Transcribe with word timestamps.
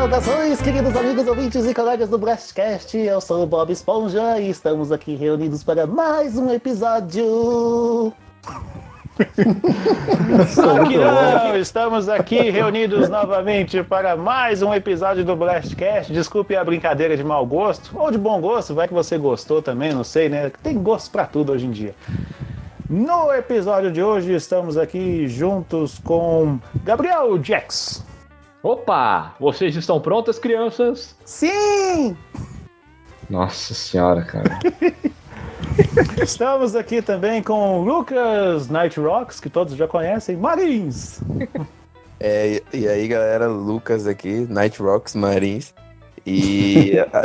Saudações, 0.00 0.62
queridos 0.62 0.96
amigos 0.96 1.26
ouvintes 1.26 1.66
e 1.66 1.74
colegas 1.74 2.08
do 2.08 2.16
Blastcast. 2.16 2.96
Eu 2.96 3.20
sou 3.20 3.42
o 3.42 3.46
Bob 3.46 3.70
Esponja 3.70 4.40
e 4.40 4.48
estamos 4.48 4.90
aqui 4.90 5.14
reunidos 5.14 5.62
para 5.62 5.86
mais 5.86 6.38
um 6.38 6.50
episódio. 6.50 8.10
Só 10.48 10.84
que 10.84 10.96
não, 10.96 11.54
estamos 11.54 12.08
aqui 12.08 12.48
reunidos 12.48 13.10
novamente 13.10 13.82
para 13.82 14.16
mais 14.16 14.62
um 14.62 14.72
episódio 14.72 15.22
do 15.22 15.36
Blastcast. 15.36 16.10
Desculpe 16.14 16.56
a 16.56 16.64
brincadeira 16.64 17.14
de 17.14 17.22
mau 17.22 17.44
gosto, 17.44 17.90
ou 17.94 18.10
de 18.10 18.16
bom 18.16 18.40
gosto, 18.40 18.74
vai 18.74 18.88
que 18.88 18.94
você 18.94 19.18
gostou 19.18 19.60
também, 19.60 19.92
não 19.92 20.02
sei, 20.02 20.30
né? 20.30 20.50
Tem 20.62 20.82
gosto 20.82 21.10
para 21.10 21.26
tudo 21.26 21.52
hoje 21.52 21.66
em 21.66 21.70
dia. 21.70 21.94
No 22.88 23.30
episódio 23.34 23.92
de 23.92 24.02
hoje 24.02 24.32
estamos 24.32 24.78
aqui 24.78 25.28
juntos 25.28 25.98
com 25.98 26.58
Gabriel 26.84 27.38
Jax. 27.44 28.08
Opa! 28.62 29.34
Vocês 29.40 29.74
estão 29.74 30.00
prontas, 30.00 30.38
crianças? 30.38 31.16
Sim! 31.24 32.16
Nossa 33.28 33.72
senhora, 33.74 34.22
cara. 34.22 34.58
Estamos 36.22 36.74
aqui 36.76 37.00
também 37.00 37.42
com 37.42 37.80
Lucas 37.82 38.68
Night 38.68 38.98
Rocks, 39.00 39.40
que 39.40 39.48
todos 39.48 39.74
já 39.76 39.86
conhecem, 39.88 40.36
Marins. 40.36 41.20
É, 42.22 42.60
e 42.70 42.86
aí, 42.86 43.08
galera, 43.08 43.46
Lucas 43.46 44.06
aqui, 44.06 44.46
Night 44.50 44.78
Rocks 44.82 45.14
Marins. 45.14 45.72
E 46.26 46.98
a, 46.98 47.22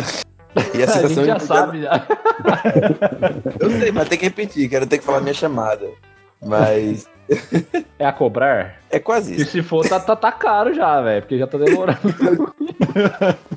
e 0.74 0.82
a 0.82 0.86
a 0.88 0.88
gente 0.88 0.90
sensação 0.90 1.26
já 1.26 1.36
de- 1.36 1.44
sabe, 1.44 1.82
já. 1.82 2.08
Eu 3.60 3.72
sei, 3.72 3.92
mas 3.92 4.08
tem 4.08 4.18
que 4.18 4.24
repetir, 4.24 4.70
quero 4.70 4.88
ter 4.88 5.00
que 5.00 5.04
falar 5.04 5.20
minha 5.20 5.34
chamada. 5.34 5.86
Mas 6.42 7.10
É 7.98 8.06
a 8.06 8.12
cobrar? 8.12 8.76
é 8.92 9.00
quase 9.00 9.34
E 9.34 9.42
isso. 9.42 9.52
se 9.52 9.64
for, 9.64 9.88
tá, 9.88 10.00
tá, 10.00 10.16
tá 10.16 10.32
caro 10.32 10.74
já, 10.74 11.02
velho, 11.02 11.22
porque 11.22 11.38
já 11.38 11.48
tá 11.48 11.58
demorando. 11.58 12.00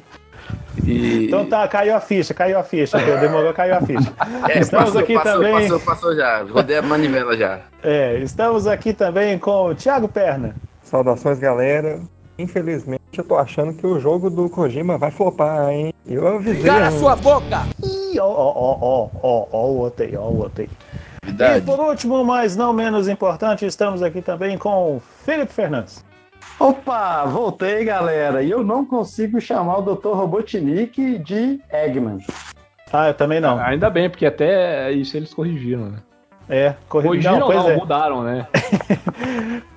E 0.86 1.26
Então 1.26 1.44
tá, 1.44 1.66
caiu 1.68 1.94
a 1.96 2.00
ficha, 2.00 2.32
caiu 2.32 2.58
a 2.58 2.62
ficha. 2.62 2.98
Demorou, 3.18 3.52
caiu 3.52 3.74
a 3.74 3.80
ficha. 3.80 4.12
É, 4.48 4.60
Estamos 4.60 4.86
passou, 4.86 5.00
aqui 5.00 5.14
passou, 5.14 5.32
também. 5.32 5.52
passou, 5.52 5.80
passou 5.80 6.16
já. 6.16 6.42
Rodei 6.44 6.76
a 6.78 6.82
manivela 6.82 7.36
já. 7.36 7.60
É, 7.82 8.18
estamos 8.18 8.66
aqui 8.66 8.92
também 8.92 9.38
com 9.38 9.70
o 9.70 9.74
Thiago 9.74 10.08
Perna. 10.08 10.54
Saudações, 10.82 11.38
galera. 11.38 12.00
Infelizmente, 12.38 13.02
eu 13.16 13.24
tô 13.24 13.36
achando 13.36 13.72
que 13.74 13.84
o 13.86 13.98
jogo 13.98 14.30
do 14.30 14.48
Kojima 14.48 14.96
vai 14.96 15.10
flopar, 15.10 15.68
hein? 15.70 15.92
Eu 16.06 16.26
avisei. 16.36 16.62
Cala 16.62 16.90
hein? 16.90 16.98
sua 16.98 17.16
boca! 17.16 17.66
Ih, 17.82 18.18
ó, 18.20 18.26
ó, 18.26 18.52
ó, 18.56 18.78
ó, 18.80 19.08
ó, 19.22 19.46
ó 19.50 19.66
o 19.66 19.78
outro 19.78 20.04
aí, 20.04 20.16
ó 20.16 20.28
o 20.28 20.38
outro 20.38 20.62
aí. 20.62 20.68
E 21.58 21.60
por 21.60 21.78
último, 21.78 22.24
mas 22.24 22.56
não 22.56 22.72
menos 22.72 23.08
importante, 23.08 23.66
estamos 23.66 24.02
aqui 24.02 24.22
também 24.22 24.56
com 24.56 24.96
o 24.96 25.00
Felipe 25.24 25.52
Fernandes. 25.52 26.04
Opa, 26.58 27.24
voltei, 27.24 27.84
galera. 27.84 28.42
E 28.42 28.50
eu 28.50 28.64
não 28.64 28.84
consigo 28.84 29.40
chamar 29.40 29.78
o 29.78 29.94
Dr. 29.94 30.08
Robotnik 30.08 31.18
de 31.18 31.60
Eggman. 31.70 32.18
Ah, 32.92 33.08
eu 33.08 33.14
também 33.14 33.40
não. 33.40 33.58
Ainda 33.60 33.90
bem, 33.90 34.08
porque 34.08 34.26
até 34.26 34.90
isso 34.90 35.16
eles 35.16 35.32
corrigiram, 35.32 35.90
né? 35.90 35.98
É, 36.48 36.74
corri... 36.88 37.06
Corrigiram 37.06 37.38
não, 37.38 37.48
não, 37.48 37.54
pois 37.54 37.66
é. 37.66 37.76
mudaram, 37.76 38.22
né? 38.22 38.46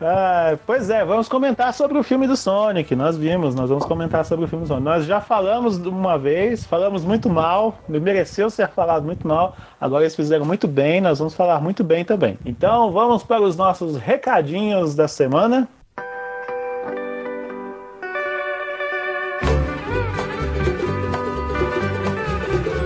Ah, 0.04 0.58
pois 0.66 0.90
é, 0.90 1.06
vamos 1.06 1.30
comentar 1.30 1.72
sobre 1.76 1.96
o 1.96 2.02
filme 2.02 2.26
do 2.26 2.36
Sonic. 2.36 2.96
Nós 2.96 3.16
vimos, 3.16 3.54
nós 3.54 3.70
vamos 3.70 3.86
comentar 3.86 4.26
sobre 4.26 4.46
o 4.46 4.48
filme 4.48 4.66
do 4.66 4.68
Sonic. 4.68 4.84
Nós 4.84 5.06
já 5.06 5.22
falamos 5.22 5.78
uma 5.78 6.18
vez, 6.18 6.66
falamos 6.66 7.06
muito 7.06 7.30
mal, 7.30 7.78
mereceu 7.88 8.50
ser 8.50 8.68
falado 8.70 9.04
muito 9.04 9.28
mal. 9.28 9.56
Agora 9.80 10.04
eles 10.04 10.16
fizeram 10.16 10.44
muito 10.44 10.68
bem, 10.68 11.02
nós 11.02 11.20
vamos 11.20 11.36
falar 11.36 11.62
muito 11.62 11.84
bem 11.84 12.04
também. 12.04 12.38
Então 12.44 12.92
vamos 12.92 13.22
para 13.22 13.42
os 13.42 13.56
nossos 13.56 13.96
recadinhos 13.98 14.96
da 14.96 15.08
semana. 15.08 15.68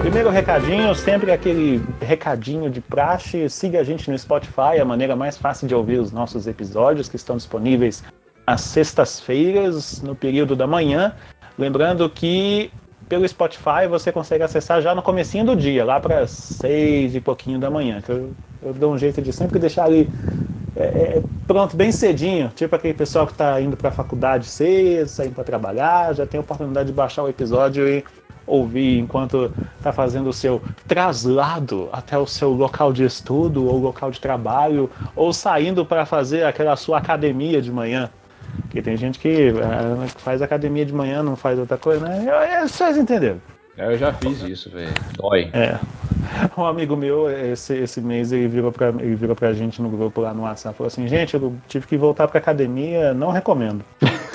Primeiro 0.05 0.29
recadinho, 0.29 0.93
sempre 0.93 1.31
aquele 1.31 1.83
recadinho 1.99 2.69
de 2.69 2.79
praxe. 2.79 3.49
Siga 3.49 3.79
a 3.79 3.83
gente 3.83 4.11
no 4.11 4.15
Spotify, 4.15 4.79
a 4.79 4.85
maneira 4.85 5.15
mais 5.15 5.35
fácil 5.35 5.67
de 5.67 5.73
ouvir 5.73 5.97
os 5.99 6.11
nossos 6.11 6.45
episódios 6.45 7.09
que 7.09 7.15
estão 7.15 7.35
disponíveis 7.35 8.03
às 8.45 8.61
sextas-feiras, 8.61 10.03
no 10.03 10.13
período 10.13 10.55
da 10.55 10.67
manhã. 10.67 11.15
Lembrando 11.57 12.07
que 12.07 12.69
pelo 13.09 13.27
Spotify 13.27 13.87
você 13.89 14.11
consegue 14.11 14.43
acessar 14.43 14.79
já 14.79 14.93
no 14.93 15.01
comecinho 15.01 15.43
do 15.43 15.55
dia, 15.55 15.83
lá 15.83 15.99
para 15.99 16.27
seis 16.27 17.15
e 17.15 17.19
pouquinho 17.19 17.57
da 17.57 17.71
manhã. 17.71 17.99
Eu, 18.07 18.31
eu 18.61 18.73
dou 18.75 18.93
um 18.93 18.99
jeito 18.99 19.23
de 19.23 19.33
sempre 19.33 19.57
deixar 19.57 19.85
ali 19.85 20.07
é, 20.75 20.83
é, 20.83 21.23
pronto, 21.47 21.75
bem 21.75 21.91
cedinho. 21.91 22.51
Tipo 22.55 22.75
aquele 22.75 22.93
pessoal 22.93 23.25
que 23.25 23.31
está 23.31 23.59
indo 23.59 23.75
para 23.75 23.89
a 23.89 23.91
faculdade 23.91 24.45
cedo, 24.45 25.07
saindo 25.07 25.33
para 25.33 25.43
trabalhar, 25.43 26.13
já 26.13 26.27
tem 26.27 26.37
a 26.37 26.41
oportunidade 26.41 26.89
de 26.89 26.93
baixar 26.93 27.23
o 27.23 27.27
episódio 27.27 27.87
e 27.87 28.03
ouvir 28.47 28.99
enquanto 28.99 29.51
está 29.77 29.91
fazendo 29.91 30.29
o 30.29 30.33
seu 30.33 30.61
traslado 30.87 31.89
até 31.91 32.17
o 32.17 32.25
seu 32.25 32.51
local 32.51 32.91
de 32.93 33.03
estudo 33.03 33.65
ou 33.67 33.77
local 33.77 34.11
de 34.11 34.19
trabalho, 34.19 34.89
ou 35.15 35.31
saindo 35.33 35.85
para 35.85 36.05
fazer 36.05 36.43
aquela 36.45 36.75
sua 36.75 36.97
academia 36.97 37.61
de 37.61 37.71
manhã. 37.71 38.09
Porque 38.61 38.81
tem 38.81 38.95
gente 38.95 39.19
que 39.19 39.49
é, 39.49 40.07
faz 40.17 40.41
academia 40.41 40.85
de 40.85 40.93
manhã, 40.93 41.21
não 41.21 41.35
faz 41.35 41.59
outra 41.59 41.77
coisa, 41.77 42.07
né? 42.07 42.25
Eu- 42.61 42.67
Vocês 42.67 42.97
entenderam. 42.97 43.41
Eu 43.77 43.97
já 43.97 44.13
fiz 44.13 44.41
isso, 44.41 44.69
velho. 44.69 44.93
Dói. 45.17 45.49
É. 45.53 45.77
Um 46.57 46.65
amigo 46.65 46.97
meu, 46.97 47.29
esse, 47.29 47.73
esse 47.75 48.01
mês, 48.01 48.31
ele 48.31 48.47
virou, 48.47 48.71
pra, 48.71 48.89
ele 48.89 49.15
virou 49.15 49.35
pra 49.35 49.53
gente 49.53 49.79
no 49.81 49.89
grupo 49.89 50.19
lá 50.21 50.33
no 50.33 50.41
WhatsApp 50.41 50.75
falou 50.75 50.87
assim: 50.87 51.07
gente, 51.07 51.35
eu 51.35 51.55
tive 51.67 51.85
que 51.85 51.95
voltar 51.95 52.27
pra 52.27 52.39
academia, 52.39 53.13
não 53.13 53.29
recomendo. 53.31 53.85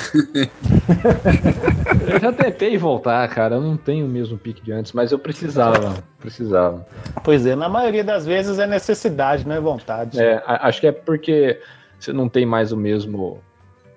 Eu 2.13 2.21
já 2.21 2.33
tentei 2.33 2.77
voltar, 2.79 3.27
cara. 3.29 3.57
Eu 3.57 3.61
não 3.61 3.77
tenho 3.77 4.07
o 4.07 4.09
mesmo 4.09 4.39
pique 4.39 4.63
de 4.63 4.73
antes, 4.73 4.93
mas 4.93 5.13
eu 5.13 5.19
precisava. 5.19 5.95
Precisava. 6.19 6.87
Pois 7.23 7.45
é, 7.47 7.55
na 7.55 7.69
maioria 7.69 8.05
das 8.05 8.27
vezes 8.27 8.59
é 8.59 8.67
necessidade, 8.67 9.47
não 9.47 9.55
é 9.55 9.61
vontade. 9.61 10.21
É, 10.21 10.43
a- 10.47 10.67
acho 10.69 10.81
que 10.81 10.87
é 10.87 10.93
porque 10.93 11.61
você 11.99 12.13
não 12.13 12.29
tem 12.29 12.47
mais 12.47 12.73
o 12.73 12.77
mesmo. 12.77 13.39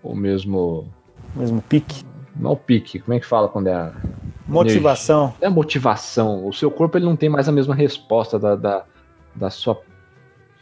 O 0.02 0.16
mesmo. 0.16 0.88
Mesmo 1.36 1.62
pique. 1.62 2.04
Não 2.36 2.52
o 2.54 2.58
pique, 2.58 3.00
como 3.00 3.14
é 3.16 3.20
que 3.20 3.26
fala 3.26 3.48
quando 3.48 3.68
é 3.68 3.74
a. 3.74 3.92
Motivação. 4.48 5.34
Não 5.42 5.48
é 5.48 5.50
motivação. 5.50 6.46
O 6.48 6.54
seu 6.54 6.70
corpo 6.70 6.98
ele 6.98 7.06
não 7.06 7.16
tem 7.16 7.30
mais 7.30 7.48
a 7.48 7.52
mesma 7.52 7.74
resposta 7.74 8.38
da, 8.38 8.56
da, 8.56 8.84
da 9.34 9.50
sua 9.50 9.80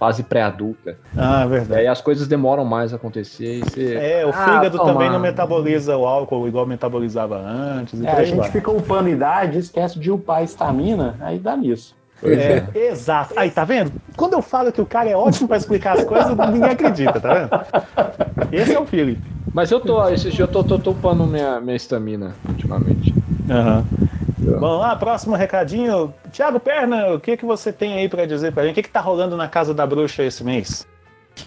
fase 0.01 0.23
pré-adulta. 0.23 0.97
Ah, 1.16 1.44
E 1.45 1.47
verdade. 1.47 1.81
aí 1.81 1.88
as 1.88 2.01
coisas 2.01 2.28
demoram 2.28 2.66
mais 2.66 2.91
a 2.91 2.95
acontecer 2.95 3.59
e 3.59 3.63
você. 3.63 3.97
É, 4.00 4.25
o 4.25 4.31
Ah, 4.31 4.34
fígado 4.34 4.79
toma. 4.79 4.94
também 4.94 5.12
não 5.12 5.19
metaboliza 5.19 5.95
o 5.95 6.07
álcool 6.07 6.47
igual 6.47 6.66
metabolizava 6.66 7.38
antes. 7.38 8.01
E 8.01 8.07
É, 8.07 8.12
a 8.12 8.23
gente 8.23 8.38
vai. 8.39 8.50
fica 8.50 8.72
upando 8.72 9.09
idade, 9.09 9.59
esquece 9.59 10.00
de 10.00 10.09
upar 10.09 10.39
a 10.39 10.44
estamina, 10.44 11.17
aí 11.22 11.38
dá 11.38 11.56
nisso. 11.56 11.95
Pois 12.19 12.35
É, 12.39 12.66
exato. 12.73 13.34
Aí, 13.38 13.51
tá 13.51 13.63
vendo? 13.63 13.94
Quando 14.17 14.34
eu 14.34 14.41
falo 14.41 14.72
que 14.72 14.81
o 14.81 14.85
cara 14.88 15.07
é 15.09 15.16
ótimo 15.16 15.47
pra 15.47 15.57
explicar 15.57 15.94
as 15.94 16.03
coisas, 16.03 16.35
ninguém 16.35 16.72
acredita, 16.72 17.19
tá 17.22 17.29
vendo? 17.29 17.51
Esse 18.51 18.75
é 18.75 18.79
o 18.79 18.85
Felipe. 18.85 19.29
Mas 19.53 19.72
eu 19.72 19.79
tô, 19.79 20.07
esse 20.09 20.31
dia 20.31 20.44
eu 20.45 20.47
tô, 20.47 20.63
tô, 20.63 20.79
tô 20.79 20.91
upando 20.91 21.25
minha, 21.28 21.59
minha 21.62 21.75
estamina 21.75 22.35
ultimamente. 22.47 23.13
Vamos 24.41 24.79
lá, 24.79 24.96
próximo 24.96 25.35
recadinho. 25.35 26.13
Tiago 26.31 26.59
Perna, 26.59 27.13
o 27.13 27.19
que, 27.19 27.38
que 27.38 27.46
você 27.46 27.72
tem 27.72 27.94
aí 27.94 28.09
pra 28.09 28.25
dizer 28.25 28.52
pra 28.52 28.63
gente? 28.63 28.72
O 28.72 28.75
que, 28.75 28.84
que 28.84 28.90
tá 28.90 29.00
rolando 29.00 29.38
na 29.38 29.47
Casa 29.47 29.74
da 29.74 29.85
Bruxa 29.85 30.24
esse 30.24 30.44
mês? 30.44 30.88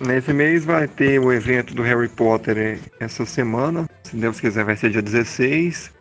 Nesse 0.00 0.32
mês 0.32 0.64
vai 0.64 0.86
ter 0.88 1.18
o 1.18 1.32
evento 1.32 1.74
do 1.74 1.82
Harry 1.82 2.08
Potter 2.08 2.78
essa 3.00 3.26
semana. 3.26 3.88
Se 4.04 4.16
Deus 4.16 4.40
quiser, 4.40 4.64
vai 4.64 4.76
ser 4.76 4.90
dia 4.90 5.02
16. 5.02 5.92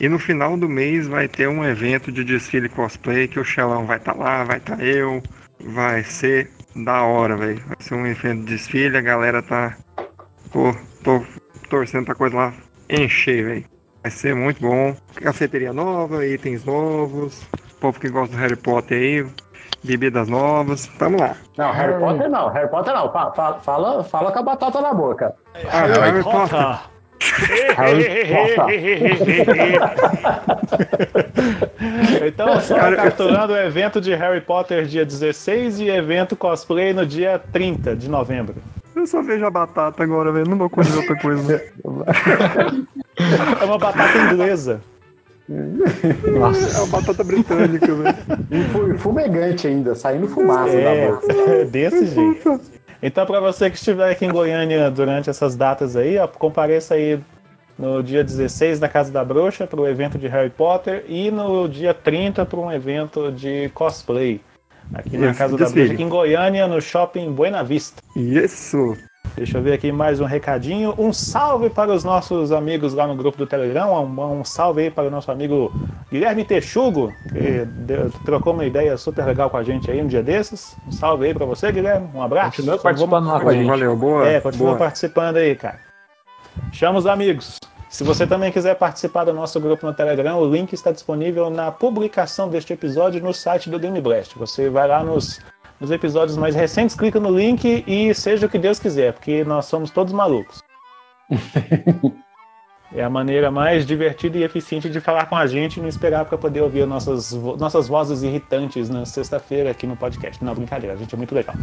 E 0.00 0.08
no 0.08 0.18
final 0.18 0.56
do 0.56 0.68
mês 0.68 1.06
vai 1.06 1.28
ter 1.28 1.48
um 1.48 1.64
evento 1.64 2.10
de 2.10 2.24
desfile 2.24 2.68
cosplay 2.68 3.28
que 3.28 3.38
o 3.38 3.44
Xelão 3.44 3.84
vai 3.84 3.98
estar 3.98 4.16
lá, 4.16 4.44
vai 4.44 4.58
estar 4.58 4.80
eu. 4.82 5.22
Vai 5.60 6.04
ser 6.04 6.50
da 6.74 7.02
hora, 7.02 7.36
velho. 7.36 7.62
Vai 7.66 7.76
ser 7.80 7.94
um 7.94 8.06
evento 8.06 8.40
de 8.40 8.52
desfile, 8.52 8.96
a 8.96 9.02
galera 9.02 9.42
tá. 9.42 9.76
Pô, 10.52 10.74
tô 11.02 11.22
torcendo 11.68 12.04
pra 12.04 12.14
coisa 12.14 12.36
lá 12.36 12.54
encher, 12.88 13.44
velho. 13.44 13.77
Vai 14.08 14.16
ser 14.16 14.34
muito 14.34 14.62
bom. 14.62 14.96
Cafeteria 15.16 15.70
nova, 15.70 16.24
itens 16.24 16.64
novos. 16.64 17.42
Povo 17.78 18.00
que 18.00 18.08
gosta 18.08 18.34
do 18.34 18.40
Harry 18.40 18.56
Potter 18.56 18.96
aí, 18.96 19.26
bebidas 19.84 20.28
novas. 20.28 20.86
Tamo 20.98 21.20
lá. 21.20 21.36
Não, 21.58 21.70
Harry 21.72 22.00
Potter 22.00 22.30
não, 22.30 22.48
Harry 22.48 22.70
Potter 22.70 22.94
não. 22.94 23.12
Fa- 23.12 23.32
fa- 23.32 23.58
Fala, 23.60 24.02
fala 24.02 24.32
com 24.32 24.38
a 24.38 24.42
batata 24.42 24.80
na 24.80 24.94
boca. 24.94 25.34
Ah, 25.70 25.82
Harry 26.00 26.22
Potter. 26.24 26.78
Harry 27.76 28.06
então, 32.26 32.60
só 32.62 32.76
Cara, 32.76 32.96
capturando 32.96 33.52
o 33.52 33.56
evento 33.58 34.00
de 34.00 34.14
Harry 34.14 34.40
Potter 34.40 34.86
dia 34.86 35.04
16 35.04 35.80
e 35.80 35.88
evento 35.90 36.34
cosplay 36.34 36.94
no 36.94 37.04
dia 37.04 37.38
30 37.52 37.94
de 37.94 38.08
novembro. 38.08 38.54
Eu 39.08 39.12
só 39.12 39.22
vejo 39.22 39.46
a 39.46 39.50
batata 39.50 40.02
agora, 40.02 40.30
velho. 40.30 40.50
Não 40.50 40.58
dou 40.58 40.68
conta 40.68 40.90
de 40.90 40.96
outra 40.98 41.16
coisa. 41.16 41.62
É 43.60 43.64
uma 43.64 43.78
batata 43.78 44.16
inglesa. 44.18 44.80
É 45.50 46.78
uma 46.78 46.86
batata 46.86 47.24
britânica, 47.24 47.86
velho. 47.86 48.16
E 48.50 48.94
e 48.94 48.98
fumegante 48.98 49.66
ainda, 49.66 49.94
saindo 49.96 50.28
fumaça 50.28 50.70
É, 50.72 51.06
da 51.08 51.12
boca. 51.12 51.32
é 51.32 51.64
desse 51.66 52.06
jeito. 52.06 52.60
Então, 53.02 53.26
para 53.26 53.40
você 53.40 53.68
que 53.70 53.76
estiver 53.76 54.12
aqui 54.12 54.24
em 54.24 54.30
Goiânia 54.30 54.88
durante 54.90 55.28
essas 55.28 55.56
datas 55.56 55.96
aí, 55.96 56.16
ó, 56.18 56.28
compareça 56.28 56.94
aí 56.94 57.18
no 57.76 58.02
dia 58.02 58.22
16 58.22 58.78
na 58.78 58.88
Casa 58.88 59.10
da 59.10 59.24
Bruxa 59.24 59.66
para 59.66 59.80
o 59.80 59.88
evento 59.88 60.16
de 60.16 60.28
Harry 60.28 60.50
Potter 60.50 61.04
e 61.08 61.30
no 61.30 61.68
dia 61.68 61.92
30 61.92 62.46
para 62.46 62.60
um 62.60 62.70
evento 62.70 63.32
de 63.32 63.68
cosplay. 63.70 64.40
Aqui 64.94 65.18
na 65.18 65.30
Isso, 65.30 65.38
Casa 65.38 65.56
da. 65.56 65.68
Bruxa, 65.68 65.92
aqui 65.92 66.02
em 66.02 66.08
Goiânia, 66.08 66.66
no 66.66 66.80
shopping 66.80 67.30
Buena 67.32 67.62
Vista. 67.62 68.02
Isso. 68.16 68.96
Deixa 69.36 69.58
eu 69.58 69.62
ver 69.62 69.74
aqui 69.74 69.92
mais 69.92 70.20
um 70.20 70.24
recadinho. 70.24 70.94
Um 70.98 71.12
salve 71.12 71.68
para 71.70 71.92
os 71.92 72.02
nossos 72.02 72.50
amigos 72.50 72.94
lá 72.94 73.06
no 73.06 73.14
grupo 73.14 73.36
do 73.38 73.46
Telegram. 73.46 73.92
Um, 74.02 74.40
um 74.40 74.44
salve 74.44 74.82
aí 74.82 74.90
para 74.90 75.06
o 75.06 75.10
nosso 75.10 75.30
amigo 75.30 75.70
Guilherme 76.10 76.44
Texugo, 76.44 77.12
que 77.28 77.64
deu- 77.66 78.10
trocou 78.24 78.54
uma 78.54 78.64
ideia 78.64 78.96
super 78.96 79.24
legal 79.26 79.50
com 79.50 79.58
a 79.58 79.62
gente 79.62 79.90
aí 79.90 80.00
um 80.02 80.06
dia 80.06 80.22
desses. 80.22 80.74
Um 80.86 80.90
salve 80.92 81.26
aí 81.26 81.34
para 81.34 81.44
você, 81.44 81.70
Guilherme. 81.70 82.08
Um 82.14 82.22
abraço. 82.22 82.56
Continua 82.56 82.78
participando 82.78 83.26
lá 83.26 83.40
com 83.40 83.48
a 83.48 83.52
gente. 83.52 83.66
Valeu, 83.66 83.96
boa. 83.96 84.26
É, 84.28 84.40
continua 84.40 84.68
boa. 84.68 84.78
participando 84.78 85.36
aí, 85.36 85.54
cara. 85.54 85.78
Chama 86.72 86.98
os 86.98 87.06
amigos. 87.06 87.58
Se 87.88 88.04
você 88.04 88.26
também 88.26 88.52
quiser 88.52 88.74
participar 88.74 89.24
do 89.24 89.32
nosso 89.32 89.58
grupo 89.58 89.86
no 89.86 89.94
Telegram, 89.94 90.38
o 90.38 90.50
link 90.50 90.72
está 90.72 90.92
disponível 90.92 91.48
na 91.48 91.72
publicação 91.72 92.48
deste 92.48 92.72
episódio 92.72 93.22
no 93.22 93.32
site 93.32 93.70
do 93.70 93.78
Game 93.78 94.00
Blast. 94.00 94.38
Você 94.38 94.68
vai 94.68 94.86
lá 94.86 95.02
nos, 95.02 95.40
nos 95.80 95.90
episódios 95.90 96.36
mais 96.36 96.54
recentes, 96.54 96.94
clica 96.94 97.18
no 97.18 97.30
link 97.30 97.84
e 97.86 98.14
seja 98.14 98.46
o 98.46 98.48
que 98.48 98.58
Deus 98.58 98.78
quiser, 98.78 99.14
porque 99.14 99.42
nós 99.42 99.64
somos 99.66 99.90
todos 99.90 100.12
malucos. 100.12 100.62
É 102.94 103.02
a 103.04 103.10
maneira 103.10 103.50
mais 103.50 103.84
divertida 103.86 104.38
e 104.38 104.42
eficiente 104.42 104.88
de 104.88 104.98
falar 105.00 105.26
com 105.26 105.36
a 105.36 105.46
gente 105.46 105.76
e 105.76 105.80
não 105.82 105.88
esperar 105.88 106.24
para 106.24 106.38
poder 106.38 106.62
ouvir 106.62 106.86
nossas, 106.86 107.32
vo- 107.34 107.54
nossas 107.56 107.86
vozes 107.86 108.22
irritantes 108.22 108.88
na 108.88 109.04
sexta-feira 109.04 109.70
aqui 109.70 109.86
no 109.86 109.94
podcast. 109.94 110.42
Não, 110.42 110.54
brincadeira, 110.54 110.94
a 110.94 110.96
gente 110.96 111.14
é 111.14 111.18
muito 111.18 111.34
legal. 111.34 111.54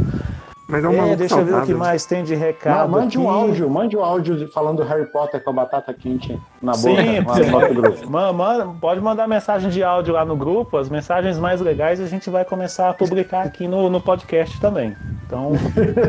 Mas 0.67 0.83
é 0.83 0.87
um 0.87 0.93
É, 1.11 1.15
deixa 1.15 1.33
eu 1.35 1.37
ver 1.39 1.43
o 1.43 1.45
que 1.45 1.51
saudável. 1.51 1.77
mais 1.77 2.05
tem 2.05 2.23
de 2.23 2.33
recado. 2.35 2.89
mande 2.91 3.17
um 3.19 3.27
aqui. 3.29 3.39
áudio, 3.39 3.69
mande 3.69 3.97
um 3.97 4.03
áudio 4.03 4.35
de- 4.37 4.47
falando 4.47 4.77
do 4.77 4.83
Harry 4.83 5.05
Potter 5.07 5.43
com 5.43 5.49
a 5.49 5.53
batata 5.53 5.91
quente 5.93 6.39
na 6.61 6.71
boca. 6.73 6.79
Sim, 7.01 7.19
lá 7.25 7.35
no 7.39 7.51
nosso 7.51 7.73
grupo. 7.73 8.05
Ma- 8.09 8.33
manda- 8.33 8.67
pode 8.79 9.01
mandar 9.01 9.27
mensagem 9.27 9.69
de 9.71 9.83
áudio 9.83 10.13
lá 10.13 10.23
no 10.25 10.35
grupo, 10.35 10.77
as 10.77 10.89
mensagens 10.89 11.39
mais 11.39 11.59
legais 11.59 11.99
a 11.99 12.05
gente 12.07 12.29
vai 12.29 12.45
começar 12.45 12.89
a 12.89 12.93
publicar 12.93 13.41
aqui 13.43 13.67
no, 13.67 13.89
no 13.89 13.99
podcast 14.01 14.59
também. 14.59 14.95
Então, 15.25 15.53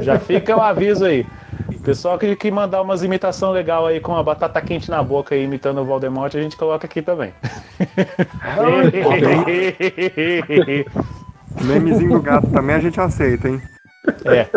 já 0.02 0.18
fica 0.18 0.54
o 0.56 0.60
aviso 0.60 1.04
aí. 1.06 1.26
Pessoal 1.86 2.18
que, 2.18 2.34
que 2.34 2.50
mandar 2.50 2.82
umas 2.82 3.04
imitação 3.04 3.52
legal 3.52 3.86
aí 3.86 4.00
com 4.00 4.16
a 4.16 4.20
batata 4.20 4.60
quente 4.60 4.90
na 4.90 5.00
boca 5.04 5.36
aí, 5.36 5.44
imitando 5.44 5.80
o 5.80 5.84
Voldemort, 5.84 6.34
a 6.34 6.42
gente 6.42 6.56
coloca 6.56 6.84
aqui 6.84 7.00
também. 7.00 7.32
Memezinho 11.64 12.14
do 12.14 12.20
gato 12.20 12.48
também 12.48 12.74
a 12.74 12.80
gente 12.80 13.00
aceita, 13.00 13.48
hein? 13.48 13.62
é. 14.24 14.48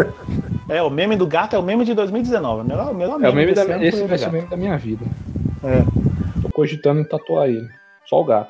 É, 0.77 0.81
o 0.81 0.89
meme 0.89 1.15
do 1.15 1.27
gato 1.27 1.55
é 1.55 1.59
o 1.59 1.61
meme 1.61 1.85
de 1.85 1.93
2019. 1.93 2.61
O 2.61 2.63
melhor, 2.63 2.95
melhor 2.95 3.23
É 3.23 3.29
o 3.29 3.35
meme 3.35 3.53
da, 3.53 3.61
ano 3.61 3.83
esse 3.83 4.03
vai 4.05 4.17
ser 4.17 4.29
o 4.29 4.31
meme 4.31 4.47
da 4.47 4.57
minha 4.57 4.75
vida. 4.75 5.05
É. 5.63 5.83
Tô 6.41 6.49
cogitando 6.51 6.99
em 6.99 7.03
tatuar 7.03 7.47
ele. 7.47 7.69
Só 8.07 8.21
o 8.21 8.25
gato. 8.25 8.49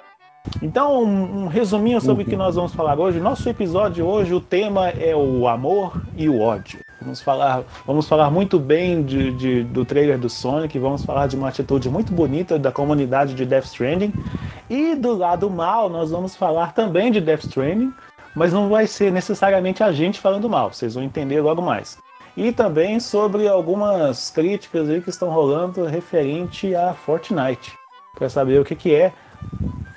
Então, 0.61 1.03
um, 1.03 1.43
um 1.43 1.47
resuminho 1.47 1.99
sobre 1.99 2.23
o 2.23 2.25
que 2.25 2.37
nós 2.37 2.55
vamos 2.55 2.73
falar 2.73 2.97
hoje. 2.97 3.19
Nosso 3.19 3.49
episódio 3.49 4.05
hoje, 4.05 4.33
o 4.33 4.39
tema 4.39 4.87
é 4.87 5.13
o 5.13 5.49
amor 5.49 6.01
e 6.15 6.29
o 6.29 6.39
ódio. 6.39 6.79
Vamos 7.01 7.21
falar, 7.21 7.63
vamos 7.85 8.07
falar 8.07 8.29
muito 8.29 8.59
bem 8.59 9.01
de, 9.03 9.31
de- 9.31 9.63
do 9.63 9.85
trailer 9.85 10.17
do 10.19 10.29
Sonic, 10.29 10.77
vamos 10.77 11.03
falar 11.05 11.27
de 11.27 11.35
uma 11.35 11.47
atitude 11.47 11.89
muito 11.89 12.11
bonita 12.11 12.59
da 12.59 12.71
comunidade 12.71 13.33
de 13.33 13.45
Death 13.45 13.65
Stranding. 13.65 14.13
E 14.69 14.95
do 14.95 15.15
lado 15.15 15.49
mal, 15.49 15.89
nós 15.89 16.11
vamos 16.11 16.35
falar 16.35 16.73
também 16.73 17.11
de 17.11 17.21
Death 17.21 17.45
Stranding, 17.45 17.93
mas 18.35 18.51
não 18.51 18.67
vai 18.69 18.85
ser 18.85 19.11
necessariamente 19.11 19.81
a 19.81 19.91
gente 19.93 20.19
falando 20.19 20.49
mal, 20.49 20.73
vocês 20.73 20.93
vão 20.95 21.03
entender 21.03 21.39
logo 21.41 21.61
mais. 21.61 21.97
E 22.35 22.51
também 22.51 22.99
sobre 22.99 23.47
algumas 23.47 24.29
críticas 24.29 24.89
aí 24.89 25.01
que 25.01 25.09
estão 25.09 25.29
rolando 25.29 25.85
referente 25.85 26.75
a 26.75 26.93
Fortnite. 26.93 27.73
Para 28.17 28.29
saber 28.29 28.59
o 28.59 28.65
que, 28.65 28.75
que 28.75 28.93
é, 28.93 29.13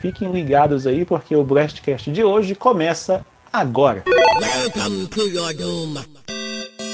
Fiquem 0.00 0.30
ligados 0.32 0.86
aí, 0.86 1.04
porque 1.04 1.34
o 1.34 1.44
Blastcast 1.44 2.10
de 2.10 2.24
hoje 2.24 2.54
começa 2.56 3.24
agora. 3.52 4.02
Welcome 4.06 5.06
to 5.08 5.22
your 5.28 5.52
doom. 5.54 5.94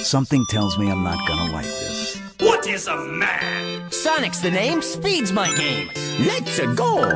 Something 0.08 0.46
tells 0.46 0.78
me 0.78 0.90
I'm 0.90 1.02
not 1.02 1.18
gonna 1.28 1.52
like 1.52 1.66
this. 1.66 2.18
What 2.40 2.66
is 2.66 2.86
a 2.86 2.96
man? 2.96 3.90
Sonic's 3.90 4.38
the 4.38 4.50
name, 4.50 4.80
speed's 4.80 5.34
my 5.34 5.54
game. 5.54 5.90
Let's 6.20 6.58
go. 6.74 6.96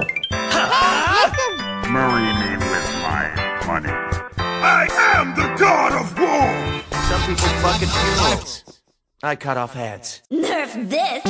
Marry 1.88 2.28
me 2.42 2.56
with 2.58 2.88
my 3.00 3.32
money. 3.66 3.88
I 4.36 4.86
am 5.16 5.34
the 5.34 5.48
god 5.58 5.92
of 6.02 6.18
war! 6.20 6.52
Some 7.08 7.22
people 7.22 7.48
fucking 7.62 7.88
funerals. 7.88 8.62
I 9.22 9.36
cut 9.36 9.56
off 9.56 9.72
heads. 9.72 10.20
Nerf 10.30 10.90
this! 10.90 11.22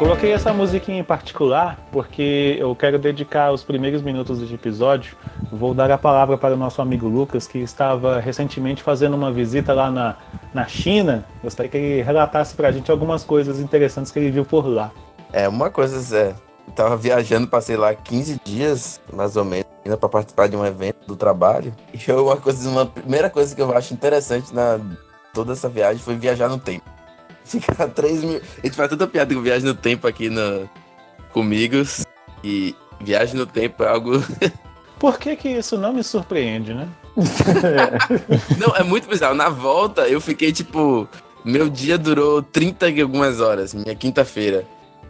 Coloquei 0.00 0.32
essa 0.32 0.50
musiquinha 0.50 0.98
em 0.98 1.04
particular 1.04 1.78
porque 1.92 2.56
eu 2.58 2.74
quero 2.74 2.98
dedicar 2.98 3.52
os 3.52 3.62
primeiros 3.62 4.00
minutos 4.00 4.38
deste 4.38 4.54
episódio. 4.54 5.14
Vou 5.52 5.74
dar 5.74 5.90
a 5.90 5.98
palavra 5.98 6.38
para 6.38 6.54
o 6.54 6.56
nosso 6.56 6.80
amigo 6.80 7.06
Lucas, 7.06 7.46
que 7.46 7.58
estava 7.58 8.18
recentemente 8.18 8.82
fazendo 8.82 9.14
uma 9.14 9.30
visita 9.30 9.74
lá 9.74 9.90
na, 9.90 10.16
na 10.54 10.66
China. 10.66 11.26
Gostaria 11.42 11.70
que 11.70 11.76
ele 11.76 12.02
relatasse 12.02 12.54
para 12.54 12.68
a 12.68 12.72
gente 12.72 12.90
algumas 12.90 13.24
coisas 13.24 13.60
interessantes 13.60 14.10
que 14.10 14.18
ele 14.18 14.30
viu 14.30 14.42
por 14.42 14.66
lá. 14.66 14.90
É, 15.34 15.46
uma 15.46 15.68
coisa, 15.68 16.16
é, 16.16 16.34
eu 16.66 16.72
tava 16.74 16.96
viajando, 16.96 17.46
passei 17.46 17.76
lá 17.76 17.94
15 17.94 18.40
dias, 18.42 19.02
mais 19.12 19.36
ou 19.36 19.44
menos, 19.44 19.66
indo 19.84 19.98
pra 19.98 20.08
participar 20.08 20.48
de 20.48 20.56
um 20.56 20.64
evento 20.64 21.06
do 21.06 21.14
trabalho. 21.14 21.74
E 21.92 22.12
uma 22.12 22.38
coisa, 22.38 22.70
uma 22.70 22.86
primeira 22.86 23.28
coisa 23.28 23.54
que 23.54 23.60
eu 23.60 23.76
acho 23.76 23.92
interessante 23.92 24.54
na 24.54 24.80
toda 25.34 25.52
essa 25.52 25.68
viagem 25.68 26.02
foi 26.02 26.16
viajar 26.16 26.48
no 26.48 26.58
tempo. 26.58 26.99
Ficar 27.58 27.88
3 27.88 28.22
mil. 28.24 28.40
A 28.62 28.66
gente 28.66 28.76
faz 28.76 28.88
tanta 28.88 29.06
piada 29.06 29.34
com 29.34 29.42
viagem 29.42 29.66
no 29.66 29.74
tempo 29.74 30.06
aqui 30.06 30.28
no, 30.30 30.68
comigo. 31.32 31.76
E 32.44 32.74
viagem 33.00 33.34
no 33.36 33.46
tempo 33.46 33.82
é 33.82 33.88
algo. 33.88 34.12
Por 34.98 35.18
que, 35.18 35.34
que 35.34 35.48
isso 35.48 35.78
não 35.78 35.92
me 35.94 36.04
surpreende, 36.04 36.74
né? 36.74 36.86
Não, 38.58 38.74
é 38.76 38.82
muito 38.82 39.08
bizarro. 39.08 39.34
Na 39.34 39.48
volta, 39.48 40.02
eu 40.08 40.20
fiquei 40.20 40.52
tipo. 40.52 41.08
Meu 41.44 41.70
dia 41.70 41.96
durou 41.96 42.42
30 42.42 42.90
e 42.90 43.00
algumas 43.00 43.40
horas, 43.40 43.72
minha 43.72 43.94
quinta-feira. 43.94 44.64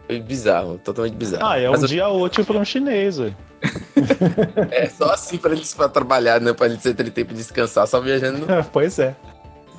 Foi 0.07 0.21
bizarro, 0.21 0.79
totalmente 0.79 1.15
bizarro. 1.15 1.45
Ah, 1.45 1.59
é 1.59 1.69
um 1.69 1.73
Mas 1.73 1.83
eu- 1.83 1.89
dia 1.89 2.09
útil 2.09 2.45
para 2.45 2.57
um 2.59 2.65
chinês, 2.65 3.19
ué. 3.19 3.33
É 4.71 4.89
só 4.89 5.11
assim 5.13 5.37
pra 5.39 5.51
eles 5.53 5.75
pra 5.75 5.89
trabalhar, 5.89 6.41
né? 6.41 6.53
Pra 6.53 6.67
eles 6.67 6.81
terem 6.83 7.11
tempo 7.11 7.33
de 7.33 7.39
descansar, 7.39 7.87
só 7.89 8.01
viajando. 8.01 8.39
no- 8.47 8.65
pois 8.73 8.99
é. 9.01 9.15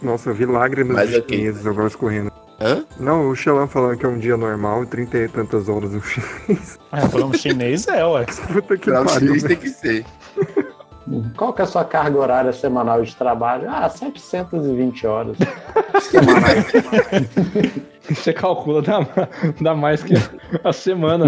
Nossa, 0.02 0.30
eu 0.30 0.34
vi 0.36 0.46
lágrimas 0.46 0.94
Mas 0.96 1.10
de 1.10 1.18
ok. 1.18 1.38
chineses 1.38 1.66
agora 1.66 1.88
escorrendo. 1.88 2.32
Hã? 2.62 2.86
Não, 3.00 3.30
o 3.30 3.36
Xelan 3.36 3.66
falando 3.68 3.98
que 3.98 4.06
é 4.06 4.10
um 4.10 4.20
dia 4.20 4.38
normal, 4.38 4.86
30 4.86 5.18
e 5.18 5.28
tantas 5.28 5.68
horas 5.68 5.92
no 5.94 6.02
chinês. 6.02 6.80
É, 6.92 7.26
um 7.26 7.34
chinês 7.34 7.88
é, 7.88 8.06
ué. 8.06 8.26
Puta 8.52 8.78
que 8.78 8.92
pariu. 8.92 9.10
chinês 9.10 9.42
velho. 9.44 9.48
tem 9.48 9.58
que 9.58 9.70
ser. 9.70 10.06
Qual 11.36 11.52
que 11.54 11.62
é 11.62 11.66
a 11.66 11.68
sua 11.68 11.84
carga 11.84 12.18
horária 12.20 12.54
semanal 12.54 13.02
de 13.02 13.16
trabalho? 13.16 13.68
Ah, 13.70 13.90
720 13.90 15.08
horas. 15.08 15.38
Você 18.08 18.34
calcula, 18.34 18.82
dá, 18.82 19.00
dá 19.60 19.74
mais 19.74 20.04
que 20.04 20.14
a 20.64 20.72
semana. 20.72 21.26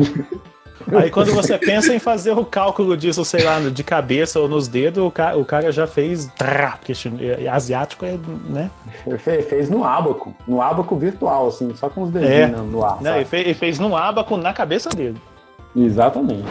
Aí 0.91 1.09
quando 1.09 1.31
você 1.33 1.57
pensa 1.57 1.93
em 1.93 1.99
fazer 1.99 2.31
o 2.31 2.43
cálculo 2.43 2.97
disso, 2.97 3.23
sei 3.23 3.43
lá, 3.43 3.59
de 3.59 3.83
cabeça 3.83 4.39
ou 4.39 4.47
nos 4.49 4.67
dedos, 4.67 5.03
o 5.03 5.09
cara, 5.11 5.37
o 5.37 5.45
cara 5.45 5.71
já 5.71 5.87
fez. 5.87 6.29
Porque 6.77 6.93
chine- 6.93 7.23
é- 7.25 7.47
asiático 7.47 8.05
é, 8.05 8.17
né? 8.49 8.69
Fe- 9.19 9.41
Fez 9.43 9.69
no 9.69 9.83
ábaco, 9.85 10.35
no 10.47 10.61
ábaco 10.61 10.95
virtual, 10.97 11.47
assim, 11.47 11.73
só 11.75 11.89
com 11.89 12.03
os 12.03 12.11
dedinhos 12.11 12.33
É. 12.33 12.47
no- 12.47 12.83
ar. 12.83 13.01
Não, 13.01 13.15
ele, 13.15 13.25
fez, 13.25 13.45
ele 13.45 13.53
fez 13.53 13.79
no 13.79 13.95
ábaco 13.95 14.35
na 14.35 14.51
cabeça 14.53 14.89
dele. 14.89 15.17
Exatamente. 15.75 16.43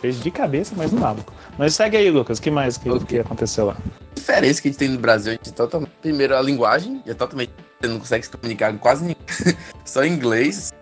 Fez 0.00 0.20
de 0.20 0.30
cabeça, 0.30 0.74
mas 0.76 0.92
no 0.92 1.04
ábaco. 1.04 1.32
Mas 1.58 1.74
segue 1.74 1.96
aí, 1.96 2.10
Lucas. 2.10 2.38
O 2.38 2.42
que 2.42 2.50
mais 2.50 2.76
que, 2.76 2.88
Ok. 2.90 3.06
que 3.06 3.18
aconteceu 3.18 3.66
lá? 3.66 3.76
A 4.12 4.14
diferença 4.14 4.60
que 4.62 4.68
a 4.68 4.70
gente 4.70 4.78
tem 4.78 4.88
no 4.88 4.98
Brasil, 4.98 5.32
a 5.32 5.34
gente 5.34 5.52
totalmente. 5.52 5.90
Primeiro, 6.00 6.36
a 6.36 6.42
linguagem, 6.42 7.02
é 7.06 7.14
totalmente. 7.14 7.52
Você 7.80 7.88
não 7.88 7.98
consegue 7.98 8.24
se 8.24 8.30
comunicar 8.30 8.72
com 8.72 8.78
quase 8.78 9.02
ninguém. 9.02 9.16
Só 9.84 10.04
em 10.04 10.12
inglês. 10.12 10.72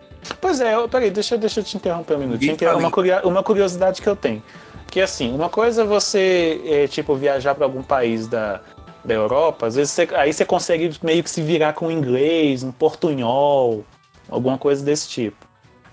Pois 0.40 0.60
é, 0.60 0.74
eu- 0.74 0.88
peraí, 0.88 1.10
deixa, 1.10 1.36
deixa 1.36 1.60
eu 1.60 1.64
te 1.64 1.76
interromper 1.76 2.14
um 2.14 2.18
minutinho, 2.20 2.56
que 2.56 2.64
é 2.64 2.68
uma, 2.78 2.90
uma 3.24 3.42
curiosidade 3.42 4.00
que 4.00 4.08
eu 4.08 4.16
tenho. 4.16 4.42
Que 4.90 5.00
assim, 5.00 5.32
uma 5.34 5.48
coisa 5.48 5.82
é 5.82 5.84
você, 5.84 6.60
é, 6.66 6.86
tipo, 6.86 7.14
viajar 7.16 7.54
para 7.54 7.64
algum 7.64 7.82
país 7.82 8.26
da, 8.26 8.60
da 9.04 9.14
Europa, 9.14 9.66
às 9.66 9.74
vezes 9.74 9.92
você- 9.92 10.08
aí 10.14 10.32
você 10.32 10.44
consegue 10.44 10.90
meio 11.02 11.22
que 11.24 11.30
se 11.30 11.40
virar 11.42 11.72
com 11.72 11.90
inglês, 11.90 12.62
um 12.62 12.70
portunhol, 12.70 13.84
alguma 14.28 14.58
coisa 14.58 14.84
desse 14.84 15.08
tipo. 15.08 15.36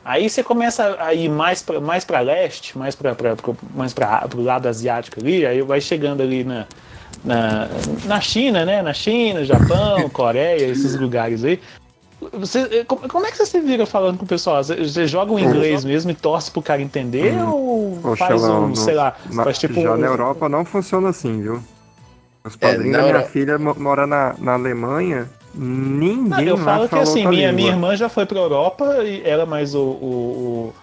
Aí 0.04 0.30
você 0.30 0.44
começa 0.44 0.96
a 1.00 1.14
ir 1.14 1.30
mais 1.30 1.62
para 1.62 1.80
mais 1.80 2.04
pra 2.06 2.20
leste, 2.22 2.78
mais 2.78 2.96
para 2.96 3.16
mais 3.76 3.94
pra, 3.94 4.28
pro 4.28 4.42
lado 4.42 4.68
asiático 4.68 5.20
ali, 5.20 5.46
aí 5.46 5.62
vai 5.62 5.82
chegando 5.82 6.22
ali 6.22 6.44
na, 6.44 6.66
na, 7.24 7.68
na 8.06 8.22
China, 8.22 8.66
né? 8.66 8.82
Na 8.82 8.94
China, 8.94 9.44
Japão, 9.44 10.10
Coreia, 10.12 10.66
esses 10.66 10.96
lugares 11.00 11.44
aí. 11.44 11.60
Você, 12.34 12.84
como, 12.86 13.08
como 13.08 13.26
é 13.26 13.32
que 13.32 13.38
você 13.38 13.46
se 13.46 13.60
vira 13.62 13.86
falando 13.86 14.18
com 14.18 14.26
o 14.26 14.28
pessoal? 14.28 14.62
Você, 14.64 15.08
joga 15.08 15.32
o 15.32 15.40
inglês 15.40 15.86
mesmo 15.86 16.12
e 16.12 16.14
torce 16.14 16.52
pro 16.52 16.62
cara 16.62 16.82
entender? 16.82 17.34
Ou 17.44 17.98
Ô, 18.04 18.16
faz 18.16 18.42
Xelão, 18.42 18.66
um, 18.66 18.68
no- 18.70 18.76
sei 18.76 18.94
lá, 18.94 19.16
na- 19.32 19.44
faz 19.44 19.58
tipo 19.58 19.80
já 19.82 19.94
um- 19.94 19.98
na 19.98 20.08
Europa 20.08 20.50
não 20.50 20.66
funciona 20.66 21.10
assim, 21.10 21.42
viu? 21.42 21.62
Os 22.44 22.56
É, 22.56 22.58
padrinhos 22.58 22.92
na 22.92 22.98
da 23.00 23.04
minha 23.06 23.16
Euro- 23.20 23.28
filha 23.30 23.58
mo- 23.58 23.76
mora 23.78 24.06
na, 24.06 24.36
na 24.38 24.54
Alemanha. 24.54 25.30
Ninguém 25.56 26.28
Não, 26.28 26.40
eu 26.42 26.58
falo 26.58 26.88
que 26.90 26.96
assim, 26.96 27.26
minha, 27.28 27.32
língua. 27.50 27.52
minha 27.54 27.70
irmã 27.72 27.96
já 27.96 28.08
foi 28.10 28.26
pra 28.26 28.38
Europa, 28.40 28.98
e 29.04 29.22
ela 29.26 29.46
mais 29.46 29.74
o, 29.74 29.80
o, 29.82 29.84
o- 29.84 30.74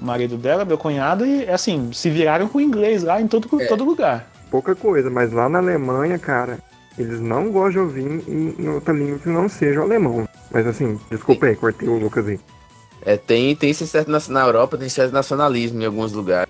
o 0.00 0.04
marido 0.04 0.36
dela, 0.36 0.64
meu 0.64 0.76
cunhado, 0.78 1.24
e 1.26 1.48
assim, 1.48 1.90
se 1.92 2.10
viraram 2.10 2.46
com 2.46 2.60
inglês 2.60 3.02
lá 3.02 3.20
em 3.20 3.26
todo, 3.26 3.48
É. 3.60 3.66
todo 3.66 3.84
lugar. 3.84 4.26
Pouca 4.50 4.74
coisa, 4.74 5.10
mas 5.10 5.32
lá 5.32 5.48
na 5.48 5.58
Alemanha, 5.58 6.18
cara, 6.18 6.58
eles 6.98 7.20
não 7.20 7.50
gostam 7.50 7.70
de 7.70 7.78
ouvir 7.78 8.28
em, 8.28 8.68
outra 8.68 8.94
língua 8.94 9.18
que 9.18 9.28
não 9.28 9.48
seja 9.48 9.80
o 9.80 9.82
alemão. 9.82 10.28
Mas 10.50 10.66
assim, 10.66 10.98
desculpa 11.10 11.46
aí, 11.46 11.56
cortei 11.56 11.88
o 11.88 11.98
Lucas 11.98 12.28
aí. 12.28 12.38
É, 13.04 13.16
tem, 13.16 13.54
tem 13.54 13.70
esse 13.70 13.86
certo 13.86 14.10
na 14.30 14.40
Europa, 14.40 14.78
tem 14.78 14.88
certo 14.88 15.12
nacionalismo 15.12 15.82
em 15.82 15.86
alguns 15.86 16.12
lugares 16.12 16.48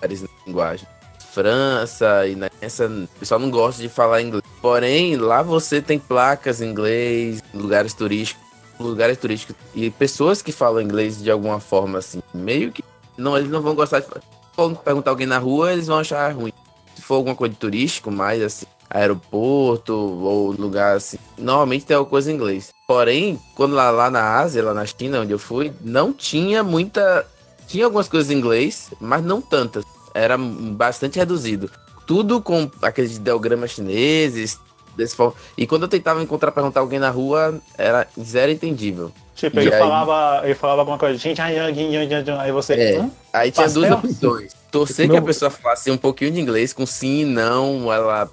na 0.00 0.28
linguagem. 0.46 0.86
França 1.32 2.26
e 2.26 2.34
nessa, 2.34 2.86
o 2.86 3.08
pessoal 3.18 3.38
não 3.38 3.50
gosta 3.50 3.82
de 3.82 3.88
falar 3.88 4.22
inglês. 4.22 4.42
Porém, 4.60 5.16
lá 5.16 5.42
você 5.42 5.80
tem 5.80 5.98
placas 5.98 6.60
em 6.60 6.70
inglês, 6.70 7.42
lugares 7.52 7.92
turísticos, 7.92 8.42
lugares 8.78 9.18
turísticos 9.18 9.54
e 9.74 9.90
pessoas 9.90 10.42
que 10.42 10.52
falam 10.52 10.80
inglês 10.80 11.22
de 11.22 11.30
alguma 11.30 11.60
forma 11.60 11.98
assim, 11.98 12.22
meio 12.32 12.72
que 12.72 12.82
não, 13.16 13.36
eles 13.36 13.50
não 13.50 13.60
vão 13.60 13.74
gostar 13.74 14.00
de 14.00 14.06
falar. 14.06 14.22
Se 14.22 14.56
for 14.56 14.76
perguntar 14.76 15.10
alguém 15.10 15.26
na 15.26 15.38
rua, 15.38 15.72
eles 15.72 15.86
vão 15.86 15.98
achar 15.98 16.34
ruim. 16.34 16.52
Se 16.96 17.02
for 17.02 17.16
alguma 17.16 17.36
coisa 17.36 17.52
de 17.52 17.60
turístico, 17.60 18.10
mais 18.10 18.42
assim, 18.42 18.66
aeroporto 18.90 19.94
ou 19.94 20.52
lugar 20.52 20.96
assim, 20.96 21.16
normalmente 21.38 21.84
tem 21.86 21.96
alguma 21.96 22.10
coisa 22.10 22.30
em 22.30 22.34
inglês. 22.34 22.70
Porém, 22.86 23.38
quando 23.54 23.74
lá, 23.74 23.90
lá 23.90 24.10
na 24.10 24.38
Ásia, 24.40 24.62
lá 24.64 24.74
na 24.74 24.84
China, 24.84 25.20
onde 25.20 25.32
eu 25.32 25.38
fui, 25.38 25.72
não 25.80 26.12
tinha 26.12 26.62
muita. 26.62 27.24
Tinha 27.68 27.84
algumas 27.84 28.08
coisas 28.08 28.30
em 28.32 28.36
inglês, 28.36 28.90
mas 29.00 29.22
não 29.24 29.40
tantas. 29.40 29.84
Era 30.12 30.36
bastante 30.36 31.18
reduzido. 31.18 31.70
Tudo 32.04 32.40
com 32.42 32.68
aqueles 32.82 33.16
ideogramas 33.16 33.70
chineses. 33.70 34.58
Desse 34.96 35.14
forma. 35.14 35.34
E 35.56 35.68
quando 35.68 35.82
eu 35.82 35.88
tentava 35.88 36.20
encontrar, 36.20 36.50
perguntar 36.50 36.80
alguém 36.80 36.98
na 36.98 37.10
rua, 37.10 37.60
era 37.78 38.08
zero 38.20 38.50
entendível. 38.50 39.12
Tipo, 39.36 39.58
E 39.60 39.66
ele 39.66 39.72
aí- 39.72 39.78
falava, 39.80 40.40
ele 40.44 40.54
falava 40.56 40.80
alguma 40.80 40.98
coisa, 40.98 41.16
gente, 41.16 41.40
ai, 41.40 41.56
ai, 41.58 41.72
ai, 41.72 41.96
ai, 41.96 42.08
ai, 42.12 42.38
aí 42.40 42.52
você. 42.52 42.74
É. 42.74 43.00
hum? 43.00 43.08
Aí 43.32 43.52
tinha 43.52 43.64
Pastel? 43.66 43.82
duas 43.82 44.04
opções. 44.04 44.52
Torcer 44.70 45.06
Meu- 45.06 45.14
que 45.16 45.22
a 45.22 45.24
pessoa 45.24 45.48
falasse 45.50 45.90
um 45.92 45.96
pouquinho 45.96 46.32
de 46.32 46.40
inglês 46.40 46.72
com 46.72 46.84
sim 46.84 47.20
e 47.20 47.24
não, 47.24 47.90
ela. 47.90 48.28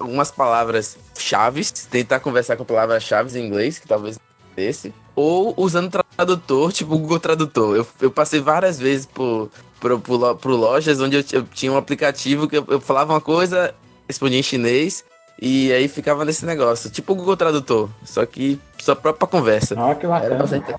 Algumas 0.00 0.30
palavras 0.30 0.96
chaves, 1.16 1.70
tentar 1.70 2.20
conversar 2.20 2.56
com 2.56 2.64
palavras 2.64 3.02
chaves 3.02 3.34
em 3.36 3.46
inglês, 3.46 3.78
que 3.78 3.86
talvez 3.86 4.18
desse. 4.56 4.92
Ou 5.14 5.54
usando 5.56 5.90
tradutor, 6.16 6.72
tipo 6.72 6.94
o 6.94 6.98
Google 6.98 7.20
Tradutor. 7.20 7.76
Eu, 7.76 7.86
eu 8.00 8.10
passei 8.10 8.40
várias 8.40 8.78
vezes 8.78 9.06
por, 9.06 9.50
por, 9.80 10.00
por, 10.00 10.36
por 10.36 10.50
lojas 10.50 11.00
onde 11.00 11.16
eu, 11.16 11.24
eu 11.32 11.42
tinha 11.44 11.72
um 11.72 11.76
aplicativo 11.76 12.48
que 12.48 12.58
eu, 12.58 12.64
eu 12.68 12.80
falava 12.80 13.12
uma 13.12 13.20
coisa, 13.20 13.74
respondia 14.06 14.38
em 14.38 14.42
chinês, 14.42 15.04
e 15.40 15.72
aí 15.72 15.88
ficava 15.88 16.24
nesse 16.24 16.44
negócio. 16.44 16.90
Tipo 16.90 17.12
o 17.12 17.16
Google 17.16 17.36
Tradutor, 17.36 17.88
só 18.04 18.24
que 18.26 18.60
só 18.78 18.94
pra, 18.94 19.12
pra 19.12 19.26
conversa. 19.28 19.74
Ah, 19.78 19.94
que 19.94 20.06
Era 20.06 20.14
bacana. 20.20 20.38
bastante. 20.38 20.74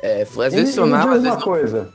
É, 0.00 0.24
foi, 0.24 0.46
às 0.46 0.52
vezes 0.52 0.70
e 0.70 0.72
funcionava, 0.72 1.14
às 1.14 1.22
vezes 1.22 1.28
uma 1.28 1.36
não. 1.36 1.42
coisa. 1.42 1.92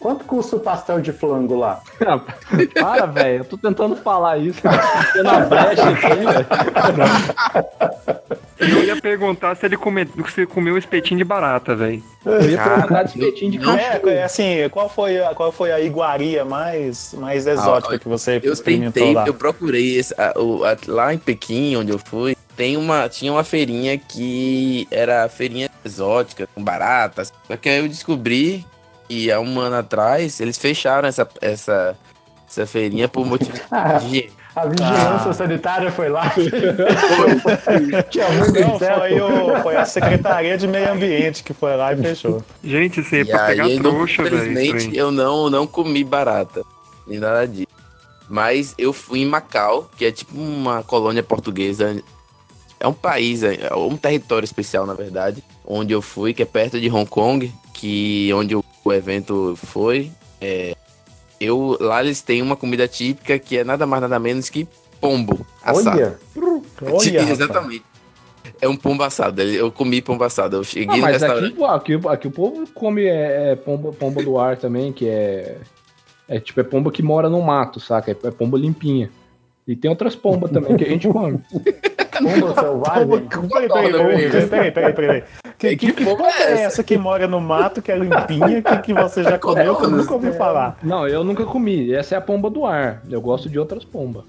Quanto 0.00 0.24
custa 0.24 0.56
o 0.56 0.60
pastel 0.60 1.00
de 1.02 1.12
flango 1.12 1.54
lá? 1.58 1.82
Para, 2.80 3.04
velho. 3.06 3.38
Eu 3.40 3.44
tô 3.44 3.58
tentando 3.58 3.94
falar 3.96 4.38
isso. 4.38 4.60
Tô 5.12 5.22
na 5.22 5.40
brecha 5.40 5.90
aqui, 5.90 6.08
velho. 6.08 6.46
Eu 8.58 8.84
ia 8.84 9.00
perguntar 9.00 9.54
se 9.56 9.66
ele 9.66 9.76
come, 9.76 10.06
se 10.34 10.46
comeu 10.46 10.76
espetinho 10.78 11.18
de 11.18 11.24
barata, 11.24 11.74
velho. 11.76 12.02
Eu 12.24 12.50
ia 12.50 12.56
Cara, 12.56 12.70
perguntar 12.76 13.02
de 13.04 13.08
espetinho 13.18 13.50
de 13.52 13.58
cachorro. 13.58 14.08
É, 14.08 14.14
é, 14.14 14.22
assim, 14.24 14.68
qual 14.70 14.88
foi, 14.88 15.18
a, 15.22 15.34
qual 15.34 15.52
foi 15.52 15.70
a 15.72 15.80
iguaria 15.80 16.44
mais, 16.44 17.14
mais 17.18 17.46
exótica 17.46 17.96
Ah, 17.96 17.98
que 17.98 18.08
você 18.08 18.40
Eu 18.42 18.52
experimentou 18.52 18.92
tentei, 19.02 19.14
lá? 19.14 19.26
eu 19.26 19.34
procurei 19.34 19.98
esse, 19.98 20.14
a- 20.18 20.32
o- 20.38 20.64
a- 20.64 20.76
lá 20.88 21.12
em 21.14 21.18
Pequim, 21.18 21.76
onde 21.76 21.90
eu 21.92 21.98
fui, 21.98 22.36
tem 22.56 22.76
uma, 22.76 23.08
tinha 23.08 23.32
uma 23.32 23.44
feirinha 23.44 23.96
que 23.98 24.86
era 24.90 25.28
feirinha 25.28 25.70
exótica, 25.84 26.46
com 26.54 26.62
baratas. 26.62 27.32
Só 27.46 27.56
que 27.56 27.68
aí 27.68 27.78
eu 27.78 27.88
descobri 27.88 28.64
que 29.10 29.28
há 29.32 29.40
um 29.40 29.58
ano 29.58 29.74
atrás 29.74 30.38
eles 30.40 30.56
fecharam 30.56 31.08
essa, 31.08 31.28
essa, 31.40 31.98
essa 32.48 32.64
feirinha 32.64 33.08
por 33.08 33.26
motivo 33.26 33.58
Ah, 33.68 33.94
de 33.98 34.30
a 34.54 34.66
vigilância 34.66 35.30
Ah. 35.30 35.32
sanitária 35.32 35.90
foi 35.90 36.08
lá. 36.08 36.30
Tinha 38.10 38.28
muito 38.30 38.60
Não, 38.60 38.78
foi, 38.78 39.20
o, 39.20 39.62
foi 39.62 39.76
a 39.76 39.84
Secretaria 39.84 40.56
de 40.56 40.66
Meio 40.68 40.92
Ambiente 40.92 41.42
que 41.42 41.52
foi 41.52 41.76
lá 41.76 41.92
e 41.92 41.96
fechou. 41.96 42.42
Gente, 42.62 43.00
isso 43.00 43.14
aí 43.14 43.20
é 43.20 43.24
E 43.24 43.26
pra 43.26 43.46
pegar 43.46 43.64
aí, 43.64 43.78
trouxa, 43.78 44.22
velho. 44.22 44.36
infelizmente, 44.36 44.96
eu 44.96 45.10
não, 45.10 45.50
não 45.50 45.66
comi 45.66 46.02
barata, 46.04 46.62
nem 47.06 47.18
nada 47.18 47.46
disso. 47.46 47.66
Mas 48.28 48.74
eu 48.78 48.92
fui 48.92 49.20
em 49.20 49.26
Macau, 49.26 49.90
que 49.96 50.04
é 50.04 50.12
tipo 50.12 50.36
uma 50.38 50.82
colônia 50.84 51.22
portuguesa. 51.22 52.00
É 52.78 52.86
um 52.86 52.92
país, 52.92 53.42
é 53.42 53.74
um 53.74 53.96
território 53.96 54.44
especial, 54.44 54.86
na 54.86 54.94
verdade, 54.94 55.42
onde 55.66 55.92
eu 55.92 56.00
fui, 56.00 56.32
que 56.32 56.42
é 56.42 56.46
perto 56.46 56.80
de 56.80 56.88
Hong 56.90 57.06
Kong, 57.08 57.52
que 57.74 58.30
onde 58.34 58.54
o, 58.56 58.64
o 58.90 58.94
evento 58.94 59.54
foi. 59.56 60.10
É, 60.40 60.74
eu, 61.40 61.76
lá 61.80 62.02
eles 62.02 62.20
têm 62.22 62.42
uma 62.42 62.56
comida 62.56 62.86
típica 62.86 63.38
que 63.38 63.56
é 63.58 63.64
nada 63.64 63.86
mais 63.86 64.02
nada 64.02 64.18
menos 64.18 64.48
que 64.50 64.68
pombo 65.00 65.46
assado. 65.62 65.96
Olha, 65.98 66.18
Olha, 66.82 67.20
rapaz. 67.22 67.30
Exatamente. 67.30 67.84
É 68.60 68.68
um 68.68 68.76
pombo 68.76 69.02
assado. 69.02 69.40
Eu 69.42 69.70
comi 69.72 70.02
pombo 70.02 70.24
assado. 70.24 70.56
Eu 70.56 70.60
Ah, 70.60 70.64
cheguei 70.64 70.96
no 70.96 71.02
mas 71.02 71.12
restaurante. 71.22 71.52
aqui, 71.64 71.94
aqui, 71.94 72.08
aqui 72.08 72.28
o 72.28 72.30
povo 72.30 72.66
come 72.74 73.04
é, 73.04 73.52
é 73.52 73.56
pomba, 73.56 73.92
pomba 73.92 74.22
do 74.22 74.38
ar 74.38 74.56
também, 74.56 74.92
que 74.92 75.08
é. 75.08 75.58
É 76.28 76.38
tipo, 76.38 76.60
é 76.60 76.62
pomba 76.62 76.92
que 76.92 77.02
mora 77.02 77.28
no 77.28 77.40
mato, 77.42 77.80
saca? 77.80 78.10
É, 78.10 78.16
é 78.26 78.30
pomba 78.30 78.56
limpinha. 78.58 79.10
E 79.66 79.74
tem 79.76 79.90
outras 79.90 80.14
pombas 80.14 80.50
também 80.50 80.76
que 80.76 80.84
a 80.84 80.88
gente 80.88 81.08
come. 81.08 81.38
pomba 82.22 82.54
selvagem. 82.54 83.28
Peraí, 83.28 83.68
peraí, 83.68 84.30
peraí, 84.30 84.48
peraí, 84.48 84.72
peraí, 84.72 84.92
peraí. 84.92 85.24
Que, 85.58 85.76
que, 85.76 85.92
que 85.92 86.04
pomba 86.04 86.26
é 86.26 86.42
é 86.42 86.62
essa 86.62 86.82
que 86.82 86.96
mora 86.96 87.28
no 87.28 87.40
mato, 87.40 87.82
que 87.82 87.92
é 87.92 87.98
limpinha, 87.98 88.62
que, 88.62 88.78
que 88.78 88.94
você 88.94 89.22
já 89.22 89.36
comeu, 89.40 89.76
que 89.76 89.84
eu 89.84 89.90
nunca 89.90 90.14
ouvi 90.14 90.32
falar? 90.32 90.78
Não, 90.82 91.06
eu 91.06 91.22
nunca 91.22 91.44
comi. 91.44 91.92
Essa 91.92 92.14
é 92.14 92.18
a 92.18 92.20
pomba 92.20 92.48
do 92.48 92.64
ar. 92.64 93.02
Eu 93.10 93.20
gosto 93.20 93.48
de 93.48 93.58
outras 93.58 93.84
pombas. 93.84 94.24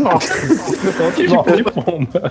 Nossa, 0.00 0.34
Outro 1.02 1.26
tipo 1.26 1.56
de 1.56 1.64
pomba. 1.64 2.30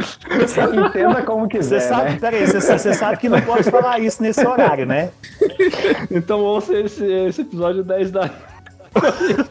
Entenda 0.88 1.22
como 1.24 1.48
quiser, 1.48 1.82
você 1.82 1.88
sabe, 1.88 2.12
né? 2.12 2.18
peraí, 2.20 2.46
você, 2.46 2.60
você 2.60 2.94
sabe 2.94 3.18
que 3.18 3.30
não 3.30 3.42
pode 3.42 3.70
falar 3.70 4.00
isso 4.00 4.22
nesse 4.22 4.46
horário, 4.46 4.86
né? 4.86 5.12
Então 6.10 6.40
ouça 6.40 6.74
esse, 6.74 7.06
esse 7.06 7.42
episódio 7.42 7.84
10 7.84 8.12
da. 8.12 8.30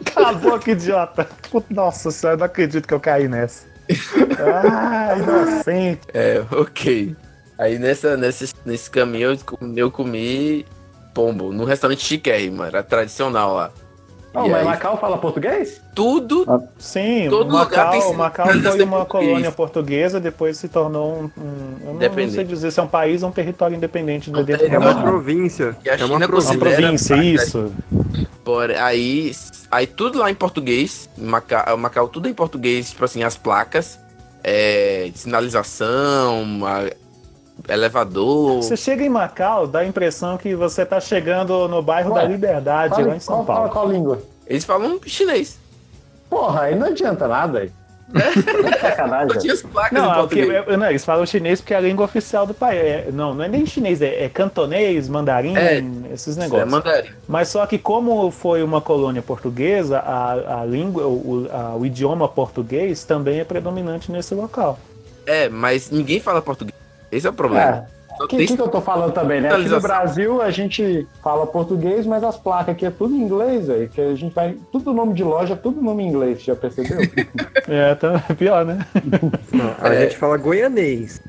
Cala 0.07 0.31
a 0.31 0.33
boca, 0.33 0.71
idiota. 0.71 1.27
Nossa 1.71 2.11
senhora, 2.11 2.37
eu 2.37 2.39
não 2.39 2.47
acredito 2.47 2.87
que 2.87 2.95
eu 2.95 3.01
caí 3.01 3.29
nessa. 3.29 3.74
Ah, 4.41 5.15
inocente. 5.19 6.01
É, 6.13 6.43
ok. 6.51 7.15
Aí 7.59 7.79
nessa, 7.79 8.17
nesse, 8.17 8.53
nesse 8.65 8.91
caminho 8.91 9.31
eu 9.33 9.39
comi, 9.39 9.79
eu 9.79 9.91
comi 9.91 10.67
pombo 11.15 11.53
num 11.53 11.65
restaurante 11.65 12.03
chiquérrimo, 12.05 12.65
era 12.65 12.83
tradicional 12.83 13.55
lá. 13.55 13.71
Oh, 14.37 14.47
E 14.47 14.49
mas 14.49 14.61
aí, 14.63 14.65
Macau 14.65 14.99
fala 14.99 15.17
português? 15.17 15.81
tudo 15.95 16.45
Sim, 16.77 17.29
Todo 17.31 17.57
lugar 17.57 17.91
tem 17.93 18.01
Macau, 18.01 18.15
Macau 18.15 18.47
foi 18.49 18.83
uma 18.83 18.97
português. 19.05 19.07
colônia 19.07 19.53
portuguesa, 19.53 20.19
depois 20.19 20.57
se 20.57 20.67
tornou 20.67 21.13
um. 21.13 21.41
um- 21.41 21.77
eu 21.87 21.95
não, 21.95 22.17
não 22.17 22.29
sei 22.31 22.43
dizer 22.43 22.73
se 22.73 22.81
é 22.81 22.83
um 22.83 22.89
país 22.89 23.23
ou 23.23 23.29
um 23.29 23.33
território 23.33 23.77
independente 23.77 24.31
Um 24.31 24.43
dentro 24.43 24.67
É 24.67 24.69
da 24.71 24.79
uma 24.79 24.81
território. 24.87 25.03
província. 25.09 25.77
É 25.85 26.05
uma 26.05 26.19
província. 26.27 26.59
província, 26.59 27.15
isso. 27.23 27.73
Por, 28.45 28.71
aí, 28.73 29.33
aí 29.71 29.87
tudo 29.87 30.19
lá 30.19 30.31
em 30.31 30.35
português, 30.35 31.09
Macau, 31.17 31.77
Macau 31.79 32.09
tudo 32.09 32.29
em 32.29 32.35
português, 32.35 32.91
tipo 32.91 33.05
assim, 33.05 33.23
as 33.23 33.37
placas, 33.37 33.99
é, 34.43 35.11
sinalização, 35.15 36.61
elevador. 37.69 38.57
Você 38.63 38.77
chega 38.77 39.03
em 39.03 39.09
Macau, 39.09 39.67
dá 39.67 39.81
a 39.81 39.87
impressão 39.87 40.37
que 40.37 40.55
você 40.55 40.85
tá 40.85 41.01
chegando 41.01 41.67
no 41.69 41.83
bairro 41.83 42.13
Ué, 42.13 42.23
da 42.23 42.29
Liberdade, 42.29 42.95
Fala- 42.97 43.07
lá 43.09 43.17
em 43.17 43.21
São 43.21 43.37
qual, 43.37 43.47
fala 43.47 43.59
Paulo. 43.69 43.73
qual 43.73 43.91
língua? 43.91 44.23
Eles 44.47 44.65
falam 44.65 45.01
chinês. 45.07 45.59
Porra, 46.29 46.63
aí 46.63 46.75
não 46.75 46.89
adianta 46.89 47.27
nada. 47.27 47.69
Sacanagem. 48.81 49.39
Não, 49.93 50.29
em 50.33 50.51
é 50.51 50.65
é- 50.69 50.77
não, 50.77 50.89
eles 50.89 51.05
falam 51.05 51.25
chinês 51.27 51.61
porque 51.61 51.75
é 51.75 51.77
a 51.77 51.81
língua 51.81 52.05
oficial 52.05 52.47
do 52.47 52.55
país. 52.55 52.81
É, 52.81 53.09
não, 53.13 53.35
não 53.35 53.45
é 53.45 53.49
nem 53.49 53.65
chinês, 53.67 54.01
é, 54.03 54.25
é 54.25 54.29
cantonês, 54.29 55.09
mandarim, 55.09 55.57
É, 55.57 55.83
esses 56.13 56.37
É 56.37 56.41
negócios. 56.41 56.71
mandarim. 56.71 57.11
Mas 57.29 57.49
só 57.49 57.65
que 57.67 57.79
como 57.79 58.31
foi 58.31 58.63
uma 58.63 58.81
colônia 58.81 59.23
portuguesa, 59.23 59.99
a, 59.99 60.61
a 60.61 60.65
língua, 60.65 61.07
o, 61.07 61.49
a- 61.53 61.77
o 61.77 61.87
idioma 61.87 62.29
português 62.29 63.05
também 63.05 63.41
é 63.41 63.45
predominante 63.45 64.11
nesse 64.13 64.35
local. 64.35 64.79
É, 65.27 65.49
mas 65.49 65.91
ninguém 65.91 66.21
fala 66.21 66.41
português. 66.43 66.75
Esse 67.11 67.27
é 67.27 67.31
o 67.31 67.33
problema. 67.33 67.87
É. 68.21 68.25
O 68.25 68.29
que, 68.29 68.37
que, 68.47 68.57
que 68.57 68.63
eu 68.63 68.69
tô 68.69 68.81
falando 68.81 69.13
também, 69.13 69.41
né? 69.41 69.51
Aqui 69.53 69.69
no. 69.69 69.81
Brasil 69.81 70.41
a 70.41 70.51
gente 70.51 71.07
fala 71.23 71.47
português, 71.47 72.07
mas 72.07 72.23
as 72.23 72.37
placas 72.37 72.71
aqui 72.75 72.87
é 72.87 72.91
tudo 72.91 73.15
em 73.15 73.19
inglês, 73.23 73.69
aí. 73.69 73.89
Que 73.89 74.01
a 74.01 74.15
gente 74.15 74.33
vai. 74.35 74.57
Tudo 74.71 74.93
nome 74.95 75.15
de 75.15 75.25
loja, 75.25 75.57
tudo 75.57 75.83
nome 75.83 76.05
em 76.05 76.09
inglês, 76.09 76.43
já 76.43 76.55
percebeu? 76.55 76.99
É, 77.69 77.95
tá 77.95 78.23
pior, 78.37 78.65
né? 78.65 78.87
Não, 79.53 79.75
a 79.81 79.95
É. 79.95 80.03
gente 80.03 80.17
fala 80.17 80.37
goianês. 80.37 81.21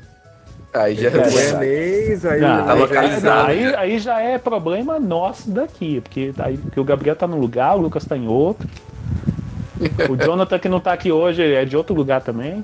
Aí 0.74 0.94
já 0.94 1.08
O 1.08 1.14
Enéis, 1.56 2.26
aí. 2.26 2.40
Não, 2.40 2.66
tá 2.66 2.74
localizado, 2.74 3.48
aí, 3.50 3.64
né? 3.64 3.74
aí 3.78 3.98
já 3.98 4.20
é 4.20 4.36
problema 4.36 4.98
nosso 5.00 5.50
daqui, 5.50 6.02
porque, 6.02 6.34
aí, 6.38 6.58
porque 6.58 6.78
o 6.78 6.84
Gabriel 6.84 7.16
tá 7.16 7.26
num 7.26 7.38
lugar, 7.38 7.74
o 7.76 7.80
Lucas 7.80 8.04
tá 8.04 8.14
em 8.14 8.28
outro. 8.28 8.68
O 10.10 10.16
Jonathan 10.22 10.58
que 10.58 10.68
não 10.68 10.78
tá 10.80 10.92
aqui 10.92 11.10
hoje 11.10 11.42
é 11.42 11.64
de 11.64 11.76
outro 11.76 11.94
lugar 11.94 12.20
também. 12.20 12.62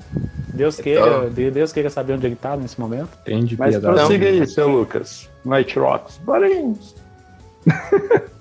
Deus 0.53 0.77
queira, 0.77 1.29
de- 1.29 1.51
Deus 1.51 1.71
queira 1.73 1.89
saber 1.89 2.13
onde 2.13 2.25
ele 2.27 2.35
tá 2.35 2.55
nesse 2.55 2.79
momento. 2.79 3.09
Tem 3.25 3.43
de 3.43 3.57
Mas 3.57 3.71
piedade. 3.71 3.95
prossiga 3.95 4.27
aí, 4.27 4.47
seu 4.47 4.67
Lucas. 4.69 5.29
Night 5.43 5.77
Rocks. 5.79 6.17
Barins. 6.23 6.95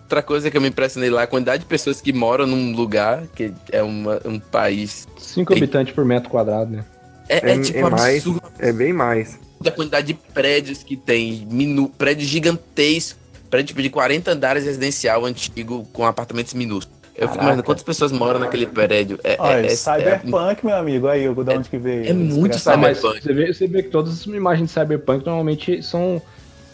Outra 0.03 0.23
coisa 0.23 0.51
que 0.51 0.57
eu 0.57 0.61
me 0.61 0.69
impressionei 0.69 1.09
lá, 1.09 1.23
a 1.23 1.27
quantidade 1.27 1.63
de 1.63 1.67
pessoas 1.69 2.01
que 2.03 2.13
moram 2.13 2.47
num 2.47 2.77
lugar 2.77 3.23
que 3.35 3.53
é 3.71 3.83
uma- 3.83 4.21
um 4.27 4.39
país. 4.39 5.09
5 5.19 5.55
habitantes 5.55 5.95
por 5.95 6.05
metro 6.05 6.29
quadrado, 6.29 6.71
né? 6.71 6.85
É, 7.29 7.51
é 7.51 7.55
É, 7.55 7.59
tipo 7.61 7.79
é 7.79 7.91
mais, 7.91 8.17
absurdo 8.17 8.43
é 8.59 8.73
bem 8.73 8.93
mais. 8.93 9.39
a 9.67 9.71
quantidade 9.71 10.09
de 10.09 10.15
prédios 10.15 10.83
que 10.83 10.97
tem. 10.97 11.47
Minu, 11.51 11.89
prédios 11.89 12.29
gigantescos. 12.29 13.23
Prédio 13.49 13.69
tipo, 13.69 13.83
de 13.83 13.91
40 13.91 14.33
andares 14.33 14.65
residencial 14.65 15.25
antigo 15.27 15.85
com 15.93 16.07
apartamentos 16.07 16.53
minúsculos. 16.55 17.02
Eu 17.15 17.29
fico 17.29 17.41
imaginando 17.41 17.63
quantas 17.63 17.83
pessoas 17.85 18.11
moram 18.11 18.41
naquele 18.41 18.67
prédio. 18.67 19.19
É, 19.23 19.37
Olha, 19.39 19.67
é, 19.67 19.73
é, 19.73 19.77
Cyberpunk, 19.77 20.65
meu 20.65 20.77
amigo, 20.77 21.07
aí, 21.09 21.23
de 21.23 21.51
onde 21.55 21.69
que 21.69 21.77
veio? 21.77 22.09
é 22.09 22.13
muito 22.13 22.59
Cyberpunk. 22.59 23.23
você 23.23 23.33
vê, 23.33 23.53
você 23.53 23.67
vê 23.67 23.83
que 23.83 23.91
todas 23.91 24.13
as 24.13 24.27
imagens 24.27 24.69
de 24.69 24.73
Cyberpunk 24.81 25.25
normalmente 25.27 25.83
são 25.83 26.21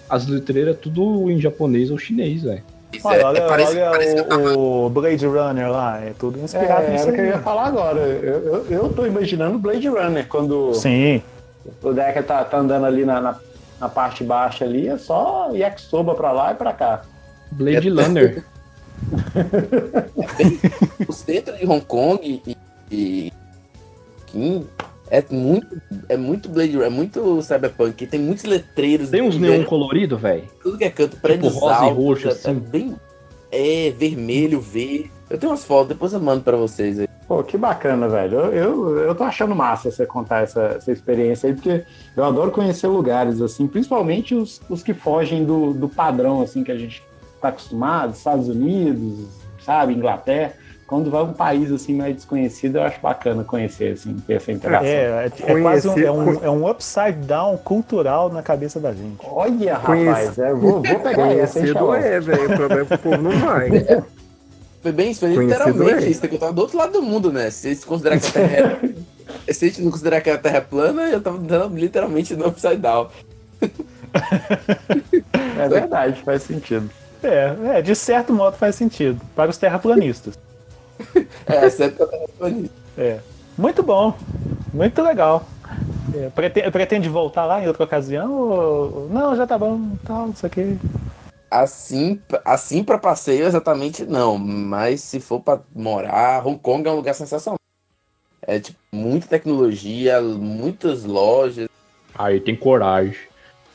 as 0.09 0.27
letreiras 0.27 0.77
tudo 0.81 1.31
em 1.31 1.41
japonês 1.41 1.91
ou 1.91 1.99
chinês, 1.99 2.43
velho. 2.43 2.63
Olha, 3.05 3.17
é- 3.21 3.25
olha, 3.25 3.39
é, 3.39 3.49
parece- 3.49 3.73
olha 3.79 3.91
parece 3.91 4.17
eu 4.17 4.25
tava- 4.25 4.57
o, 4.57 4.87
o 4.87 4.91
Blade 4.91 5.27
Runner 5.27 5.71
lá, 5.71 6.01
é 6.01 6.13
tudo 6.19 6.39
É, 6.39 6.43
inspirado 6.45 6.91
nisso 6.91 7.03
era 7.05 7.13
o 7.13 7.15
que 7.15 7.21
eu 7.21 7.27
ia 7.27 7.39
falar 7.41 7.67
agora. 7.67 8.01
Eu, 8.01 8.43
eu, 8.45 8.67
eu 8.71 8.89
tô 8.95 9.05
imaginando 9.05 9.59
Blade 9.59 9.89
Runner 9.89 10.27
quando 10.27 10.73
Sim. 10.73 11.21
o 11.83 11.93
Decker 11.93 12.25
tá, 12.25 12.43
tá 12.45 12.59
andando 12.59 12.87
ali 12.87 13.05
na, 13.05 13.21
na, 13.21 13.37
na 13.79 13.89
parte 13.91 14.25
baixa 14.25 14.65
ali, 14.65 14.89
é 14.89 14.97
só 14.97 15.51
yakisoba 15.53 16.15
pra 16.15 16.33
lá 16.33 16.53
e 16.53 16.55
pra 16.55 16.73
cá. 16.73 17.03
Blade 17.53 17.89
É- 17.89 18.43
Runner. 19.43 21.09
o 21.09 21.13
centro 21.13 21.57
de 21.57 21.67
Hong 21.67 21.85
Kong 21.85 22.43
e, 22.47 22.57
e 22.91 23.33
Kim 24.27 24.67
é 25.11 25.25
muito 25.31 25.81
é 26.09 26.17
muito 26.17 26.49
Blade 26.49 26.73
Runner, 26.73 26.87
é 26.87 26.91
muito 26.91 27.43
Cyberpunk, 27.43 28.07
tem 28.07 28.21
muitos 28.21 28.45
letreiros. 28.45 29.11
Tem 29.11 29.23
uns 29.23 29.37
neon 29.39 29.65
colorido, 29.65 30.17
velho. 30.19 30.45
Tudo 30.63 30.79
que 30.79 30.85
é 30.85 30.91
canto, 30.91 31.17
prédios 31.17 31.55
rosa 31.55 31.87
e 31.87 31.91
roxo, 31.91 32.29
é, 32.29 32.33
assim. 32.33 32.51
é 32.51 32.55
bem 32.55 32.97
é 33.51 33.91
vermelho, 33.97 34.61
verde. 34.61 35.11
Eu 35.29 35.39
tenho 35.39 35.53
umas 35.53 35.65
fotos, 35.65 35.89
depois 35.89 36.13
eu 36.13 36.21
mando 36.21 36.43
pra 36.43 36.57
vocês 36.57 36.99
aí. 36.99 37.09
Pô, 37.27 37.43
que 37.43 37.59
bacana, 37.59 38.09
velho. 38.09 38.39
Eu, 38.39 38.53
eu, 38.53 38.99
eu 39.01 39.15
tô 39.15 39.25
achando 39.25 39.55
massa 39.55 39.91
você 39.91 40.07
contar 40.07 40.43
essa, 40.43 40.63
essa 40.77 40.91
experiência 40.91 41.49
aí, 41.49 41.55
porque 41.55 41.85
eu 42.17 42.25
adoro 42.25 42.51
conhecer 42.51 42.87
lugares, 42.87 43.41
assim, 43.43 43.67
principalmente 43.67 44.35
os, 44.35 44.61
os 44.69 44.83
que 44.83 44.95
fogem 44.95 45.45
do, 45.45 45.75
do 45.75 45.89
padrão, 45.89 46.41
assim, 46.41 46.65
que 46.65 46.73
a 46.73 46.79
gente 46.79 47.03
tá 47.41 47.49
acostumado, 47.49 48.15
Estados 48.15 48.49
Unidos, 48.49 49.27
sabe, 49.65 49.95
Inglaterra. 49.95 50.53
Quando 50.87 51.11
vai 51.11 51.23
um 51.23 51.35
país, 51.35 51.71
assim, 51.71 51.95
mais 51.95 52.15
desconhecido, 52.15 52.77
eu 52.77 52.83
acho 52.83 52.99
bacana 53.03 53.45
conhecer, 53.45 53.93
assim, 53.93 54.17
ter 54.27 54.35
essa 54.35 54.51
interação. 54.51 54.89
É, 54.89 55.27
é, 55.27 55.53
é 55.53 55.61
quase 55.61 55.87
um, 55.87 55.99
é, 55.99 56.11
um, 56.11 56.45
é 56.45 56.51
um 56.51 56.69
upside 56.69 57.19
down 57.27 57.59
cultural 57.59 58.33
na 58.33 58.43
cabeça 58.43 58.81
da 58.81 58.95
gente. 58.95 59.19
Olha, 59.23 59.77
Conhece- 59.77 60.09
rapaz, 60.09 60.39
é, 60.39 60.55
vou, 60.55 60.83
vou 60.83 61.01
pegar 61.01 61.31
essa, 61.35 61.61
Conhecido 61.61 61.79
Xalão? 61.79 61.95
é, 61.95 62.21
velho. 62.21 62.45
O 62.45 62.57
problema 62.57 62.81
é 62.81 62.85
que 62.87 62.95
o 62.95 62.99
povo 62.99 63.23
não 63.23 63.33
vai. 63.33 63.69
Foi 64.81 64.93
bem 64.93 65.11
isso, 65.11 65.21
foi 65.21 65.35
literalmente 65.35 66.05
é. 66.05 66.09
isso, 66.09 66.21
que 66.21 66.37
eu 66.37 66.39
tava 66.39 66.53
do 66.53 66.61
outro 66.63 66.79
lado 66.79 66.93
do 66.93 67.03
mundo, 67.03 67.33
né? 67.33 67.51
Se 67.51 67.67
a 67.67 67.75
gente 67.75 67.85
considerar 67.85 68.21
que 68.21 68.29
a 68.29 68.31
Terra 68.31 68.79
é... 69.49 69.53
Se 69.53 69.65
a 69.65 69.69
gente 69.69 69.83
não 69.83 69.91
considerar 69.91 70.21
que 70.21 70.31
a 70.31 70.39
Terra 70.39 70.59
é 70.59 70.61
plana, 70.61 71.03
eu 71.09 71.21
tava 71.21 71.37
dando 71.39 71.77
literalmente 71.77 72.37
no 72.37 72.47
upside 72.47 72.77
down. 72.77 73.09
É 75.59 75.69
verdade, 75.69 76.23
faz 76.23 76.45
sentido. 76.45 76.89
É, 77.23 77.79
é, 77.79 77.83
de 77.83 77.95
certo 77.95 78.33
modo 78.33 78.57
faz 78.57 78.75
sentido. 78.77 79.21
Para 79.35 79.51
os 79.51 79.57
terraplanistas. 79.59 80.39
É, 81.47 81.69
certo 81.71 81.97
que 81.97 82.03
a 82.03 82.07
Terra 82.07 82.69
é. 82.99 83.21
Muito 83.57 83.83
bom. 83.83 84.15
Muito 84.75 85.01
legal. 85.03 85.45
É, 86.15 86.29
prete- 86.31 86.71
pretende 86.71 87.09
voltar 87.09 87.45
lá 87.47 87.63
em 87.63 87.67
outra 87.69 87.85
ocasião? 87.85 88.33
Ou... 88.33 89.09
Não, 89.11 89.37
já 89.37 89.47
tá 89.47 89.57
bom. 89.57 89.93
Tal, 90.05 90.29
isso 90.31 90.45
aqui. 90.45 90.79
Assim, 91.51 92.21
assim 92.45 92.85
pra 92.85 92.99
passeio, 92.99 93.47
exatamente 93.47 94.05
não. 94.05 94.37
Mas 94.39 95.01
se 95.03 95.21
for 95.21 95.41
pra 95.41 95.61
morar, 95.75 96.47
Hong 96.47 96.59
Kong 96.59 96.87
é 96.89 96.93
um 96.93 96.97
lugar 96.97 97.15
sensacional. 97.15 97.59
É 98.43 98.59
tipo, 98.59 98.79
muita 98.93 99.27
tecnologia, 99.29 100.21
muitas 100.21 101.05
lojas. 101.05 101.69
Aí 102.15 102.41
tem 102.41 102.57
coragem. 102.57 103.17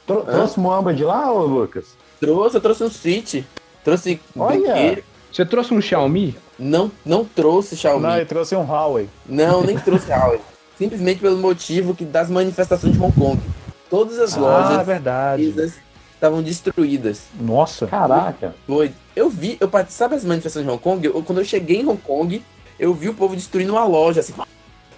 Tro- 0.06 0.24
Trouxe 0.24 0.60
Moamba 0.60 0.94
de 0.94 1.04
lá, 1.04 1.32
ô 1.32 1.46
Lucas? 1.46 1.96
Trouxe, 2.24 2.56
eu 2.58 2.62
trouxe 2.62 2.84
um 2.86 2.90
Switch. 2.90 3.44
Trouxe 3.84 4.20
Olha! 4.38 5.04
Você 5.32 5.46
trouxe 5.46 5.74
um 5.74 5.82
Xiaomi? 5.82 6.38
Não, 6.58 6.90
não 7.06 7.26
trouxe 7.26 7.76
Xiaomi. 7.76 8.04
Não, 8.04 8.16
ele 8.16 8.26
trouxe 8.26 8.56
um 8.56 8.64
Huawei. 8.64 9.10
Não, 9.26 9.62
nem 9.62 9.78
trouxe 9.80 10.10
Huawei. 10.10 10.40
Simplesmente 10.78 11.20
pelo 11.20 11.38
motivo 11.38 11.94
que 11.94 12.06
das 12.06 12.30
manifestações 12.30 12.94
de 12.94 13.00
Hong 13.04 13.12
Kong. 13.20 13.42
Todas 13.90 14.20
as 14.20 14.38
Ah, 14.38 14.40
lojas 14.40 14.86
verdade. 14.88 15.44
chinesas 15.44 15.74
estavam 16.14 16.42
destruídas. 16.42 17.24
Nossa. 17.40 17.88
Caraca. 17.88 18.56
Foi. 18.66 18.94
Eu 19.16 19.30
vi, 19.30 19.58
eu 19.60 19.70
sabe 19.90 20.16
as 20.16 20.24
manifestações 20.24 20.66
de 20.66 20.72
Hong 20.72 20.82
Kong? 20.82 21.06
Eu- 21.06 21.22
quando 21.24 21.40
eu 21.40 21.46
cheguei 21.46 21.82
em 21.82 21.86
Hong 21.88 22.00
Kong, 22.02 22.42
eu 22.80 22.94
vi 22.94 23.10
o 23.10 23.14
povo 23.14 23.36
destruindo 23.36 23.74
uma 23.74 23.84
loja, 23.86 24.22
assim, 24.22 24.34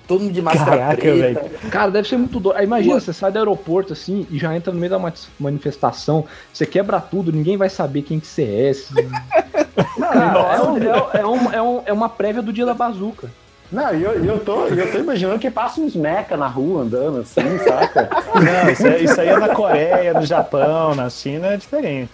todo 0.08 0.22
mundo 0.22 0.34
de 0.34 0.41
máscara 0.41 0.72
Caraca, 0.78 1.02
preta. 1.02 1.46
Cara, 1.70 1.91
deve 1.91 2.08
ser 2.08 2.18
muito 2.18 2.39
doido. 2.39 2.58
Aí 2.58 2.65
Imagina, 2.65 2.94
Ué. 2.96 3.00
você 3.00 3.13
sai 3.13 3.32
do 3.32 3.38
aeroporto 3.39 3.94
assim 3.94 4.26
e 4.30 4.38
já 4.38 4.56
entra 4.56 4.72
no 4.74 4.80
meio 4.80 4.89
da 4.91 5.00
ma- 5.00 5.12
manifestação, 5.39 6.26
você 6.54 6.65
quebra 6.65 7.00
tudo, 7.00 7.32
ninguém 7.32 7.58
vai 7.58 7.70
saber 7.70 8.02
quem 8.04 8.20
que 8.20 8.28
você 8.28 8.44
é. 8.44 8.74
se- 8.74 8.94
Cara, 10.00 10.56
é, 10.56 10.62
um- 10.62 10.78
é- 10.78 11.20
é 11.22 11.26
um- 11.26 11.54
é 11.54 11.62
um- 11.62 11.82
é 11.88 11.94
uma 11.94 12.10
prévia 12.10 12.41
do 12.41 12.54
dia 12.54 12.65
da 12.65 12.74
bazuca. 12.74 13.30
Não, 13.72 13.89
eu, 13.91 14.24
eu, 14.24 14.39
tô, 14.39 14.68
eu 14.68 14.91
tô 14.91 15.00
imaginando 15.00 15.39
que 15.39 15.50
passa 15.50 15.82
uns 15.82 15.96
meca 15.96 16.38
na 16.38 16.48
rua 16.48 16.84
andando 16.84 17.18
assim, 17.22 17.41
saca? 17.68 18.10
Não, 18.36 18.72
isso, 18.72 18.86
é- 18.88 19.00
isso 19.00 19.20
aí 19.20 19.28
é 19.30 19.38
na 19.39 19.50
Coreia, 19.50 20.13
no 20.13 20.26
Japão, 20.26 20.94
na 20.94 21.10
China 21.10 21.48
é 21.48 21.58
diferente. 21.58 22.12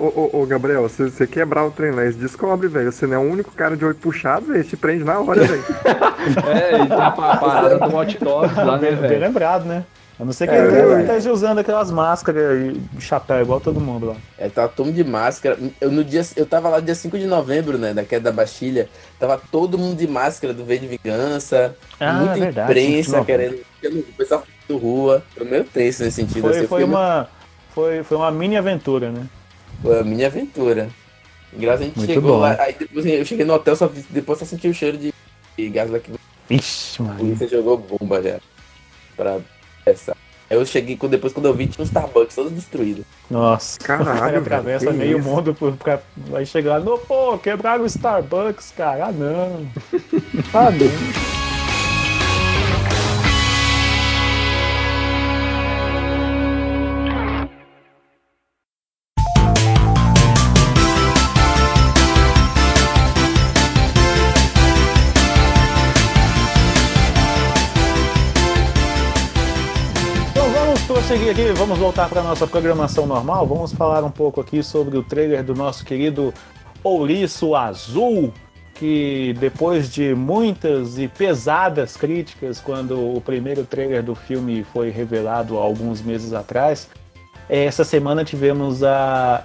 Ô, 0.00 0.30
ô, 0.32 0.40
ô, 0.42 0.46
Gabriel, 0.46 0.88
se 0.88 1.10
você 1.10 1.26
quebrar 1.26 1.64
o 1.66 1.70
trem 1.70 1.90
lá, 1.90 2.02
eles 2.04 2.16
descobre, 2.16 2.68
velho. 2.68 2.90
Você 2.90 3.06
não 3.06 3.14
é 3.16 3.18
o 3.18 3.30
único 3.30 3.50
cara 3.52 3.76
de 3.76 3.84
olho 3.84 3.94
puxado, 3.94 4.46
velho. 4.46 4.64
Te 4.64 4.74
prende 4.74 5.04
na 5.04 5.20
hora, 5.20 5.44
velho. 5.44 5.62
É, 6.46 6.74
e 6.76 6.78
tem 6.78 6.88
pa- 6.88 7.36
parada 7.36 7.78
do 7.78 7.96
hot 7.96 8.18
dog 8.18 8.54
lá, 8.54 8.78
né, 8.78 8.90
Bem, 8.90 8.96
bem 8.96 9.08
velho? 9.08 9.20
lembrado, 9.20 9.64
né? 9.64 9.84
A 10.18 10.24
não 10.24 10.32
ser 10.34 10.46
que 10.48 10.54
É, 10.54 10.58
ele 10.58 11.02
esteja 11.02 11.32
usando 11.32 11.58
aquelas 11.60 11.90
máscaras 11.90 12.42
e 12.96 13.00
chapéu, 13.00 13.40
igual 13.40 13.58
todo 13.58 13.80
mundo 13.80 14.06
lá. 14.06 14.16
É, 14.38 14.48
tava 14.50 14.68
todo 14.68 14.86
mundo 14.86 14.96
de 14.96 15.04
máscara. 15.04 15.58
Eu, 15.80 15.90
no 15.90 16.04
dia, 16.04 16.20
eu 16.36 16.44
tava 16.44 16.68
lá 16.68 16.78
dia 16.80 16.94
5 16.94 17.18
de 17.18 17.26
novembro, 17.26 17.78
né, 17.78 17.94
da 17.94 18.04
queda 18.04 18.24
da 18.30 18.32
Bastilha. 18.36 18.86
Tava 19.18 19.40
todo 19.50 19.78
mundo 19.78 19.96
de 19.96 20.06
máscara 20.06 20.52
do 20.52 20.62
V 20.64 20.78
de 20.78 20.86
Vingança. 20.88 21.74
Ah, 21.98 22.12
muita 22.12 22.34
verdade, 22.34 22.74
5 22.80 22.86
de 22.92 22.98
imprensa 23.00 23.24
querendo. 23.24 23.60
O 23.82 24.12
pessoal 24.12 24.42
do 24.68 24.76
rua. 24.76 25.22
Foi 25.34 25.46
meio 25.46 25.64
tenso 25.64 26.02
nesse 26.04 26.16
sentido. 26.16 26.42
Foi, 26.42 26.50
assim, 26.58 26.66
foi, 26.66 26.84
uma, 26.84 27.28
foi, 27.74 28.02
foi 28.02 28.16
uma 28.18 28.30
mini 28.30 28.58
aventura, 28.58 29.10
né? 29.10 29.22
Foi 29.82 30.00
a 30.00 30.04
minha 30.04 30.26
aventura. 30.26 30.88
Engraçado, 31.52 31.82
a 31.82 31.84
gente 31.86 31.96
Muito 31.98 32.12
chegou 32.12 32.32
bom. 32.34 32.38
lá, 32.40 32.56
aí 32.60 32.74
depois 32.78 33.04
eu 33.06 33.24
cheguei 33.24 33.44
no 33.44 33.54
hotel, 33.54 33.74
só 33.74 33.86
vi- 33.88 34.04
depois 34.10 34.38
só 34.38 34.44
senti 34.44 34.68
o 34.68 34.74
cheiro 34.74 34.96
de, 34.96 35.12
de 35.58 35.68
gás 35.68 35.90
lacrimogêneo. 35.90 36.20
Ixi, 36.48 37.00
A 37.00 37.04
mano. 37.04 37.18
polícia 37.18 37.48
jogou 37.48 37.76
bomba 37.76 38.22
já. 38.22 38.38
Pra 39.16 39.38
essa. 39.86 40.16
Aí 40.48 40.56
eu 40.56 40.64
cheguei, 40.66 40.96
depois 41.08 41.32
quando 41.32 41.46
eu 41.46 41.54
vi, 41.54 41.66
tinha 41.68 41.82
um 41.82 41.86
Starbucks 41.86 42.34
todo 42.34 42.50
destruído. 42.50 43.04
Nossa. 43.30 43.78
Caralho, 43.80 44.22
Aí 44.24 44.36
atravessa 44.36 44.92
meio 44.92 45.18
isso? 45.18 45.28
mundo 45.28 45.54
por, 45.54 45.72
pra, 45.76 46.00
vai 46.16 46.44
chegar 46.44 46.78
lá, 46.78 46.80
"Não, 46.84 46.98
pô, 46.98 47.38
quebraram 47.38 47.84
o 47.84 47.86
Starbucks, 47.86 48.72
cara. 48.76 49.06
Ah, 49.06 49.12
não. 49.12 49.66
Ah, 50.52 50.70
não. 50.70 51.39
Prosseguir 71.10 71.32
aqui, 71.32 71.52
vamos 71.58 71.76
voltar 71.76 72.08
para 72.08 72.22
nossa 72.22 72.46
programação 72.46 73.04
normal. 73.04 73.44
Vamos 73.44 73.72
falar 73.72 74.04
um 74.04 74.12
pouco 74.12 74.40
aqui 74.40 74.62
sobre 74.62 74.96
o 74.96 75.02
trailer 75.02 75.42
do 75.42 75.56
nosso 75.56 75.84
querido 75.84 76.32
Ouriço 76.84 77.56
Azul, 77.56 78.32
que 78.76 79.34
depois 79.40 79.92
de 79.92 80.14
muitas 80.14 81.00
e 81.00 81.08
pesadas 81.08 81.96
críticas, 81.96 82.60
quando 82.60 83.16
o 83.16 83.20
primeiro 83.20 83.64
trailer 83.64 84.04
do 84.04 84.14
filme 84.14 84.62
foi 84.62 84.90
revelado 84.90 85.58
há 85.58 85.62
alguns 85.62 86.00
meses 86.00 86.32
atrás, 86.32 86.88
essa 87.48 87.82
semana 87.82 88.24
tivemos 88.24 88.84
a, 88.84 89.42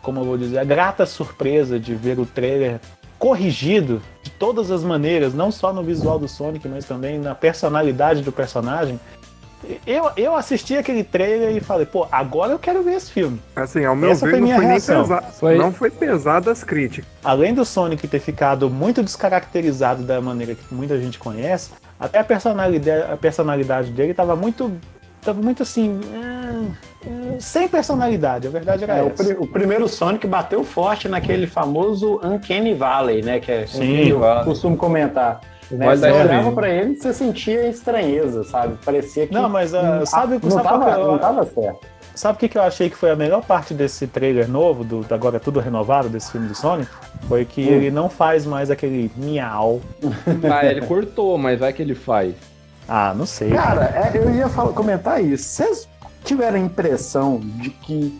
como 0.00 0.20
eu 0.20 0.24
vou 0.26 0.38
dizer, 0.38 0.58
a 0.60 0.64
grata 0.64 1.04
surpresa 1.06 1.76
de 1.76 1.92
ver 1.92 2.20
o 2.20 2.24
trailer 2.24 2.78
corrigido 3.18 4.00
de 4.22 4.30
todas 4.30 4.70
as 4.70 4.84
maneiras, 4.84 5.34
não 5.34 5.50
só 5.50 5.72
no 5.72 5.82
visual 5.82 6.20
do 6.20 6.28
Sonic, 6.28 6.68
mas 6.68 6.84
também 6.84 7.18
na 7.18 7.34
personalidade 7.34 8.22
do 8.22 8.30
personagem. 8.30 9.00
Eu, 9.86 10.10
eu 10.16 10.36
assisti 10.36 10.76
aquele 10.76 11.02
trailer 11.02 11.56
e 11.56 11.60
falei, 11.60 11.84
pô, 11.84 12.06
agora 12.12 12.52
eu 12.52 12.58
quero 12.58 12.82
ver 12.82 12.94
esse 12.94 13.10
filme. 13.10 13.40
Assim, 13.56 13.84
ao 13.84 13.96
meu 13.96 14.10
Essa 14.12 14.24
ver, 14.24 14.30
foi 14.32 14.38
não 14.40 14.46
minha 14.46 14.56
foi 14.56 14.64
nem 14.64 14.72
reação. 14.74 15.02
pesado. 15.02 15.26
Foi- 15.32 15.58
Não 15.58 15.72
foi 15.72 15.90
pesado 15.90 16.50
as 16.50 16.62
críticas. 16.62 17.10
Além 17.24 17.52
do 17.52 17.64
Sonic 17.64 18.06
ter 18.06 18.20
ficado 18.20 18.70
muito 18.70 19.02
descaracterizado 19.02 20.04
da 20.04 20.20
maneira 20.20 20.54
que 20.54 20.72
muita 20.72 20.98
gente 21.00 21.18
conhece, 21.18 21.70
até 21.98 22.20
a 22.20 22.24
personalidade, 22.24 23.12
a 23.12 23.16
personalidade 23.16 23.90
dele 23.90 24.14
tava 24.14 24.36
muito. 24.36 24.72
Tava 25.20 25.42
muito 25.42 25.64
assim. 25.64 26.00
hum, 26.14 26.70
hum, 27.04 27.36
sem 27.40 27.66
personalidade, 27.66 28.46
a 28.46 28.50
verdade 28.50 28.84
era 28.84 28.98
É, 28.98 29.02
o, 29.02 29.08
essa. 29.08 29.24
pri- 29.24 29.36
o 29.40 29.46
primeiro 29.48 29.88
Sonic 29.88 30.24
bateu 30.28 30.62
forte 30.62 31.08
naquele 31.08 31.48
famoso 31.48 32.20
Uncanny 32.22 32.72
Valley, 32.74 33.22
né? 33.22 33.40
Que 33.40 33.50
é 33.50 33.66
Sim. 33.66 34.04
que 34.04 34.08
eu 34.10 34.20
costumo 34.44 34.76
comentar. 34.76 35.40
O 35.70 35.76
Né? 35.76 35.86
Vale 35.86 36.00
Você 36.00 36.08
da 36.10 36.14
olhava 36.14 36.52
pra 36.52 36.68
ele 36.70 36.96
você 36.96 37.12
sentia 37.12 37.68
estranheza, 37.68 38.42
sabe? 38.44 38.76
Parecia 38.84 39.26
que. 39.26 39.34
Não, 39.34 39.48
mas, 39.48 39.72
hum, 39.74 40.04
sabe- 40.06 40.38
não, 40.42 40.50
sabe 40.50 40.68
qual 40.68 40.80
tava, 40.80 40.94
que 40.94 41.00
eu- 41.00 41.06
não 41.12 41.18
tava 41.18 41.44
certo. 41.46 41.80
Sabe 42.14 42.34
o 42.36 42.38
que, 42.40 42.48
que 42.48 42.58
eu 42.58 42.62
achei 42.62 42.90
que 42.90 42.96
foi 42.96 43.10
a 43.12 43.16
melhor 43.16 43.44
parte 43.44 43.72
desse 43.72 44.06
trailer 44.08 44.48
novo, 44.48 44.82
do, 44.82 45.02
do 45.04 45.14
agora 45.14 45.38
tudo 45.38 45.60
renovado 45.60 46.08
desse 46.08 46.32
filme 46.32 46.48
do 46.48 46.54
Sonic? 46.54 46.90
Foi 47.28 47.44
que 47.44 47.60
Hum. 47.62 47.72
ele 47.74 47.90
não 47.92 48.08
faz 48.08 48.44
mais 48.44 48.70
aquele 48.70 49.10
miau. 49.16 49.80
Ah, 50.52 50.64
ele 50.66 50.80
cortou, 50.82 51.38
mas 51.38 51.58
vai 51.60 51.72
que 51.72 51.80
ele 51.82 51.94
faz. 51.94 52.34
Ah, 52.88 53.12
não 53.14 53.26
sei. 53.26 53.50
Cara, 53.50 53.84
é, 53.94 54.18
eu 54.18 54.34
ia 54.34 54.48
falar- 54.48 54.72
comentar 54.72 55.22
isso. 55.22 55.44
Vocês 55.44 55.88
tiveram 56.24 56.56
a 56.56 56.60
impressão 56.60 57.38
de 57.40 57.70
que 57.70 58.18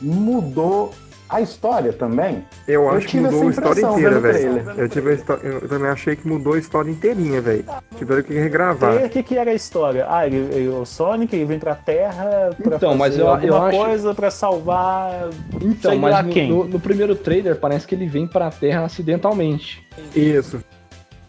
mudou 0.00 0.92
a 1.28 1.40
história 1.40 1.92
também? 1.92 2.44
Eu 2.66 2.84
Eu 2.84 2.90
acho 2.90 3.06
que 3.06 3.12
tive 3.12 3.24
mudou 3.24 3.42
a 3.48 3.50
história 3.50 3.80
inteira, 3.82 4.20
velho. 4.20 4.70
Eu, 4.76 4.88
tive 4.88 5.18
eu 5.42 5.68
também 5.68 5.90
achei 5.90 6.16
que 6.16 6.26
mudou 6.26 6.54
a 6.54 6.58
história 6.58 6.90
inteirinha, 6.90 7.40
velho. 7.40 7.64
Tiveram 7.96 8.22
que 8.22 8.34
regravar. 8.34 9.04
O 9.04 9.08
que, 9.08 9.22
que 9.22 9.36
era 9.36 9.50
a 9.50 9.54
história? 9.54 10.06
Ah, 10.08 10.26
ele, 10.26 10.36
ele- 10.54 10.68
o 10.68 10.84
Sonic 10.84 11.34
ele 11.36 11.44
vem 11.44 11.58
pra 11.58 11.74
Terra 11.74 12.50
pra 12.62 12.76
Então, 12.76 12.94
mas 12.96 13.18
eu- 13.18 13.28
alguma 13.28 13.46
eu 13.46 13.62
acho- 13.62 13.76
coisa 13.78 14.14
pra 14.14 14.30
salvar. 14.30 15.28
Então, 15.60 15.90
sei 15.92 15.98
mas 16.00 16.24
no, 16.26 16.32
quem. 16.32 16.48
no- 16.50 16.64
no 16.64 16.80
primeiro 16.80 17.14
trailer 17.14 17.56
parece 17.56 17.86
que 17.86 17.94
ele 17.94 18.06
vem 18.06 18.26
pra 18.26 18.50
Terra 18.50 18.84
acidentalmente. 18.84 19.86
Isso. 20.14 20.62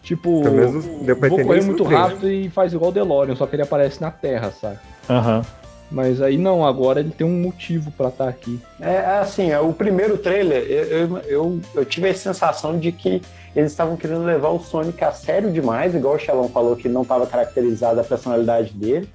Tipo, 0.02 0.42
menos 0.50 0.84
deu 1.02 1.14
pra 1.16 1.28
vou 1.28 1.38
correr 1.44 1.62
muito 1.62 1.84
rápido 1.84 2.28
e 2.28 2.48
faz 2.48 2.72
igual 2.72 2.90
o 2.90 2.94
DeLorean, 2.94 3.36
só 3.36 3.46
que 3.46 3.54
ele 3.54 3.62
aparece 3.62 4.00
na 4.00 4.10
Terra, 4.10 4.50
sabe? 4.50 4.78
Aham. 5.08 5.42
Mas 5.90 6.22
aí 6.22 6.38
não, 6.38 6.64
agora 6.64 7.00
ele 7.00 7.10
tem 7.10 7.26
um 7.26 7.40
motivo 7.40 7.90
pra 7.90 8.08
estar 8.08 8.28
aqui. 8.28 8.60
É 8.80 8.90
é 8.94 9.18
assim, 9.18 9.50
é, 9.50 9.58
o 9.58 9.72
primeiro 9.72 10.16
trailer, 10.18 10.62
eu, 10.70 11.18
eu, 11.18 11.60
eu, 11.74 11.84
tive 11.84 12.08
a 12.08 12.14
sensação 12.14 12.78
de 12.78 12.92
que 12.92 13.20
eles 13.56 13.72
estavam 13.72 13.96
querendo 13.96 14.22
levar 14.24 14.50
o 14.50 14.60
Sonic 14.60 15.02
a 15.02 15.10
sério 15.10 15.50
demais, 15.50 15.94
igual 15.94 16.14
o 16.14 16.18
Shalom 16.18 16.48
falou 16.48 16.76
que 16.76 16.88
não 16.88 17.02
estava 17.02 17.26
caracterizada 17.26 18.00
a 18.00 18.04
personalidade 18.04 18.72
dele. 18.72 19.08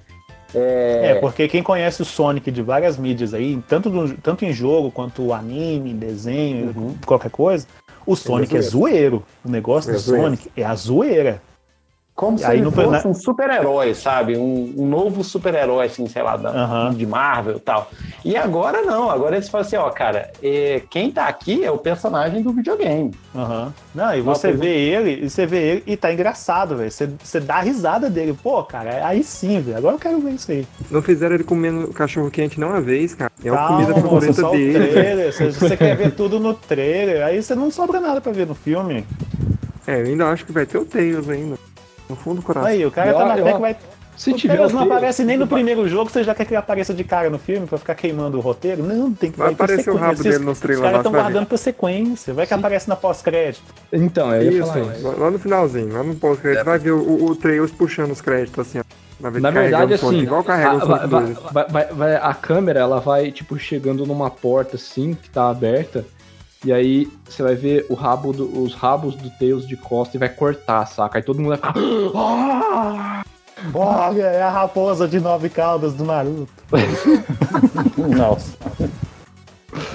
É, 0.54 1.14
porque 1.16 1.48
quem 1.48 1.62
conhece 1.62 2.00
o 2.02 2.04
Sonic 2.04 2.50
de 2.50 2.62
várias 2.62 2.96
mídias 2.96 3.34
aí, 3.34 3.60
tanto, 3.68 3.90
no- 3.90 4.16
tanto 4.16 4.44
em 4.44 4.52
jogo 4.52 4.90
quanto 4.90 5.32
anime, 5.32 5.92
desenho, 5.92 6.72
Uhum. 6.76 6.94
qualquer 7.04 7.30
coisa, 7.30 7.66
o 8.06 8.14
Sonic 8.14 8.56
é 8.56 8.60
zoeiro. 8.62 9.22
O 9.44 9.50
negócio 9.50 9.90
É 9.90 9.94
do 9.94 9.98
zoeiro. 9.98 10.24
Sonic 10.24 10.50
é 10.56 10.64
a 10.64 10.74
zoeira. 10.74 11.42
Como 12.16 12.38
se 12.38 12.46
Aí 12.46 12.56
ele 12.56 12.64
no- 12.64 12.72
fosse 12.72 13.04
na- 13.04 13.10
um 13.10 13.12
super-herói, 13.12 13.94
sabe? 13.94 14.38
Um, 14.38 14.72
um 14.74 14.86
novo 14.86 15.22
super-herói, 15.22 15.84
assim, 15.84 16.06
sei 16.08 16.22
lá, 16.22 16.34
da, 16.38 16.88
de 16.88 17.06
Marvel 17.06 17.56
e 17.56 17.60
tal. 17.60 17.90
E 18.24 18.34
agora 18.38 18.80
não, 18.80 19.10
agora 19.10 19.36
eles 19.36 19.50
falam 19.50 19.66
assim, 19.66 19.76
ó, 19.76 19.90
cara, 19.90 20.30
é, 20.42 20.80
quem 20.88 21.10
tá 21.12 21.26
aqui 21.26 21.62
é 21.62 21.70
o 21.70 21.76
personagem 21.76 22.42
do 22.42 22.52
videogame. 22.52 23.10
Não, 23.94 24.14
e 24.16 24.22
Nossa, 24.22 24.40
você 24.40 24.54
eu- 24.54 24.56
vê 24.58 24.68
ele, 24.74 25.26
e 25.26 25.28
você 25.28 25.44
vê 25.44 25.58
ele 25.58 25.82
e 25.86 25.94
tá 25.94 26.10
engraçado, 26.10 26.74
velho. 26.74 26.90
Você, 26.90 27.06
você 27.22 27.38
dá 27.38 27.56
a 27.56 27.60
risada 27.60 28.08
dele. 28.08 28.34
Pô, 28.42 28.64
cara, 28.64 29.06
aí 29.06 29.22
sim, 29.22 29.60
velho. 29.60 29.76
Agora 29.76 29.96
eu 29.96 29.98
quero 30.00 30.18
ver 30.18 30.30
isso 30.30 30.50
aí. 30.50 30.66
Não 30.90 31.02
fizeram 31.02 31.34
ele 31.34 31.44
comendo 31.44 31.88
cachorro 31.88 32.30
quente 32.30 32.58
não 32.58 32.68
uma 32.68 32.80
vez, 32.80 33.14
cara. 33.14 33.30
É 33.44 33.50
a 33.50 33.52
Calma, 33.52 33.76
comida 33.84 34.00
favorita 34.00 34.50
dele. 34.52 35.32
Você, 35.32 35.50
você 35.52 35.76
quer 35.76 35.94
ver 35.94 36.12
tudo 36.12 36.40
no 36.40 36.54
trailer. 36.54 37.22
Aí 37.26 37.42
você 37.42 37.54
não 37.54 37.70
sobra 37.70 38.00
nada 38.00 38.22
pra 38.22 38.32
ver 38.32 38.46
no 38.46 38.54
filme. 38.54 39.04
É, 39.86 40.00
eu 40.00 40.06
ainda 40.06 40.26
acho 40.30 40.46
que 40.46 40.52
vai 40.52 40.64
ter 40.64 40.78
o 40.78 40.84
Tails 40.86 41.28
ainda. 41.28 41.56
No 42.08 42.16
fundo 42.16 42.36
do 42.36 42.42
coração. 42.42 42.68
Aí, 42.68 42.84
o 42.86 42.90
cara 42.90 43.10
Eu- 43.10 43.16
tá 43.18 43.24
na 43.26 43.36
fé 43.36 43.52
que 43.52 43.60
vai. 43.60 43.76
Se 44.16 44.32
o 44.32 44.34
tiver 44.34 44.56
não 44.72 44.80
aparece 44.84 45.22
nem 45.24 45.36
no 45.36 45.46
primeiro 45.46 45.86
jogo, 45.86 46.10
você 46.10 46.24
já 46.24 46.34
quer 46.34 46.46
que 46.46 46.52
ele 46.52 46.56
apareça 46.58 46.94
de 46.94 47.04
cara 47.04 47.28
no 47.28 47.38
filme 47.38 47.66
pra 47.66 47.76
ficar 47.76 47.94
queimando 47.94 48.38
o 48.38 48.40
roteiro? 48.40 48.82
Não, 48.82 49.12
tem 49.12 49.30
que 49.30 49.38
Vai 49.38 49.52
aparecer 49.52 49.90
o 49.90 49.96
rabo 49.96 50.22
dele 50.22 50.38
nos 50.38 50.52
Os 50.56 50.60
trailers 50.60 50.80
caras 50.80 50.94
lá, 50.94 50.98
estão 51.00 51.12
guardando 51.12 51.46
pra 51.46 51.58
sequência. 51.58 52.32
Vai 52.32 52.46
que 52.46 52.54
aparece 52.54 52.88
na 52.88 52.96
pós-crédito. 52.96 53.62
Então, 53.92 54.34
ia 54.34 54.50
Isso, 54.50 54.66
falar 54.72 55.16
lá- 55.18 55.30
no 55.30 55.38
finalzinho, 55.38 55.92
lá 55.92 56.02
no 56.02 56.14
pós-crédito, 56.14 56.64
vai 56.64 56.78
ver 56.78 56.92
o, 56.92 57.26
o, 57.30 57.36
puxando 57.76 58.10
os 58.12 58.22
créditos 58.22 58.58
assim, 58.66 58.78
ó. 58.78 58.82
Na 59.20 59.30
carregando 59.30 59.88
verdade, 59.88 59.94
assim, 59.94 60.18
igual 60.20 60.44
carrega 60.44 60.70
a, 60.70 60.74
o 60.74 60.80
Sonic 60.80 61.06
vai- 61.08 61.22
2. 61.24 61.38
vai- 61.52 61.68
vai- 61.68 61.86
vai- 61.92 62.16
a 62.16 62.34
câmera 62.34 62.80
ela 62.80 63.00
vai 63.00 63.30
tipo 63.30 63.58
chegando 63.58 64.04
numa 64.06 64.30
porta 64.30 64.76
assim 64.76 65.14
que 65.14 65.28
tá 65.30 65.48
aberta 65.50 66.04
e 66.66 66.72
aí 66.72 67.08
você 67.28 67.42
vai 67.42 67.54
ver 67.54 67.86
o 67.88 67.94
rabo 67.94 68.32
do- 68.32 68.62
os 68.62 68.74
rabos 68.74 69.14
do 69.14 69.30
Tails 69.30 69.66
de 69.66 69.76
costa 69.76 70.16
e 70.16 70.20
vai 70.20 70.28
cortar, 70.28 70.84
saca? 70.86 71.18
Aí 71.18 71.22
todo 71.22 71.38
mundo 71.40 71.48
vai 71.48 71.56
ficar 71.56 71.74
"Ah!" 72.14 73.22
Olha, 73.72 74.22
é 74.24 74.42
a 74.42 74.50
raposa 74.50 75.08
de 75.08 75.18
nove 75.18 75.48
caudas 75.48 75.94
do 75.94 76.04
Naruto. 76.04 76.48
Nossa. 78.16 78.56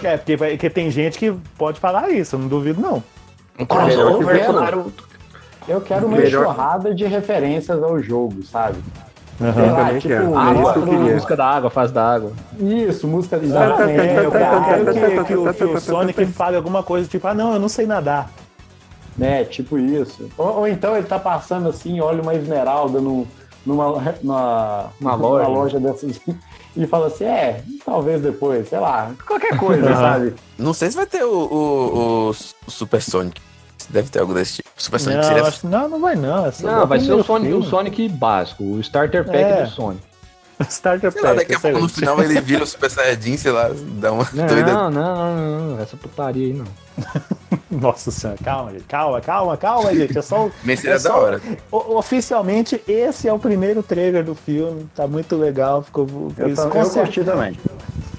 É, 0.04 0.18
porque, 0.18 0.36
vai- 0.36 0.52
porque 0.52 0.70
tem 0.70 0.90
gente 0.90 1.18
que 1.20 1.32
pode 1.58 1.80
falar 1.80 2.10
isso, 2.10 2.36
eu 2.36 2.40
não 2.40 2.48
duvido, 2.48 2.82
não. 2.82 3.04
Eu 3.58 3.66
Crossover 3.68 4.38
quero, 4.40 4.54
com 4.54 4.60
Naruto. 4.60 5.08
eu 5.68 5.82
quero 5.82 6.08
uma 6.08 6.18
Melhor- 6.18 6.44
enxurrada 6.44 6.96
de 6.96 7.06
referências 7.06 7.82
ao 7.84 8.00
jogo, 8.02 8.44
sabe? 8.44 8.78
Sei 9.38 9.48
Eu 9.48 9.72
lá, 9.72 9.78
também 9.86 10.00
tipo, 10.00 10.08
quero. 10.14 10.38
ah, 10.38 10.54
É 10.54 10.62
isso 10.62 10.74
que 10.74 10.80
eu 10.80 10.84
queria. 10.84 11.14
música 11.16 11.36
da 11.36 11.46
água, 11.48 11.70
faz 11.70 11.92
da 11.92 12.14
água. 12.14 12.32
Isso, 12.60 13.08
música 13.08 13.40
de 13.40 13.46
Exatamente, 13.48 14.00
exatamente. 14.00 14.24
eu 14.24 14.32
quero 14.32 14.86
que, 14.86 15.16
tá, 15.16 15.24
que 15.24 15.36
o, 15.36 15.54
que 15.54 15.64
o 15.64 15.80
Sonic 15.82 16.26
fale 16.28 16.56
alguma 16.58 16.84
coisa 16.84 17.08
tipo, 17.10 17.28
ah 17.28 17.34
não, 17.34 17.54
eu 17.54 17.60
não 17.60 17.70
sei 17.70 17.86
nadar. 17.88 18.30
né? 19.18 19.44
Tipo 19.46 19.78
isso. 19.80 20.30
Ou, 20.38 20.58
ou 20.60 20.68
então 20.68 20.96
ele 20.96 21.08
tá 21.08 21.18
passando 21.18 21.70
assim, 21.70 22.00
olha 22.00 22.22
uma 22.22 22.36
esmeralda 22.36 23.00
no, 23.02 23.28
numa, 23.66 24.14
numa, 24.22 24.90
Uma 25.00 25.16
loja. 25.16 25.44
numa 25.48 25.58
loja 25.60 25.80
dessas 25.80 26.20
e 26.78 26.86
fala 26.88 27.08
assim, 27.08 27.24
é, 27.26 27.64
talvez 27.86 28.22
depois, 28.22 28.70
sei 28.70 28.80
lá, 28.80 29.12
qualquer 29.28 29.58
coisa, 29.58 29.94
sabe? 29.96 30.36
Não 30.58 30.74
sei 30.74 30.90
se 30.92 30.96
vai 30.98 31.06
ter 31.08 31.24
o, 31.24 31.34
o, 31.34 32.30
o 32.30 32.34
Super 32.70 33.02
Sonic. 33.02 33.42
Deve 33.90 34.10
ter 34.10 34.20
algo 34.20 34.34
desse 34.34 34.56
tipo. 34.56 34.70
Super 34.78 35.00
Sonic 35.00 35.22
Não, 35.22 35.28
seria. 35.28 35.44
acho- 35.44 35.68
não, 35.68 35.90
não 35.90 36.00
vai 36.02 36.16
não. 36.16 36.46
é 36.46 36.52
Não, 36.62 36.88
vai 36.88 37.00
ser 37.00 37.14
o 37.14 37.24
Sonic, 37.24 37.54
o. 37.54 37.64
Sonic 37.64 38.10
básico, 38.10 38.64
o 38.64 38.80
starter 38.80 39.24
pack 39.26 39.38
É. 39.38 39.64
do 39.64 39.70
Sonic. 39.70 40.02
Starter 40.70 41.12
Sei 41.12 41.22
lá, 41.24 41.30
Pack, 41.30 41.40
daqui 41.40 41.56
a 41.56 41.60
pouco 41.60 41.80
no 41.80 41.90
final 41.90 42.22
ele 42.22 42.40
vira 42.40 42.64
o 42.64 42.68
Super 42.68 42.88
Saiyajin, 42.92 43.36
sei 43.36 43.52
lá, 43.52 43.72
dá 44.00 44.12
uma 44.12 44.24
doida. 44.26 44.72
Não, 44.72 44.92
não, 44.92 45.36
não, 45.36 45.68
não, 45.76 45.82
essa 45.82 45.98
putaria 45.98 46.46
aí 46.48 46.54
não. 46.54 46.66
Nossa 47.72 48.12
senhora, 48.12 48.38
calma, 48.44 48.72
gente. 48.72 48.84
Calma, 48.84 49.20
calma, 49.22 49.58
calma, 49.58 49.96
gente. 49.96 50.16
É 50.18 50.22
só, 50.22 50.46
o- 50.48 50.52
Bem, 50.64 50.76
seria 50.76 50.92
é 50.92 51.00
da 51.00 51.10
só- 51.10 51.20
hora. 51.20 51.42
o- 51.72 51.98
oficialmente, 51.98 52.80
esse 52.88 53.28
é 53.28 53.34
o 53.34 53.40
primeiro 53.40 53.82
trailer 53.82 54.24
do 54.24 54.36
filme. 54.36 54.88
Tá 54.96 55.08
muito 55.08 55.36
legal. 55.36 55.82
Ficou. 55.82 56.06
Eu, 56.38 56.50
isso, 56.50 56.62
com 56.70 56.78
eu 56.78 56.86
certeza- 56.86 57.00
curti 57.06 57.24
também. 57.24 57.58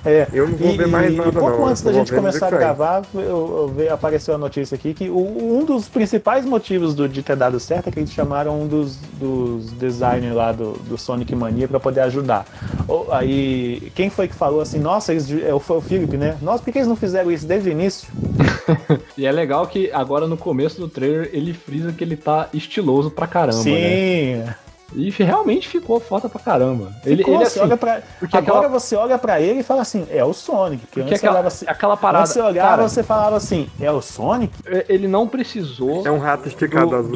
É, 0.05 0.27
Eu 0.33 0.49
não 0.49 0.57
vou 0.57 0.77
ver 0.77 0.89
mais 0.89 1.15
nada, 1.15 1.29
e 1.29 1.33
pouco 1.33 1.59
não. 1.59 1.67
antes 1.69 1.81
da 1.83 1.93
gente 1.93 2.13
começar 2.13 2.47
a 2.49 2.51
gravar, 2.51 3.03
eu, 3.15 3.21
eu 3.21 3.73
vi- 3.77 3.89
apareceu 3.89 4.35
a 4.35 4.39
notícia 4.39 4.75
aqui 4.75 4.93
que 4.93 5.09
o- 5.09 5.59
um 5.61 5.65
dos 5.65 5.89
principais 5.89 6.45
motivos 6.45 6.93
do, 6.95 7.09
de 7.09 7.23
ter 7.23 7.37
dado 7.37 7.61
certo 7.61 7.89
é 7.89 7.93
que 7.93 8.01
eles 8.01 8.11
chamaram 8.13 8.61
um 8.63 8.67
dos, 8.67 8.97
dos 9.21 9.71
designers 9.73 10.35
lá 10.35 10.51
do, 10.51 10.73
do 10.89 10.99
Sonic 10.99 11.35
Mania 11.37 11.69
para 11.69 11.79
poder 11.79 12.01
ajudar. 12.01 12.45
Ou- 12.89 13.13
aí, 13.13 13.93
quem 13.95 14.11
foi 14.11 14.27
que 14.27 14.35
falou 14.35 14.61
assim, 14.61 14.81
nossa, 14.81 15.13
eles, 15.13 15.31
é, 15.31 15.57
foi 15.61 15.77
o 15.77 15.81
Felipe, 15.81 16.17
né? 16.17 16.37
Nossa, 16.43 16.63
por 16.65 16.73
que 16.73 16.79
eles 16.79 16.89
não 16.89 16.97
fizeram 16.97 17.31
isso 17.31 17.47
desde 17.47 17.69
o 17.69 17.73
início? 17.73 18.09
E 19.17 19.27
é 19.27 19.31
legal 19.33 19.67
que 19.67 19.91
agora 19.93 20.27
no 20.27 20.37
começo 20.37 20.81
do 20.81 20.89
trailer 20.89 21.31
ele 21.33 21.53
frisa 21.53 21.93
que 21.93 22.03
ele 22.03 22.17
tá 22.17 22.49
estiloso 22.53 23.11
pra 23.11 23.27
caramba, 23.27 23.63
né? 23.71 24.57
E 24.95 25.11
realmente 25.11 25.69
ficou 25.69 25.99
foda 26.01 26.29
pra 26.29 26.41
caramba. 26.41 26.93
Ele, 27.05 27.19
Ficou, 27.19 27.35
ele 27.35 27.45
você 27.45 27.59
assim, 27.59 27.61
olha 27.61 27.77
pra, 27.77 28.03
porque 28.19 28.37
agora 28.37 28.59
aquela- 28.59 28.81
você 28.81 28.97
olha 28.97 29.19
pra 29.19 29.41
ele 29.41 29.61
e 29.61 29.63
fala 29.63 29.83
assim, 29.83 30.07
é 30.11 30.25
o 30.25 30.33
Sonic. 30.33 30.87
Que 30.87 31.01
porque 31.01 31.15
aquela, 31.15 31.33
olhava 31.33 31.49
assim, 31.49 31.65
aquela 31.69 31.97
parada. 31.97 32.27
você 32.27 32.41
olhava, 32.41 32.69
cara, 32.71 32.89
você 32.89 33.03
falava 33.03 33.37
assim, 33.37 33.69
é 33.81 33.91
o 33.91 34.01
Sonic? 34.03 34.53
ele 34.89 35.09
não 35.09 35.27
precisou 35.27 36.07
É 36.07 36.11
um 36.11 36.19
rato 36.19 36.49
esticado 36.49 36.91
do, 36.91 36.97
azul. 36.97 37.11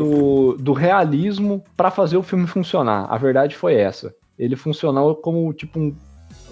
do, 0.57 0.57
do 0.63 0.73
realismo 0.73 1.63
pra 1.77 1.91
fazer 1.91 2.17
o 2.17 2.23
filme 2.23 2.47
funcionar. 2.47 3.07
A 3.11 3.17
verdade 3.19 3.55
foi 3.57 3.75
essa. 3.75 4.15
Ele 4.39 4.55
funcionou 4.57 5.15
como 5.15 5.53
tipo 5.53 5.79
um. 5.79 5.95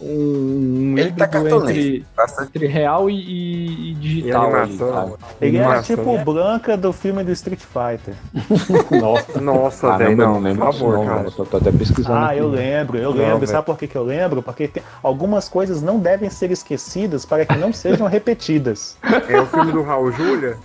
Um 0.07 0.95
Ele 0.99 1.13
tá 1.13 1.25
entre, 1.25 2.05
Bastante. 2.15 2.49
entre 2.49 2.67
real 2.67 3.09
e, 3.09 3.15
e- 3.15 3.91
e 3.91 3.95
digital. 3.95 4.51
E 4.51 4.55
animação. 4.55 5.17
Ele 5.41 5.57
era 5.57 5.67
Animação. 5.69 5.97
tipo 5.97 6.11
o 6.15 6.19
Blanca 6.19 6.77
do 6.77 6.93
filme 6.93 7.25
do 7.25 7.33
Street 7.33 7.61
Fighter. 7.61 8.15
Nossa. 9.01 9.41
Nossa, 9.41 9.97
velho, 9.97 10.17
Caramba, 10.17 10.25
não, 10.27 10.35
eu 10.37 10.41
lembro 10.43 10.67
por 10.67 10.73
favor, 10.75 10.95
não, 10.99 11.05
cara. 11.07 11.17
mano. 11.19 11.31
Tô, 11.31 11.45
tô 11.47 11.57
até 11.57 11.73
pesquisando. 11.73 12.15
Ah, 12.19 12.27
aqui. 12.31 12.39
eu 12.39 12.49
lembro, 12.49 12.99
eu 12.99 13.11
Não, 13.11 13.17
lembro. 13.19 13.39
velho. 13.39 13.51
Sabe 13.51 13.65
por 13.67 13.79
que, 13.79 13.87
que 13.87 13.97
eu 13.97 14.05
lembro? 14.05 14.43
Porque 14.43 14.69
tem- 14.69 14.83
algumas 15.03 15.49
coisas 15.49 15.81
não 15.81 15.99
devem 15.99 16.29
ser 16.29 16.51
esquecidas 16.51 17.25
para 17.25 17.47
que 17.47 17.57
não 17.57 17.73
sejam 17.73 18.07
repetidas. 18.07 18.97
É 19.29 19.41
o 19.41 19.47
filme 19.47 19.73
do 19.73 19.83
Raul 19.83 20.13
Júlia 20.13 20.57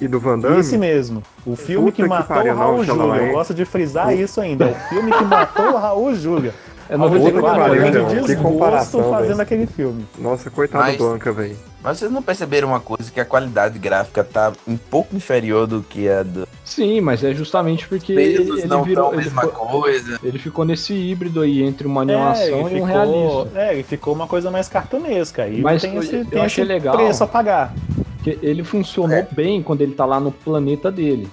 e 0.00 0.08
do 0.08 0.18
Van 0.18 0.38
Damme. 0.38 0.60
Esse 0.60 0.78
mesmo. 0.78 1.22
O 1.44 1.54
filme 1.56 1.86
Puta 1.90 1.96
que 1.96 2.02
que 2.04 2.08
matou 2.08 2.36
pariu, 2.36 2.52
o 2.54 2.56
Raul 2.56 2.76
não, 2.78 2.84
Júlia. 2.84 3.22
Eu 3.22 3.32
gosto 3.32 3.52
de 3.54 3.64
frisar 3.64 4.16
isso 4.16 4.40
ainda. 4.40 4.64
É 4.66 4.70
o 4.70 4.74
filme 4.88 5.12
que 5.12 5.24
matou 5.24 5.72
o 5.72 5.76
Raul 5.76 6.14
Júlia. 6.14 6.54
É 6.88 6.96
Hollywood 6.96 7.32
94, 7.32 7.68
morrendo 7.68 7.84
né, 7.84 7.90
de 8.08 8.14
meu? 8.14 8.24
Que 8.24 8.34
desgosto 8.34 9.02
fazendo 9.04 9.28
velho. 9.28 9.40
aquele 9.42 9.66
filme. 9.66 10.06
Nossa, 10.18 10.50
coitado 10.50 10.84
Mas- 10.84 10.96
do 10.96 11.04
Blanca, 11.08 11.32
velho. 11.32 11.56
Mas 11.84 11.98
vocês 11.98 12.12
não 12.12 12.22
perceberam 12.22 12.68
uma 12.68 12.78
coisa, 12.78 13.10
que 13.10 13.18
a 13.18 13.24
qualidade 13.24 13.76
gráfica 13.76 14.22
tá 14.22 14.52
um 14.68 14.76
pouco 14.76 15.16
inferior 15.16 15.66
do 15.66 15.82
que 15.82 16.08
a 16.08 16.22
do 16.22 16.46
Sim, 16.64 17.00
mas 17.00 17.24
é 17.24 17.34
justamente 17.34 17.88
porque 17.88 18.12
ele, 18.12 18.38
pesos, 18.38 18.58
ele 18.60 18.68
não 18.68 18.84
virou. 18.84 19.08
a 19.10 19.14
Ele 19.14 19.24
mesma 19.24 19.42
ficou, 19.42 19.66
coisa. 19.82 20.20
ele 20.22 20.38
ficou 20.38 20.64
nesse 20.64 20.94
híbrido 20.94 21.40
aí 21.40 21.60
entre 21.60 21.84
uma 21.88 22.02
animação 22.02 22.44
é, 22.44 22.50
e 22.50 22.62
um 22.62 22.68
ficou, 22.68 22.84
realismo. 22.86 23.48
é, 23.56 23.72
ele 23.74 23.82
ficou 23.82 24.14
uma 24.14 24.28
coisa 24.28 24.48
mais 24.48 24.68
cartunesca. 24.68 25.48
E 25.48 25.60
Mas 25.60 25.82
tem 25.82 25.96
esse, 25.96 26.14
eu 26.14 26.24
tem 26.24 26.40
achei 26.42 26.62
esse 26.62 26.72
legal. 26.72 26.94
preço 26.96 27.24
a 27.24 27.26
pagar. 27.26 27.74
Porque 28.22 28.38
ele 28.40 28.62
funcionou 28.62 29.26
bem 29.32 29.60
quando 29.60 29.80
ele 29.80 29.94
tá 29.94 30.04
lá 30.04 30.20
no 30.20 30.30
planeta 30.30 30.92
dele. 30.92 31.28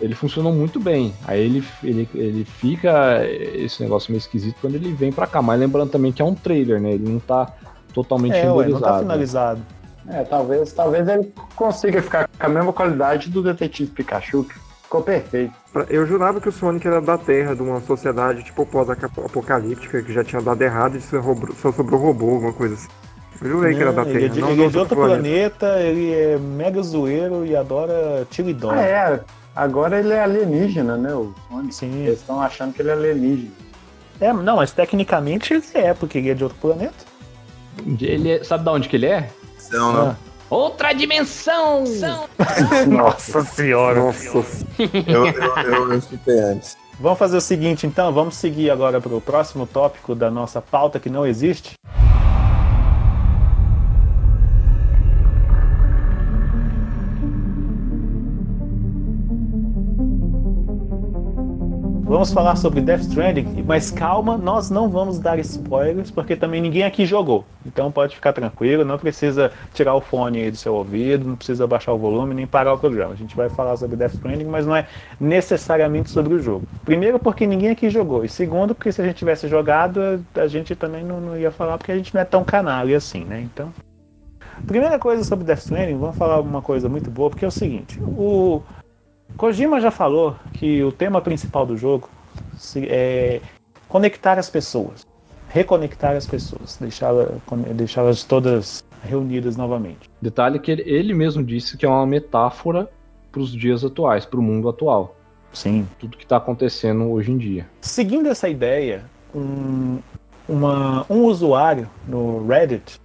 Ele 0.00 0.14
funcionou 0.14 0.52
muito 0.52 0.80
bem. 0.80 1.14
Aí 1.24 1.40
ele, 1.40 1.64
ele, 1.84 2.08
ele 2.14 2.44
fica 2.44 3.24
esse 3.24 3.80
negócio 3.80 4.10
meio 4.10 4.18
esquisito 4.18 4.56
quando 4.60 4.74
ele 4.74 4.92
vem 4.92 5.12
pra 5.12 5.28
cá. 5.28 5.40
Mas 5.40 5.60
lembrando 5.60 5.90
também 5.90 6.10
que 6.10 6.20
é 6.20 6.24
um 6.24 6.34
trailer, 6.34 6.80
né? 6.80 6.90
Ele 6.92 7.08
não 7.08 7.20
tá 7.20 7.54
totalmente 7.94 8.34
É, 8.34 8.50
ué, 8.50 8.66
não 8.66 8.80
tá 8.80 8.98
finalizado. 8.98 9.62
É, 10.08 10.24
talvez, 10.24 10.72
talvez 10.72 11.06
ele 11.08 11.32
consiga 11.54 12.02
ficar 12.02 12.28
com 12.28 12.46
a 12.46 12.48
mesma 12.48 12.72
qualidade 12.72 13.30
do 13.30 13.40
Detetive 13.42 13.90
Pikachu, 13.90 14.44
que 14.44 14.54
ficou 14.82 15.02
perfeito. 15.02 15.52
Eu 15.88 16.06
jurava 16.06 16.40
que 16.40 16.48
o 16.48 16.52
Sonic 16.52 16.86
era 16.86 17.00
da 17.00 17.16
Terra, 17.18 17.54
de 17.54 17.62
uma 17.62 17.80
sociedade 17.80 18.42
tipo 18.42 18.66
pós-apocalíptica, 18.66 20.02
que 20.02 20.12
já 20.12 20.24
tinha 20.24 20.42
dado 20.42 20.60
errado 20.62 20.96
e 20.96 21.00
só 21.00 21.72
sobrou 21.72 22.00
robô, 22.00 22.34
alguma 22.34 22.52
coisa 22.52 22.74
assim. 22.74 22.88
Eu 23.40 23.48
jurei 23.50 23.74
que 23.74 23.80
era 23.82 23.92
da 23.92 24.04
Não, 24.04 24.12
Terra, 24.12 24.16
ele 24.18 24.26
é 24.26 24.28
de, 24.28 24.40
não 24.40 24.50
ele 24.50 24.64
é 24.64 24.68
de 24.68 24.78
outro 24.78 24.96
planeta. 24.96 25.58
planeta, 25.66 25.80
ele 25.82 26.12
é 26.12 26.38
mega 26.38 26.82
zoeiro 26.82 27.44
e 27.46 27.54
adora 27.56 28.26
tiro 28.30 28.48
e 28.48 28.54
dó. 28.54 28.70
Ah, 28.70 28.80
é. 28.82 29.20
Agora 29.54 29.98
ele 29.98 30.12
é 30.12 30.22
alienígena, 30.22 30.96
né? 30.96 31.14
O 31.14 31.32
Sonic. 31.50 31.74
Sim. 31.74 32.02
Eles 32.04 32.20
estão 32.20 32.40
achando 32.40 32.72
que 32.74 32.82
ele 32.82 32.90
é 32.90 32.92
alienígena. 32.92 33.50
É, 34.20 34.32
não, 34.32 34.56
mas 34.56 34.72
tecnicamente 34.72 35.52
ele 35.52 35.62
é, 35.74 35.92
porque 35.94 36.18
ele 36.18 36.30
é 36.30 36.34
de 36.34 36.42
outro 36.44 36.58
planeta. 36.60 36.94
Ele 38.00 38.30
é- 38.30 38.44
sabe 38.44 38.64
de 38.64 38.70
onde 38.70 38.88
que 38.88 38.96
ele 38.96 39.06
é? 39.06 39.28
São, 39.58 39.92
não. 39.92 40.08
Ah. 40.10 40.16
Outra 40.48 40.92
dimensão! 40.92 41.84
Nossa 42.88 43.42
senhora. 43.42 43.98
Nossa, 44.00 44.38
Eu, 44.78 45.26
eu, 45.26 45.64
eu, 45.64 45.92
eu 45.92 46.00
chutei 46.00 46.38
antes. 46.38 46.76
Vamos 47.00 47.18
fazer 47.18 47.36
o 47.36 47.40
seguinte, 47.40 47.86
então, 47.86 48.12
vamos 48.12 48.36
seguir 48.36 48.70
agora 48.70 49.00
para 49.00 49.14
o 49.14 49.20
próximo 49.20 49.66
tópico 49.66 50.14
da 50.14 50.30
nossa 50.30 50.62
pauta 50.62 50.98
que 51.00 51.10
não 51.10 51.26
existe. 51.26 51.72
Vamos 62.06 62.32
falar 62.32 62.54
sobre 62.54 62.80
Death 62.80 63.00
Stranding, 63.00 63.64
mas 63.66 63.90
calma, 63.90 64.38
nós 64.38 64.70
não 64.70 64.88
vamos 64.88 65.18
dar 65.18 65.40
spoilers, 65.40 66.08
porque 66.08 66.36
também 66.36 66.62
ninguém 66.62 66.84
aqui 66.84 67.04
jogou. 67.04 67.44
Então 67.66 67.90
pode 67.90 68.14
ficar 68.14 68.32
tranquilo, 68.32 68.84
não 68.84 68.96
precisa 68.96 69.50
tirar 69.74 69.92
o 69.92 70.00
fone 70.00 70.48
do 70.48 70.56
seu 70.56 70.72
ouvido, 70.72 71.26
não 71.26 71.34
precisa 71.34 71.66
baixar 71.66 71.92
o 71.92 71.98
volume 71.98 72.32
nem 72.32 72.46
parar 72.46 72.74
o 72.74 72.78
programa. 72.78 73.12
A 73.12 73.16
gente 73.16 73.34
vai 73.34 73.48
falar 73.48 73.76
sobre 73.76 73.96
Death 73.96 74.14
Stranding, 74.14 74.44
mas 74.44 74.64
não 74.64 74.76
é 74.76 74.86
necessariamente 75.18 76.08
sobre 76.08 76.32
o 76.32 76.38
jogo. 76.38 76.64
Primeiro, 76.84 77.18
porque 77.18 77.44
ninguém 77.44 77.70
aqui 77.70 77.90
jogou, 77.90 78.24
e 78.24 78.28
segundo, 78.28 78.72
porque 78.72 78.92
se 78.92 79.02
a 79.02 79.04
gente 79.04 79.16
tivesse 79.16 79.48
jogado, 79.48 80.24
a 80.36 80.46
gente 80.46 80.76
também 80.76 81.02
não, 81.02 81.20
não 81.20 81.36
ia 81.36 81.50
falar, 81.50 81.76
porque 81.76 81.90
a 81.90 81.96
gente 81.96 82.14
não 82.14 82.20
é 82.20 82.24
tão 82.24 82.44
canalha 82.44 82.96
assim, 82.96 83.24
né? 83.24 83.40
Então. 83.40 83.74
Primeira 84.64 84.96
coisa 84.96 85.24
sobre 85.24 85.44
Death 85.44 85.58
Stranding, 85.58 85.98
vamos 85.98 86.16
falar 86.16 86.40
uma 86.40 86.62
coisa 86.62 86.88
muito 86.88 87.10
boa, 87.10 87.30
porque 87.30 87.44
é 87.44 87.48
o 87.48 87.50
seguinte: 87.50 88.00
o 88.00 88.62
Kojima 89.36 89.80
já 89.80 89.90
falou 89.90 90.36
que 90.54 90.82
o 90.82 90.90
tema 90.92 91.20
principal 91.20 91.66
do 91.66 91.76
jogo 91.76 92.08
é 92.88 93.40
conectar 93.88 94.38
as 94.38 94.48
pessoas, 94.48 95.06
reconectar 95.48 96.16
as 96.16 96.26
pessoas, 96.26 96.76
deixá-la- 96.80 97.28
deixá-las 97.74 98.22
todas 98.24 98.82
reunidas 99.02 99.56
novamente. 99.56 100.10
Detalhe 100.20 100.58
que 100.58 100.70
ele, 100.70 100.82
ele 100.86 101.12
mesmo 101.14 101.42
disse 101.44 101.76
que 101.76 101.84
é 101.84 101.88
uma 101.88 102.06
metáfora 102.06 102.90
para 103.30 103.40
os 103.40 103.52
dias 103.52 103.84
atuais, 103.84 104.24
para 104.24 104.40
o 104.40 104.42
mundo 104.42 104.68
atual. 104.68 105.14
Sim. 105.52 105.86
Tudo 105.98 106.16
que 106.16 106.24
está 106.24 106.38
acontecendo 106.38 107.10
hoje 107.10 107.30
em 107.30 107.36
dia. 107.38 107.66
Seguindo 107.80 108.28
essa 108.28 108.48
ideia, 108.48 109.04
um, 109.34 109.98
uma- 110.48 111.04
um 111.10 111.24
usuário 111.24 111.88
no 112.08 112.46
Reddit, 112.46 113.00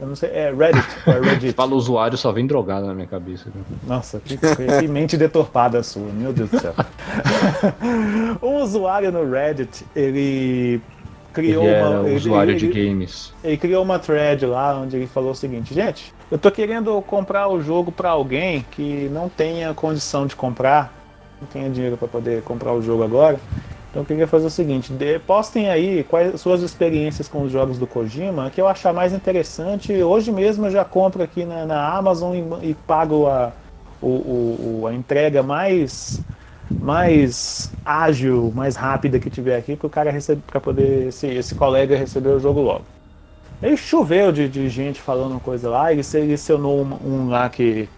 eu 0.00 0.06
não 0.06 0.16
sei, 0.16 0.30
é 0.30 0.52
Reddit 0.52 0.86
ou 1.06 1.12
é 1.14 1.20
Reddit? 1.30 1.52
Fala 1.54 1.74
usuário, 1.74 2.16
só 2.18 2.32
vem 2.32 2.46
drogado 2.46 2.86
na 2.86 2.94
minha 2.94 3.06
cabeça. 3.06 3.50
né? 3.54 3.62
Nossa, 3.86 4.20
que, 4.20 4.36
que 4.36 4.88
mente 4.88 5.16
deturpada 5.16 5.78
a 5.78 5.82
sua, 5.82 6.10
meu 6.12 6.32
Deus 6.32 6.50
do 6.50 6.60
céu. 6.60 6.74
um 8.42 8.56
usuário 8.62 9.10
no 9.12 9.28
Reddit, 9.30 9.86
ele 9.94 10.80
criou 11.32 11.64
Ele 11.64 11.82
uma. 11.82 12.06
ele- 12.08 12.16
usuário 12.16 12.56
de 12.56 12.66
ele- 12.66 12.86
games. 12.88 13.32
Ele 13.42 13.56
criou 13.56 13.82
uma 13.82 13.98
thread 13.98 14.44
lá 14.46 14.78
onde 14.78 14.96
ele 14.96 15.06
falou 15.06 15.30
o 15.32 15.34
seguinte: 15.34 15.72
gente, 15.74 16.12
eu 16.30 16.38
tô 16.38 16.50
querendo 16.50 17.00
comprar 17.02 17.48
o 17.48 17.60
jogo 17.60 17.90
pra 17.92 18.10
alguém 18.10 18.64
que 18.72 19.08
não 19.10 19.28
tenha 19.28 19.72
condição 19.74 20.26
de 20.26 20.34
comprar, 20.36 20.92
não 21.40 21.46
tenha 21.48 21.68
dinheiro 21.70 21.96
pra 21.96 22.08
poder 22.08 22.42
comprar 22.42 22.72
o 22.72 22.82
jogo 22.82 23.02
agora. 23.02 23.38
Então 23.92 24.02
eu 24.02 24.06
queria 24.06 24.26
fazer 24.26 24.46
o 24.46 24.50
seguinte: 24.50 24.92
postem 25.26 25.68
aí 25.70 26.02
quais 26.04 26.40
suas 26.40 26.62
experiências 26.62 27.28
com 27.28 27.42
os 27.42 27.52
jogos 27.52 27.78
do 27.78 27.86
Kojima, 27.86 28.50
que 28.50 28.60
eu 28.60 28.66
achar 28.66 28.92
mais 28.94 29.12
interessante. 29.12 29.92
Hoje 30.02 30.32
mesmo 30.32 30.66
eu 30.66 30.70
já 30.70 30.84
compro 30.84 31.22
aqui 31.22 31.44
na, 31.44 31.66
na 31.66 31.94
Amazon 31.96 32.34
e, 32.62 32.70
e 32.70 32.74
pago 32.74 33.26
a, 33.28 33.54
o- 34.00 34.08
o- 34.08 34.80
o- 34.82 34.86
a 34.86 34.94
entrega 34.94 35.42
mais 35.42 36.24
mais 36.80 37.76
ágil, 37.84 38.52
mais 38.52 38.76
rápida 38.76 39.20
que 39.20 39.30
tiver 39.30 39.56
aqui 39.58 39.76
para 39.76 39.86
o 39.86 39.90
cara 39.90 40.10
receber, 40.10 40.42
para 40.42 40.60
poder 40.60 41.08
esse, 41.08 41.26
esse 41.28 41.54
colega 41.54 41.96
receber 41.96 42.30
o 42.30 42.40
jogo 42.40 42.60
logo. 42.60 42.86
Aí 43.62 43.76
choveu 43.76 44.32
de, 44.32 44.48
de 44.48 44.68
gente 44.68 45.00
falando 45.00 45.40
coisa 45.40 45.70
lá, 45.70 45.92
ele 45.92 46.02
selecionou 46.02 46.82
um, 46.84 46.94
um 47.26 47.28
lá 47.28 47.48
que, 47.48 47.88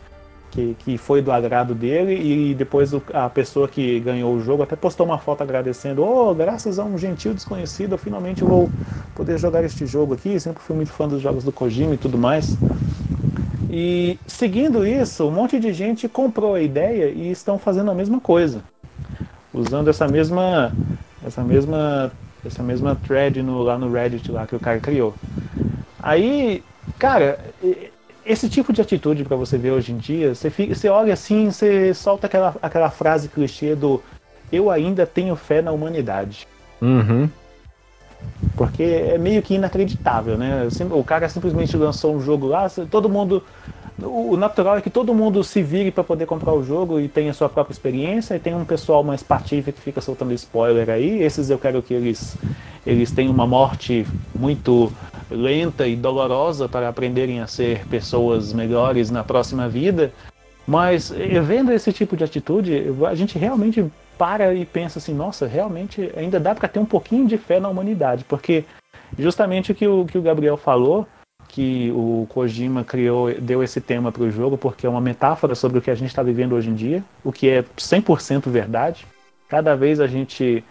que, 0.54 0.74
que 0.78 0.98
foi 0.98 1.20
do 1.20 1.32
agrado 1.32 1.74
dele 1.74 2.14
e 2.50 2.54
depois 2.54 2.92
o- 2.94 3.02
a 3.12 3.28
pessoa 3.28 3.68
que 3.68 4.00
ganhou 4.00 4.34
o 4.34 4.40
jogo 4.40 4.62
até 4.62 4.76
postou 4.76 5.06
uma 5.06 5.18
foto 5.18 5.42
agradecendo, 5.42 6.02
oh, 6.04 6.34
graças 6.34 6.78
a 6.78 6.84
um 6.84 6.96
gentil 6.98 7.34
desconhecido 7.34 7.92
eu 7.94 7.98
finalmente 7.98 8.44
vou 8.44 8.70
poder 9.14 9.38
jogar 9.38 9.64
este 9.64 9.86
jogo 9.86 10.14
aqui, 10.14 10.38
sempre 10.40 10.62
fui 10.62 10.76
muito 10.76 10.92
fã 10.92 11.08
dos 11.08 11.20
jogos 11.20 11.44
do 11.44 11.52
Kojima 11.52 11.94
e 11.94 11.98
tudo 11.98 12.18
mais. 12.18 12.56
E 13.68 14.18
seguindo 14.26 14.86
isso, 14.86 15.26
um 15.26 15.30
monte 15.30 15.58
de 15.58 15.72
gente 15.72 16.08
comprou 16.08 16.54
a 16.54 16.60
ideia 16.60 17.10
e 17.10 17.30
estão 17.30 17.58
fazendo 17.58 17.90
a 17.90 17.94
mesma 17.94 18.20
coisa, 18.20 18.62
usando 19.52 19.88
essa 19.90 20.08
mesma 20.08 20.72
essa 21.26 21.42
mesma 21.44 22.12
essa 22.44 22.62
mesma 22.62 22.96
thread 22.96 23.42
no, 23.42 23.62
lá 23.62 23.78
no 23.78 23.90
Reddit 23.92 24.30
lá 24.30 24.46
que 24.46 24.56
o 24.56 24.60
cara 24.60 24.80
criou. 24.80 25.14
Aí, 26.02 26.62
cara, 26.98 27.38
esse 28.26 28.48
tipo 28.48 28.72
de 28.72 28.80
atitude 28.80 29.24
para 29.24 29.36
você 29.36 29.58
ver 29.58 29.72
hoje 29.72 29.92
em 29.92 29.98
dia, 29.98 30.34
você, 30.34 30.50
fica, 30.50 30.74
você 30.74 30.88
olha 30.88 31.12
assim, 31.12 31.50
você 31.50 31.92
solta 31.92 32.26
aquela, 32.26 32.56
aquela 32.62 32.90
frase 32.90 33.28
clichê 33.28 33.74
do 33.74 34.02
eu 34.52 34.70
ainda 34.70 35.06
tenho 35.06 35.34
fé 35.36 35.60
na 35.60 35.72
humanidade. 35.72 36.46
Uhum. 36.80 37.28
Porque 38.56 38.82
é 38.82 39.18
meio 39.18 39.42
que 39.42 39.54
inacreditável, 39.54 40.38
né? 40.38 40.68
O 40.90 41.04
cara 41.04 41.28
simplesmente 41.28 41.76
lançou 41.76 42.14
um 42.14 42.20
jogo 42.20 42.46
lá, 42.46 42.68
todo 42.90 43.08
mundo. 43.08 43.42
O 44.00 44.24
o 44.32 44.36
natural 44.36 44.76
é 44.76 44.80
que 44.80 44.90
todo 44.90 45.14
mundo 45.14 45.44
se 45.44 45.62
vire 45.62 45.90
para 45.90 46.02
poder 46.02 46.26
comprar 46.26 46.52
o 46.52 46.64
jogo 46.64 46.98
e 46.98 47.08
tenha 47.08 47.30
a 47.30 47.34
sua 47.34 47.48
própria 47.48 47.72
experiência, 47.72 48.34
e 48.34 48.40
tem 48.40 48.54
um 48.54 48.64
pessoal 48.64 49.04
mais 49.04 49.22
patife 49.22 49.72
que 49.72 49.80
fica 49.80 50.00
soltando 50.00 50.32
spoiler 50.32 50.90
aí. 50.90 51.22
Esses 51.22 51.50
eu 51.50 51.58
quero 51.58 51.82
que 51.82 51.94
eles, 51.94 52.36
eles 52.86 53.10
tenham 53.12 53.32
uma 53.32 53.46
morte 53.46 54.06
muito 54.34 54.92
lenta 55.30 55.86
e 55.86 55.96
dolorosa 55.96 56.68
para 56.68 56.88
aprenderem 56.88 57.40
a 57.40 57.46
ser 57.46 57.86
pessoas 57.86 58.52
melhores 58.52 59.10
na 59.10 59.24
próxima 59.24 59.68
vida. 59.68 60.12
Mas 60.66 61.10
eh, 61.10 61.40
vendo 61.40 61.72
esse 61.72 61.92
tipo 61.92 62.16
de 62.16 62.24
atitude, 62.24 62.84
a 63.06 63.14
gente 63.14 63.38
realmente 63.38 63.84
para 64.16 64.54
e 64.54 64.64
pensa 64.64 64.98
assim, 64.98 65.12
nossa, 65.12 65.46
realmente 65.46 66.10
ainda 66.16 66.38
dá 66.38 66.54
para 66.54 66.68
ter 66.68 66.78
um 66.78 66.84
pouquinho 66.84 67.26
de 67.26 67.36
fé 67.36 67.58
na 67.58 67.68
humanidade, 67.68 68.24
porque 68.24 68.64
justamente 69.18 69.72
o 69.72 69.74
que 69.74 69.86
o, 69.86 70.04
que 70.04 70.16
o 70.16 70.22
Gabriel 70.22 70.56
falou, 70.56 71.06
que 71.48 71.90
o 71.92 72.26
Kojima 72.30 72.84
criou, 72.84 73.32
deu 73.34 73.62
esse 73.62 73.80
tema 73.80 74.10
para 74.10 74.22
o 74.22 74.30
jogo, 74.30 74.56
porque 74.56 74.86
é 74.86 74.90
uma 74.90 75.00
metáfora 75.00 75.54
sobre 75.54 75.78
o 75.78 75.82
que 75.82 75.90
a 75.90 75.94
gente 75.94 76.08
está 76.08 76.22
vivendo 76.22 76.54
hoje 76.54 76.70
em 76.70 76.74
dia, 76.74 77.04
o 77.22 77.32
que 77.32 77.48
é 77.48 77.62
100% 77.76 78.48
verdade. 78.48 79.06
Cada 79.48 79.76
vez 79.76 80.00
a 80.00 80.06
gente 80.06 80.64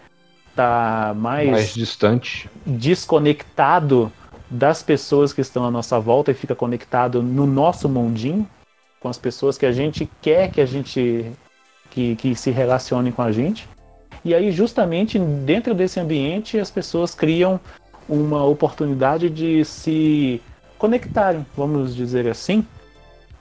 está 0.50 1.14
mais, 1.16 1.50
Mais 1.50 1.74
distante. 1.74 2.50
desconectado 2.66 4.10
das 4.54 4.84
pessoas 4.84 5.32
que 5.32 5.40
estão 5.40 5.64
à 5.64 5.70
nossa 5.70 5.98
volta 5.98 6.30
e 6.30 6.34
fica 6.34 6.54
conectado 6.54 7.20
no 7.20 7.44
nosso 7.44 7.88
mundinho, 7.88 8.48
com 9.00 9.08
as 9.08 9.18
pessoas 9.18 9.58
que 9.58 9.66
a 9.66 9.72
gente 9.72 10.08
quer 10.22 10.50
que 10.50 10.60
a 10.60 10.66
gente 10.66 11.32
que, 11.90 12.14
que 12.16 12.34
se 12.36 12.50
relacionem 12.50 13.12
com 13.12 13.22
a 13.22 13.32
gente. 13.32 13.68
E 14.24 14.32
aí, 14.34 14.50
justamente 14.52 15.18
dentro 15.18 15.74
desse 15.74 15.98
ambiente, 16.00 16.58
as 16.58 16.70
pessoas 16.70 17.14
criam 17.14 17.60
uma 18.08 18.44
oportunidade 18.44 19.28
de 19.28 19.64
se 19.64 20.40
conectarem, 20.78 21.44
vamos 21.56 21.94
dizer 21.94 22.28
assim, 22.28 22.64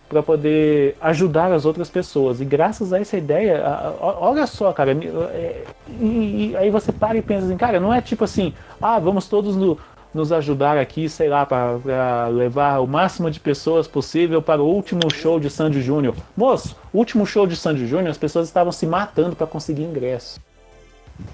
para 0.10 0.22
poder 0.22 0.96
ajudar 1.00 1.52
as 1.52 1.64
outras 1.66 1.90
pessoas. 1.90 2.42
E 2.42 2.46
graças 2.46 2.92
a 2.92 3.00
essa 3.00 3.18
ideia, 3.18 3.64
olha 4.00 4.46
só, 4.46 4.74
cara, 4.74 4.92
é, 4.92 5.64
e, 6.00 6.50
e 6.52 6.58
aí 6.58 6.70
você 6.70 6.92
para 6.92 7.18
e 7.18 7.22
pensa 7.22 7.46
assim, 7.46 7.58
cara, 7.58 7.80
não 7.80 7.94
é 7.94 8.02
tipo 8.02 8.24
assim, 8.24 8.54
ah, 8.82 9.00
vamos 9.00 9.28
todos 9.28 9.56
no- 9.56 9.78
nos 10.14 10.32
ajudar 10.32 10.78
aqui, 10.78 11.10
sei 11.10 11.28
lá, 11.28 11.46
para 11.46 12.28
levar 12.28 12.80
o 12.80 12.88
máximo 12.88 13.32
de 13.32 13.40
pessoas 13.40 13.88
possível 13.88 14.42
para 14.42 14.62
o 14.62 14.68
último 14.68 15.12
show 15.12 15.40
de 15.40 15.50
Sandy 15.50 15.82
Júnior. 15.82 16.16
Moço, 16.38 16.76
último 16.94 17.26
show 17.26 17.48
de 17.48 17.56
Sandy 17.56 17.88
Júnior, 17.88 18.10
as 18.10 18.18
pessoas 18.18 18.48
estavam 18.48 18.72
se 18.72 18.86
matando 18.86 19.36
para 19.36 19.48
conseguir 19.48 19.84
ingresso. 19.84 20.40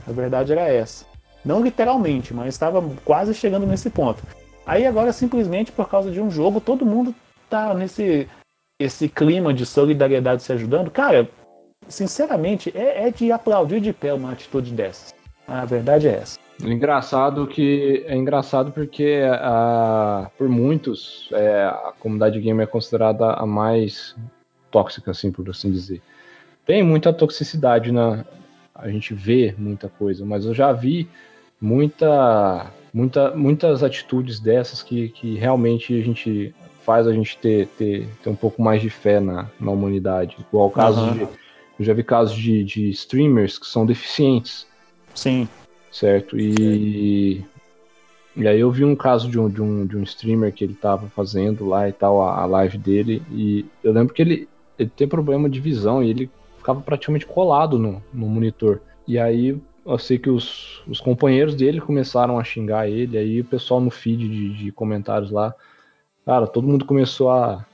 A 0.08 0.12
verdade 0.12 0.52
era 0.52 0.68
essa. 0.68 1.06
Não 1.44 1.64
literalmente, 1.64 2.34
mas 2.34 2.54
estava 2.54 2.84
quase 3.04 3.34
chegando 3.34 3.66
nesse 3.66 3.90
ponto. 3.90 4.24
Aí 4.66 4.86
agora, 4.86 5.12
simplesmente 5.12 5.72
por 5.72 5.90
causa 5.90 6.12
de 6.12 6.22
um 6.22 6.30
jogo, 6.30 6.62
todo 6.62 6.86
mundo 6.86 7.14
tá 7.50 7.74
nesse 7.74 8.28
esse 8.80 9.10
clima 9.10 9.54
de 9.54 9.66
solidariedade 9.66 10.42
se 10.42 10.54
ajudando. 10.54 10.90
Cara, 10.90 11.28
sinceramente, 11.88 12.72
é, 12.74 13.08
é 13.08 13.12
de 13.12 13.30
aplaudir 13.30 13.82
de 13.82 13.92
pé 13.92 14.14
uma 14.14 14.32
atitude 14.32 14.72
dessas. 14.72 15.14
A 15.46 15.66
verdade 15.66 16.08
é 16.08 16.14
essa. 16.14 16.40
É 16.64 16.70
engraçado 16.70 17.48
que 17.48 18.04
é 18.06 18.16
engraçado 18.16 18.72
porque 18.72 19.22
a, 19.26 20.30
por 20.38 20.50
muitos 20.50 21.30
é, 21.32 21.64
a 21.64 21.94
comunidade 21.98 22.40
gamer 22.40 22.66
é 22.66 22.70
considerada 22.70 23.32
a 23.32 23.46
mais 23.46 24.16
tóxica, 24.70 25.12
assim 25.12 25.32
por 25.32 25.50
assim 25.50 25.72
dizer. 25.72 26.02
Tem 26.66 26.84
muita 26.84 27.14
toxicidade 27.14 27.92
na 27.92 28.26
a 28.76 28.90
gente 28.90 29.14
vê 29.14 29.54
muita 29.58 29.90
coisa, 29.90 30.26
mas 30.26 30.46
eu 30.46 30.54
já 30.54 30.72
vi 30.72 31.08
muita, 31.60 32.72
muita 32.94 33.36
muitas 33.36 33.84
atitudes 33.84 34.40
dessas 34.40 34.82
que, 34.82 35.10
que 35.10 35.36
realmente 35.36 35.94
a 35.98 36.04
gente 36.04 36.54
faz 36.84 37.08
a 37.08 37.14
gente 37.14 37.38
ter, 37.38 37.68
ter, 37.78 38.08
ter 38.24 38.30
um 38.30 38.36
pouco 38.36 38.62
mais 38.62 38.82
de 38.82 38.90
fé 38.90 39.20
na, 39.20 39.50
na 39.60 39.72
humanidade. 39.72 40.38
Igual 40.40 40.68
o 40.68 40.72
caso 40.72 41.00
Aham. 41.00 41.14
de 41.14 41.22
eu 41.22 41.86
já 41.86 41.94
vi 41.94 42.04
casos 42.04 42.36
de, 42.36 42.64
de 42.64 42.90
streamers 42.90 43.58
que 43.58 43.66
são 43.66 43.86
deficientes 43.86 44.68
Sim. 45.14 45.48
Certo? 45.92 46.40
E, 46.40 47.44
e 48.36 48.48
aí 48.48 48.60
eu 48.60 48.72
vi 48.72 48.86
um 48.86 48.96
caso 48.96 49.30
de 49.30 49.40
um, 49.40 49.50
de 49.50 49.62
um, 49.62 49.86
de 49.86 49.98
um 49.98 50.04
streamer 50.04 50.54
que 50.54 50.64
ele 50.64 50.74
tava 50.74 51.08
fazendo 51.10 51.68
lá 51.68 51.90
e 51.90 51.94
tal, 51.94 52.22
a, 52.22 52.42
a 52.42 52.46
live 52.46 52.78
dele, 52.78 53.22
e 53.32 53.66
eu 53.84 53.92
lembro 53.92 54.14
que 54.14 54.22
ele, 54.22 54.48
ele 54.78 54.90
tem 54.96 55.08
problema 55.08 55.50
de 55.50 55.60
visão 55.60 56.04
e 56.04 56.10
ele 56.10 56.30
ficava 56.58 56.82
praticamente 56.82 57.26
colado 57.26 57.78
no, 57.78 58.02
no 58.14 58.28
monitor. 58.28 58.82
E 59.08 59.18
aí 59.18 59.60
eu 59.86 59.98
sei 59.98 60.20
que 60.20 60.30
os, 60.30 60.84
os 60.88 61.00
companheiros 61.00 61.56
dele 61.56 61.82
começaram 61.82 62.38
a 62.38 62.44
xingar 62.44 62.88
ele, 62.88 63.18
aí 63.18 63.42
o 63.42 63.46
pessoal 63.46 63.82
no 63.82 63.90
feed 63.90 64.28
de, 64.28 64.54
de 64.66 64.72
comentários 64.72 65.32
lá, 65.32 65.54
cara, 66.26 66.46
todo 66.46 66.68
mundo 66.68 66.86
começou 66.86 67.32
a, 67.32 67.66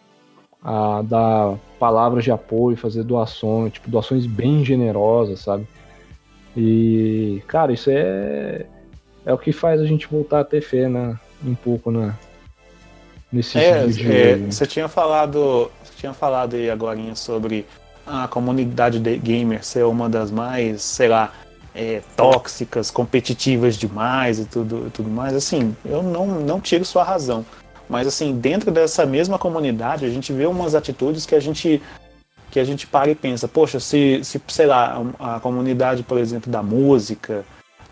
a 0.64 1.02
dar 1.02 1.58
palavras 1.78 2.24
de 2.24 2.32
apoio, 2.32 2.78
fazer 2.78 3.04
doações, 3.04 3.74
tipo, 3.74 3.90
doações 3.90 4.26
bem 4.26 4.64
generosas, 4.64 5.42
sabe? 5.42 5.68
E, 6.56 7.42
cara, 7.48 7.74
isso 7.74 7.90
é 7.92 8.66
é 9.26 9.34
o 9.34 9.38
que 9.38 9.52
faz 9.52 9.82
a 9.82 9.86
gente 9.86 10.08
voltar 10.08 10.42
a 10.42 10.46
ter 10.46 10.62
fé 10.62 10.88
na, 10.88 11.20
um 11.44 11.56
pouco 11.56 11.90
na 11.90 12.16
nesse 13.32 13.58
É, 13.58 13.80
é, 13.80 14.38
você 14.38 14.66
tinha 14.66 14.88
falado, 14.88 15.72
você 15.84 15.94
tinha 15.98 16.14
falado 16.14 16.56
aí 16.56 16.70
agora 16.70 16.98
sobre 17.16 17.66
a 18.06 18.28
comunidade 18.28 19.00
de 19.00 19.18
gamer 19.18 19.66
ser 19.66 19.84
uma 19.84 20.08
das 20.08 20.30
mais, 20.30 20.84
sei 20.84 21.08
lá, 21.08 21.34
é, 21.74 22.02
tóxicas, 22.16 22.92
competitivas 22.92 23.76
demais 23.76 24.40
e 24.40 24.46
tudo, 24.46 24.92
tudo 24.94 25.10
mais. 25.10 25.34
Assim, 25.34 25.76
eu 25.84 26.04
não, 26.04 26.28
não 26.28 26.62
tiro 26.62 26.86
sua 26.86 27.04
razão. 27.04 27.44
Mas 27.90 28.08
assim, 28.08 28.38
dentro 28.38 28.72
dessa 28.72 29.06
mesma 29.06 29.38
comunidade, 29.38 30.06
a 30.06 30.10
gente 30.10 30.32
vê 30.32 30.46
umas 30.46 30.76
atitudes 30.76 31.26
que 31.26 31.36
a 31.36 31.40
gente 31.40 31.82
que 32.56 32.60
a 32.62 32.64
gente 32.64 32.88
para 32.88 33.12
e 33.12 33.16
pensa, 33.16 33.50
poxa, 33.50 33.82
se, 33.82 34.24
se 34.24 34.42
sei 34.48 34.66
lá, 34.66 35.06
a 35.20 35.42
comunidade, 35.42 36.04
por 36.04 36.18
exemplo, 36.18 36.50
da 36.50 36.64
música, 36.64 37.44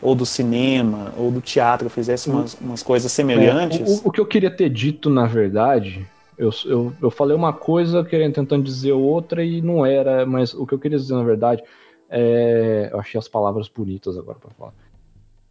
ou 0.01 0.15
do 0.15 0.25
cinema, 0.25 1.13
ou 1.17 1.29
do 1.29 1.41
teatro 1.41 1.89
fizesse 1.89 2.29
umas, 2.29 2.53
umas 2.61 2.81
coisas 2.81 3.11
semelhantes. 3.11 3.81
É, 3.81 3.83
o, 3.83 4.07
o 4.07 4.11
que 4.11 4.21
eu 4.21 4.25
queria 4.25 4.49
ter 4.49 4.69
dito, 4.69 5.09
na 5.09 5.25
verdade, 5.25 6.07
eu, 6.37 6.49
eu, 6.63 6.93
eu 7.01 7.11
falei 7.11 7.35
uma 7.35 7.51
coisa 7.51 8.05
querendo 8.05 8.35
tentando 8.35 8.63
dizer 8.63 8.93
outra 8.93 9.43
e 9.43 9.61
não 9.61 9.85
era, 9.85 10.25
mas 10.25 10.53
o 10.53 10.65
que 10.65 10.73
eu 10.73 10.79
queria 10.79 10.97
dizer, 10.97 11.13
na 11.13 11.23
verdade, 11.23 11.61
é, 12.09 12.87
eu 12.89 13.01
achei 13.01 13.19
as 13.19 13.27
palavras 13.27 13.67
bonitas 13.67 14.17
agora 14.17 14.39
para 14.39 14.51
falar. 14.51 14.73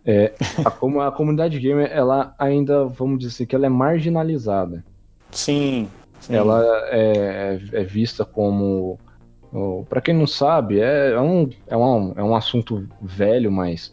É, 0.06 0.32
a, 0.64 0.70
como 0.72 1.02
a 1.02 1.12
comunidade 1.12 1.60
gamer, 1.60 1.90
ela 1.92 2.34
ainda, 2.38 2.86
vamos 2.86 3.18
dizer 3.18 3.34
assim, 3.34 3.44
que 3.44 3.54
ela 3.54 3.66
é 3.66 3.68
marginalizada. 3.68 4.82
Sim. 5.30 5.86
Sim. 6.22 6.34
Ela 6.34 6.64
é, 6.90 7.58
é 7.72 7.84
vista 7.84 8.24
como. 8.24 8.98
Para 9.88 10.00
quem 10.00 10.14
não 10.14 10.26
sabe, 10.26 10.80
é, 10.80 11.10
é, 11.10 11.20
um, 11.20 11.50
é, 11.66 11.76
um, 11.76 12.12
é 12.16 12.22
um 12.22 12.34
assunto 12.34 12.88
velho, 13.02 13.52
mas 13.52 13.92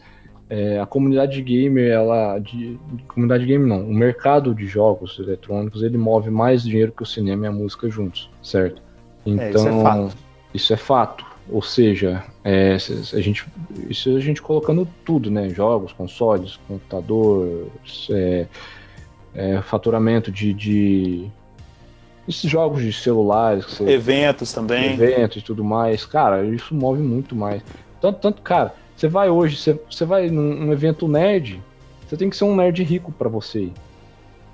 é, 0.50 0.80
a 0.80 0.86
comunidade 0.86 1.42
gamer, 1.42 1.92
ela. 1.92 2.40
De, 2.40 2.80
comunidade 3.08 3.46
gamer 3.46 3.68
não, 3.68 3.84
o 3.84 3.94
mercado 3.94 4.56
de 4.56 4.66
jogos 4.66 5.20
eletrônicos 5.20 5.84
ele 5.84 5.98
move 5.98 6.30
mais 6.30 6.64
dinheiro 6.64 6.92
que 6.92 7.04
o 7.04 7.06
cinema 7.06 7.46
e 7.46 7.50
a 7.50 7.52
música 7.52 7.90
juntos, 7.90 8.30
certo? 8.42 8.82
Então, 9.26 9.44
É, 9.44 9.52
isso 9.52 9.68
é 9.68 9.84
fato. 9.84 10.18
Isso 10.54 10.74
é 10.74 10.78
fato. 10.78 11.26
Ou 11.52 11.62
seja, 11.62 12.24
é, 12.44 12.74
a 12.74 13.20
gente, 13.20 13.46
isso 13.90 14.16
a 14.16 14.20
gente 14.20 14.42
colocando 14.42 14.88
tudo, 15.04 15.30
né? 15.32 15.50
Jogos, 15.50 15.92
consoles, 15.92 16.58
computador, 16.68 17.68
é, 18.12 18.48
é, 19.34 19.62
faturamento 19.62 20.32
de, 20.32 20.54
de, 20.54 21.28
esses 22.30 22.50
jogos 22.50 22.84
de 22.84 22.94
celulares, 22.94 23.66
que 23.66 23.76
você, 23.76 23.90
eventos 23.90 24.54
também, 24.54 24.94
eventos 24.94 25.38
e 25.38 25.42
tudo 25.42 25.64
mais, 25.64 26.06
cara, 26.06 26.46
isso 26.46 26.76
move 26.76 27.02
muito 27.02 27.36
mais. 27.36 27.64
Tanto, 28.00 28.20
tanto 28.20 28.42
cara, 28.42 28.74
você 28.96 29.08
vai 29.08 29.30
hoje, 29.30 29.58
você, 29.58 29.80
você 29.90 30.06
vai 30.06 30.30
num, 30.30 30.54
num 30.66 30.72
evento 30.72 31.08
nerd, 31.08 31.62
você 32.08 32.16
tem 32.16 32.30
que 32.30 32.38
ser 32.38 32.44
um 32.44 32.56
nerd 32.56 32.84
rico 32.84 33.12
para 33.12 33.28
você 33.28 33.64
ir. 33.64 33.74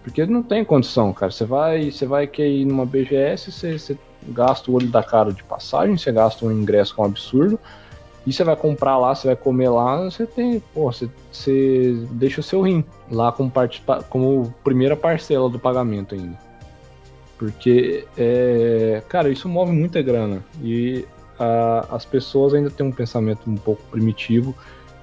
Porque 0.03 0.25
não 0.25 0.43
tem 0.43 0.63
condição, 0.63 1.11
cara. 1.11 1.31
Você 1.31 1.45
vai, 1.45 1.91
você 1.91 2.05
vai 2.05 2.27
querer 2.27 2.61
ir 2.61 2.65
numa 2.65 2.85
BGS, 2.85 3.51
você, 3.51 3.77
você 3.77 3.97
gasta 4.27 4.69
o 4.69 4.75
olho 4.75 4.87
da 4.87 5.03
cara 5.03 5.33
de 5.33 5.43
passagem, 5.43 5.97
você 5.97 6.11
gasta 6.11 6.45
um 6.45 6.51
ingresso 6.51 6.93
que 6.93 7.01
é 7.01 7.03
um 7.03 7.07
absurdo, 7.07 7.59
e 8.25 8.31
você 8.31 8.43
vai 8.43 8.55
comprar 8.55 8.97
lá, 8.97 9.13
você 9.13 9.27
vai 9.27 9.35
comer 9.35 9.69
lá, 9.69 10.03
você 10.03 10.25
tem, 10.25 10.59
pô, 10.73 10.91
você, 10.91 11.09
você 11.31 11.97
deixa 12.11 12.39
o 12.39 12.43
seu 12.43 12.61
rim 12.61 12.83
lá 13.11 13.31
como, 13.31 13.49
participa 13.49 14.03
como 14.03 14.53
primeira 14.63 14.95
parcela 14.95 15.49
do 15.49 15.59
pagamento 15.59 16.15
ainda. 16.15 16.44
Porque, 17.37 18.05
é, 18.17 19.01
cara, 19.09 19.29
isso 19.29 19.49
move 19.49 19.71
muita 19.71 20.01
grana. 20.01 20.43
E 20.61 21.05
a, 21.37 21.87
as 21.91 22.05
pessoas 22.05 22.53
ainda 22.53 22.69
têm 22.69 22.85
um 22.85 22.91
pensamento 22.91 23.49
um 23.49 23.55
pouco 23.55 23.81
primitivo 23.91 24.55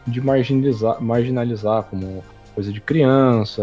de 0.07 0.21
marginalizar, 0.21 1.03
marginalizar 1.03 1.85
como 1.85 2.25
coisa 2.55 2.73
de 2.73 2.81
criança, 2.81 3.63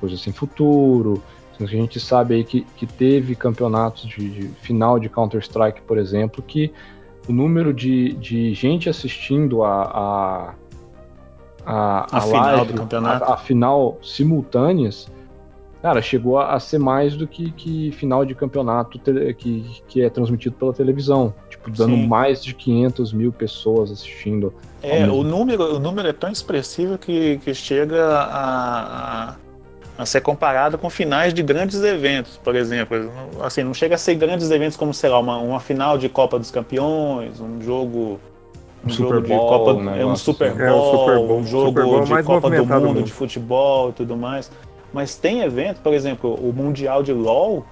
coisa 0.00 0.16
sem 0.16 0.32
futuro. 0.32 1.22
A 1.60 1.66
gente 1.66 1.98
sabe 1.98 2.36
aí 2.36 2.44
que, 2.44 2.60
que 2.76 2.86
teve 2.86 3.34
campeonatos 3.34 4.02
de, 4.08 4.30
de 4.30 4.48
final 4.60 5.00
de 5.00 5.08
Counter-Strike, 5.08 5.80
por 5.82 5.98
exemplo, 5.98 6.40
que 6.40 6.72
o 7.28 7.32
número 7.32 7.74
de, 7.74 8.12
de 8.14 8.54
gente 8.54 8.88
assistindo 8.88 9.64
a, 9.64 9.82
a, 9.82 10.54
a, 11.66 12.16
a, 12.16 12.18
a 12.18 12.20
final 12.20 12.56
live, 12.56 12.72
do 12.72 12.78
campeonato, 12.78 13.24
a, 13.24 13.34
a, 13.34 13.36
final 13.36 13.98
simultâneas, 14.02 15.10
cara, 15.82 16.02
chegou 16.02 16.38
a, 16.38 16.54
a, 16.54 16.60
ser 16.60 16.78
mais 16.78 17.16
do 17.16 17.26
que, 17.26 17.50
que 17.52 17.92
final 17.92 18.24
de 18.24 18.34
campeonato 18.34 18.98
te, 18.98 19.34
que, 19.34 19.82
que 19.88 20.02
é 20.02 20.10
transmitido 20.10 20.56
pela 20.56 20.72
televisão, 20.72 21.34
tipo, 21.48 21.70
dando 21.70 21.94
Sim. 21.94 22.06
mais 22.06 22.42
de 22.42 22.54
500 22.54 23.12
mil 23.12 23.32
pessoas 23.32 23.90
assistindo. 23.90 24.52
É, 24.82 25.06
o 25.06 25.22
número, 25.22 25.76
o 25.76 25.78
número 25.78 26.08
é 26.08 26.12
tão 26.12 26.30
expressivo 26.30 26.98
que, 26.98 27.38
que 27.38 27.54
chega 27.54 28.04
a, 28.04 29.30
a 29.30 29.36
a 29.98 30.06
ser 30.06 30.20
comparado 30.20 30.78
com 30.78 30.88
finais 30.88 31.34
de 31.34 31.42
grandes 31.42 31.82
eventos, 31.82 32.36
por 32.36 32.54
exemplo. 32.54 33.10
Assim, 33.42 33.64
não 33.64 33.74
chega 33.74 33.96
a 33.96 33.98
ser 33.98 34.14
grandes 34.14 34.48
eventos 34.48 34.76
como, 34.76 34.94
sei 34.94 35.10
lá, 35.10 35.18
uma, 35.18 35.38
uma 35.38 35.58
final 35.58 35.98
de 35.98 36.08
Copa 36.08 36.38
dos 36.38 36.52
Campeões, 36.52 37.40
um 37.40 37.60
jogo. 37.60 38.20
Um, 38.84 38.86
um 38.86 38.90
jogo 38.90 39.20
de 39.20 39.28
Copa. 39.28 39.72
é 39.98 40.06
um 40.06 40.14
Super 40.14 40.54
Bowl, 40.54 40.64
é 40.64 40.72
um, 40.72 40.90
Super 40.92 41.16
Bowl 41.16 41.38
um 41.38 41.44
jogo 41.44 41.66
Super 41.66 41.82
Bowl 41.82 42.04
de 42.04 42.22
Copa 42.22 42.48
do 42.48 42.64
mundo, 42.64 42.80
mundo, 42.80 43.02
de 43.02 43.12
futebol 43.12 43.88
e 43.88 43.92
tudo 43.92 44.16
mais. 44.16 44.52
Mas 44.92 45.16
tem 45.16 45.40
evento, 45.40 45.80
por 45.80 45.92
exemplo, 45.92 46.34
o 46.34 46.52
Mundial 46.52 47.02
de 47.02 47.12
LOL 47.12 47.64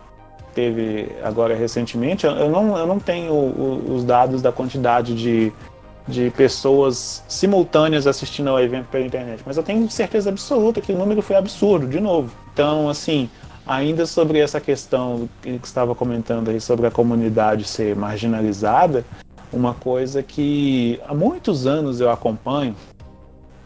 teve 0.54 1.08
agora 1.22 1.54
recentemente. 1.54 2.26
Eu 2.26 2.50
não, 2.50 2.76
eu 2.76 2.86
não 2.86 2.98
tenho 2.98 3.34
os 3.92 4.04
dados 4.04 4.40
da 4.40 4.50
quantidade 4.50 5.14
de, 5.14 5.52
de 6.08 6.30
pessoas 6.30 7.22
simultâneas 7.28 8.06
assistindo 8.06 8.48
ao 8.48 8.60
evento 8.60 8.86
pela 8.86 9.04
internet, 9.04 9.42
mas 9.44 9.56
eu 9.56 9.62
tenho 9.62 9.88
certeza 9.90 10.30
absoluta 10.30 10.80
que 10.80 10.92
o 10.92 10.98
número 10.98 11.20
foi 11.20 11.36
absurdo, 11.36 11.86
de 11.86 12.00
novo. 12.00 12.30
Então, 12.52 12.88
assim, 12.88 13.28
ainda 13.66 14.06
sobre 14.06 14.38
essa 14.38 14.60
questão 14.60 15.28
que 15.42 15.58
estava 15.62 15.94
comentando 15.94 16.50
aí 16.50 16.60
sobre 16.60 16.86
a 16.86 16.90
comunidade 16.90 17.64
ser 17.64 17.94
marginalizada, 17.96 19.04
uma 19.52 19.74
coisa 19.74 20.22
que 20.22 21.00
há 21.06 21.14
muitos 21.14 21.66
anos 21.66 22.00
eu 22.00 22.10
acompanho, 22.10 22.74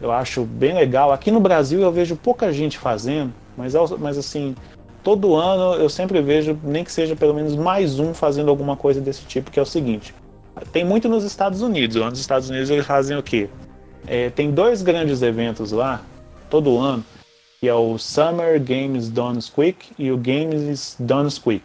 eu 0.01 0.11
acho 0.11 0.43
bem 0.43 0.73
legal. 0.73 1.11
Aqui 1.11 1.31
no 1.31 1.39
Brasil 1.39 1.81
eu 1.81 1.91
vejo 1.91 2.15
pouca 2.15 2.51
gente 2.51 2.77
fazendo, 2.77 3.31
mas, 3.57 3.73
mas 3.99 4.17
assim, 4.17 4.55
todo 5.03 5.35
ano 5.35 5.75
eu 5.75 5.89
sempre 5.89 6.21
vejo, 6.21 6.57
nem 6.63 6.83
que 6.83 6.91
seja 6.91 7.15
pelo 7.15 7.33
menos 7.33 7.55
mais 7.55 7.99
um 7.99 8.13
fazendo 8.13 8.49
alguma 8.49 8.75
coisa 8.75 9.01
desse 9.01 9.25
tipo, 9.25 9.51
que 9.51 9.59
é 9.59 9.61
o 9.61 9.65
seguinte. 9.65 10.13
Tem 10.71 10.83
muito 10.83 11.07
nos 11.07 11.23
Estados 11.23 11.61
Unidos. 11.61 11.95
Nos 11.95 12.19
Estados 12.19 12.49
Unidos 12.49 12.69
eles 12.69 12.85
fazem 12.85 13.17
o 13.17 13.23
quê? 13.23 13.49
É, 14.07 14.29
tem 14.29 14.51
dois 14.51 14.81
grandes 14.81 15.21
eventos 15.21 15.71
lá, 15.71 16.01
todo 16.49 16.77
ano, 16.77 17.03
que 17.59 17.67
é 17.67 17.73
o 17.73 17.97
Summer 17.97 18.61
Games 18.61 19.09
Done 19.09 19.39
Quick 19.41 19.91
e 19.97 20.11
o 20.11 20.17
Games 20.17 20.95
Done 20.99 21.29
Quick. 21.31 21.63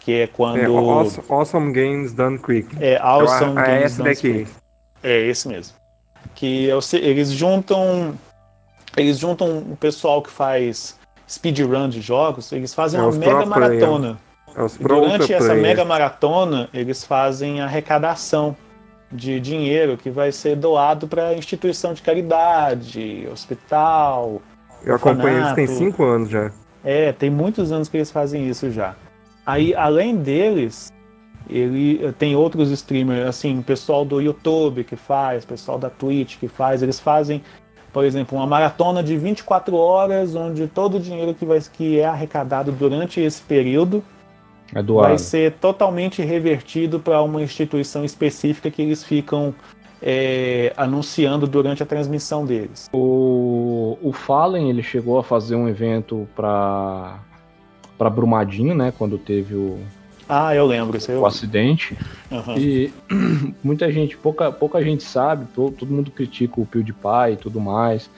Que 0.00 0.12
é 0.12 0.26
quando. 0.26 0.58
É, 0.58 0.66
awesome, 0.66 1.26
awesome 1.28 1.72
Games 1.72 2.12
Done 2.14 2.38
Quick. 2.38 2.68
É, 2.80 2.96
Awesome 2.96 3.58
a 3.58 3.62
Games 3.62 3.84
esse 3.84 3.98
Done 3.98 4.08
daqui. 4.08 4.32
Quick. 4.32 4.50
É 5.02 5.26
esse 5.26 5.48
mesmo. 5.48 5.76
Que 6.34 6.70
é 6.70 6.96
eles 6.96 7.30
juntam. 7.30 8.14
Eles 8.96 9.18
juntam 9.18 9.58
o 9.58 9.76
pessoal 9.76 10.22
que 10.22 10.30
faz 10.30 10.98
speedrun 11.28 11.88
de 11.88 12.00
jogos, 12.00 12.50
eles 12.52 12.74
fazem 12.74 12.98
É 12.98 13.02
uma 13.02 13.12
mega 13.12 13.46
maratona. 13.46 14.18
É 14.56 14.66
Durante 14.82 15.32
essa 15.32 15.46
player. 15.46 15.62
mega 15.62 15.84
maratona, 15.84 16.68
eles 16.74 17.04
fazem 17.04 17.60
arrecadação 17.60 18.56
de 19.12 19.38
dinheiro 19.40 19.96
que 19.96 20.10
vai 20.10 20.32
ser 20.32 20.56
doado 20.56 21.06
para 21.06 21.34
instituição 21.34 21.94
de 21.94 22.02
caridade, 22.02 23.28
hospital. 23.30 24.42
Eu 24.84 24.94
acompanho 24.94 25.38
eles 25.38 25.52
tem 25.52 25.66
cinco 25.66 26.04
anos 26.04 26.30
já. 26.30 26.50
É, 26.82 27.12
tem 27.12 27.30
muitos 27.30 27.70
anos 27.70 27.88
que 27.88 27.96
eles 27.96 28.10
fazem 28.10 28.48
isso 28.48 28.70
já. 28.70 28.96
Aí, 29.44 29.74
além 29.74 30.16
deles, 30.16 30.92
ele 31.48 32.12
tem 32.18 32.36
outros 32.36 32.70
streamers, 32.70 33.26
assim, 33.26 33.60
pessoal 33.62 34.04
do 34.04 34.20
YouTube 34.20 34.84
que 34.84 34.96
faz, 34.96 35.44
pessoal 35.44 35.78
da 35.78 35.90
Twitch 35.90 36.38
que 36.38 36.48
faz, 36.48 36.82
eles 36.82 37.00
fazem, 37.00 37.42
por 37.92 38.04
exemplo, 38.04 38.38
uma 38.38 38.46
maratona 38.46 39.02
de 39.02 39.16
24 39.16 39.76
horas, 39.76 40.34
onde 40.34 40.66
todo 40.66 40.96
o 40.96 41.00
dinheiro 41.00 41.34
que, 41.34 41.44
vai, 41.44 41.60
que 41.72 41.98
é 41.98 42.04
arrecadado 42.04 42.72
durante 42.72 43.20
esse 43.20 43.42
período 43.42 44.02
É 44.74 44.82
vai 44.82 45.18
ser 45.18 45.52
totalmente 45.54 46.22
revertido 46.22 47.00
para 47.00 47.20
uma 47.22 47.42
instituição 47.42 48.04
específica 48.04 48.70
que 48.70 48.82
eles 48.82 49.02
ficam 49.02 49.54
é, 50.02 50.72
anunciando 50.76 51.46
durante 51.46 51.82
a 51.82 51.86
transmissão 51.86 52.46
deles. 52.46 52.88
O, 52.92 53.98
o 54.02 54.12
Fallen, 54.12 54.70
ele 54.70 54.82
chegou 54.82 55.18
a 55.18 55.22
fazer 55.22 55.56
um 55.56 55.68
evento 55.68 56.28
pra, 56.34 57.18
pra 57.98 58.08
Brumadinho, 58.08 58.74
né? 58.74 58.92
Quando 58.96 59.18
teve 59.18 59.54
o, 59.54 59.78
Ah, 60.30 60.54
eu 60.54 60.64
lembro, 60.64 60.96
isso 60.96 61.10
eu... 61.10 61.20
o 61.20 61.26
acidente. 61.26 61.96
Aham. 62.30 62.56
E 62.56 62.92
muita 63.64 63.90
gente, 63.90 64.16
pouca, 64.16 64.52
pouca 64.52 64.82
gente 64.82 65.02
sabe, 65.02 65.46
to- 65.54 65.72
todo 65.76 65.92
mundo 65.92 66.10
critica 66.10 66.60
o 66.60 66.66
PewDiePie 66.66 67.32
e 67.32 67.36
tudo 67.36 67.60
mais. 67.60 68.08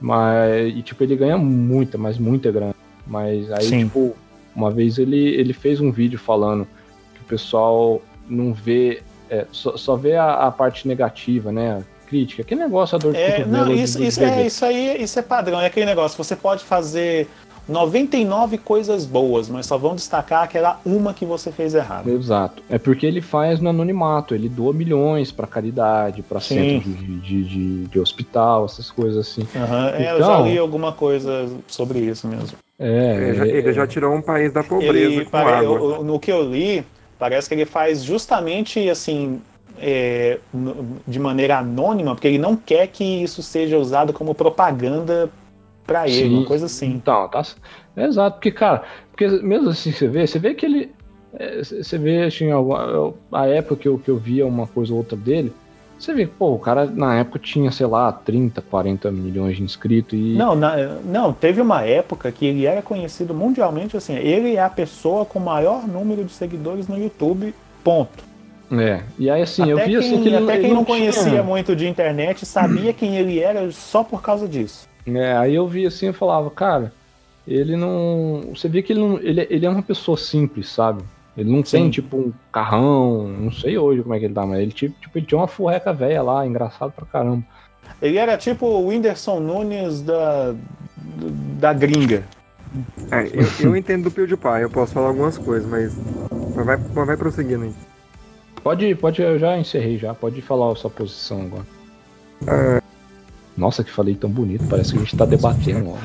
Mas, 0.00 0.74
e 0.74 0.82
tipo, 0.82 1.04
ele 1.04 1.14
ganha 1.14 1.38
muita, 1.38 1.96
mas 1.96 2.18
muita 2.18 2.50
grana. 2.50 2.74
Mas 3.06 3.50
aí, 3.52 3.64
Sim. 3.64 3.84
tipo, 3.86 4.16
uma 4.54 4.70
vez 4.70 4.98
ele, 4.98 5.16
ele 5.16 5.52
fez 5.52 5.80
um 5.80 5.92
vídeo 5.92 6.18
falando 6.18 6.66
que 7.14 7.20
o 7.20 7.24
pessoal 7.24 8.02
não 8.28 8.52
vê, 8.52 9.02
é, 9.30 9.46
só, 9.52 9.76
só 9.76 9.94
vê 9.94 10.16
a, 10.16 10.34
a 10.48 10.50
parte 10.50 10.88
negativa, 10.88 11.52
né? 11.52 11.84
Crítica, 12.06 12.44
que 12.44 12.54
negócio 12.54 12.96
a 12.96 12.98
dor 12.98 13.14
de 13.14 13.20
É, 13.20 13.36
cotovelo 13.38 13.64
não, 13.66 13.74
isso, 13.74 14.02
isso, 14.02 14.22
é, 14.22 14.46
isso 14.46 14.64
aí 14.66 15.02
isso 15.02 15.18
é 15.18 15.22
padrão, 15.22 15.58
é 15.60 15.66
aquele 15.66 15.86
negócio. 15.86 16.22
Você 16.22 16.36
pode 16.36 16.62
fazer 16.62 17.26
99 17.68 18.58
coisas 18.58 19.06
boas, 19.06 19.48
mas 19.48 19.66
só 19.66 19.78
vão 19.78 19.94
destacar 19.94 20.42
aquela 20.42 20.80
uma 20.84 21.14
que 21.14 21.24
você 21.24 21.52
fez 21.52 21.74
errado. 21.74 22.08
Exato. 22.10 22.62
É 22.68 22.78
porque 22.78 23.06
ele 23.06 23.20
faz 23.20 23.60
no 23.60 23.70
anonimato, 23.70 24.34
ele 24.34 24.48
doa 24.48 24.72
milhões 24.72 25.30
pra 25.30 25.46
caridade, 25.46 26.24
Sim. 26.40 26.80
centro 26.80 26.90
de, 26.90 27.16
de, 27.20 27.44
de, 27.44 27.84
de 27.86 28.00
hospital, 28.00 28.64
essas 28.64 28.90
coisas 28.90 29.28
assim. 29.28 29.46
Aham, 29.56 29.88
é, 29.90 30.10
eu 30.12 30.16
Então- 30.16 30.28
já 30.28 30.40
li 30.42 30.58
alguma 30.58 30.92
coisa 30.92 31.48
sobre 31.68 32.00
isso 32.00 32.26
mesmo. 32.26 32.56
É, 32.78 33.14
Ele 33.28 33.34
já, 33.34 33.46
é- 33.46 33.48
ele 33.48 33.72
já 33.72 33.86
tirou 33.86 34.12
um 34.14 34.22
país 34.22 34.52
da 34.52 34.64
pobreza 34.64 34.96
Ele, 35.14 35.24
com 35.24 35.30
pare- 35.30 35.50
água. 35.64 35.78
eu- 35.78 36.02
no 36.04 36.18
que 36.18 36.32
eu 36.32 36.42
li, 36.42 36.84
parece 37.18 37.48
que 37.48 37.54
ele 37.54 37.64
faz 37.66 38.02
justamente 38.02 38.88
assim. 38.88 39.40
é, 39.84 40.38
de 41.08 41.18
maneira 41.18 41.58
anônima, 41.58 42.14
porque 42.14 42.28
ele 42.28 42.38
não 42.38 42.54
quer 42.54 42.86
que 42.88 43.02
isso 43.02 43.42
seja 43.42 43.78
usado 43.78 44.12
como 44.12 44.32
propaganda 44.34 45.28
pra 45.86 46.06
ele, 46.08 46.28
Sim. 46.28 46.34
uma 46.38 46.44
coisa 46.44 46.66
assim. 46.66 46.90
Então, 46.92 47.28
tá. 47.28 47.42
Exato, 47.96 48.36
porque, 48.36 48.50
cara, 48.50 48.82
porque 49.10 49.26
mesmo 49.28 49.68
assim 49.70 49.92
você 49.92 50.08
vê, 50.08 50.26
você 50.26 50.38
vê 50.38 50.54
que 50.54 50.66
ele. 50.66 50.90
é, 51.38 51.62
Você 51.62 51.96
vê, 51.98 52.24
assim, 52.24 52.50
alguma- 52.50 52.82
eu- 52.82 53.16
a 53.32 53.46
época 53.46 53.76
que 53.76 53.88
eu, 53.88 53.98
que 53.98 54.08
eu 54.10 54.16
via 54.16 54.46
uma 54.46 54.66
coisa 54.66 54.92
ou 54.92 54.98
outra 54.98 55.16
dele, 55.16 55.52
você 55.98 56.12
vê 56.14 56.26
que, 56.26 56.32
pô, 56.32 56.52
o 56.52 56.58
cara 56.58 56.84
na 56.84 57.14
época 57.18 57.38
tinha, 57.38 57.70
sei 57.70 57.86
lá, 57.86 58.10
30, 58.12 58.60
40 58.60 59.10
milhões 59.10 59.56
de 59.56 59.62
inscritos 59.62 60.18
e. 60.18 60.34
Não, 60.36 60.54
na- 60.54 60.76
não, 61.04 61.32
teve 61.32 61.60
uma 61.60 61.82
época 61.82 62.30
que 62.32 62.44
ele 62.44 62.66
era 62.66 62.82
conhecido 62.82 63.32
mundialmente 63.34 63.96
assim. 63.96 64.14
Ele 64.16 64.56
é 64.56 64.62
a 64.62 64.68
pessoa 64.70 65.24
com 65.24 65.38
maior 65.38 65.86
número 65.88 66.24
de 66.24 66.32
seguidores 66.32 66.86
no 66.88 66.98
YouTube, 66.98 67.54
ponto. 67.84 68.24
É, 68.70 69.02
e 69.18 69.28
aí 69.30 69.42
assim, 69.42 69.68
eu 69.70 69.76
até 69.76 69.86
vi 69.86 69.98
quem, 69.98 69.98
assim 69.98 70.22
que 70.22 70.28
ele, 70.28 70.36
até 70.36 70.54
ele 70.54 70.62
quem 70.64 70.74
não 70.74 70.84
tinha- 70.84 70.96
conhecia 70.98 71.42
muito 71.42 71.76
de 71.76 71.86
internet 71.86 72.46
sabia 72.46 72.92
quem 72.94 73.16
ele 73.18 73.38
era 73.38 73.70
só 73.70 74.02
por 74.02 74.22
causa 74.22 74.48
disso. 74.48 74.88
É, 75.06 75.36
aí 75.36 75.54
eu 75.54 75.66
vi 75.66 75.86
assim 75.86 76.08
e 76.08 76.12
falava, 76.12 76.50
cara, 76.50 76.92
ele 77.46 77.76
não. 77.76 78.52
Você 78.54 78.68
vê 78.68 78.82
que 78.82 78.92
ele 78.92 79.00
não. 79.00 79.18
Ele, 79.18 79.46
ele 79.50 79.66
é 79.66 79.70
uma 79.70 79.82
pessoa 79.82 80.16
simples, 80.16 80.68
sabe? 80.68 81.02
Ele 81.36 81.50
não 81.50 81.62
tem, 81.62 81.84
Sim. 81.84 81.90
tipo, 81.90 82.16
um 82.16 82.32
carrão, 82.52 83.26
não 83.26 83.50
sei 83.50 83.78
hoje 83.78 84.02
como 84.02 84.14
é 84.14 84.18
que 84.18 84.26
ele 84.26 84.34
tá, 84.34 84.44
mas 84.44 84.60
ele, 84.60 84.70
tipo, 84.70 85.00
tipo, 85.00 85.18
ele 85.18 85.26
tinha 85.26 85.38
uma 85.38 85.48
furreca 85.48 85.92
velha 85.92 86.22
lá, 86.22 86.46
engraçado 86.46 86.92
pra 86.92 87.06
caramba. 87.06 87.42
Ele 88.02 88.18
era 88.18 88.36
tipo 88.36 88.66
o 88.66 88.88
Whindersson 88.88 89.40
Nunes 89.40 90.02
da, 90.02 90.54
da 91.58 91.72
gringa. 91.72 92.22
É, 93.10 93.26
eu, 93.32 93.70
eu 93.70 93.76
entendo 93.76 94.04
do 94.04 94.10
PewDiePie, 94.10 94.62
eu 94.62 94.70
posso 94.70 94.92
falar 94.92 95.08
algumas 95.08 95.38
coisas, 95.38 95.68
mas, 95.68 95.94
mas 96.54 96.66
vai, 96.66 96.76
mas 96.76 97.06
vai 97.06 97.16
prosseguindo 97.16 97.64
aí. 97.64 97.74
Pode, 98.62 98.94
pode, 98.94 99.22
eu 99.22 99.38
já 99.38 99.58
encerrei 99.58 99.98
já, 99.98 100.14
pode 100.14 100.40
falar 100.42 100.70
a 100.70 100.76
sua 100.76 100.90
posição 100.90 101.42
agora. 101.42 102.82
Nossa, 103.56 103.84
que 103.84 103.90
falei 103.90 104.14
tão 104.14 104.30
bonito, 104.30 104.64
parece 104.68 104.92
que 104.92 104.98
a 104.98 105.00
gente 105.00 105.16
tá 105.16 105.24
debatendo, 105.24 105.90
ó. 105.90 105.98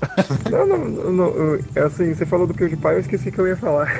Não, 0.48 0.64
não, 0.64 1.12
não, 1.12 1.58
é 1.74 1.80
assim, 1.80 2.14
você 2.14 2.24
falou 2.24 2.46
do 2.46 2.54
PewDiePie, 2.54 2.86
eu 2.86 3.00
esqueci 3.00 3.32
que 3.32 3.38
eu 3.40 3.48
ia 3.48 3.56
falar. 3.56 3.92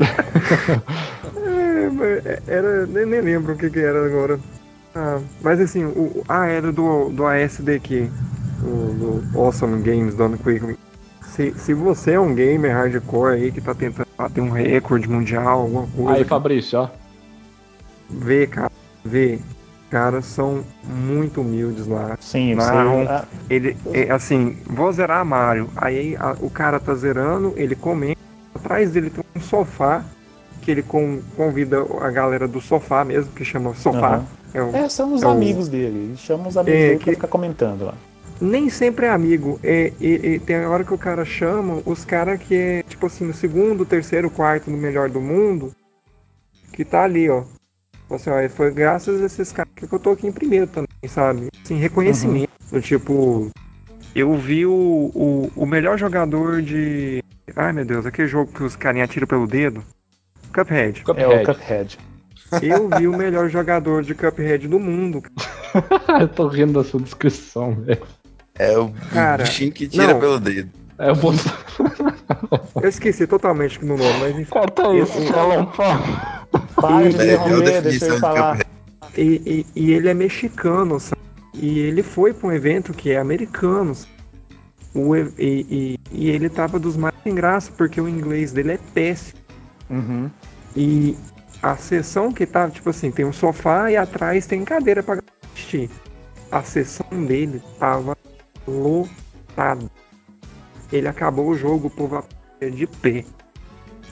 É, 1.44 1.90
mas 1.90 2.48
era, 2.48 2.86
nem, 2.86 3.04
nem 3.04 3.20
lembro 3.20 3.54
o 3.54 3.56
que 3.56 3.68
que 3.68 3.80
era 3.80 4.06
agora. 4.06 4.38
Ah, 4.94 5.20
mas 5.42 5.60
assim, 5.60 5.84
o, 5.84 6.22
ah, 6.28 6.46
era 6.46 6.70
do, 6.70 7.08
do 7.10 7.26
ASDQ, 7.26 8.10
o, 8.62 9.22
do 9.32 9.38
Awesome 9.38 9.82
Games 9.82 10.14
Done 10.14 10.38
Quick. 10.38 10.78
Se, 11.22 11.52
se 11.56 11.74
você 11.74 12.12
é 12.12 12.20
um 12.20 12.34
gamer 12.34 12.72
hardcore 12.72 13.34
aí 13.34 13.52
que 13.52 13.60
tá 13.60 13.74
tentando 13.74 14.06
bater 14.16 14.40
um 14.40 14.50
recorde 14.50 15.08
mundial, 15.08 15.62
alguma 15.62 15.86
coisa, 15.88 16.12
Aí, 16.12 16.24
Fabrício, 16.24 16.78
ó. 16.78 16.88
vê, 18.08 18.46
cara, 18.46 18.70
vê. 19.04 19.40
Caras 19.92 20.24
são 20.24 20.64
muito 20.82 21.42
humildes 21.42 21.86
lá. 21.86 22.16
Sim, 22.18 22.54
Não. 22.54 22.64
você- 22.64 23.08
ah, 23.10 23.24
Ele, 23.50 23.76
é, 23.92 24.10
assim, 24.10 24.56
vou 24.66 24.90
zerar 24.90 25.22
Mario. 25.22 25.68
Aí 25.76 26.16
a- 26.16 26.34
o 26.40 26.48
cara 26.48 26.80
tá 26.80 26.94
zerando, 26.94 27.52
ele 27.56 27.74
comenta. 27.76 28.18
Atrás 28.54 28.90
dele 28.90 29.10
tem 29.10 29.22
um 29.36 29.40
sofá, 29.40 30.02
que 30.62 30.70
ele 30.70 30.82
con- 30.82 31.18
convida 31.36 31.84
a 32.00 32.10
galera 32.10 32.48
do 32.48 32.58
sofá 32.58 33.04
mesmo, 33.04 33.32
que 33.32 33.44
chama 33.44 33.74
sofá. 33.74 34.14
Aham. 34.14 34.24
É 34.54 34.62
o- 34.62 34.74
é, 34.74 34.88
são 34.88 35.12
os 35.12 35.22
é 35.22 35.26
o- 35.26 35.30
amigos 35.30 35.68
dele. 35.68 35.98
Ele 36.08 36.16
chama 36.16 36.48
os 36.48 36.56
amigos 36.56 36.80
É, 36.80 36.84
dele 36.86 36.96
pra 36.96 37.04
que- 37.04 37.14
ficar 37.14 37.28
comentando 37.28 37.84
lá. 37.84 37.94
Nem 38.40 38.70
sempre 38.70 39.04
é 39.04 39.10
amigo. 39.10 39.60
É, 39.62 39.92
tem 40.46 40.56
a 40.56 40.70
hora 40.70 40.84
que 40.84 40.94
o 40.94 40.98
cara 40.98 41.22
chama 41.26 41.82
os 41.84 42.02
caras 42.02 42.40
que 42.40 42.54
é, 42.54 42.82
tipo 42.84 43.04
assim, 43.04 43.26
no 43.26 43.34
segundo, 43.34 43.84
terceiro, 43.84 44.30
quarto 44.30 44.70
no 44.70 44.78
melhor 44.78 45.10
do 45.10 45.20
mundo, 45.20 45.70
que 46.72 46.82
tá 46.82 47.02
ali, 47.04 47.28
ó. 47.28 47.42
Tipo 48.12 48.16
Assim, 48.16 48.30
ó, 48.30 48.48
foi 48.50 48.70
graças 48.70 49.22
a 49.22 49.26
esses 49.26 49.52
caras 49.52 49.72
que 49.74 49.90
eu 49.90 49.98
tô 49.98 50.10
aqui 50.10 50.26
em 50.26 50.32
primeiro 50.32 50.66
também, 50.66 50.88
sabe? 51.08 51.48
Assim, 51.64 51.76
reconhecimento. 51.76 52.50
Do 52.70 52.80
tipo, 52.80 53.50
eu 54.14 54.36
vi 54.36 54.66
o, 54.66 55.10
o, 55.14 55.50
o 55.56 55.66
melhor 55.66 55.98
jogador 55.98 56.60
de. 56.60 57.22
Ai 57.56 57.72
meu 57.72 57.84
Deus, 57.84 58.04
aquele 58.06 58.28
jogo 58.28 58.52
que 58.52 58.62
os 58.62 58.76
carinha 58.76 59.04
atiram 59.04 59.26
pelo 59.26 59.46
dedo. 59.46 59.82
Cuphead. 60.54 61.02
É 61.16 61.26
o 61.26 61.44
Cuphead. 61.44 61.98
Eu 62.62 62.88
vi 62.98 63.08
o 63.08 63.16
melhor 63.16 63.48
jogador 63.48 64.02
de 64.02 64.14
Cuphead 64.14 64.68
do 64.68 64.78
mundo. 64.78 65.22
eu 66.20 66.28
tô 66.28 66.48
rindo 66.48 66.74
da 66.74 66.84
sua 66.84 67.00
descrição, 67.00 67.74
velho. 67.74 68.02
É 68.58 68.78
o 68.78 68.90
Cara, 69.12 69.44
bichinho 69.44 69.72
que 69.72 69.88
tira 69.88 70.12
não. 70.12 70.20
pelo 70.20 70.38
dedo. 70.38 70.70
É 70.98 71.10
o 71.10 71.16
bom. 71.16 71.32
Eu 72.82 72.88
esqueci 72.88 73.26
totalmente 73.26 73.78
do 73.80 73.86
nome, 73.86 74.02
mas 74.20 74.38
enfim. 74.38 74.50
Corta 74.50 74.94
isso, 74.94 75.18
Eu- 75.18 75.32
Salão, 75.32 75.72
Para 76.74 77.08
de 77.08 77.14
interromper, 77.14 77.82
deixa 77.82 78.06
eu 78.06 78.18
falar. 78.18 78.58
E, 79.16 79.66
e, 79.74 79.80
e 79.80 79.92
ele 79.92 80.08
é 80.08 80.14
mexicano, 80.14 80.98
sabe? 80.98 81.20
E 81.54 81.78
ele 81.78 82.02
foi 82.02 82.32
pra 82.32 82.48
um 82.48 82.52
evento 82.52 82.92
que 82.92 83.10
é 83.10 83.18
americano. 83.18 83.94
sabe? 83.94 84.12
O, 84.94 85.16
e, 85.16 85.28
e, 85.38 85.98
e 86.10 86.30
ele 86.30 86.48
tava 86.48 86.78
dos 86.78 86.96
mais 86.96 87.14
sem 87.22 87.34
graça, 87.34 87.70
porque 87.76 88.00
o 88.00 88.08
inglês 88.08 88.52
dele 88.52 88.72
é 88.72 88.78
péssimo. 88.94 89.40
Uhum. 89.90 90.30
E 90.76 91.16
a 91.62 91.76
sessão 91.76 92.32
que 92.32 92.46
tava, 92.46 92.70
tipo 92.70 92.90
assim, 92.90 93.10
tem 93.10 93.24
um 93.24 93.32
sofá 93.32 93.90
e 93.90 93.96
atrás 93.96 94.46
tem 94.46 94.64
cadeira 94.64 95.02
pra 95.02 95.22
assistir. 95.52 95.90
A 96.50 96.62
sessão 96.62 97.06
dele 97.24 97.62
tava 97.78 98.16
lotada. 98.66 99.90
Ele 100.92 101.08
acabou 101.08 101.48
o 101.48 101.56
jogo, 101.56 101.88
o 101.88 101.90
povo 101.90 102.22
de 102.60 102.86
pé. 102.86 103.24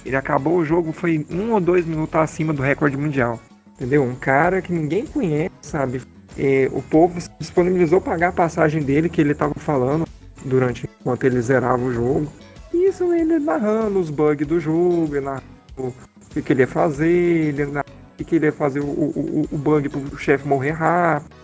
Ele 0.05 0.17
acabou 0.17 0.59
o 0.59 0.65
jogo, 0.65 0.93
foi 0.93 1.27
um 1.31 1.53
ou 1.53 1.61
dois 1.61 1.85
minutos 1.85 2.15
acima 2.15 2.53
do 2.53 2.63
recorde 2.63 2.97
mundial. 2.97 3.41
Entendeu? 3.75 4.03
Um 4.03 4.15
cara 4.15 4.61
que 4.61 4.73
ninguém 4.73 5.07
conhece, 5.07 5.51
sabe? 5.63 6.03
E 6.37 6.71
o 6.73 6.83
povo 6.83 7.21
se 7.21 7.31
disponibilizou 7.39 8.01
pagar 8.01 8.29
a 8.29 8.33
passagem 8.33 8.83
dele, 8.83 9.09
que 9.09 9.21
ele 9.21 9.35
tava 9.35 9.55
falando 9.57 10.07
durante 10.45 10.89
enquanto 11.01 11.25
ele 11.25 11.41
zerava 11.41 11.83
o 11.83 11.93
jogo. 11.93 12.33
E 12.73 12.89
isso 12.89 13.13
ele 13.13 13.39
narrando 13.39 13.99
os 13.99 14.11
bugs 14.11 14.47
do 14.47 14.61
jogo, 14.61 15.09
ele 15.17 15.25
narrando 15.25 15.43
o 15.79 15.95
que, 16.31 16.43
que 16.43 16.53
ele 16.53 16.63
ia 16.63 16.69
fazer, 16.69 17.09
ele 17.09 17.67
narrando 17.67 17.91
o 18.13 18.17
que, 18.17 18.25
que 18.25 18.37
ele 18.37 18.47
ia 18.47 18.53
fazer 18.53 18.81
o, 18.81 18.85
o, 18.85 19.49
o 19.51 19.59
bug 19.59 19.89
pro 19.89 20.19
chefe 20.19 20.47
morrer 20.47 20.73
rápido. 20.73 21.41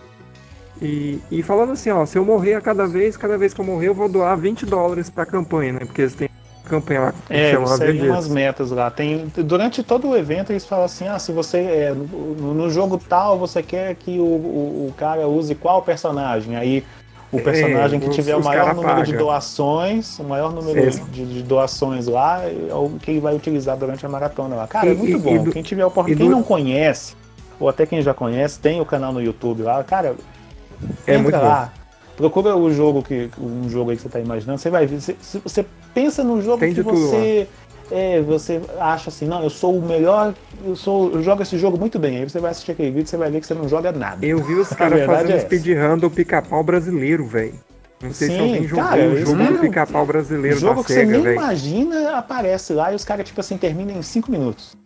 E, 0.81 1.19
e 1.31 1.41
falando 1.41 1.71
assim, 1.71 1.89
ó, 1.89 2.05
se 2.05 2.17
eu 2.17 2.25
morrer 2.25 2.53
a 2.53 2.61
cada 2.61 2.85
vez, 2.85 3.17
cada 3.17 3.37
vez 3.37 3.53
que 3.53 3.59
eu 3.59 3.65
morrer, 3.65 3.87
eu 3.87 3.95
vou 3.95 4.07
doar 4.07 4.37
20 4.37 4.65
dólares 4.65 5.09
pra 5.09 5.25
campanha, 5.25 5.73
né? 5.73 5.79
Porque 5.79 6.01
eles 6.01 6.13
têm 6.13 6.29
campanha 6.67 6.99
lá 7.01 7.13
que 7.27 7.33
É, 7.33 7.51
chama 7.51 7.65
você 7.67 7.91
umas 7.91 8.27
metas 8.27 8.71
lá. 8.71 8.89
Tem, 8.91 9.27
durante 9.37 9.81
todo 9.83 10.09
o 10.09 10.15
evento 10.17 10.51
eles 10.51 10.65
falam 10.65 10.85
assim, 10.85 11.07
ah, 11.07 11.17
se 11.19 11.31
você 11.31 11.57
é, 11.57 11.93
no, 11.93 12.53
no 12.53 12.69
jogo 12.69 12.97
tal 12.97 13.37
você 13.37 13.61
quer 13.63 13.95
que 13.95 14.19
o, 14.19 14.23
o, 14.23 14.87
o 14.89 14.93
cara 14.97 15.27
use 15.27 15.55
qual 15.55 15.81
personagem? 15.81 16.55
Aí 16.55 16.83
o 17.31 17.39
É, 17.39 17.41
personagem 17.41 17.99
que 17.99 18.07
os- 18.07 18.15
tiver 18.15 18.35
o 18.35 18.39
os 18.39 18.45
maior 18.45 18.63
cara 18.65 18.73
número 18.75 19.03
de 19.03 19.11
paga. 19.11 19.23
doações, 19.23 20.17
o 20.19 20.23
maior 20.23 20.53
número 20.53 20.79
É. 20.79 20.89
de, 20.89 21.25
de 21.25 21.43
doações 21.43 22.07
lá 22.07 22.41
é 22.43 22.73
o 22.73 22.91
que 23.01 23.11
ele 23.11 23.19
vai 23.19 23.35
utilizar 23.35 23.75
durante 23.77 24.05
a 24.05 24.09
maratona 24.09 24.55
lá. 24.55 24.67
Cara, 24.67 24.87
E- 24.87 24.91
é 24.91 24.95
muito 24.95 25.17
e- 25.17 25.19
bom. 25.19 25.47
e 25.47 25.51
quem 25.51 25.61
tiver 25.61 25.85
oportunidade, 25.85 26.21
e 26.21 26.23
quem 26.25 26.29
do- 26.29 26.35
não 26.37 26.43
conhece, 26.43 27.15
ou 27.59 27.67
até 27.67 27.85
quem 27.85 28.01
já 28.01 28.13
conhece, 28.13 28.59
tem 28.59 28.79
o 28.79 28.85
canal 28.85 29.11
no 29.11 29.21
YouTube 29.21 29.63
lá, 29.63 29.83
cara. 29.83 30.15
É 31.05 31.17
muito 31.17 31.37
bom. 31.37 31.67
Procura 32.17 32.57
o 32.57 32.73
jogo 32.73 33.03
que 33.03 33.29
um 33.39 33.69
jogo 33.69 33.91
aí 33.91 33.95
que 33.95 34.01
você 34.01 34.09
tá 34.09 34.19
imaginando, 34.19 34.59
você 34.59 34.69
vai 34.69 34.85
ver. 34.85 34.99
Você, 34.99 35.15
se 35.21 35.37
você 35.37 35.65
pensa 35.93 36.23
no 36.23 36.41
jogo 36.41 36.57
Tem 36.57 36.73
que 36.73 36.83
tudo 36.83 36.97
você 36.97 37.47
é, 37.91 38.21
você 38.21 38.61
acha 38.79 39.09
assim, 39.09 39.25
não, 39.25 39.43
eu 39.43 39.49
sou 39.49 39.77
o 39.77 39.81
melhor, 39.81 40.33
eu 40.65 40.75
sou, 40.75 41.11
eu 41.11 41.23
jogo 41.23 41.41
esse 41.41 41.57
jogo 41.57 41.77
muito 41.77 41.97
bem. 41.97 42.17
Aí 42.17 42.29
você 42.29 42.39
vai 42.39 42.51
assistir 42.51 42.71
aquele 42.71 42.91
vídeo, 42.91 43.07
você 43.07 43.17
vai 43.17 43.31
ver 43.31 43.39
que 43.39 43.47
você 43.47 43.53
não 43.53 43.69
joga 43.69 43.91
nada. 43.91 44.25
Eu 44.25 44.43
vi 44.43 44.55
os 44.55 44.69
caras 44.73 45.05
fazendo 45.05 45.31
é 45.31 45.39
speedrun 45.39 45.97
do 45.97 46.09
pica-pau 46.09 46.63
brasileiro, 46.63 47.25
velho. 47.25 47.53
Não 48.01 48.13
sei 48.13 48.29
se 48.29 48.35
Sim, 48.35 48.41
alguém 48.41 48.67
jogou 48.67 48.85
cara, 48.85 49.07
o 49.07 49.17
jogo 49.17 49.43
do 49.43 49.59
pica-pau 49.59 50.05
brasileiro 50.05 50.59
jogo 50.59 50.75
da 50.75 50.83
que 50.83 50.87
você 50.89 50.99
SEGA, 50.99 51.11
nem 51.13 51.21
velho. 51.21 51.35
imagina 51.35 52.17
aparece 52.17 52.73
lá 52.73 52.91
e 52.91 52.95
os 52.95 53.03
caras, 53.03 53.25
tipo 53.25 53.39
assim, 53.39 53.57
terminam 53.57 53.97
em 53.97 54.01
5 54.01 54.29
minutos. 54.29 54.77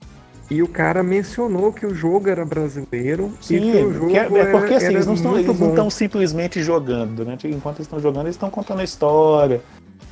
E 0.52 0.62
o 0.62 0.68
cara 0.68 1.02
mencionou 1.02 1.72
que 1.72 1.86
o 1.86 1.96
jogo 1.96 2.28
era 2.28 2.44
brasileiro 2.44 3.32
e 3.40 3.44
Sim, 3.46 3.72
que 3.72 3.78
o 3.78 3.94
jogo 3.94 4.08
que 4.10 4.18
é, 4.18 4.24
é 4.24 4.26
porque 4.26 4.74
era, 4.74 4.76
assim, 4.76 4.86
era 4.88 4.94
eles 4.96 5.08
não 5.08 5.14
estão 5.14 5.40
eles 5.40 5.58
não 5.58 5.70
estão 5.70 5.90
simplesmente 5.90 6.62
jogando. 6.62 7.16
Durante, 7.16 7.48
enquanto 7.48 7.78
eles 7.78 7.88
estão 7.88 8.02
jogando, 8.02 8.26
eles 8.26 8.36
estão 8.36 8.50
contando 8.50 8.82
a 8.82 8.84
história, 8.84 9.62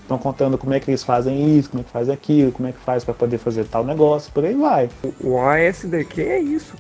estão 0.02 0.18
contando 0.18 0.58
como 0.58 0.74
é 0.74 0.80
que 0.80 0.90
eles 0.90 1.04
fazem 1.04 1.58
isso, 1.58 1.70
como 1.70 1.82
é 1.82 1.84
que 1.84 1.92
faz 1.92 2.08
aquilo, 2.10 2.54
como 2.54 2.70
é 2.70 2.72
que 2.72 2.80
faz 2.80 3.04
para 3.04 3.14
poder 3.14 3.38
fazer 3.38 3.66
tal 3.66 3.84
negócio, 3.84 4.32
por 4.32 4.46
aí 4.46 4.54
vai. 4.54 4.90
O 5.20 5.38
ASDQ 5.42 6.22
é 6.22 6.40
isso. 6.40 6.74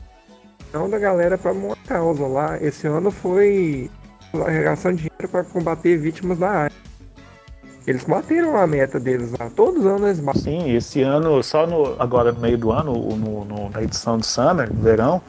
Não 0.71 0.89
da 0.89 0.97
galera 0.97 1.37
pra 1.37 1.51
uma 1.51 1.75
causa 1.85 2.25
lá. 2.27 2.57
Esse 2.63 2.87
ano 2.87 3.11
foi 3.11 3.91
arregaçando 4.33 4.95
dinheiro 4.95 5.27
pra 5.29 5.43
combater 5.43 5.97
vítimas 5.97 6.37
da 6.37 6.63
AIDS. 6.63 6.77
Eles 7.89 8.03
bateram 8.03 8.55
a 8.55 8.67
meta 8.67 8.99
deles 8.99 9.31
lá. 9.39 9.49
Todos 9.55 9.79
os 9.79 9.85
anos 9.87 10.03
eles 10.03 10.19
batem. 10.19 10.41
Sim, 10.43 10.75
esse 10.75 11.01
ano, 11.01 11.41
só 11.41 11.65
no, 11.65 11.95
agora 11.97 12.31
no 12.31 12.39
meio 12.39 12.55
do 12.57 12.71
ano, 12.71 12.93
no, 12.93 13.43
no- 13.45 13.69
na 13.69 13.81
edição 13.81 14.17
do 14.19 14.23
Summer, 14.25 14.71
no 14.71 14.79
verão, 14.79 15.19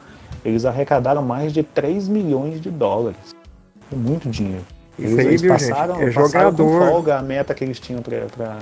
eles 0.45 0.63
arrecadaram 0.63 1.23
mais 1.23 1.51
de 1.53 1.63
3 1.63 2.07
milhões 2.07 2.61
de 2.61 2.69
dólares. 2.69 3.17
É 3.91 3.95
muito 3.95 4.29
dinheiro. 4.29 4.63
Isso 4.99 5.07
Eles, 5.07 5.19
aí, 5.19 5.25
eles 5.27 5.41
viu, 5.41 5.51
passaram, 5.53 5.95
gente? 5.95 6.09
É 6.09 6.13
passaram 6.13 6.51
jogador. 6.51 6.87
folga 6.89 7.17
a 7.17 7.21
meta 7.23 7.53
que 7.55 7.63
eles 7.63 7.79
tinham 7.79 8.01
pra, 8.03 8.19
pra, 8.27 8.57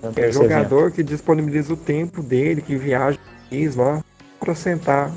pra 0.00 0.24
É 0.24 0.28
esse 0.30 0.38
evento. 0.38 0.42
jogador 0.54 0.90
que 0.90 1.02
disponibiliza 1.02 1.74
o 1.74 1.76
tempo 1.76 2.22
dele, 2.22 2.62
que 2.62 2.74
viaja 2.76 3.18
lá 3.76 4.02
pra 4.40 4.54
sentar 4.54 5.12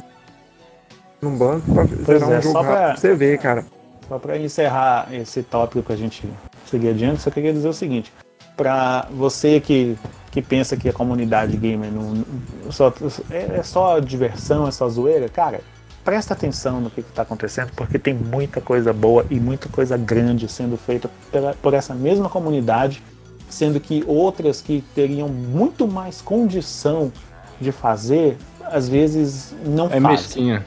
num 1.21 1.37
banco 1.37 1.71
pra 1.73 1.85
Pois 1.87 2.05
zerar 2.19 2.31
é, 2.33 2.37
um 2.39 2.41
jogo 2.41 2.53
só 2.53 2.63
pra- 2.63 2.73
pra 2.87 2.95
você 2.97 3.15
ver, 3.15 3.37
cara. 3.39 3.65
Só 4.09 4.19
para 4.19 4.37
encerrar 4.37 5.07
esse 5.13 5.41
tópico 5.43 5.83
que 5.83 5.93
a 5.93 5.95
gente 5.95 6.27
seguir 6.69 6.89
adiante, 6.89 7.21
só 7.21 7.29
queria 7.31 7.53
dizer 7.53 7.67
o 7.67 7.73
seguinte: 7.73 8.11
para 8.55 9.07
você 9.11 9.59
que, 9.59 9.97
que 10.31 10.41
pensa 10.41 10.75
que 10.77 10.89
a 10.89 10.93
comunidade 10.93 11.55
gamer 11.57 11.91
não, 11.91 12.23
só, 12.71 12.93
é, 13.31 13.57
é 13.59 13.63
só 13.63 13.99
diversão, 13.99 14.67
é 14.67 14.71
só 14.71 14.87
zoeira, 14.89 15.29
cara, 15.29 15.61
presta 16.03 16.33
atenção 16.33 16.79
no 16.81 16.89
que 16.89 17.01
está 17.01 17.21
acontecendo, 17.21 17.71
porque 17.75 17.99
tem 17.99 18.13
muita 18.13 18.59
coisa 18.61 18.91
boa 18.93 19.25
e 19.29 19.39
muita 19.39 19.69
coisa 19.69 19.97
grande 19.97 20.47
sendo 20.47 20.77
feita 20.77 21.09
pela, 21.31 21.53
por 21.53 21.73
essa 21.73 21.93
mesma 21.93 22.29
comunidade, 22.29 23.03
sendo 23.49 23.79
que 23.79 24.03
outras 24.07 24.61
que 24.61 24.83
teriam 24.95 25.27
muito 25.27 25.87
mais 25.87 26.21
condição 26.21 27.11
de 27.59 27.71
fazer, 27.71 28.37
às 28.63 28.87
vezes 28.87 29.53
não 29.65 29.87
É 29.87 29.89
fazem. 29.89 30.07
mesquinha. 30.09 30.65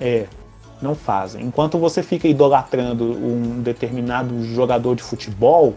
É, 0.00 0.26
não 0.80 0.94
fazem. 0.94 1.44
Enquanto 1.44 1.78
você 1.78 2.02
fica 2.02 2.26
idolatrando 2.28 3.04
um 3.04 3.60
determinado 3.62 4.42
jogador 4.44 4.94
de 4.94 5.02
futebol, 5.02 5.74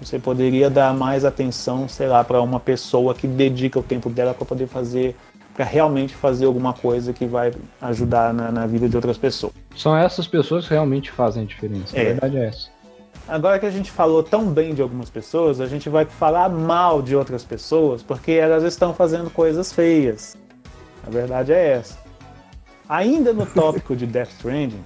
você 0.00 0.18
poderia 0.18 0.68
dar 0.68 0.92
mais 0.92 1.24
atenção, 1.24 1.88
sei 1.88 2.08
lá, 2.08 2.22
para 2.24 2.40
uma 2.40 2.60
pessoa 2.60 3.14
que 3.14 3.26
dedica 3.26 3.78
o 3.78 3.82
tempo 3.82 4.10
dela 4.10 4.34
para 4.34 4.44
poder 4.44 4.66
fazer, 4.66 5.16
para 5.54 5.64
realmente 5.64 6.14
fazer 6.14 6.46
alguma 6.46 6.72
coisa 6.72 7.12
que 7.12 7.26
vai 7.26 7.52
ajudar 7.80 8.34
na, 8.34 8.50
na 8.50 8.66
vida 8.66 8.88
de 8.88 8.96
outras 8.96 9.16
pessoas. 9.16 9.52
São 9.76 9.96
essas 9.96 10.26
pessoas 10.26 10.66
que 10.66 10.74
realmente 10.74 11.10
fazem 11.10 11.44
a 11.44 11.46
diferença. 11.46 11.96
A 11.96 12.00
É. 12.00 12.04
verdade 12.04 12.36
é 12.36 12.46
essa. 12.46 12.74
Agora 13.26 13.58
que 13.58 13.64
a 13.64 13.70
gente 13.70 13.90
falou 13.90 14.22
tão 14.22 14.44
bem 14.46 14.74
de 14.74 14.82
algumas 14.82 15.08
pessoas, 15.08 15.58
a 15.58 15.66
gente 15.66 15.88
vai 15.88 16.04
falar 16.04 16.50
mal 16.50 17.00
de 17.00 17.16
outras 17.16 17.42
pessoas 17.42 18.02
porque 18.02 18.32
elas 18.32 18.62
estão 18.64 18.92
fazendo 18.92 19.30
coisas 19.30 19.72
feias. 19.72 20.36
A 21.06 21.08
verdade 21.10 21.52
é 21.52 21.72
essa. 21.72 22.03
Ainda 22.88 23.32
no 23.32 23.46
tópico 23.46 23.96
de 23.96 24.06
Death 24.06 24.30
Stranding, 24.30 24.82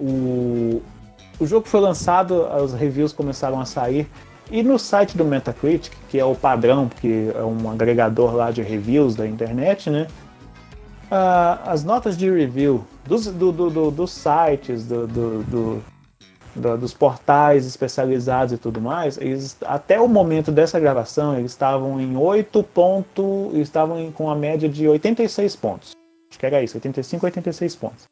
o, 0.00 0.80
o 1.38 1.46
jogo 1.46 1.68
foi 1.68 1.80
lançado, 1.80 2.46
os 2.62 2.72
reviews 2.72 3.12
começaram 3.12 3.60
a 3.60 3.64
sair, 3.64 4.08
e 4.50 4.62
no 4.62 4.78
site 4.78 5.16
do 5.16 5.24
Metacritic, 5.24 5.92
que 6.08 6.18
é 6.18 6.24
o 6.24 6.34
padrão, 6.34 6.88
que 6.88 7.30
é 7.34 7.42
um 7.42 7.70
agregador 7.70 8.34
lá 8.34 8.50
de 8.50 8.62
reviews 8.62 9.14
da 9.14 9.26
internet, 9.26 9.90
né? 9.90 10.06
ah, 11.10 11.60
as 11.66 11.84
notas 11.84 12.16
de 12.16 12.30
review 12.30 12.84
dos, 13.06 13.26
do- 13.26 13.52
do- 13.52 13.70
do- 13.70 13.90
dos 13.90 14.10
sites, 14.10 14.86
dos 16.80 16.94
portais 16.94 17.66
especializados 17.66 18.54
e 18.54 18.58
tudo 18.58 18.80
mais, 18.80 19.18
eles, 19.18 19.56
até 19.66 20.00
o 20.00 20.08
momento 20.08 20.50
dessa 20.50 20.80
gravação, 20.80 21.36
eles 21.38 21.50
estavam 21.52 22.00
em 22.00 22.16
8 22.16 22.62
pontos, 22.62 23.54
estavam 23.54 24.00
em- 24.00 24.10
com 24.10 24.30
a 24.30 24.34
média 24.34 24.68
de 24.68 24.88
86 24.88 25.54
pontos. 25.54 25.92
Que 26.38 26.46
era 26.46 26.62
isso, 26.62 26.76
85, 26.76 27.26
86 27.26 27.76
pontos. 27.76 28.04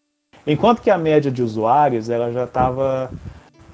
Enquanto 0.46 0.80
que 0.82 0.90
a 0.90 0.98
média 0.98 1.30
de 1.30 1.42
usuários, 1.42 2.08
ela 2.10 2.30
já 2.32 2.44
estava 2.44 3.10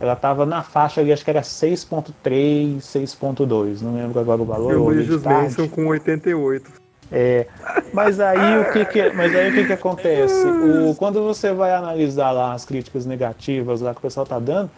ela 0.00 0.14
estava 0.14 0.44
na 0.44 0.62
faixa 0.62 1.00
ali, 1.00 1.12
acho 1.12 1.24
que 1.24 1.30
era 1.30 1.42
6.3, 1.42 2.78
6.2, 2.78 3.82
não 3.82 3.94
lembro 3.94 4.18
agora 4.18 4.42
o 4.42 4.44
valor. 4.44 4.96
E 4.96 5.10
o 5.10 5.20
tarde. 5.20 5.42
Mansion 5.44 5.68
com 5.68 5.86
88. 5.86 6.70
É, 7.14 7.46
mas 7.92 8.18
aí 8.18 8.58
o 8.58 8.72
que 8.72 8.84
que, 8.86 9.10
mas 9.12 9.34
aí 9.36 9.50
o 9.50 9.54
que 9.54 9.66
que 9.66 9.72
acontece? 9.72 10.46
O, 10.90 10.94
quando 10.96 11.22
você 11.22 11.52
vai 11.52 11.72
analisar 11.72 12.30
lá 12.32 12.52
as 12.54 12.64
críticas 12.64 13.04
negativas 13.06 13.80
lá 13.80 13.92
que 13.92 13.98
o 13.98 14.02
pessoal 14.02 14.24
tá 14.26 14.38
dando, 14.38 14.70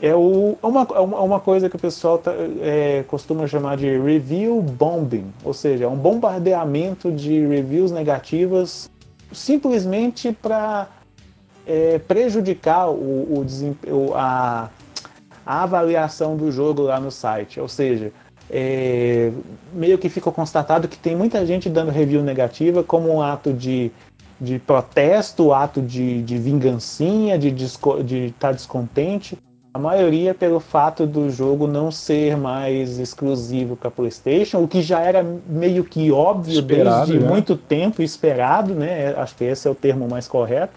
é 0.00 0.14
o, 0.14 0.56
é 0.62 0.66
uma, 0.66 0.82
é 0.94 0.98
uma- 1.00 1.16
é 1.18 1.20
uma 1.20 1.40
coisa 1.40 1.68
que 1.70 1.76
o 1.76 1.78
pessoal 1.78 2.18
tá, 2.18 2.32
é, 2.60 3.04
costuma 3.06 3.46
chamar 3.46 3.76
de 3.76 3.98
review 3.98 4.60
bombing, 4.62 5.26
ou 5.44 5.52
seja, 5.52 5.84
é 5.84 5.88
um 5.88 5.96
bombardeamento 5.96 7.12
de 7.12 7.46
reviews 7.46 7.92
negativas 7.92 8.90
simplesmente 9.32 10.32
para 10.32 10.88
prejudicar 12.06 12.88
o, 12.88 13.38
o 13.38 13.44
desem- 13.44 13.76
o- 13.86 14.14
a, 14.14 14.70
a 15.44 15.62
avaliação 15.62 16.36
do 16.36 16.50
jogo 16.50 16.82
lá 16.82 17.00
no 17.00 17.10
site. 17.10 17.60
Ou 17.60 17.68
seja, 17.68 18.12
é, 18.50 19.32
meio 19.72 19.98
que 19.98 20.08
ficou 20.08 20.32
constatado 20.32 20.88
que 20.88 20.98
tem 20.98 21.16
muita 21.16 21.44
gente 21.44 21.68
dando 21.68 21.90
review 21.90 22.22
negativa 22.22 22.82
como 22.82 23.12
um 23.12 23.20
ato 23.20 23.52
de, 23.52 23.90
de 24.40 24.58
protesto, 24.58 25.52
ato 25.52 25.82
de, 25.82 26.22
de 26.22 26.38
vingancinha, 26.38 27.38
de 27.38 27.48
estar 27.48 28.02
de 28.02 28.34
tá 28.38 28.52
descontente. 28.52 29.36
A 29.76 29.78
maioria 29.78 30.32
pelo 30.32 30.58
fato 30.58 31.06
do 31.06 31.28
jogo 31.28 31.66
não 31.66 31.90
ser 31.90 32.34
mais 32.34 32.98
exclusivo 32.98 33.76
para 33.76 33.90
PlayStation, 33.90 34.62
o 34.62 34.66
que 34.66 34.80
já 34.80 35.00
era 35.00 35.22
meio 35.46 35.84
que 35.84 36.10
óbvio 36.10 36.60
Esperado, 36.60 37.06
desde 37.08 37.22
né? 37.22 37.28
muito 37.30 37.58
tempo, 37.58 38.00
esperado, 38.00 38.72
né? 38.72 39.12
Acho 39.18 39.36
que 39.36 39.44
esse 39.44 39.68
é 39.68 39.70
o 39.70 39.74
termo 39.74 40.08
mais 40.08 40.26
correto. 40.26 40.72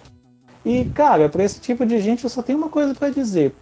E, 0.66 0.84
cara, 0.84 1.30
para 1.30 1.46
esse 1.46 1.62
tipo 1.62 1.86
de 1.86 2.02
gente 2.02 2.26
eu 2.26 2.30
só 2.30 2.42
tenho 2.44 2.58
uma 2.58 2.68
coisa 2.68 2.94
para 2.94 3.08
dizer. 3.10 3.56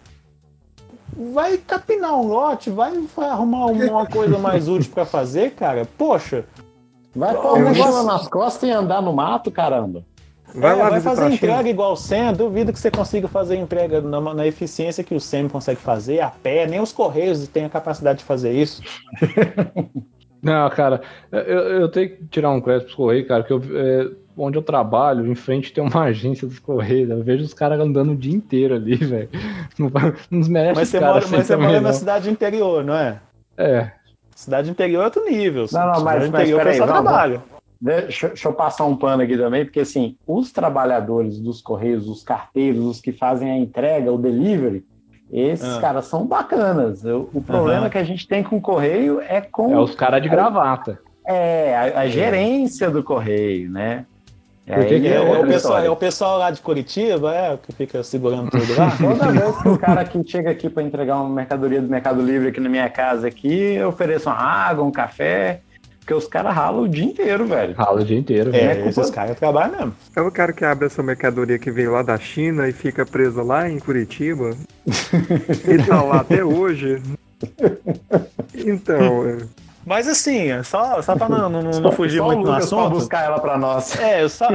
Vai 1.32 1.56
capinar 1.56 2.18
um 2.18 2.26
lote, 2.26 2.68
vai 2.68 2.92
arrumar 3.18 3.66
uma 3.66 4.06
coisa 4.10 4.38
mais 4.40 4.66
útil 4.68 4.90
para 4.92 5.06
fazer, 5.06 5.52
cara. 5.52 5.86
Poxa, 5.96 6.46
Vai 7.14 7.32
pôr 7.36 7.60
negócio- 7.60 8.02
nas 8.02 8.26
costas 8.26 8.68
e 8.68 8.72
andar 8.72 9.00
no 9.00 9.12
mato, 9.12 9.52
caramba. 9.52 10.02
Vai 10.54 10.72
é, 10.72 10.74
lá 10.82 10.90
vai 10.90 11.00
fazer 11.00 11.22
China. 11.24 11.34
entrega 11.34 11.68
igual 11.68 11.92
o 11.92 11.96
Sam. 11.96 12.32
Duvido 12.32 12.72
que 12.72 12.78
você 12.78 12.90
consiga 12.90 13.28
fazer 13.28 13.56
entrega 13.56 14.00
na, 14.00 14.20
na 14.34 14.46
eficiência 14.46 15.04
que 15.04 15.14
o 15.14 15.20
Sam 15.20 15.48
consegue 15.48 15.80
fazer, 15.80 16.20
a 16.20 16.30
pé. 16.30 16.66
Nem 16.66 16.80
os 16.80 16.92
Correios 16.92 17.46
têm 17.48 17.64
a 17.64 17.68
capacidade 17.68 18.20
de 18.20 18.24
fazer 18.24 18.52
isso. 18.52 18.82
Não, 20.42 20.70
cara, 20.70 21.00
eu, 21.32 21.40
eu 21.80 21.88
tenho 21.88 22.10
que 22.10 22.24
tirar 22.26 22.50
um 22.50 22.60
crédito 22.60 22.84
pros 22.84 22.94
Correios, 22.94 23.26
cara, 23.26 23.42
que 23.42 23.52
eu, 23.52 23.60
é, 23.74 24.08
onde 24.36 24.56
eu 24.56 24.62
trabalho, 24.62 25.26
em 25.26 25.34
frente 25.34 25.72
tem 25.72 25.82
uma 25.82 26.02
agência 26.04 26.46
dos 26.46 26.58
Correios. 26.60 27.10
Eu 27.10 27.22
vejo 27.24 27.44
os 27.44 27.52
caras 27.54 27.78
andando 27.80 28.12
o 28.12 28.16
dia 28.16 28.34
inteiro 28.34 28.74
ali, 28.74 28.94
velho. 29.04 29.28
Não, 29.78 29.90
não 30.30 30.40
desmerece 30.40 30.78
Mas 30.78 30.88
você 30.88 31.00
caras 31.00 31.14
mora, 31.14 31.24
assim 31.26 31.36
mas 31.36 31.46
você 31.46 31.56
mora 31.56 31.80
na 31.80 31.92
cidade 31.92 32.30
interior, 32.30 32.84
não 32.84 32.94
é? 32.94 33.20
É. 33.56 33.90
Cidade 34.34 34.70
interior 34.70 35.02
é 35.02 35.04
outro 35.06 35.24
nível. 35.24 35.66
Não, 35.72 35.80
não, 35.80 35.86
mas- 35.88 35.98
cidade 35.98 36.18
mas 36.18 36.28
interior 36.28 36.54
o 36.54 36.58
peraí, 36.58 36.72
pessoal 36.78 36.88
vamos- 36.88 37.02
trabalha. 37.10 37.42
Deixa, 37.80 38.28
deixa 38.28 38.48
eu 38.48 38.52
passar 38.52 38.84
um 38.86 38.96
pano 38.96 39.22
aqui 39.22 39.36
também, 39.36 39.64
porque 39.64 39.80
assim, 39.80 40.16
os 40.26 40.50
trabalhadores 40.50 41.38
dos 41.38 41.62
Correios, 41.62 42.08
os 42.08 42.22
carteiros, 42.24 42.84
os 42.84 43.00
que 43.00 43.12
fazem 43.12 43.50
a 43.50 43.56
entrega, 43.56 44.12
o 44.12 44.18
delivery, 44.18 44.84
esses 45.32 45.76
Ah. 45.76 45.80
caras 45.80 46.06
são 46.06 46.26
bacanas. 46.26 47.04
O, 47.04 47.28
o 47.34 47.42
problema 47.42 47.82
Aham. 47.82 47.90
que 47.90 47.98
a 47.98 48.04
gente 48.04 48.26
tem 48.26 48.42
com 48.42 48.56
o 48.56 48.60
Correio 48.60 49.20
é 49.20 49.40
com 49.40 49.72
É 49.72 49.78
os 49.78 49.94
caras 49.94 50.20
de 50.22 50.28
gravata. 50.28 50.98
é, 51.26 51.76
a, 51.94 52.00
a 52.00 52.08
gerência 52.08 52.90
do 52.90 53.02
Correio, 53.04 53.70
né? 53.70 54.06
E 54.66 54.72
Por 54.72 54.84
que 54.86 54.94
aí 54.94 55.00
que 55.00 55.06
É, 55.06 55.12
é 55.12 55.14
é 55.16 55.38
o 55.38 55.46
pessoal, 55.46 55.78
é 55.84 55.90
o 55.90 55.96
pessoal 55.96 56.38
lá 56.38 56.50
de 56.50 56.60
Curitiba, 56.60 57.34
é, 57.34 57.56
que 57.56 57.72
fica 57.72 58.02
segurando 58.02 58.50
tudo 58.50 58.74
lá. 58.76 58.90
Toda 59.00 59.30
vez 59.32 59.56
que 59.62 59.68
o 59.68 59.78
cara 59.78 60.04
que 60.04 60.22
chega 60.26 60.50
aqui 60.50 60.68
para 60.68 60.82
entregar 60.82 61.16
uma 61.20 61.28
mercadoria 61.30 61.80
do 61.80 61.88
Mercado 61.88 62.20
Livre 62.20 62.48
aqui 62.48 62.60
na 62.60 62.68
minha 62.68 62.88
casa 62.90 63.28
aqui, 63.28 63.54
eu 63.74 63.88
ofereço 63.88 64.28
uma 64.28 64.36
água, 64.36 64.84
um 64.84 64.90
café, 64.90 65.60
porque 66.08 66.14
os 66.14 66.26
caras 66.26 66.54
ralam 66.54 66.84
o 66.84 66.88
dia 66.88 67.04
inteiro, 67.04 67.46
velho. 67.46 67.74
Rala 67.74 68.00
o 68.00 68.04
dia 68.04 68.18
inteiro. 68.18 68.48
É, 68.56 68.74
velho. 68.74 68.88
esses 68.88 69.10
caras 69.10 69.38
trabalham 69.38 69.72
mesmo. 69.76 69.94
É 70.16 70.22
o 70.22 70.30
cara 70.32 70.54
que 70.54 70.64
abre 70.64 70.86
essa 70.86 71.02
mercadoria 71.02 71.58
que 71.58 71.70
veio 71.70 71.92
lá 71.92 72.00
da 72.00 72.16
China 72.16 72.66
e 72.66 72.72
fica 72.72 73.04
preso 73.04 73.42
lá 73.42 73.68
em 73.68 73.78
Curitiba. 73.78 74.56
e 75.68 75.86
tá 75.86 76.02
lá 76.02 76.20
até 76.20 76.42
hoje. 76.42 77.02
Então, 78.54 79.26
é, 79.26 79.36
Mas 79.84 80.08
assim, 80.08 80.46
só, 80.64 81.02
só 81.02 81.14
pra 81.14 81.28
não, 81.28 81.50
não, 81.50 81.62
não- 81.62 81.78
não 81.78 81.92
fugir 81.92 82.18
Só 82.18 82.24
muito 82.24 82.46
pra 82.46 82.56
assunto. 82.56 82.90
buscar 82.90 83.26
ela 83.26 83.38
para 83.38 83.58
nós. 83.58 83.94
É, 84.00 84.22
eu 84.22 84.30
só. 84.30 84.48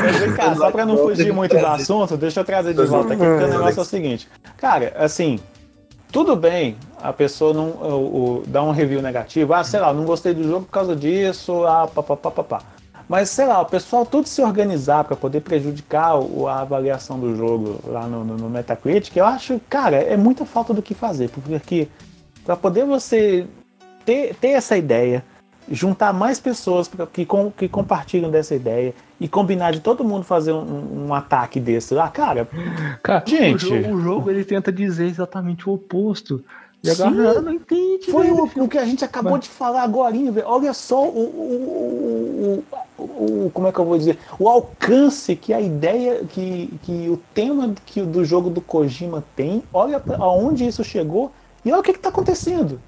Mas 0.00 0.16
vem 0.20 0.32
cá, 0.34 0.54
só 0.54 0.70
pra 0.70 0.86
não 0.86 0.96
fugir 0.98 1.32
muito 1.32 1.58
do 1.58 1.66
assunto, 1.66 2.16
deixa 2.16 2.40
eu 2.40 2.44
trazer 2.44 2.74
de 2.74 2.84
volta 2.86 3.14
aqui, 3.14 3.24
porque 3.24 3.44
o 3.44 3.48
negócio 3.48 3.80
é 3.80 3.82
o 3.82 3.84
seguinte. 3.84 4.28
Cara, 4.56 4.92
assim, 4.96 5.40
tudo 6.14 6.36
bem 6.36 6.76
a 7.02 7.12
pessoa 7.12 7.52
não 7.52 7.70
o, 7.70 8.38
o- 8.38 8.44
dar 8.46 8.62
um 8.62 8.70
review 8.70 9.02
negativo, 9.02 9.52
ah, 9.52 9.64
sei 9.64 9.80
lá, 9.80 9.92
não 9.92 10.04
gostei 10.04 10.32
do 10.32 10.44
jogo 10.44 10.64
por 10.64 10.70
causa 10.70 10.94
disso, 10.94 11.66
ah, 11.66 11.88
papapá, 11.92 12.30
papá. 12.30 12.62
Mas, 13.08 13.28
sei 13.30 13.46
lá, 13.46 13.60
o 13.60 13.66
pessoal 13.66 14.06
tudo 14.06 14.28
se 14.28 14.40
organizar 14.40 15.02
pra 15.02 15.16
poder 15.16 15.40
prejudicar 15.40 16.16
o- 16.16 16.46
a 16.46 16.60
avaliação 16.60 17.18
do 17.18 17.34
jogo 17.36 17.80
lá 17.84 18.06
no, 18.06 18.24
no- 18.24 18.36
no 18.36 18.48
Metacritic, 18.48 19.16
eu 19.16 19.26
acho, 19.26 19.60
cara, 19.68 19.96
é 19.96 20.16
muita 20.16 20.44
falta 20.46 20.72
do 20.72 20.80
que 20.80 20.94
fazer, 20.94 21.28
porque 21.30 21.88
pra 22.44 22.56
poder 22.56 22.86
você 22.86 23.44
ter, 24.06 24.36
ter 24.36 24.50
essa 24.50 24.76
ideia, 24.76 25.24
juntar 25.68 26.12
mais 26.12 26.38
pessoas 26.38 26.88
que, 27.12 27.26
com, 27.26 27.50
que 27.50 27.68
compartilham 27.68 28.30
dessa 28.30 28.54
ideia 28.54 28.94
e 29.24 29.28
combinar 29.28 29.72
de 29.72 29.80
todo 29.80 30.04
mundo 30.04 30.22
fazer 30.22 30.52
um, 30.52 31.06
um 31.06 31.14
ataque 31.14 31.58
desse 31.58 31.94
lá, 31.94 32.08
cara, 32.10 32.46
Cara, 33.02 33.24
Gente. 33.26 33.64
o 33.64 33.68
jogo, 33.82 33.94
o 33.94 34.00
jogo, 34.02 34.30
ele 34.30 34.44
tenta 34.44 34.70
dizer 34.70 35.06
exatamente 35.06 35.66
o 35.66 35.72
oposto. 35.72 36.44
E 36.82 36.90
a 36.90 36.94
Sim. 36.94 37.04
galera 37.04 37.40
não 37.40 37.50
entende. 37.54 38.10
foi 38.10 38.26
velho. 38.26 38.50
o, 38.56 38.64
o 38.64 38.68
que 38.68 38.76
a 38.76 38.84
gente 38.84 39.02
acabou 39.02 39.38
de 39.38 39.48
falar 39.48 39.82
agora, 39.82 40.12
velho. 40.12 40.42
Olha 40.46 40.74
só 40.74 41.02
o, 41.02 41.08
o, 41.08 42.62
o, 42.98 43.02
o- 43.02 43.46
o- 43.46 43.50
como 43.54 43.66
é 43.66 43.72
que 43.72 43.78
eu 43.78 43.84
vou 43.86 43.96
dizer, 43.96 44.18
o 44.38 44.46
alcance 44.46 45.34
que 45.34 45.54
a 45.54 45.60
ideia, 45.62 46.22
que, 46.28 46.70
que 46.82 47.08
o 47.08 47.16
tema 47.32 47.72
que, 47.86 48.02
do 48.02 48.26
jogo 48.26 48.50
do 48.50 48.60
Kojima 48.60 49.24
tem, 49.34 49.62
olha 49.72 50.02
aonde 50.18 50.66
isso 50.66 50.84
chegou 50.84 51.32
e 51.64 51.72
olha 51.72 51.80
o 51.80 51.82
que 51.82 51.92
está 51.92 52.10
acontecendo. 52.10 52.78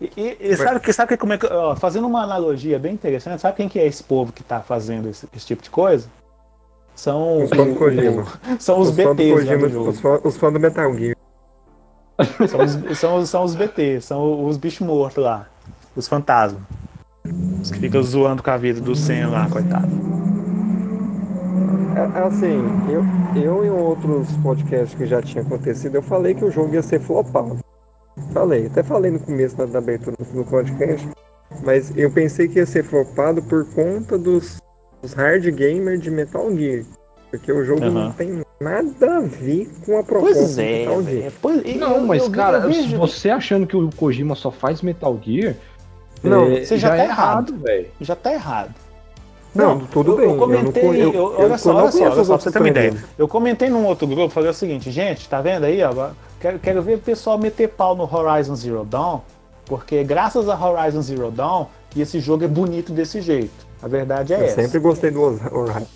E, 0.00 0.36
e- 0.40 0.56
sabe, 0.56 0.80
que, 0.80 0.92
sabe 0.92 1.08
que 1.08 1.16
como 1.18 1.34
é 1.34 1.38
que, 1.38 1.46
ó, 1.46 1.76
fazendo 1.76 2.06
uma 2.06 2.22
analogia 2.22 2.78
bem 2.78 2.94
interessante, 2.94 3.40
sabe 3.40 3.56
quem 3.56 3.68
que 3.68 3.78
é 3.78 3.86
esse 3.86 4.02
povo 4.02 4.32
que 4.32 4.40
está 4.40 4.60
fazendo 4.60 5.08
esse, 5.08 5.28
esse 5.36 5.46
tipo 5.46 5.62
de 5.62 5.68
coisa? 5.70 6.08
São 6.94 7.42
Os 7.44 7.50
fãs 7.50 7.66
do 7.68 7.74
Kojima. 7.76 8.26
São 8.58 8.80
os, 8.80 8.88
os 8.88 8.96
fãs 8.96 9.16
do 9.16 9.22
BTs 9.22 9.30
lá 9.30 9.34
Kojima, 9.36 9.68
do 9.68 9.72
jogo. 9.72 9.90
os 9.90 10.00
fãs, 10.00 10.20
os 10.24 10.36
fãs 10.36 10.52
do 10.52 10.60
Metal 10.60 10.94
Gear. 10.94 11.16
São 12.48 12.60
os, 12.64 12.98
são, 12.98 13.26
são 13.26 13.44
os 13.44 13.54
BT, 13.54 14.00
são 14.02 14.46
os 14.46 14.56
bichos 14.58 14.86
mortos 14.86 15.22
lá. 15.22 15.46
Os 15.96 16.06
fantasmas. 16.06 16.60
Os 17.62 17.70
que 17.70 17.78
ficam 17.78 18.02
zoando 18.02 18.42
com 18.42 18.50
a 18.50 18.56
vida 18.56 18.80
do 18.80 18.94
Sen 18.94 19.26
lá, 19.26 19.48
coitado. 19.48 19.88
É, 21.96 22.20
assim, 22.20 22.62
eu, 22.88 23.04
eu 23.42 23.64
em 23.64 23.70
outros 23.70 24.28
podcasts 24.42 24.96
que 24.96 25.06
já 25.06 25.20
tinha 25.20 25.42
acontecido, 25.42 25.94
eu 25.96 26.02
falei 26.02 26.34
que 26.34 26.44
o 26.44 26.50
jogo 26.50 26.74
ia 26.74 26.82
ser 26.82 27.00
flopado. 27.00 27.58
Falei, 28.32 28.66
até 28.66 28.82
falei 28.82 29.10
no 29.10 29.18
começo 29.20 29.56
da, 29.56 29.66
da 29.66 29.78
abertura 29.78 30.16
do 30.32 30.44
podcast, 30.44 31.08
mas 31.64 31.92
eu 31.96 32.10
pensei 32.10 32.46
que 32.48 32.58
ia 32.58 32.66
ser 32.66 32.84
flopado 32.84 33.42
por 33.42 33.64
conta 33.74 34.16
dos, 34.16 34.58
dos 35.02 35.12
hard 35.14 35.44
gamers 35.50 36.00
de 36.00 36.10
Metal 36.10 36.48
Gear. 36.56 36.84
Porque 37.30 37.52
o 37.52 37.64
jogo 37.64 37.80
não 37.84 38.02
Aham. 38.02 38.12
tem 38.16 38.42
nada 38.60 39.16
a 39.18 39.20
ver 39.20 39.68
com 39.86 39.98
a 39.98 40.02
proposta 40.02 40.34
Pois 40.38 40.58
é, 40.58 40.78
Metal 40.80 41.02
Gear. 41.02 41.04
velho. 41.22 41.32
Pois- 41.40 41.62
e 41.64 41.74
Não, 41.78 41.96
eu- 41.96 42.06
mas 42.06 42.24
eu- 42.24 42.30
cara, 42.30 42.58
eu 42.58 42.68
vejo- 42.68 42.98
você 42.98 43.30
achando 43.30 43.66
que 43.66 43.76
o 43.76 43.88
Kojima 43.96 44.34
só 44.34 44.50
faz 44.50 44.82
Metal 44.82 45.18
Gear, 45.22 45.54
Não, 46.22 46.46
é, 46.50 46.64
você 46.64 46.76
já 46.76 46.88
tá 46.90 46.98
é 46.98 47.04
errado. 47.04 47.56
velho. 47.58 47.86
já 48.00 48.16
tá 48.16 48.32
errado. 48.32 48.74
Não, 49.54 49.80
tudo 49.80 50.12
eu, 50.12 50.16
bem, 50.16 50.24
Eu 50.26 50.30
eu 50.30 50.36
não 50.36 50.46
comentei, 50.46 50.84
eu- 50.84 50.92
eu- 50.96 51.12
eu 51.12 51.40
olha 51.40 51.58
só, 51.58 51.72
não 51.72 51.80
olha 51.82 51.90
só, 51.90 51.98
olha 52.04 52.24
só, 52.24 52.34
pra 52.34 52.38
você 52.38 52.52
ter 52.52 52.58
uma 52.60 52.68
ideia. 52.68 52.94
Eu 53.18 53.26
comentei 53.26 53.68
num 53.68 53.84
outro 53.84 54.06
grupo, 54.06 54.28
falei 54.30 54.50
o 54.50 54.54
seguinte, 54.54 54.90
gente, 54.92 55.28
tá 55.28 55.40
vendo 55.40 55.64
aí, 55.64 55.82
ó? 55.82 56.10
Quero, 56.40 56.58
quero 56.58 56.82
ver 56.82 56.94
o 56.96 56.98
pessoal 56.98 57.38
meter 57.38 57.68
pau 57.68 57.94
no 57.94 58.04
Horizon 58.04 58.56
Zero 58.56 58.84
Dawn, 58.84 59.20
porque 59.66 60.02
graças 60.02 60.48
a 60.48 60.54
Horizon 60.58 61.02
Zero 61.02 61.30
Dawn, 61.30 61.66
esse 61.96 62.18
jogo 62.18 62.44
é 62.44 62.48
bonito 62.48 62.92
desse 62.92 63.20
jeito. 63.20 63.66
A 63.82 63.88
verdade 63.88 64.32
é 64.32 64.40
Eu 64.40 64.44
essa. 64.44 64.62
sempre 64.62 64.78
gostei 64.78 65.10
do 65.10 65.20
Horizon. 65.22 65.86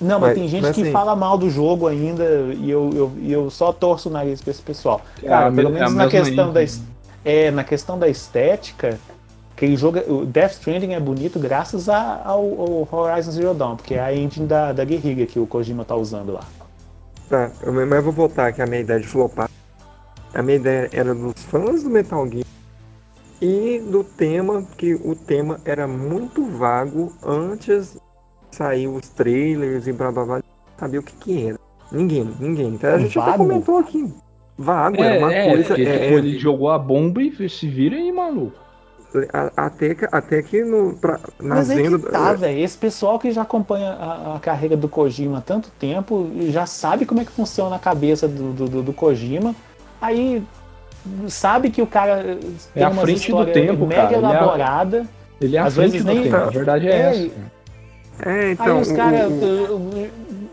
Não, 0.00 0.18
mas, 0.18 0.30
Mas- 0.30 0.38
tem 0.38 0.48
gente 0.48 0.62
mas 0.62 0.74
que 0.74 0.82
assim- 0.82 0.92
fala 0.92 1.14
mal 1.14 1.36
do 1.36 1.50
jogo 1.50 1.86
ainda 1.86 2.24
e 2.54 2.70
eu, 2.70 2.90
eu, 2.94 3.12
eu 3.22 3.50
só 3.50 3.70
torço 3.72 4.08
o 4.08 4.12
nariz 4.12 4.40
pra 4.40 4.50
esse 4.50 4.62
pessoal. 4.62 5.00
É 5.22 5.28
Cara, 5.28 5.48
a 5.48 5.52
pelo 5.52 5.68
me- 5.68 5.76
é 5.76 5.80
menos 5.80 5.92
a 5.94 5.96
na 6.04 6.08
questão, 6.08 6.52
da, 6.52 6.60
é, 7.24 7.50
na 7.50 7.64
questão 7.64 7.98
da 7.98 8.08
estética, 8.08 8.98
aquele 9.54 9.76
jogo, 9.76 9.98
o 10.10 10.24
Death 10.24 10.52
Stranding 10.52 10.94
é 10.94 11.00
bonito 11.00 11.38
graças 11.38 11.88
a- 11.90 12.22
ao, 12.24 12.86
ao 12.90 12.98
Horizon 12.98 13.30
Zero 13.32 13.52
Dawn, 13.54 13.76
porque 13.76 13.92
é 13.94 14.00
a 14.00 14.14
engine 14.14 14.46
da, 14.46 14.72
da 14.72 14.84
Guerrilla 14.86 15.26
que 15.26 15.38
o 15.38 15.46
Kojima 15.46 15.84
tá 15.84 15.94
usando 15.94 16.32
lá. 16.32 16.44
Tá, 17.28 17.50
eu- 17.62 17.72
mas 17.72 17.90
eu 17.92 18.02
vou 18.02 18.12
voltar 18.12 18.46
aqui 18.46 18.62
a 18.62 18.66
minha 18.66 18.80
ideia 18.80 18.98
de 19.00 19.06
flopar. 19.06 19.49
A 20.34 20.42
minha 20.42 20.56
ideia 20.56 20.88
era 20.92 21.14
dos 21.14 21.42
fãs 21.44 21.82
do 21.82 21.90
Metal 21.90 22.26
Gear 22.28 22.44
e 23.42 23.80
do 23.90 24.04
tema, 24.04 24.62
que 24.76 24.94
o 24.94 25.14
tema 25.14 25.60
era 25.64 25.86
muito 25.88 26.44
vago 26.44 27.12
antes 27.24 27.94
de 27.94 28.56
sair 28.56 28.86
os 28.86 29.08
trailers 29.08 29.86
e 29.86 29.92
blá 29.92 30.12
blá 30.12 30.24
blá. 30.24 30.42
Sabia 30.78 31.00
o 31.00 31.02
que 31.02 31.14
que 31.16 31.46
era. 31.48 31.58
Ninguém, 31.90 32.30
ninguém. 32.38 32.68
Então, 32.74 32.94
a 32.94 32.98
gente 32.98 33.18
até 33.18 33.30
Vago? 33.32 33.44
comentou 33.44 33.78
aqui. 33.78 34.12
Vago, 34.56 35.02
É, 35.02 35.06
era 35.16 35.18
uma 35.18 35.34
é, 35.34 35.48
coisa. 35.48 35.64
porque, 35.68 35.82
é, 35.82 35.98
tipo, 36.04 36.18
ele 36.18 36.38
jogou 36.38 36.70
a 36.70 36.78
bomba 36.78 37.22
e 37.22 37.48
se 37.48 37.66
vira 37.68 37.96
aí, 37.96 38.12
maluco. 38.12 38.52
até, 39.56 39.94
que, 39.94 40.06
até 40.12 40.42
que 40.42 40.62
no, 40.62 40.94
pra, 40.94 41.18
na 41.40 41.56
Mas 41.56 41.68
venda. 41.68 41.98
que 41.98 42.10
tá, 42.12 42.32
velho. 42.34 42.58
Esse 42.60 42.78
pessoal 42.78 43.18
que 43.18 43.32
já 43.32 43.42
acompanha 43.42 43.90
a, 43.92 44.36
a 44.36 44.38
carreira 44.38 44.76
do 44.76 44.88
Kojima 44.88 45.38
há 45.38 45.40
tanto 45.40 45.70
tempo 45.80 46.30
já 46.50 46.64
sabe 46.66 47.04
como 47.06 47.20
é 47.20 47.24
que 47.24 47.32
funciona 47.32 47.74
a 47.74 47.78
cabeça 47.78 48.28
do, 48.28 48.52
do, 48.52 48.68
do- 48.68 48.82
do 48.82 48.92
Kojima. 48.92 49.54
Aí 50.00 50.42
sabe 51.28 51.70
que 51.70 51.80
o 51.82 51.86
cara 51.86 52.38
tem 52.74 52.82
à 52.82 52.88
uma 52.90 53.02
frente 53.02 53.30
do 53.32 53.46
tempo, 53.46 53.86
mega 53.86 54.02
cara. 54.02 54.16
Ele 54.16 54.26
é- 54.26 54.30
elaborada. 54.30 55.06
Ele 55.40 55.56
é 55.56 55.60
à 55.60 55.64
Às 55.64 55.74
frente 55.74 55.92
vezes 55.92 56.06
do 56.06 56.12
nem- 56.12 56.22
tempo, 56.24 56.36
a 56.36 56.44
verdade 56.50 56.88
é, 56.88 56.90
É, 56.90 57.00
essa. 57.10 57.30
É, 58.30 58.52
então. 58.52 58.76
aí 58.76 58.82
os 58.82 58.92
caras 58.92 59.30
o- 59.32 60.08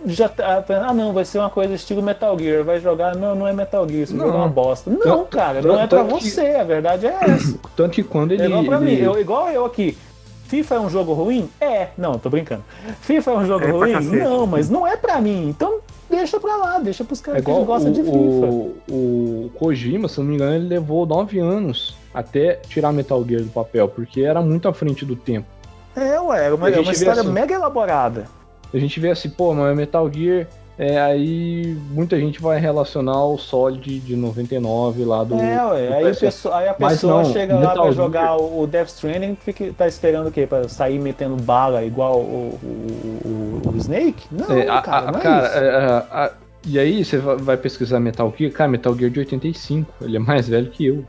já 0.06 0.30
tá 0.30 0.62
pensando, 0.62 0.86
ah 0.90 0.94
não, 0.94 1.12
vai 1.12 1.26
ser 1.26 1.40
uma 1.40 1.50
coisa 1.50 1.74
estilo 1.74 2.02
Metal 2.02 2.38
Gear, 2.40 2.64
vai 2.64 2.80
jogar, 2.80 3.14
não, 3.16 3.36
não 3.36 3.46
é 3.48 3.52
Metal 3.52 3.88
Gear, 3.90 4.08
jogo 4.08 4.24
é 4.24 4.26
uma 4.26 4.46
Não. 4.46 4.50
bosta. 4.50 4.90
Não, 4.90 5.00
Tanto- 5.00 5.26
cara, 5.26 5.62
não 5.62 5.76
é 5.80 5.86
pra 5.88 6.00
tanto 6.04 6.16
que- 6.18 6.30
você, 6.30 6.42
a 6.56 6.64
verdade 6.64 7.08
é 7.08 7.10
essa. 7.30 7.58
Tanto 7.76 7.92
que 7.92 8.04
quando 8.04 8.32
ele. 8.32 8.44
É 8.44 8.46
igual 8.46 8.64
pra 8.64 8.78
ele- 8.78 8.86
mim, 8.86 9.02
eu, 9.02 9.20
igual 9.20 9.50
eu 9.50 9.66
aqui. 9.66 9.98
FIFA 10.46 10.76
é 10.76 10.80
um 10.80 10.90
jogo 10.90 11.12
ruim? 11.12 11.50
É. 11.60 11.88
Não, 11.98 12.18
tô 12.18 12.30
brincando. 12.30 12.64
FIFA 13.02 13.32
é 13.32 13.34
um 13.36 13.46
jogo 13.46 13.66
É 13.66 13.70
ruim? 13.72 14.00
Não, 14.18 14.48
mas 14.48 14.70
não 14.70 14.88
é 14.88 14.96
pra 14.96 15.20
mim. 15.20 15.50
Então 15.50 15.80
deixa 16.10 16.40
pra 16.40 16.56
lá, 16.56 16.80
deixa 16.80 17.04
pros 17.04 17.20
É 17.22 17.24
caras 17.24 17.44
que 17.44 17.50
igual 17.50 17.66
gostam 17.66 17.92
de 17.92 18.02
FIFA. 18.04 18.16
o, 18.18 18.76
o, 18.90 19.52
Kojima, 19.58 20.08
se 20.08 20.20
não 20.20 20.28
me 20.28 20.36
engano, 20.36 20.56
ele 20.56 20.68
levou 20.68 21.06
nove 21.06 21.40
anos 21.40 21.96
até 22.14 22.56
tirar 22.68 22.92
Metal 22.92 23.24
Gear 23.28 23.42
do 23.44 23.50
papel, 23.50 23.88
porque 23.88 24.22
era 24.22 24.42
muito 24.42 24.68
à 24.68 24.74
frente 24.74 25.06
do 25.06 25.16
tempo. 25.16 25.48
É, 25.96 26.20
ué, 26.22 26.48
é 26.48 26.54
uma, 26.54 26.70
é 26.70 26.80
uma 26.80 26.92
história 26.92 27.22
assim- 27.22 27.32
mega 27.32 27.54
elaborada. 27.54 28.26
A 28.74 28.78
gente 28.78 29.00
vê 29.00 29.10
assim, 29.12 29.30
pô, 29.30 29.54
mas 29.54 29.76
Metal 29.76 30.12
Gear, 30.12 30.48
é, 30.78 31.00
aí 31.00 31.78
muita 31.92 32.20
gente 32.20 32.42
vai 32.42 32.60
relacionar 32.60 33.26
o 33.26 33.38
Solid 33.38 34.00
de 34.00 34.16
99 34.16 35.04
lá 35.06 35.24
do. 35.24 35.36
é, 35.36 35.66
ué. 35.66 35.88
do 35.88 35.94
Aí, 35.96 36.04
o 36.04 36.08
PS1. 36.10 36.20
pessoa- 36.20 36.58
aí 36.58 36.68
a 36.68 36.76
Mas 36.80 36.94
pessoa 36.94 37.24
não, 37.24 37.32
chega 37.34 37.54
lá 37.56 37.60
Metal 37.62 37.74
pra 37.76 37.84
Gear- 37.84 37.96
jogar 37.96 38.38
o 38.38 38.62
o 38.62 38.68
Death 38.68 38.88
Stranding 38.90 39.36
fica, 39.44 39.74
tá 39.78 39.88
esperando 39.88 40.28
o 40.28 40.32
quê? 40.32 40.46
Pra 40.48 40.68
sair 40.70 41.00
metendo 41.00 41.36
bala 41.36 41.84
igual 41.84 42.20
o, 42.20 42.60
o, 42.64 43.28
o- 43.28 43.70
o 43.74 43.78
Snake? 43.78 44.26
Não, 44.32 44.56
É, 44.56 44.68
a- 44.70 44.82
cara, 44.82 45.08
a- 45.08 45.12
não 45.12 45.20
é 45.20 45.24
cara, 45.24 45.48
isso. 45.48 45.58
é, 45.58 45.70
a- 45.70 46.06
a- 46.26 46.32
E 46.70 46.78
aí 46.78 47.06
você 47.06 47.18
va- 47.18 47.36
vai 47.36 47.56
pesquisar 47.56 47.98
Metal 48.00 48.34
Gear, 48.38 48.52
cara, 48.52 48.70
Metal 48.70 48.94
Gear 48.94 49.10
de 49.10 49.20
85, 49.20 49.94
ele 50.02 50.18
é 50.18 50.20
mais 50.20 50.50
velho 50.50 50.70
que 50.70 50.86
eu. 50.88 51.06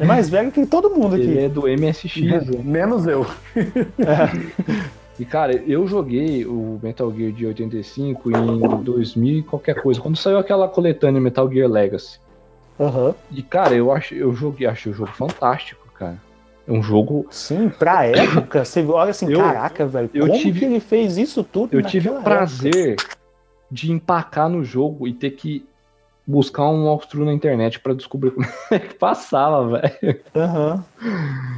É 0.00 0.04
mais 0.04 0.28
velho 0.28 0.50
que 0.50 0.66
todo 0.66 0.90
mundo 0.90 1.14
aqui. 1.16 1.22
Ele 1.24 1.44
é 1.44 1.48
do 1.48 1.68
MSX. 1.68 2.48
Menos 2.64 3.06
eu. 3.06 3.24
E 5.18 5.24
cara, 5.24 5.54
eu 5.54 5.86
joguei 5.86 6.44
o 6.44 6.78
Metal 6.82 7.10
Gear 7.14 7.32
de 7.32 7.46
85 7.46 8.30
em 8.30 8.82
2000 8.82 9.38
e 9.38 9.42
qualquer 9.42 9.80
coisa, 9.80 10.00
quando 10.00 10.16
saiu 10.16 10.38
aquela 10.38 10.68
coletânea 10.68 11.20
Metal 11.20 11.50
Gear 11.50 11.68
Legacy. 11.70 12.20
Aham. 12.78 13.14
E 13.30 13.42
cara, 13.42 13.74
eu 13.74 13.90
acho, 13.90 14.14
eu 14.14 14.34
joguei, 14.34 14.66
achei 14.66 14.92
o 14.92 14.94
jogo 14.94 15.12
fantástico, 15.12 15.86
cara. 15.94 16.20
É 16.68 16.72
um 16.72 16.82
jogo, 16.82 17.26
Sim, 17.30 17.68
pra 17.70 18.04
época, 18.04 18.64
você 18.64 18.84
olha 18.84 19.10
assim, 19.10 19.30
Eu- 19.30 19.38
caraca, 19.38 19.86
velho, 19.86 20.10
eu 20.12 20.26
como 20.26 20.38
tive- 20.38 20.58
que 20.58 20.64
ele 20.66 20.80
fez 20.80 21.16
isso 21.16 21.42
tudo 21.44 21.72
eu 21.72 21.82
tive 21.82 22.10
o 22.10 22.20
prazer 22.20 22.96
de 23.70 23.90
empacar 23.92 24.48
no 24.48 24.62
jogo 24.64 25.06
e 25.08 25.12
ter 25.14 25.30
que 25.30 25.64
buscar 26.26 26.68
um 26.68 26.86
walkthrough 26.86 27.24
na 27.26 27.32
internet 27.32 27.78
pra 27.80 27.94
descobrir 27.94 28.30
como 28.32 28.46
é 28.70 28.78
que 28.78 28.94
passava, 28.94 29.78
velho. 29.78 30.20
Aham. 30.34 30.84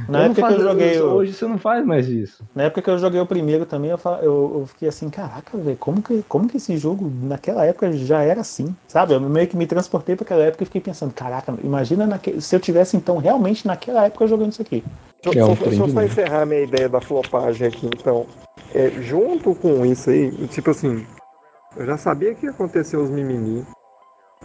Na 0.07 0.19
Eu 0.19 0.23
não 0.23 0.31
época 0.31 0.47
que 0.47 0.53
eu 0.53 0.61
joguei 0.61 1.01
o- 1.01 1.05
Hoje 1.13 1.33
você 1.33 1.45
não 1.47 1.57
faz 1.57 1.85
mais 1.85 2.07
isso. 2.07 2.43
Na 2.55 2.63
época 2.63 2.81
que 2.81 2.89
eu 2.89 2.97
joguei 2.97 3.19
o 3.21 3.25
primeiro 3.25 3.65
também, 3.65 3.91
eu, 3.91 3.97
fa- 3.97 4.19
eu, 4.21 4.59
eu 4.61 4.65
fiquei 4.67 4.89
assim, 4.89 5.09
caraca, 5.09 5.55
velho, 5.57 5.77
como 5.77 6.01
que, 6.01 6.23
como 6.27 6.47
que 6.47 6.57
esse 6.57 6.75
jogo 6.77 7.11
naquela 7.23 7.65
época 7.65 7.91
já 7.93 8.21
era 8.23 8.41
assim? 8.41 8.75
Sabe? 8.87 9.13
Eu 9.13 9.21
meio 9.21 9.47
que 9.47 9.55
me 9.57 9.67
transportei 9.67 10.15
para 10.15 10.23
aquela 10.25 10.43
época 10.43 10.63
e 10.63 10.65
fiquei 10.65 10.81
pensando, 10.81 11.13
caraca, 11.13 11.53
imagina 11.63 12.07
naque- 12.07 12.41
se 12.41 12.55
eu 12.55 12.59
tivesse 12.59 12.97
então 12.97 13.17
realmente 13.17 13.67
naquela 13.67 14.05
época 14.05 14.25
jogando 14.27 14.51
isso 14.51 14.61
aqui. 14.61 14.83
Deixa, 15.23 15.39
É 15.39 15.45
um 15.45 15.49
eu- 15.49 15.55
só, 15.55 15.63
só 15.65 15.69
pra 15.71 15.77
novo. 15.87 16.01
encerrar 16.01 16.45
minha 16.45 16.61
ideia 16.61 16.89
da 16.89 17.01
flopagem 17.01 17.67
aqui, 17.67 17.85
então. 17.87 18.25
É, 18.73 18.89
junto 19.01 19.53
com 19.55 19.85
isso 19.85 20.09
aí, 20.09 20.31
tipo 20.47 20.71
assim, 20.71 21.05
eu 21.77 21.85
já 21.85 21.97
sabia 21.97 22.33
que 22.33 22.45
ia 22.45 22.51
acontecer 22.51 22.97
os 22.97 23.09
mimimi. 23.09 23.63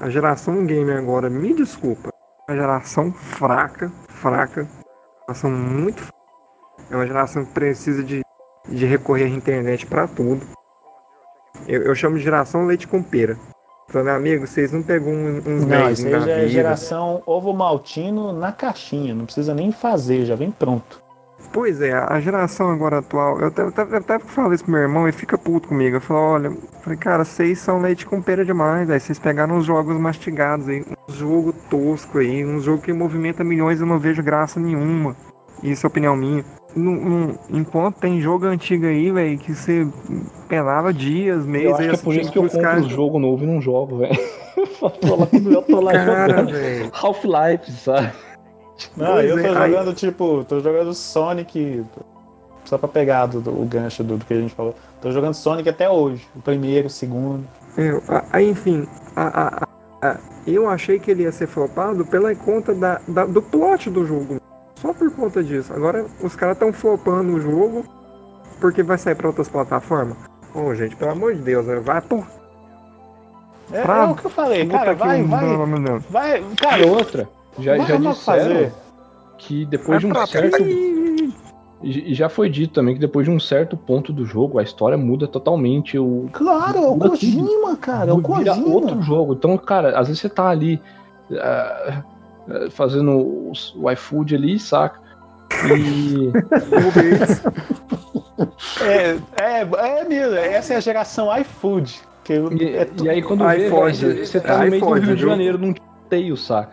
A 0.00 0.10
geração 0.10 0.64
gamer 0.66 0.98
agora, 0.98 1.30
me 1.30 1.54
desculpa, 1.54 2.10
é 2.48 2.52
uma 2.52 2.58
geração 2.60 3.12
fraca, 3.12 3.92
fraca, 4.08 4.62
uma 4.62 5.22
geração 5.34 5.50
muito 5.50 6.00
fraca. 6.02 6.14
É 6.90 6.96
uma 6.96 7.06
geração 7.06 7.44
que 7.44 7.52
precisa 7.52 8.02
de, 8.02 8.22
de 8.68 8.84
recorrer 8.86 9.24
à 9.24 9.28
internet 9.28 9.86
pra 9.86 10.06
tudo. 10.08 10.46
Eu, 11.66 11.82
eu 11.82 11.94
chamo 11.94 12.16
de 12.18 12.24
geração 12.24 12.66
leite 12.66 12.86
com 12.88 13.02
pera. 13.02 13.38
Então, 13.88 14.02
meu 14.02 14.14
amigo, 14.14 14.46
vocês 14.46 14.72
não 14.72 14.82
pegam 14.82 15.12
um- 15.12 15.36
uns 15.38 15.60
Não, 15.64 15.68
10 15.68 15.98
isso 16.00 16.08
aí 16.08 16.12
já 16.20 16.32
é 16.32 16.36
vida. 16.40 16.48
geração 16.48 17.22
ovo 17.24 17.52
maltino 17.52 18.32
na 18.32 18.50
caixinha, 18.50 19.14
não 19.14 19.24
precisa 19.24 19.54
nem 19.54 19.70
fazer, 19.70 20.24
já 20.26 20.34
vem 20.34 20.50
pronto. 20.50 21.00
Pois 21.52 21.80
é, 21.80 21.92
a 21.92 22.18
geração 22.20 22.70
agora 22.70 22.98
atual, 22.98 23.40
eu 23.40 23.48
até, 23.48 23.62
eu 23.62 23.98
até, 23.98 24.18
falo 24.18 24.52
isso 24.52 24.64
pro 24.64 24.72
meu 24.72 24.82
irmão, 24.82 25.04
ele 25.04 25.16
fica 25.16 25.38
puto 25.38 25.68
comigo. 25.68 25.96
Eu 25.96 26.00
falo, 26.00 26.20
olha, 26.20 26.46
eu 26.48 26.58
falei, 26.82 26.98
cara, 26.98 27.24
vocês 27.24 27.58
são 27.58 27.80
leite 27.80 28.06
com 28.06 28.20
pera 28.20 28.44
demais, 28.44 28.90
aí 28.90 28.98
vocês 28.98 29.18
pegaram 29.18 29.56
uns 29.56 29.64
jogos 29.64 29.96
mastigados 29.96 30.68
aí, 30.68 30.84
um 31.08 31.12
jogo 31.12 31.52
tosco 31.70 32.18
aí, 32.18 32.44
um 32.44 32.60
jogo 32.60 32.82
que 32.82 32.92
movimenta 32.92 33.44
milhões 33.44 33.80
eu 33.80 33.86
não 33.86 33.98
vejo 33.98 34.22
graça 34.22 34.58
nenhuma. 34.58 35.16
Isso 35.62 35.86
é 35.86 35.88
opinião 35.88 36.16
minha. 36.16 36.44
Enquanto 37.50 38.00
tem 38.00 38.20
jogo 38.20 38.46
antigo 38.46 38.86
aí, 38.86 39.10
velho, 39.10 39.38
que 39.38 39.54
você 39.54 39.86
pelava 40.48 40.92
dias, 40.92 41.46
meses, 41.46 41.68
Eu 41.68 41.76
acho 41.76 41.88
que 41.88 41.94
é 41.94 41.98
por 41.98 42.14
isso 42.14 42.32
que 42.32 42.38
eu 42.38 42.48
compro 42.48 42.80
um 42.80 42.88
jogo 42.88 43.18
novo 43.18 43.44
e 43.44 43.46
não 43.46 43.60
jogo, 43.60 43.98
velho. 43.98 44.14
Eu 44.56 44.90
tô 44.90 45.16
lá, 45.16 45.28
eu 45.32 45.62
tô 45.62 45.80
lá 45.80 45.92
Cara, 45.92 46.46
jogando. 46.46 46.90
Half-Life, 46.92 47.72
sabe? 47.72 48.12
Não, 48.96 49.12
Pois 49.14 49.30
eu 49.30 49.36
tô 49.36 49.42
é, 49.42 49.56
aí- 49.58 49.70
jogando, 49.72 49.94
tipo, 49.94 50.44
tô 50.48 50.60
jogando 50.60 50.94
Sonic, 50.94 51.84
só 52.64 52.76
pra 52.78 52.88
pegar 52.88 53.26
do, 53.26 53.40
do- 53.40 53.62
o 53.62 53.64
gancho 53.64 54.02
do, 54.02 54.16
do 54.16 54.24
que 54.24 54.34
a 54.34 54.40
gente 54.40 54.54
falou. 54.54 54.74
Tô 55.00 55.10
jogando 55.12 55.34
Sonic 55.34 55.68
até 55.68 55.88
hoje, 55.88 56.26
o 56.34 56.40
primeiro, 56.40 56.86
o 56.88 56.90
segundo. 56.90 57.44
É, 57.76 58.00
aí, 58.32 58.48
enfim, 58.50 58.86
a- 59.14 59.68
a- 60.02 60.08
a- 60.10 60.16
eu 60.46 60.68
achei 60.68 60.98
que 60.98 61.10
ele 61.10 61.22
ia 61.24 61.32
ser 61.32 61.46
flopado 61.46 62.04
pela 62.06 62.34
conta 62.34 62.74
da, 62.74 63.00
da- 63.06 63.26
do 63.26 63.40
plot 63.42 63.90
do 63.90 64.04
jogo. 64.06 64.40
Só 64.76 64.92
por 64.92 65.10
conta 65.14 65.42
disso. 65.42 65.72
Agora 65.72 66.04
os 66.22 66.34
caras 66.36 66.56
estão 66.56 66.72
flopando 66.72 67.32
o 67.34 67.40
jogo 67.40 67.84
porque 68.60 68.82
vai 68.82 68.98
sair 68.98 69.14
pra 69.14 69.28
outras 69.28 69.48
plataformas. 69.48 70.16
Ô, 70.54 70.74
gente, 70.74 70.94
pelo 70.96 71.12
amor 71.12 71.34
de 71.34 71.40
Deus, 71.42 71.66
né? 71.66 71.76
vai 71.80 72.00
por. 72.00 72.24
É, 73.72 73.80
Pra- 73.82 74.04
é 74.04 74.06
o 74.08 74.14
que 74.14 74.24
eu 74.26 74.30
falei, 74.30 74.66
cara, 74.66 74.94
vai, 74.94 75.22
vai, 75.22 75.56
vai, 76.10 76.44
cara, 76.60 76.86
outra, 76.86 77.28
já, 77.58 77.78
já 77.78 77.96
disseram 77.96 78.72
que 79.38 79.64
depois 79.66 80.00
de 80.00 80.06
um 80.06 80.26
certo. 80.26 80.62
E 80.62 81.34
e 81.82 82.14
já 82.14 82.30
foi 82.30 82.48
dito 82.48 82.72
também 82.72 82.94
que 82.94 83.00
depois 83.00 83.26
de 83.26 83.30
um 83.30 83.38
certo 83.38 83.76
ponto 83.76 84.10
do 84.10 84.24
jogo, 84.24 84.58
a 84.58 84.62
história 84.62 84.96
muda 84.96 85.26
totalmente. 85.28 85.98
O, 85.98 86.30
Claro, 86.32 86.78
é 86.78 86.80
o 86.88 86.96
Kojima, 86.98 87.76
cara, 87.76 88.10
é 88.10 88.14
o 88.14 88.22
Kojima. 88.22 88.66
outro 88.68 89.02
jogo. 89.02 89.34
Então, 89.34 89.58
cara, 89.58 89.98
às 89.98 90.06
vezes 90.08 90.22
você 90.22 90.30
tá 90.30 90.48
ali 90.48 90.80
ah, 91.32 92.02
fazendo 92.70 93.52
o 93.76 93.90
iFood 93.90 94.34
ali, 94.34 94.58
saca? 94.58 94.98
E. 95.76 96.32
É, 98.82 99.16
é, 99.40 99.60
é 100.00 100.04
mesmo, 100.04 100.34
essa 100.34 100.74
é 100.74 100.76
a 100.76 100.80
geração 100.80 101.28
iFood. 101.38 102.00
Que 102.24 102.34
E, 102.34 102.76
é 102.76 102.84
tu- 102.84 103.04
e 103.04 103.10
aí 103.10 103.22
quando 103.22 103.46
vê, 103.46 103.68
velho, 103.70 104.26
você 104.26 104.40
tá 104.40 104.56
no 104.56 104.62
Aí 104.64 104.70
meio 104.70 104.84
do 104.84 104.92
Rio 104.94 105.16
de? 105.16 105.22
Janeiro 105.22 105.58
num 105.58 105.74
teio, 106.08 106.36
saca? 106.36 106.72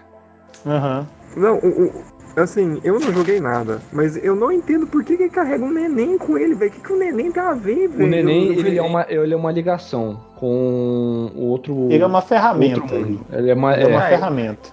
Aham. 0.66 1.08
Não, 1.36 1.58
o, 1.60 1.86
o- 1.88 2.04
assim, 2.36 2.80
eu 2.84 3.00
não 3.00 3.14
joguei 3.14 3.40
nada, 3.40 3.82
mas 3.92 4.16
eu 4.24 4.36
não 4.36 4.52
entendo 4.52 4.86
por 4.88 5.04
que, 5.04 5.16
que 5.18 5.24
ele 5.24 5.30
carrega 5.30 5.64
um 5.64 5.72
neném 5.72 6.18
com 6.18 6.38
ele, 6.38 6.54
velho. 6.54 6.72
O 6.72 6.74
que, 6.74 6.82
que 6.82 6.94
o 6.94 6.98
neném 6.98 7.32
tem 7.32 7.42
a 7.42 7.54
ver, 7.54 7.88
velho? 7.88 8.06
O 8.06 8.08
neném, 8.08 8.48
Eu- 8.48 8.54
eu- 8.54 8.60
ele 8.60 8.78
é, 8.78 8.82
uma, 8.82 9.06
ele 9.10 9.34
é 9.34 9.38
uma 9.38 9.52
ligação 9.52 10.20
com 10.38 11.32
o 11.36 11.46
outro. 11.46 11.88
Ele 11.90 12.04
é 12.04 12.06
uma 12.06 12.22
ferramenta. 12.22 12.96
Ele 12.96 13.50
é 13.50 13.54
uma. 13.54 13.74
é 13.76 13.88
uma 13.88 14.06
é, 14.06 14.10
ferramenta. 14.10 14.70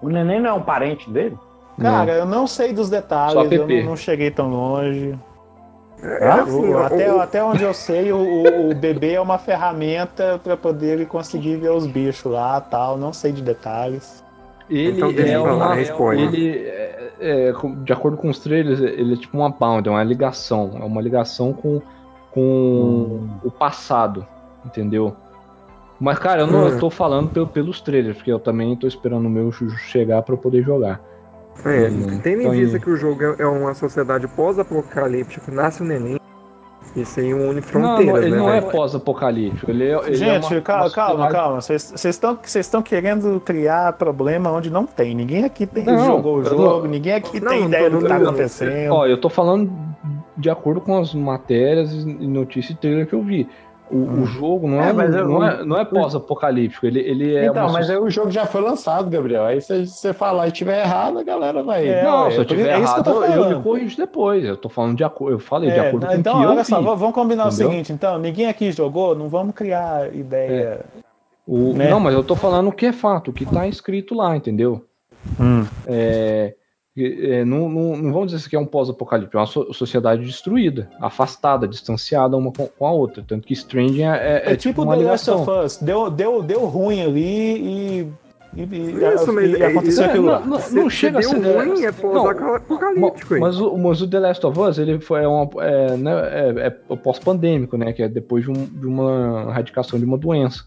O 0.00 0.08
neném 0.08 0.40
não 0.40 0.50
é 0.50 0.52
um 0.52 0.62
parente 0.62 1.08
dele? 1.10 1.36
Cara, 1.80 2.12
eu 2.12 2.26
não 2.26 2.46
sei 2.46 2.72
dos 2.72 2.90
detalhes, 2.90 3.34
eu 3.52 3.66
não, 3.66 3.90
não 3.90 3.96
cheguei 3.96 4.30
tão 4.30 4.48
longe. 4.50 5.18
É, 6.02 6.26
Ah, 6.28 6.42
assim, 6.42 6.52
O- 6.52 6.72
o- 6.72 6.78
até, 6.78 7.12
o- 7.14 7.20
até 7.20 7.44
onde 7.44 7.62
eu 7.62 7.72
sei, 7.72 8.12
o, 8.12 8.16
o- 8.18 8.70
o 8.70 8.74
bebê 8.74 9.12
é 9.14 9.20
uma 9.20 9.38
ferramenta 9.38 10.40
para 10.42 10.56
poder 10.56 10.94
ele 10.94 11.06
conseguir 11.06 11.56
ver 11.56 11.70
os 11.70 11.86
bichos 11.86 12.30
lá 12.30 12.60
tal. 12.60 12.96
Não 12.98 13.12
sei 13.12 13.30
de 13.32 13.40
detalhes. 13.40 14.22
Ele 14.74 14.96
Então 14.96 15.12
deixa 15.12 15.36
é 15.38 15.42
pra 15.42 15.54
lá, 15.54 15.66
uma. 15.72 15.80
spoiler. 15.82 16.24
Ele, 16.28 16.58
é, 16.66 17.12
é, 17.20 17.52
de 17.84 17.92
acordo 17.92 18.16
com 18.16 18.30
os 18.30 18.38
trailers, 18.38 18.80
ele 18.80 19.14
é 19.14 19.16
tipo 19.16 19.36
uma 19.36 19.50
bound, 19.50 19.86
é 19.88 19.92
uma 19.92 20.02
ligação. 20.02 20.70
É 20.80 20.84
uma 20.84 21.00
ligação 21.02 21.52
com, 21.52 21.80
com 22.30 23.28
o 23.44 23.50
passado, 23.50 24.26
entendeu? 24.64 25.14
Mas, 26.00 26.18
cara, 26.18 26.42
eu 26.42 26.46
não 26.46 26.62
Hum. 26.64 26.68
eu 26.68 26.78
tô 26.78 26.90
falando 26.90 27.28
pelo- 27.30 27.46
pelos 27.46 27.80
trailers, 27.80 28.16
porque 28.16 28.32
eu 28.32 28.40
também 28.40 28.74
tô 28.76 28.86
esperando 28.86 29.26
o 29.26 29.30
meu 29.30 29.52
chegar 29.52 30.22
pra 30.22 30.34
eu 30.34 30.38
poder 30.38 30.62
jogar. 30.62 31.00
É, 31.64 31.88
Hum, 31.88 32.18
tendo 32.22 32.38
em 32.40 32.46
então, 32.46 32.52
vista 32.52 32.76
e- 32.78 32.80
que 32.80 32.88
o 32.90 32.96
jogo 32.96 33.22
é 33.22 33.36
é 33.42 33.46
uma 33.46 33.74
sociedade 33.74 34.26
pós-apocalíptica, 34.26 35.52
nasce 35.52 35.82
um 35.82 35.86
neném, 35.86 36.16
isso 36.94 37.20
aí 37.20 37.32
une 37.32 37.54
Não, 37.54 37.62
fronteiras, 37.62 38.06
não, 38.14 38.22
ele 38.22 38.30
né? 38.30 38.36
não 38.36 38.50
é 38.52 38.60
pós-apocalíptico. 38.60 39.70
Ele 39.70 39.84
é, 39.84 39.96
ele 40.06 40.10
é 40.10 40.14
Gente, 40.14 40.52
uma- 40.54 40.60
calma, 40.60 40.84
uma 40.84 40.90
calma, 40.90 41.28
calma. 41.28 41.60
Vocês 41.60 41.92
estão 42.04 42.38
vocês 42.42 42.66
estão 42.66 42.82
querendo 42.82 43.40
criar 43.40 43.92
problema 43.94 44.50
onde 44.50 44.70
não 44.70 44.84
tem. 44.86 45.14
Ninguém 45.14 45.44
aqui 45.44 45.66
tem, 45.66 45.84
Não, 45.84 46.04
jogou 46.04 46.36
o 46.36 46.40
eu 46.40 46.44
jogo, 46.44 46.62
não- 46.62 46.82
ninguém 46.86 47.14
aqui 47.14 47.40
Não, 47.40 47.48
tem 47.50 47.60
não 47.60 47.68
ideia 47.68 47.90
do 47.90 47.98
que 47.98 48.08
tá 48.08 48.18
não, 48.18 48.26
acontecendo. 48.28 48.92
Ó, 48.92 49.06
eu 49.06 49.18
tô 49.18 49.28
falando 49.28 49.70
de 50.36 50.50
acordo 50.50 50.80
com 50.80 50.98
as 50.98 51.14
matérias 51.14 51.92
e 51.92 52.04
notícias 52.26 52.76
e 52.76 52.80
trailer 52.80 53.06
que 53.06 53.14
eu 53.14 53.22
vi. 53.22 53.48
O, 53.92 53.96
Hum. 53.96 54.22
o 54.22 54.26
jogo 54.26 54.66
não 54.66 54.82
é, 54.82 54.88
É, 54.88 54.92
mas 54.94 55.14
eu- 55.14 55.28
não 55.28 55.44
é, 55.46 55.62
não 55.64 55.78
é 55.78 55.84
pós-apocalíptico. 55.84 56.86
Ele, 56.86 57.00
ele 57.00 57.36
é 57.36 57.44
então, 57.46 57.64
uma 57.66 57.72
mas 57.74 57.90
aí 57.90 57.96
o 57.98 58.08
jogo 58.08 58.30
já 58.30 58.46
foi 58.46 58.62
lançado, 58.62 59.10
Gabriel. 59.10 59.44
Aí 59.44 59.60
se 59.60 59.86
você 59.86 60.14
falar 60.14 60.48
e 60.48 60.50
tiver 60.50 60.80
errado, 60.80 61.18
a 61.18 61.22
galera 61.22 61.62
vai. 61.62 61.86
É, 61.86 62.02
Não, 62.02 62.26
é, 62.26 62.30
se 62.30 62.38
eu 62.38 62.44
por- 62.46 62.56
tiver 62.56 62.70
é 62.70 62.80
isso 62.80 62.94
que 62.94 63.00
eu 63.00 63.04
errado, 63.04 63.04
tô 63.04 63.10
eu, 63.10 63.22
eu 63.30 63.42
falando. 63.42 63.56
me 63.58 63.62
corrijo 63.62 63.96
depois. 63.98 64.44
Eu 64.44 64.56
tô 64.56 64.68
falando 64.70 64.96
de 64.96 65.04
acordo. 65.04 65.34
Eu 65.34 65.38
falei 65.38 65.70
de 65.70 65.78
É, 65.78 65.88
acordo 65.88 66.06
com 66.06 66.12
então, 66.14 66.34
o 66.36 66.38
que 66.38 66.44
eu 66.44 66.50
olha 66.50 66.64
só, 66.64 66.80
vamos 66.80 67.14
combinar 67.14 67.48
entendeu? 67.48 67.66
o 67.68 67.70
seguinte, 67.70 67.92
então, 67.92 68.18
ninguém 68.18 68.46
aqui 68.48 68.72
jogou, 68.72 69.14
não 69.14 69.28
vamos 69.28 69.54
criar 69.54 70.14
ideia. 70.14 70.80
O- 71.46 71.74
né? 71.74 71.90
Não, 71.90 72.00
mas 72.00 72.14
eu 72.14 72.24
tô 72.24 72.34
falando 72.34 72.68
o 72.68 72.72
que 72.72 72.86
é 72.86 72.92
fato, 72.92 73.30
o 73.30 73.34
que 73.34 73.44
tá 73.44 73.66
escrito 73.68 74.14
lá, 74.14 74.34
entendeu? 74.36 74.86
Hum. 75.38 75.66
É, 75.86 76.54
é, 76.96 77.44
não, 77.44 77.68
não, 77.68 77.96
não 77.96 78.12
vamos 78.12 78.32
dizer 78.32 78.48
que 78.48 78.54
é 78.54 78.58
um 78.58 78.66
pós-apocalipse, 78.66 79.34
é 79.34 79.38
uma 79.38 79.46
so- 79.46 79.72
sociedade 79.72 80.24
destruída, 80.24 80.90
afastada, 81.00 81.66
distanciada 81.66 82.36
uma 82.36 82.52
com, 82.52 82.66
com 82.66 82.86
a 82.86 82.92
outra. 82.92 83.24
Tanto 83.26 83.46
que 83.46 83.54
Stranding 83.54 84.02
é, 84.02 84.42
é, 84.46 84.52
É, 84.52 84.56
tipo 84.56 84.82
uma 84.82 84.96
The 84.96 85.04
Last 85.04 85.30
of 85.30 85.50
Us, 85.50 85.76
deu, 85.78 86.10
deu, 86.10 86.42
deu 86.42 86.66
ruim 86.66 87.00
ali 87.02 87.22
e. 87.24 88.08
e, 88.54 88.62
e- 88.62 89.14
Isso, 89.14 89.32
mas 89.32 89.50
e 89.50 89.62
é- 89.62 89.66
aconteceu 89.66 90.04
é, 90.04 90.06
aquilo 90.08 90.26
não, 90.26 90.32
lá. 90.32 90.40
não, 90.40 90.58
Se- 90.58 90.74
não 90.74 90.90
se 90.90 90.96
chega 90.96 91.18
a 91.18 91.20
deu 91.22 91.30
ser. 91.30 91.36
ruim, 91.66 91.84
é 91.86 91.92
pós-apocalíptico. 91.92 93.38
mas 93.40 93.58
o, 93.60 93.78
mas 93.78 94.02
o 94.02 94.08
The 94.08 94.18
Last 94.20 94.46
of 94.46 94.60
Us 94.60 94.78
ele 94.78 95.00
foi 95.00 95.22
é 95.22 95.28
uma, 95.28 95.48
é, 95.62 95.96
né, 95.96 96.12
é, 96.12 96.66
é 96.66 96.96
pós-pandêmico, 96.96 97.76
né? 97.78 97.92
Que 97.94 98.02
é 98.02 98.08
depois 98.08 98.44
de, 98.44 98.50
um- 98.50 98.66
de 98.66 98.86
uma 98.86 99.46
erradicação 99.48 99.98
de 99.98 100.04
uma 100.04 100.18
doença. 100.18 100.64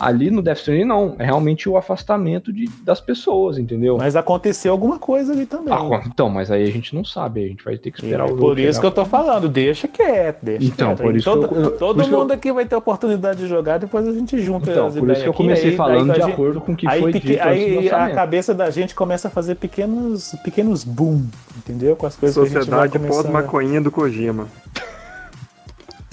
Ali 0.00 0.30
no 0.30 0.40
Death 0.40 0.58
Stranding 0.60 0.84
não, 0.86 1.14
é 1.18 1.24
realmente 1.26 1.68
o 1.68 1.76
afastamento 1.76 2.50
de, 2.50 2.66
das 2.82 3.02
pessoas, 3.02 3.58
entendeu? 3.58 3.98
Mas 3.98 4.16
aconteceu 4.16 4.72
alguma 4.72 4.98
coisa 4.98 5.32
ali 5.34 5.44
também. 5.44 5.74
Ah, 5.74 6.02
então, 6.06 6.30
mas 6.30 6.50
aí 6.50 6.62
a 6.64 6.70
gente 6.72 6.94
não 6.94 7.04
sabe, 7.04 7.44
a 7.44 7.48
gente 7.48 7.62
vai 7.62 7.76
ter 7.76 7.90
que 7.90 8.02
esperar 8.02 8.24
o 8.24 8.34
por 8.34 8.58
isso 8.58 8.68
chegar. 8.68 8.80
que 8.80 8.86
eu 8.86 8.90
tô 8.90 9.04
falando, 9.04 9.46
deixa 9.46 9.86
quieto, 9.86 10.38
deixa 10.42 10.64
Então, 10.64 10.88
quieto. 10.96 11.02
por 11.06 11.14
isso 11.16 11.30
todo, 11.30 11.48
que 11.48 11.54
eu- 11.54 11.60
eu- 11.64 11.70
todo 11.76 11.96
por 11.96 12.02
isso 12.04 12.10
mundo 12.18 12.32
aqui 12.32 12.50
vai 12.50 12.64
ter 12.64 12.74
oportunidade 12.76 13.40
de 13.40 13.46
jogar, 13.46 13.78
depois 13.78 14.08
a 14.08 14.12
gente 14.12 14.40
junta 14.40 14.70
Então, 14.70 14.86
as 14.86 14.94
por 14.94 15.02
ideias 15.02 15.18
isso 15.18 15.22
que 15.24 15.28
eu 15.28 15.34
comecei 15.34 15.70
aí- 15.70 15.76
falando 15.76 16.10
aí 16.12 16.16
de 16.16 16.22
a 16.22 16.24
gente- 16.26 16.32
acordo 16.34 16.60
com 16.62 16.72
o 16.72 16.76
que 16.76 16.88
aí, 16.88 17.00
foi 17.02 17.12
dito 17.12 17.42
aí 17.42 17.88
a 17.90 18.10
cabeça 18.14 18.54
da 18.54 18.70
gente 18.70 18.94
começa 18.94 19.28
a 19.28 19.30
fazer 19.30 19.56
pequenos, 19.56 20.34
pequenos 20.42 20.82
boom, 20.82 21.26
entendeu? 21.58 21.94
Com 21.94 22.06
as 22.06 22.16
coisas 22.16 22.34
que 22.36 22.40
a 22.40 22.44
gente 22.44 22.52
vai 22.54 22.62
Sociedade 22.88 22.92
começando... 22.98 23.22
pós-maconhinha 23.24 23.80
do 23.82 23.90
Kojima. 23.90 24.48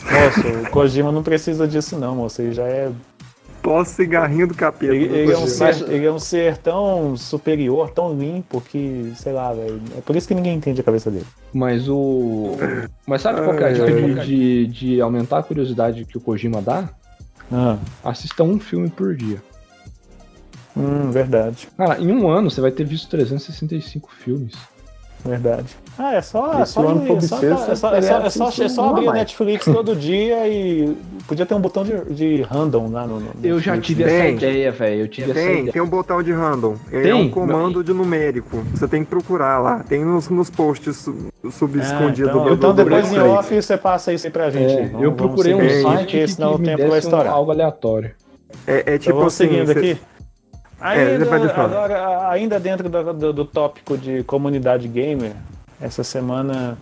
Nossa, 0.03 0.67
o 0.67 0.71
Kojima 0.71 1.11
não 1.11 1.23
precisa 1.23 1.67
disso 1.67 1.97
não, 1.97 2.15
moço. 2.15 2.41
Ele 2.41 2.51
já 2.53 2.63
é. 2.63 2.89
Pós-cigarrinho 3.67 4.47
do 4.47 4.53
capeta. 4.53 4.95
Ele, 4.95 5.09
do 5.09 5.15
ele 5.15 5.33
é 5.33 5.37
um 5.37 5.45
ser, 5.45 5.89
ele 5.91 6.05
é 6.05 6.11
um 6.11 6.19
ser 6.19 6.55
tão 6.55 7.17
superior, 7.17 7.89
tão 7.89 8.13
limpo 8.17 8.61
que, 8.61 9.11
sei 9.17 9.33
lá, 9.33 9.51
velho. 9.51 9.81
É 9.97 9.99
por 9.99 10.15
isso 10.15 10.25
que 10.25 10.33
ninguém 10.33 10.55
entende 10.55 10.79
a 10.79 10.83
cabeça 10.85 11.11
dele. 11.11 11.25
Mas 11.53 11.89
o. 11.89 12.55
Mas 13.05 13.21
sabe 13.21 13.41
qual 13.41 13.57
que 13.57 13.63
é 13.63 13.67
a 13.67 13.71
dica 13.73 13.91
de, 13.91 14.25
de, 14.25 14.67
de 14.67 15.01
aumentar 15.01 15.39
a 15.39 15.43
curiosidade 15.43 16.05
que 16.05 16.17
o 16.17 16.21
Kojima 16.21 16.61
dá? 16.61 16.89
Ah, 17.51 17.77
Assista 18.05 18.41
um 18.41 18.57
filme 18.57 18.89
por 18.89 19.13
dia. 19.13 19.43
hum, 20.73 21.11
verdade, 21.11 21.67
Cara, 21.77 21.99
em 21.99 22.09
um 22.09 22.29
ano 22.29 22.49
você 22.49 22.61
vai 22.61 22.71
ter 22.71 22.85
visto 22.85 23.09
365 23.09 24.09
filmes. 24.13 24.53
Verdade. 25.25 25.75
Ah, 25.99 26.13
é 26.13 26.21
só. 26.21 26.53
É 26.61 26.65
só, 26.65 26.81
for 26.83 26.91
é 26.91 27.07
só, 27.07 27.13
bissexto, 27.15 27.45
é 27.71 27.75
só, 27.75 27.95
é 27.95 28.01
só, 28.01 28.17
é 28.21 28.29
só, 28.29 28.63
é 28.63 28.69
só 28.69 28.89
abrir 28.89 29.07
a. 29.09 29.13
Netflix 29.13 29.65
todo 29.65 29.95
dia 29.95 30.47
e 30.47 30.95
podia 31.27 31.43
ter 31.45 31.55
um 31.55 31.59
botão 31.59 31.83
de, 31.83 31.99
de 32.13 32.41
random 32.43 32.91
lá 32.91 33.07
no. 33.07 33.19
no 33.19 33.27
Eu 33.43 33.59
já 33.59 33.75
tive 33.79 34.03
essa 34.03 34.11
Tem. 34.23 34.35
ideia, 34.35 34.71
velho. 34.71 35.01
Eu 35.01 35.07
tive 35.07 35.31
essa 35.31 35.39
Tem, 35.39 35.59
ideia. 35.59 35.73
tem 35.73 35.81
um 35.81 35.87
botão 35.87 36.21
de 36.21 36.31
random. 36.31 36.75
Ele 36.91 37.01
Tem? 37.03 37.11
é 37.11 37.15
um 37.15 37.29
comando 37.29 37.83
de 37.83 37.91
numérico. 37.93 38.57
Você 38.75 38.87
tem 38.87 39.03
que 39.03 39.09
procurar 39.09 39.57
lá. 39.59 39.79
Tem 39.89 40.05
nos, 40.05 40.29
nos 40.29 40.49
posts 40.51 40.97
sub- 40.97 41.17
Ah, 41.43 41.49
subescondidos 41.51 42.29
então, 42.29 42.43
do 42.45 42.53
então 42.53 42.75
do 42.75 42.83
depois 42.83 43.11
em 43.11 43.19
off 43.19 43.55
você 43.61 43.75
passa 43.75 44.13
isso 44.13 44.27
aí 44.27 44.31
pra 44.31 44.49
gente. 44.51 44.73
É, 44.73 44.85
Vamos- 44.85 45.01
eu 45.03 45.11
procurei 45.13 45.55
um 45.55 45.59
site 45.67 45.97
porque 45.97 46.19
que, 46.19 46.27
senão 46.27 46.55
que 46.55 46.61
o 46.61 46.63
tempo 46.65 46.77
vai 46.83 46.89
desse 46.91 47.07
um- 47.07 47.09
estourar. 47.09 47.33
algo 47.33 47.51
aleatório. 47.51 48.11
É, 48.67 48.75
é 48.75 48.79
Então 48.81 48.97
tipo 48.99 49.15
vamos 49.17 49.33
assim. 49.33 49.49
seguindo 49.49 49.73
cê- 49.73 49.79
aqui. 49.79 49.97
É, 50.81 50.85
Ainda, 51.13 51.25
depois 51.25 51.51
falar. 51.51 51.65
agora, 51.85 52.29
ainda 52.29 52.59
dentro 52.59 52.87
do, 52.89 53.13
do- 53.13 53.33
do 53.33 53.45
tópico 53.45 53.97
de 53.97 54.23
comunidade 54.23 54.87
gamer, 54.87 55.31
essa 55.81 56.03
semana 56.03 56.77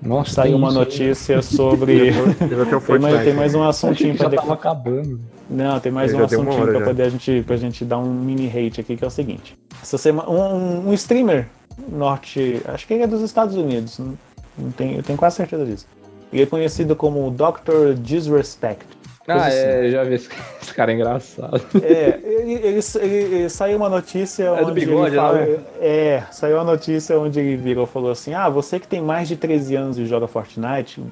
Nossa, 0.00 0.30
saiu 0.32 0.52
tem 0.52 0.54
uma 0.58 0.68
aí. 0.68 0.74
notícia 0.74 1.42
sobre. 1.42 2.10
Até 2.40 2.76
o 2.76 2.80
tem, 2.80 2.98
mais, 2.98 3.24
tem 3.24 3.34
mais 3.34 3.54
um 3.54 3.62
assuntinho 3.62 4.12
que 4.12 4.18
pra 4.18 4.24
já 4.26 4.30
de- 4.30 4.36
tava 4.36 4.54
acabando. 4.54 5.20
Não, 5.50 5.78
tem 5.80 5.92
mais 5.92 6.12
É, 6.12 6.16
um 6.16 6.24
assuntinho 6.24 6.72
já. 6.72 6.80
poder 6.84 7.02
a 7.02 7.08
gente, 7.10 7.42
pra 7.46 7.56
gente 7.56 7.84
dar 7.84 7.98
um 7.98 8.12
mini 8.12 8.46
hate 8.48 8.80
aqui, 8.80 8.96
que 8.96 9.04
é 9.04 9.06
o 9.06 9.10
seguinte. 9.10 9.58
Essa 9.82 9.98
semana, 9.98 10.28
um, 10.30 10.88
um 10.88 10.92
streamer 10.94 11.46
norte. 11.90 12.62
Acho 12.66 12.86
que 12.86 12.94
ele 12.94 13.02
é 13.02 13.06
dos 13.06 13.20
Estados 13.22 13.56
Unidos. 13.56 13.98
Não, 13.98 14.14
não 14.58 14.70
tenho, 14.70 14.96
eu 14.98 15.02
tenho 15.02 15.18
quase 15.18 15.36
certeza 15.36 15.64
disso. 15.66 15.86
Ele 16.32 16.42
é 16.42 16.46
conhecido 16.46 16.94
como 16.96 17.30
Dr. 17.30 17.94
Disrespect. 17.98 18.84
Ah, 19.28 19.46
assim. 19.46 19.56
é, 19.56 19.90
já 19.90 20.04
vi 20.04 20.14
esse, 20.14 20.28
esse 20.62 20.72
cara 20.74 20.90
é 20.90 20.94
engraçado. 20.94 21.60
É, 21.82 22.18
ele, 22.22 22.52
ele- 22.54 22.80
ele- 23.00 23.14
ele- 23.34 23.48
saiu 23.50 23.76
uma 23.76 23.88
notícia 23.88 24.44
É 24.44 24.56
do 24.64 24.70
onde 24.70 24.80
bigode, 24.80 25.08
ele 25.10 25.16
fala, 25.16 25.38
né? 25.44 25.58
É, 25.80 26.22
saiu 26.32 26.56
uma 26.56 26.64
notícia 26.64 27.18
onde 27.18 27.38
ele 27.38 27.56
virou 27.56 27.84
e 27.84 27.86
falou 27.86 28.10
assim: 28.10 28.32
Ah, 28.34 28.48
você 28.48 28.80
que 28.80 28.88
tem 28.88 29.00
mais 29.02 29.28
de 29.28 29.36
13 29.36 29.76
anos 29.76 29.98
e 29.98 30.06
joga 30.06 30.26
Fortnite, 30.26 31.02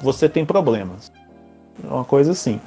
você 0.00 0.28
tem 0.28 0.44
problemas. 0.46 1.12
Uma 1.84 2.04
coisa 2.04 2.32
assim. 2.32 2.60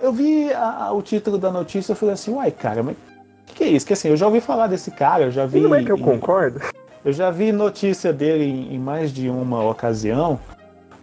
Eu 0.00 0.12
vi 0.12 0.52
a- 0.52 0.86
a- 0.86 0.92
o 0.92 1.00
título 1.00 1.38
da 1.38 1.50
notícia 1.50 1.92
e 1.92 1.96
falei 1.96 2.14
assim, 2.14 2.32
uai, 2.32 2.50
cara, 2.50 2.82
mas 2.82 2.94
o 2.96 2.98
que, 3.46 3.54
que 3.54 3.64
é 3.64 3.68
isso? 3.68 3.86
Que 3.86 3.92
assim, 3.92 4.08
eu 4.08 4.16
já 4.16 4.26
ouvi 4.26 4.40
falar 4.40 4.66
desse 4.66 4.90
cara, 4.90 5.24
eu 5.24 5.30
já 5.30 5.46
vi. 5.46 5.60
Não 5.60 5.74
é 5.74 5.82
que 5.84 5.92
eu 5.92 5.96
em- 5.96 6.02
concordo? 6.02 6.60
eu 7.04 7.12
já 7.12 7.30
vi 7.30 7.52
notícia 7.52 8.12
dele 8.12 8.44
em, 8.44 8.74
em 8.74 8.78
mais 8.78 9.12
de 9.12 9.28
uma 9.28 9.62
ocasião, 9.68 10.40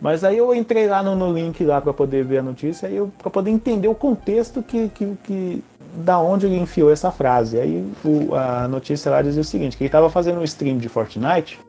mas 0.01 0.23
aí 0.23 0.37
eu 0.37 0.53
entrei 0.55 0.87
lá 0.87 1.03
no, 1.03 1.15
no 1.15 1.33
link 1.33 1.63
lá 1.63 1.81
para 1.81 1.93
poder 1.93 2.23
ver 2.23 2.37
a 2.39 2.43
notícia 2.43 2.87
eu 2.87 3.11
para 3.17 3.29
poder 3.29 3.51
entender 3.51 3.87
o 3.87 3.95
contexto 3.95 4.61
que, 4.63 4.89
que, 4.89 5.17
que 5.23 5.63
da 5.95 6.19
onde 6.19 6.45
ele 6.45 6.57
enfiou 6.57 6.91
essa 6.91 7.11
frase. 7.11 7.59
Aí 7.59 7.85
o- 8.05 8.33
a 8.35 8.67
notícia 8.67 9.09
lá 9.11 9.21
dizia 9.21 9.41
o 9.41 9.45
seguinte, 9.45 9.75
que 9.75 9.83
ele 9.83 9.87
estava 9.87 10.09
fazendo 10.09 10.39
um 10.39 10.43
stream 10.43 10.77
de 10.77 10.87
Fortnite 10.87 11.59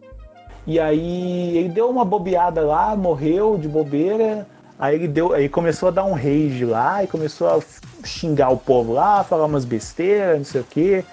e 0.66 0.78
aí 0.78 1.56
ele 1.56 1.68
deu 1.70 1.88
uma 1.88 2.04
bobeada 2.04 2.60
lá, 2.60 2.94
morreu 2.94 3.56
de 3.58 3.66
bobeira. 3.66 4.46
Aí 4.78 4.94
ele 4.94 5.08
deu, 5.08 5.32
aí 5.34 5.48
começou 5.48 5.88
a 5.88 5.92
dar 5.92 6.04
um 6.04 6.12
rage 6.14 6.64
lá 6.64 7.02
e 7.04 7.06
começou 7.06 7.48
a 7.48 7.60
xingar 8.06 8.50
o 8.50 8.56
povo 8.56 8.92
lá, 8.94 9.22
falar 9.24 9.44
umas 9.46 9.64
besteiras, 9.64 10.38
não 10.38 10.44
sei 10.44 10.60
o 10.60 10.64
quê. 10.64 11.04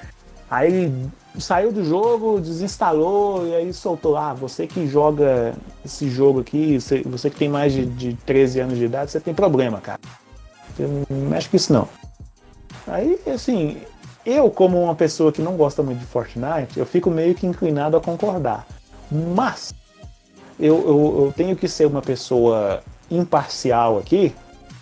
Aí 0.50 0.68
ele 0.72 1.06
saiu 1.40 1.72
do 1.72 1.84
jogo, 1.84 2.40
desinstalou 2.40 3.48
e 3.48 3.56
aí 3.56 3.74
soltou 3.74 4.14
lá, 4.14 4.34
você 4.34 4.66
que 4.68 4.88
joga 4.88 5.54
esse 5.86 6.10
jogo 6.10 6.40
aqui, 6.42 6.80
você, 6.80 7.02
você 7.04 7.30
que 7.30 7.36
tem 7.38 7.50
mais 7.50 7.74
de, 7.74 7.86
de 7.86 8.14
13 8.26 8.60
anos 8.62 8.78
de 8.78 8.86
idade, 8.86 9.12
você 9.12 9.20
tem 9.20 9.34
problema, 9.34 9.80
cara. 9.80 10.00
Você 10.76 10.84
não 11.10 11.30
mexe 11.30 11.50
com 11.50 11.58
isso 11.58 11.74
não. 11.74 11.88
Aí, 12.88 13.20
assim, 13.34 13.78
eu 14.26 14.50
como 14.50 14.82
uma 14.82 14.96
pessoa 14.96 15.32
que 15.32 15.42
não 15.42 15.56
gosta 15.58 15.82
muito 15.84 16.00
de 16.00 16.06
Fortnite, 16.06 16.78
eu 16.78 16.86
fico 16.86 17.10
meio 17.10 17.34
que 17.36 17.46
inclinado 17.46 17.98
a 17.98 18.02
concordar. 18.02 18.66
Mas 19.12 19.74
eu, 20.60 20.76
eu, 20.76 21.26
eu 21.26 21.34
tenho 21.36 21.56
que 21.56 21.68
ser 21.68 21.86
uma 21.86 22.02
pessoa 22.02 22.82
imparcial 23.10 23.98
aqui, 23.98 24.34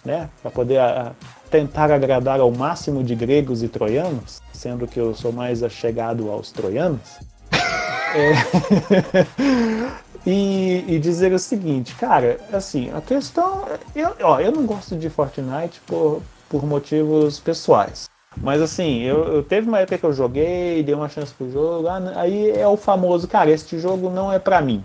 né? 0.03 0.29
Para 0.41 0.51
poder 0.51 0.79
a- 0.79 1.13
tentar 1.49 1.91
agradar 1.91 2.39
ao 2.39 2.51
máximo 2.51 3.03
de 3.03 3.15
gregos 3.15 3.61
e 3.63 3.67
troianos, 3.67 4.41
sendo 4.55 4.87
que 4.87 4.99
eu 4.99 5.13
sou 5.13 5.31
mais 5.31 5.61
achegado 5.63 6.31
aos 6.31 6.51
troianos. 6.51 6.99
É, 8.15 8.31
e, 10.25 10.85
e 10.87 10.99
dizer 10.99 11.33
o 11.33 11.39
seguinte, 11.39 11.93
cara, 11.95 12.39
assim, 12.53 12.89
a 12.93 13.01
questão. 13.01 13.65
Eu, 13.95 14.15
ó, 14.21 14.39
eu 14.39 14.51
não 14.53 14.65
gosto 14.65 14.95
de 14.95 15.09
Fortnite 15.09 15.81
por, 15.85 16.21
por 16.49 16.65
motivos 16.65 17.39
pessoais. 17.41 18.05
Mas 18.37 18.61
assim, 18.61 19.01
eu, 19.01 19.23
eu 19.33 19.43
teve 19.43 19.67
uma 19.67 19.79
época 19.79 19.97
que 19.97 20.03
eu 20.05 20.13
joguei, 20.13 20.81
dei 20.83 20.93
uma 20.95 21.07
chance 21.09 21.33
pro 21.33 21.49
jogo, 21.51 21.87
ah, 21.87 22.01
aí 22.15 22.51
é 22.51 22.67
o 22.67 22.75
famoso, 22.77 23.27
cara, 23.27 23.49
este 23.51 23.77
jogo 23.79 24.09
não 24.09 24.31
é 24.31 24.39
pra 24.39 24.61
mim. 24.61 24.83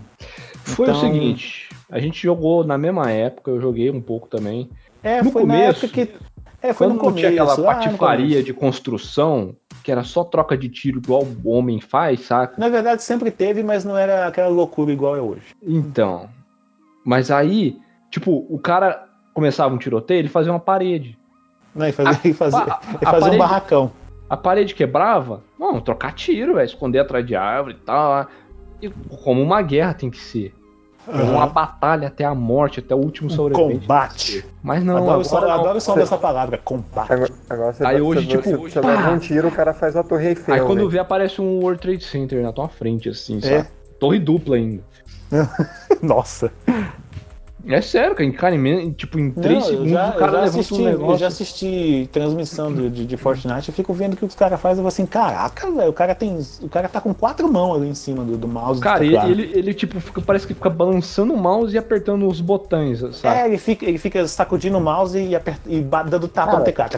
Foi 0.63 0.87
Então- 0.89 0.97
o 0.97 1.01
seguinte, 1.01 1.69
a 1.89 1.99
gente 1.99 2.21
jogou 2.21 2.63
na 2.65 2.77
mesma 2.77 3.11
época, 3.11 3.51
eu 3.51 3.59
joguei 3.59 3.89
um 3.89 4.01
pouco 4.01 4.27
também. 4.27 4.69
É, 5.03 5.21
No 5.21 5.31
foi 5.31 5.43
na 5.43 5.53
começo, 5.55 5.85
época 5.85 6.05
que. 6.05 6.13
É, 6.61 6.73
foi 6.73 6.87
Quando 6.87 6.89
no 6.91 6.95
não 6.97 7.05
começo. 7.05 7.17
tinha 7.27 7.29
aquela 7.43 7.57
no 7.57 7.63
patifaria 7.63 8.43
de 8.43 8.53
construção, 8.53 9.55
que 9.83 9.91
era 9.91 10.03
só 10.03 10.23
troca 10.23 10.55
de 10.57 10.69
tiro 10.69 10.99
igual 10.99 11.23
o 11.43 11.49
homem 11.51 11.81
faz, 11.81 12.21
saca? 12.21 12.55
Na 12.59 12.69
verdade, 12.69 13.01
sempre 13.01 13.31
teve, 13.31 13.63
mas 13.63 13.83
não 13.83 13.97
era 13.97 14.27
aquela 14.27 14.47
loucura 14.49 14.91
igual 14.91 15.15
é 15.15 15.21
hoje. 15.21 15.55
Então. 15.63 16.29
Mas 17.03 17.31
aí, 17.31 17.77
tipo, 18.11 18.45
o 18.49 18.59
cara 18.59 19.07
começava 19.33 19.73
um 19.73 19.77
tiroteio, 19.77 20.19
ele 20.19 20.27
fazia 20.29 20.51
uma 20.51 20.59
parede. 20.59 21.17
Não, 21.73 21.87
e 21.87 21.91
fazer, 21.91 22.19
e 22.27 22.33
fazer, 22.33 22.57
a- 22.57 22.79
e 23.01 23.05
a 23.05 23.09
fazer 23.09 23.17
um 23.17 23.19
parede- 23.21 23.37
barracão. 23.37 23.91
A 24.29 24.37
parede 24.37 24.75
quebrava, 24.75 25.41
vamos 25.57 25.81
trocar 25.83 26.13
tiro, 26.13 26.53
velho, 26.55 26.65
esconder 26.65 26.99
atrás 26.99 27.25
de 27.25 27.35
árvore 27.35 27.75
e 27.81 27.85
tal. 27.85 28.27
E 28.81 28.89
como 29.23 29.41
uma 29.41 29.61
guerra 29.61 29.93
tem 29.93 30.09
que 30.09 30.17
ser. 30.19 30.53
É 31.07 31.23
uma 31.23 31.47
batalha 31.47 32.07
até 32.07 32.23
a 32.23 32.33
morte, 32.35 32.79
até 32.79 32.93
o 32.93 32.99
último 32.99 33.29
sobrevivente. 33.29 33.79
Combate. 33.81 34.45
Mas 34.61 34.83
não, 34.83 34.97
adoro 34.97 35.21
agora 35.25 35.47
não. 35.47 35.53
adoro 35.53 35.77
o 35.77 35.81
som 35.81 35.95
dessa 35.95 36.17
palavra, 36.17 36.57
combate. 36.59 37.11
Agora, 37.11 37.31
agora 37.49 37.73
você, 37.73 37.85
Aí 37.85 37.97
dá- 37.97 38.03
hoje, 38.03 38.21
você, 38.25 38.37
tipo, 38.37 38.43
você, 38.43 38.57
você 38.69 38.81
leva 38.81 39.11
um 39.11 39.17
tiro, 39.19 39.47
o 39.47 39.51
cara 39.51 39.73
faz 39.73 39.95
a 39.95 40.03
torre 40.03 40.29
Eiffel. 40.29 40.53
Aí 40.53 40.61
quando 40.61 40.77
velho. 40.77 40.89
vê, 40.89 40.99
aparece 40.99 41.41
um 41.41 41.59
World 41.59 41.81
Trade 41.81 42.03
Center 42.03 42.41
na 42.43 42.53
tua 42.53 42.69
frente, 42.69 43.09
assim, 43.09 43.39
É. 43.39 43.41
sabe? 43.63 43.69
Torre 43.99 44.19
dupla 44.19 44.55
ainda. 44.57 44.83
Nossa. 46.01 46.51
É 47.67 47.81
sério, 47.81 48.15
cara, 48.15 48.25
em, 48.25 48.31
cara, 48.31 48.55
em- 48.55 48.91
tipo, 48.91 49.19
em 49.19 49.31
3 49.31 49.59
Não, 49.59 49.61
segundos 49.61 49.91
já, 49.91 50.09
o 50.09 50.13
cara 50.13 50.25
eu 50.25 50.31
já 50.31 50.39
levanta 50.41 50.59
assisti, 50.59 50.73
um 50.81 50.85
negócio. 50.85 51.13
eu 51.13 51.17
já 51.17 51.27
assisti 51.27 52.09
transmissão 52.11 52.73
de, 52.73 52.89
de, 52.89 53.05
de 53.05 53.17
Fortnite, 53.17 53.69
eu 53.69 53.73
fico 53.75 53.93
vendo 53.93 54.13
o 54.13 54.17
que 54.17 54.25
os 54.25 54.35
caras 54.35 54.59
fazem, 54.59 54.77
eu 54.77 54.83
falo 54.83 54.87
assim, 54.87 55.05
caraca, 55.05 55.69
velho, 55.71 55.89
o 55.89 55.93
cara 55.93 56.15
tem. 56.15 56.39
O 56.61 56.69
cara 56.69 56.89
tá 56.89 56.99
com 56.99 57.13
quatro 57.13 57.51
mãos 57.51 57.77
ali 57.77 57.89
em 57.89 57.93
cima 57.95 58.23
do, 58.23 58.37
do 58.37 58.47
mouse. 58.47 58.79
do 58.79 58.83
Cara, 58.83 59.03
ele, 59.03 59.11
teclado. 59.13 59.31
ele, 59.31 59.51
ele, 59.53 59.73
tipo, 59.73 59.99
fica, 59.99 60.21
parece 60.21 60.47
que 60.47 60.53
fica 60.53 60.69
balançando 60.69 61.33
o 61.33 61.37
mouse 61.37 61.75
e 61.75 61.77
apertando 61.77 62.27
os 62.27 62.41
botões, 62.41 62.99
sabe? 63.17 63.39
É, 63.39 63.45
ele 63.47 63.57
fica, 63.57 63.85
ele 63.85 63.97
fica 63.97 64.27
sacudindo 64.27 64.77
o 64.77 64.81
mouse 64.81 65.19
e, 65.19 65.35
aperta, 65.35 65.61
e 65.69 65.81
dando 65.81 66.27
tapa 66.27 66.47
Cara, 66.47 66.59
no 66.59 66.65
teclado. 66.65 66.91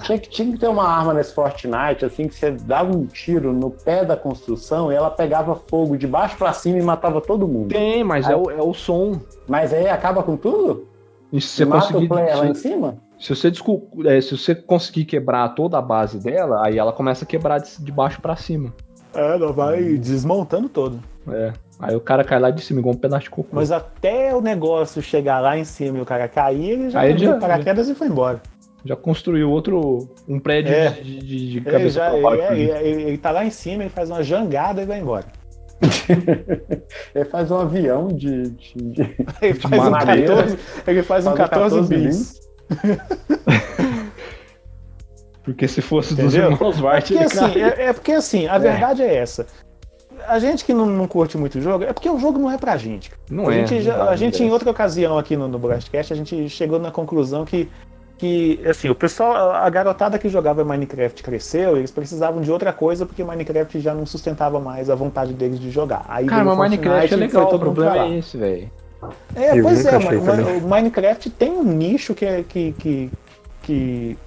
Tinha 0.00 0.18
que, 0.18 0.28
tinha 0.28 0.52
que 0.52 0.58
ter 0.58 0.68
uma 0.68 0.88
arma 0.88 1.14
nesse 1.14 1.32
Fortnite, 1.34 2.04
assim, 2.04 2.28
que 2.28 2.34
você 2.34 2.50
dava 2.50 2.94
um 2.94 3.06
tiro 3.06 3.52
no 3.52 3.70
pé 3.70 4.04
da 4.04 4.16
construção 4.16 4.92
e 4.92 4.94
ela 4.94 5.10
pegava 5.10 5.54
fogo 5.54 5.96
de 5.96 6.06
baixo 6.06 6.36
pra 6.36 6.52
cima 6.52 6.78
e 6.78 6.82
matava 6.82 7.20
todo 7.20 7.46
mundo. 7.48 7.68
Tem, 7.68 8.04
mas 8.04 8.26
Aí- 8.26 8.32
é, 8.32 8.36
o, 8.36 8.50
é 8.50 8.62
o 8.62 8.74
som. 8.74 9.20
Mas 9.48 9.72
aí 9.72 9.88
acaba 9.88 10.22
com 10.22 10.36
tudo? 10.36 10.86
E 11.32 11.40
se 11.40 11.48
você 11.48 11.64
Mata 11.64 11.86
conseguir. 11.86 12.04
o 12.04 12.08
player 12.08 12.36
lá 12.38 12.46
em 12.46 12.54
Se, 12.54 12.62
cima? 12.62 12.96
se 13.18 13.34
você 13.34 13.48
é, 14.06 14.20
se 14.20 14.36
você 14.36 14.54
conseguir 14.54 15.04
quebrar 15.04 15.48
toda 15.50 15.78
a 15.78 15.82
base 15.82 16.18
dela, 16.18 16.64
aí 16.66 16.78
ela 16.78 16.92
começa 16.92 17.24
a 17.24 17.28
quebrar 17.28 17.58
de, 17.58 17.82
de 17.82 17.92
baixo 17.92 18.20
pra 18.20 18.36
cima. 18.36 18.72
É, 19.14 19.34
ela 19.34 19.52
vai 19.52 19.82
desmontando 19.94 20.68
todo. 20.68 21.00
É. 21.28 21.52
Aí 21.80 21.94
o 21.94 22.00
cara 22.00 22.22
cai 22.24 22.38
lá 22.38 22.50
de 22.50 22.62
cima, 22.62 22.80
igual 22.80 22.94
um 22.94 22.98
pedaço 22.98 23.24
de 23.24 23.30
cocô. 23.30 23.48
Mas 23.52 23.70
até 23.72 24.34
o 24.34 24.40
negócio 24.40 25.02
chegar 25.02 25.40
lá 25.40 25.58
em 25.58 25.64
cima 25.64 25.98
e 25.98 26.00
o 26.00 26.04
cara 26.06 26.28
cair, 26.28 26.70
ele 26.70 26.90
já 26.90 27.00
Aí 27.00 27.12
abriu 27.12 27.30
já- 27.30 27.36
o 27.36 27.40
paraquedas 27.40 27.88
e 27.88 27.94
foi 27.94 28.06
embora. 28.06 28.40
Já 28.84 28.94
construiu 28.94 29.50
outro. 29.50 30.08
um 30.28 30.38
prédio 30.38 30.72
É. 30.72 30.90
de, 30.90 31.18
de, 31.18 31.50
de 31.50 31.56
Ele, 31.58 31.64
cabeça 31.70 31.90
já, 31.90 32.04
pra 32.08 32.14
ele, 32.14 32.22
baixo. 32.22 32.42
é, 32.42 32.58
ele- 32.88 33.02
ele 33.02 33.18
tá 33.18 33.30
lá 33.32 33.44
em 33.44 33.50
cima, 33.50 33.82
ele 33.82 33.90
faz 33.90 34.10
uma 34.10 34.22
jangada 34.22 34.82
e 34.82 34.86
vai 34.86 35.00
embora. 35.00 35.24
Ele 37.14 37.24
faz 37.26 37.50
um 37.50 37.58
avião 37.58 38.08
de. 38.08 38.50
de, 38.50 38.74
de- 38.74 39.16
Ele 39.42 39.52
de 39.54 39.60
faz 39.60 39.82
um 39.82 39.90
madeira. 39.90 40.36
14, 40.36 40.58
ele 40.86 41.02
faz 41.02 41.26
um 41.26 41.34
14 41.34 41.94
bis. 41.94 42.40
Porque 45.42 45.68
se 45.68 45.80
fosse 45.80 46.14
dos 46.14 46.34
Entendeu? 46.34 46.50
irmãos 46.52 46.78
É 46.78 46.82
Wright, 46.82 47.12
porque, 47.14 47.14
ele 47.14 47.24
assim, 47.24 47.60
é, 47.62 47.82
é 47.84 47.92
porque 47.92 48.12
assim, 48.12 48.46
a 48.48 48.58
verdade 48.58 49.02
é 49.02 49.14
essa. 49.14 49.46
A 50.26 50.38
gente 50.40 50.64
que 50.64 50.74
não, 50.74 50.86
não 50.86 51.06
curte 51.06 51.38
muito 51.38 51.58
o 51.58 51.60
jogo, 51.60 51.84
é 51.84 51.92
porque 51.92 52.10
o 52.10 52.18
jogo 52.18 52.36
não 52.38 52.50
é 52.50 52.58
pra 52.58 52.76
gente. 52.76 53.12
Não 53.30 53.48
a 53.48 53.54
é, 53.54 53.58
Gente 53.58 53.74
não 53.74 53.80
já- 53.82 54.08
a 54.10 54.16
gente, 54.16 54.42
em 54.42 54.50
outra 54.50 54.68
ocasião 54.70 55.16
aqui 55.16 55.36
no, 55.36 55.46
no 55.46 55.56
Blastcast, 55.58 56.12
a 56.12 56.16
gente 56.16 56.48
chegou 56.48 56.80
na 56.80 56.90
conclusão 56.90 57.44
que, 57.44 57.68
que, 58.18 58.60
assim, 58.66 58.88
o 58.88 58.94
pessoal, 58.94 59.50
a 59.52 59.68
garotada 59.68 60.18
que 60.18 60.28
jogava 60.28 60.64
Minecraft 60.64 61.22
cresceu, 61.22 61.76
eles 61.76 61.90
precisavam 61.90 62.40
de 62.40 62.50
outra 62.50 62.72
coisa 62.72 63.04
porque 63.04 63.22
Minecraft 63.22 63.78
já 63.80 63.92
não 63.94 64.06
sustentava 64.06 64.58
mais 64.58 64.88
a 64.88 64.94
vontade 64.94 65.34
deles 65.34 65.60
de 65.60 65.70
jogar. 65.70 66.04
Aí 66.08 66.24
Cara, 66.26 66.44
mas 66.44 66.54
o 66.54 66.58
Minecraft 66.62 67.12
é 67.12 67.16
legal, 67.16 67.54
o 67.54 67.58
problema 67.58 67.98
é 67.98 68.18
esse, 68.18 68.36
velho. 68.38 68.70
É, 69.34 69.58
Eu 69.58 69.62
pois 69.62 69.84
é, 69.84 69.98
mas, 69.98 70.62
o 70.62 70.66
Minecraft 70.66 71.28
tem 71.30 71.52
um 71.52 71.62
nicho 71.62 72.14
que 72.14 72.24
é, 72.24 72.42
que, 72.42 72.72
que, 72.78 73.10
que 73.62 74.18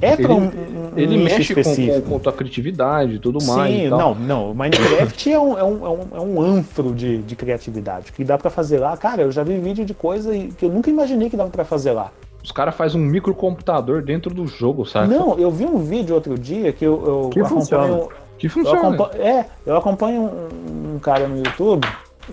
é 0.00 0.14
pra 0.16 0.24
Ele- 0.24 0.32
um, 0.34 0.44
um 0.44 0.92
Ele 0.98 1.16
nicho 1.16 1.24
mexe 1.38 1.54
com, 1.54 1.60
específico. 1.60 2.02
com, 2.02 2.10
com 2.10 2.18
tua 2.18 2.32
criatividade 2.34 3.14
e 3.14 3.18
tudo 3.18 3.42
mais. 3.44 3.72
Sim, 3.74 3.86
e 3.86 3.88
tal. 3.88 3.98
não, 3.98 4.14
não. 4.14 4.50
O 4.50 4.54
Minecraft 4.54 5.32
é, 5.32 5.40
um, 5.40 5.58
é, 5.58 5.64
um, 5.64 5.86
é, 5.86 5.88
um, 5.88 6.06
é 6.16 6.20
um 6.20 6.42
anfro 6.42 6.92
de, 6.94 7.18
de 7.22 7.34
criatividade. 7.34 8.12
Que 8.12 8.22
dá 8.24 8.36
pra 8.36 8.50
fazer 8.50 8.78
lá. 8.78 8.94
Cara, 8.96 9.22
eu 9.22 9.32
já 9.32 9.42
vi 9.42 9.58
vídeo 9.58 9.84
de 9.86 9.94
coisa 9.94 10.36
e- 10.36 10.48
que 10.48 10.66
eu 10.66 10.70
nunca 10.70 10.90
imaginei 10.90 11.30
que 11.30 11.36
dava 11.36 11.48
pra 11.50 11.64
fazer 11.64 11.92
lá. 11.92 12.12
Os 12.42 12.50
caras 12.50 12.74
fazem 12.74 13.00
um 13.00 13.04
microcomputador 13.04 14.02
dentro 14.02 14.34
do 14.34 14.46
jogo, 14.46 14.84
sabe? 14.84 15.14
Não, 15.14 15.38
eu 15.38 15.50
vi 15.50 15.64
um 15.64 15.78
vídeo 15.78 16.14
outro 16.14 16.36
dia 16.38 16.72
que 16.72 16.84
eu, 16.84 17.02
eu 17.24 17.30
Que 17.30 17.40
acompanho. 17.40 17.60
funciona. 17.60 18.08
Que 18.38 18.46
Eu 18.46 18.50
funciona. 18.50 18.78
acompanho, 18.88 19.22
é, 19.22 19.46
eu 19.64 19.76
acompanho 19.76 20.22
um, 20.22 20.94
um 20.94 20.98
cara 20.98 21.28
no 21.28 21.36
YouTube. 21.38 21.86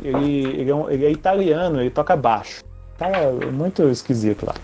Ele, 0.03 0.45
ele, 0.59 0.71
é 0.71 0.75
um- 0.75 0.89
ele 0.89 1.05
é 1.05 1.11
italiano, 1.11 1.79
ele 1.79 1.89
toca 1.91 2.15
baixo. 2.15 2.63
Cara, 2.97 3.31
muito 3.51 3.83
esquisito 3.89 4.45
lá. 4.45 4.55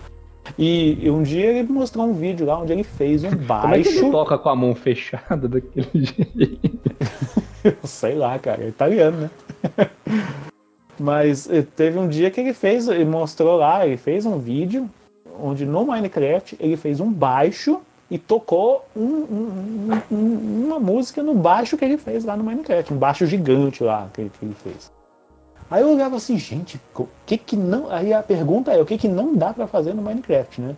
E, 0.58 1.08
um 1.10 1.22
dia 1.22 1.46
ele 1.46 1.68
mostrou 1.72 2.06
um 2.06 2.12
vídeo 2.12 2.46
lá 2.46 2.58
onde 2.58 2.72
ele 2.72 2.84
fez 2.84 3.22
um 3.24 3.30
Como 3.46 3.74
é 3.74 3.82
que 3.82 3.88
ele 3.88 3.98
baixo. 4.00 4.10
toca 4.10 4.38
com 4.38 4.48
a 4.48 4.56
mão 4.56 4.74
fechada 4.74 5.46
daquele 5.48 5.88
jeito? 5.94 6.70
Sei 7.84 8.14
lá, 8.14 8.38
cara, 8.38 8.64
é 8.64 8.68
italiano, 8.68 9.22
né? 9.76 9.88
Mas 10.98 11.48
eh, 11.50 11.64
teve 11.76 11.98
um 11.98 12.08
dia 12.08 12.30
que 12.30 12.40
ele 12.40 12.52
fez, 12.54 12.88
ele 12.88 13.04
mostrou 13.04 13.56
lá, 13.58 13.86
ele 13.86 13.96
fez 13.96 14.24
um 14.24 14.38
vídeo 14.38 14.88
onde 15.42 15.64
no 15.66 15.84
Minecraft 15.86 16.56
ele 16.60 16.76
fez 16.76 17.00
um 17.00 17.10
baixo 17.12 17.80
e 18.10 18.18
tocou 18.18 18.84
um- 18.96 19.02
um- 19.02 20.00
um- 20.10 20.64
uma 20.66 20.78
música 20.78 21.22
no 21.22 21.34
baixo 21.34 21.76
que 21.76 21.84
ele 21.84 21.98
fez 21.98 22.24
lá 22.24 22.36
no 22.36 22.44
Minecraft, 22.44 22.94
um 22.94 22.98
baixo 22.98 23.26
gigante 23.26 23.82
lá 23.82 24.08
que, 24.12 24.28
que 24.28 24.44
ele 24.44 24.54
fez. 24.54 24.92
Aí 25.70 25.82
eu 25.82 25.90
olhava 25.92 26.16
assim, 26.16 26.38
gente, 26.38 26.80
o 26.96 27.08
que 27.26 27.36
que 27.36 27.56
não. 27.56 27.90
Aí 27.90 28.12
a 28.12 28.22
pergunta 28.22 28.72
é, 28.72 28.80
o 28.80 28.86
que 28.86 28.96
que 28.96 29.08
não 29.08 29.34
dá 29.34 29.52
pra 29.52 29.66
fazer 29.66 29.94
no 29.94 30.02
Minecraft, 30.02 30.60
né? 30.60 30.76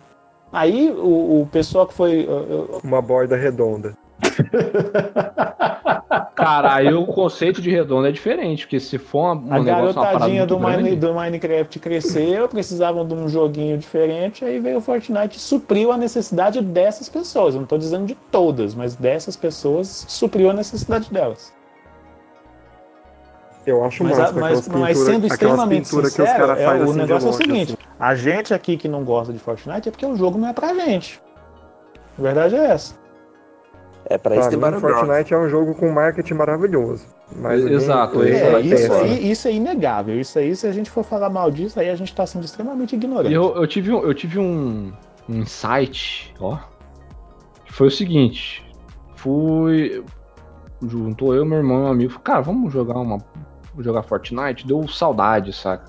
Aí 0.51 0.89
o, 0.89 1.41
o 1.41 1.49
pessoal 1.51 1.85
que 1.85 1.93
foi. 1.93 2.27
Uma 2.83 3.01
borda 3.01 3.35
redonda. 3.35 3.95
Cara, 6.35 6.75
aí 6.75 6.93
o 6.93 7.05
conceito 7.05 7.61
de 7.61 7.69
redondo 7.69 8.07
é 8.07 8.11
diferente, 8.11 8.65
porque 8.65 8.79
se 8.79 8.97
for 8.97 9.33
uma, 9.33 9.55
A 9.57 9.59
negócio, 9.59 9.93
garotadinha 9.95 10.45
do, 10.45 10.59
Mine- 10.59 10.71
grande, 10.83 10.95
do 10.95 11.13
Minecraft 11.13 11.79
cresceu, 11.79 12.47
precisavam 12.47 13.05
de 13.05 13.13
um 13.13 13.27
joguinho 13.27 13.77
diferente, 13.77 14.43
aí 14.45 14.59
veio 14.59 14.77
o 14.77 14.81
Fortnite 14.81 15.37
e 15.37 15.39
supriu 15.39 15.91
a 15.91 15.97
necessidade 15.97 16.61
dessas 16.61 17.09
pessoas. 17.09 17.53
Eu 17.53 17.59
não 17.59 17.63
estou 17.65 17.77
dizendo 17.77 18.05
de 18.05 18.15
todas, 18.15 18.73
mas 18.73 18.95
dessas 18.95 19.35
pessoas 19.35 20.05
supriu 20.07 20.49
a 20.49 20.53
necessidade 20.53 21.11
delas. 21.11 21.53
Eu 23.67 23.83
acho 23.83 24.03
Mas, 24.03 24.17
a- 24.17 24.21
massa 24.21 24.33
mas, 24.39 24.59
aquelas 24.59 24.67
mas 24.79 24.97
pintura- 24.97 25.13
sendo 25.13 25.27
extremamente 25.27 25.85
pinturas 25.85 26.15
que 26.15 26.21
os 26.21 26.27
sincero, 26.27 26.47
caras 26.47 26.61
é, 26.61 26.65
fazem 26.65 26.81
o 26.81 26.89
assim 26.89 26.97
negócio 26.99 27.27
é 27.27 27.29
o 27.29 27.33
seguinte: 27.33 27.73
assim. 27.73 27.89
a 27.99 28.15
gente 28.15 28.53
aqui 28.53 28.77
que 28.77 28.87
não 28.87 29.03
gosta 29.03 29.31
de 29.33 29.37
Fortnite 29.39 29.89
é 29.89 29.91
porque 29.91 30.05
o 30.05 30.15
jogo 30.15 30.37
não 30.39 30.47
é 30.47 30.53
pra 30.53 30.73
gente. 30.73 31.21
A 32.17 32.21
verdade 32.21 32.55
é 32.55 32.65
essa. 32.71 32.95
É 34.09 34.17
pra 34.17 34.31
Pra 34.31 34.39
isso 34.39 34.49
que 34.49 34.55
mim, 34.55 34.61
Battlegrounds. 34.61 35.05
Fortnite 35.05 35.33
é 35.33 35.37
um 35.37 35.47
jogo 35.47 35.75
com 35.75 35.91
marketing 35.91 36.33
maravilhoso. 36.33 37.05
Mas 37.35 37.63
o 37.63 37.69
Exato, 37.69 38.23
É, 38.23 38.55
é 38.55 38.59
isso, 38.61 38.93
aí, 38.93 39.31
isso 39.31 39.47
é 39.47 39.51
inegável. 39.51 40.19
Isso 40.19 40.39
aí, 40.39 40.55
se 40.55 40.65
a 40.65 40.71
gente 40.71 40.89
for 40.89 41.03
falar 41.03 41.29
mal 41.29 41.51
disso, 41.51 41.79
aí 41.79 41.89
a 41.91 41.95
gente 41.95 42.13
tá 42.15 42.25
sendo 42.25 42.43
extremamente 42.43 42.95
ignorante. 42.95 43.33
Eu, 43.33 43.55
eu 43.55 43.67
tive, 43.67 43.93
um, 43.93 43.99
eu 43.99 44.13
tive 44.15 44.39
um, 44.39 44.91
um 45.29 45.35
insight, 45.35 46.33
ó. 46.39 46.57
Que 47.65 47.71
foi 47.71 47.87
o 47.87 47.91
seguinte. 47.91 48.65
Fui. 49.15 50.03
Juntou 50.81 51.35
eu, 51.35 51.45
meu 51.45 51.59
irmão 51.59 51.81
e 51.81 51.83
um 51.83 51.87
amigo. 51.91 52.11
falei, 52.11 52.23
Cara, 52.23 52.41
vamos 52.41 52.73
jogar 52.73 52.97
uma. 52.97 53.19
Jogar 53.77 54.01
Fortnite? 54.01 54.65
Deu 54.65 54.87
saudade, 54.87 55.53
saca? 55.53 55.85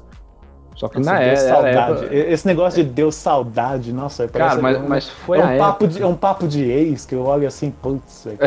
Só 0.77 0.89
que 0.89 0.99
Nossa, 0.99 1.13
na 1.13 1.19
deu 1.19 1.29
era. 1.29 1.37
saudade. 1.37 2.05
época- 2.05 2.15
Esse 2.15 2.47
negócio 2.47 2.83
de 2.83 2.89
deu 2.91 3.13
saudade, 3.13 3.93
nossa, 3.93 4.27
parece 4.29 4.51
Cara, 4.57 4.63
mas, 4.63 4.77
um, 4.79 4.89
mas 4.89 5.09
foi 5.11 5.39
é, 5.39 5.45
um 5.45 5.49
época. 5.49 5.59
papo 5.59 5.89
de, 5.89 6.03
é 6.03 6.07
um 6.07 6.15
papo 6.17 6.49
de 6.49 6.63
ex 6.65 7.05
que 7.05 7.15
eu 7.15 7.23
olho 7.25 7.47
assim, 7.47 7.71
putz. 7.71 8.27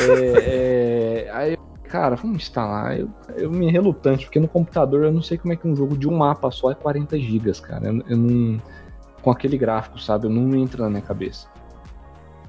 É, 0.00 1.26
é, 1.26 1.30
aí, 1.32 1.56
cara, 1.88 2.16
vamos 2.16 2.36
instalar. 2.38 2.98
Eu, 2.98 3.08
eu 3.36 3.50
me 3.50 3.70
relutante, 3.70 4.24
porque 4.24 4.40
no 4.40 4.48
computador 4.48 5.04
eu 5.04 5.12
não 5.12 5.22
sei 5.22 5.38
como 5.38 5.52
é 5.52 5.56
que 5.56 5.66
um 5.68 5.76
jogo 5.76 5.96
de 5.96 6.08
um 6.08 6.16
mapa 6.16 6.50
só 6.50 6.70
é 6.70 6.74
40 6.74 7.18
gigas, 7.18 7.60
cara. 7.60 7.86
Eu, 7.86 8.02
eu 8.08 8.16
não. 8.16 8.60
Com 9.22 9.30
aquele 9.30 9.56
gráfico, 9.56 9.98
sabe? 9.98 10.26
Eu 10.26 10.30
não 10.30 10.54
entra 10.56 10.82
na 10.82 10.90
minha 10.90 11.00
cabeça. 11.02 11.46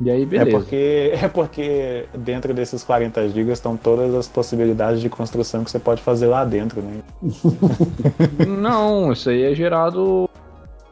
E 0.02 0.12
aí, 0.12 0.24
é, 0.24 0.26
beleza. 0.26 0.58
porque, 0.58 1.12
é 1.22 1.28
porque 1.28 2.06
dentro 2.18 2.54
desses 2.54 2.84
40 2.84 3.30
GB 3.30 3.52
estão 3.52 3.78
todas 3.78 4.14
as 4.14 4.28
possibilidades 4.28 5.02
de 5.02 5.10
construção 5.10 5.64
que 5.64 5.72
você 5.72 5.80
pode 5.80 6.02
fazer 6.02 6.28
lá 6.28 6.44
dentro, 6.44 6.82
né? 6.82 7.02
Não, 8.48 9.12
isso 9.12 9.30
aí 9.30 9.44
é 9.44 9.56
gerado 9.56 10.30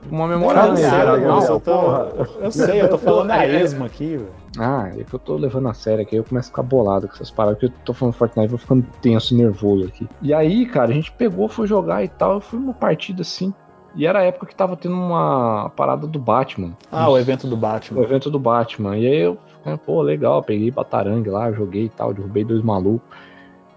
uma 0.10 0.28
memória 0.28 0.60
eu 0.60 0.66
RAM, 0.68 0.76
sei, 0.76 0.86
é 0.86 0.90
gerado 0.90 1.22
eu, 1.22 1.60
tô, 1.60 1.96
eu 2.42 2.52
sei, 2.52 2.82
eu 2.82 2.90
tô 2.90 2.98
falando 2.98 3.32
a 3.32 3.48
esmo 3.48 3.86
aqui, 3.86 4.18
velho. 4.18 4.44
Ah, 4.60 4.92
é 4.96 5.04
que 5.04 5.14
eu 5.14 5.20
tô 5.20 5.36
levando 5.36 5.68
a 5.70 5.74
sério 5.74 6.04
aqui, 6.04 6.16
eu 6.16 6.24
começo 6.24 6.50
a 6.50 6.52
ficar 6.52 6.64
bolado 6.64 7.08
com 7.08 7.14
essas 7.16 7.32
paradas, 7.32 7.60
porque 7.60 7.74
eu 7.74 7.86
tô 7.86 7.94
falando 7.94 8.14
Fortnite, 8.14 8.50
vou 8.50 8.60
ficando 8.60 8.86
tenso 9.02 9.34
e 9.34 9.38
nervoso 9.38 9.88
aqui. 9.88 10.08
E 10.22 10.34
aí, 10.34 10.66
cara, 10.66 10.92
a 10.92 10.94
gente 10.94 11.12
pegou, 11.12 11.48
foi 11.48 11.66
jogar 11.68 12.04
e 12.04 12.08
tal, 12.08 12.34
eu 12.34 12.42
fui 12.42 12.60
numa 12.60 12.74
partida 12.74 13.22
assim, 13.22 13.54
e 13.96 14.06
era 14.08 14.20
a 14.20 14.24
época 14.24 14.46
que 14.48 14.56
tava 14.56 14.76
tendo 14.76 14.96
uma 14.96 15.72
parada 15.76 16.08
do 16.08 16.20
Batman. 16.20 16.72
Ah, 16.92 17.10
o 17.10 17.18
evento 17.18 17.48
do 17.48 17.54
O 17.56 17.58
Batman. 17.58 18.02
evento 18.02 18.30
do 18.32 18.40
Batman. 18.40 18.98
E 18.98 19.06
aí 19.08 19.20
eu, 19.22 19.38
pô, 19.86 20.02
legal, 20.02 20.42
peguei 20.44 20.72
batarangue 20.72 21.30
lá, 21.30 21.52
joguei 21.52 21.86
e 21.86 21.90
tal, 21.90 22.14
derrubei 22.14 22.44
dois 22.44 22.62
malucos. 22.64 23.08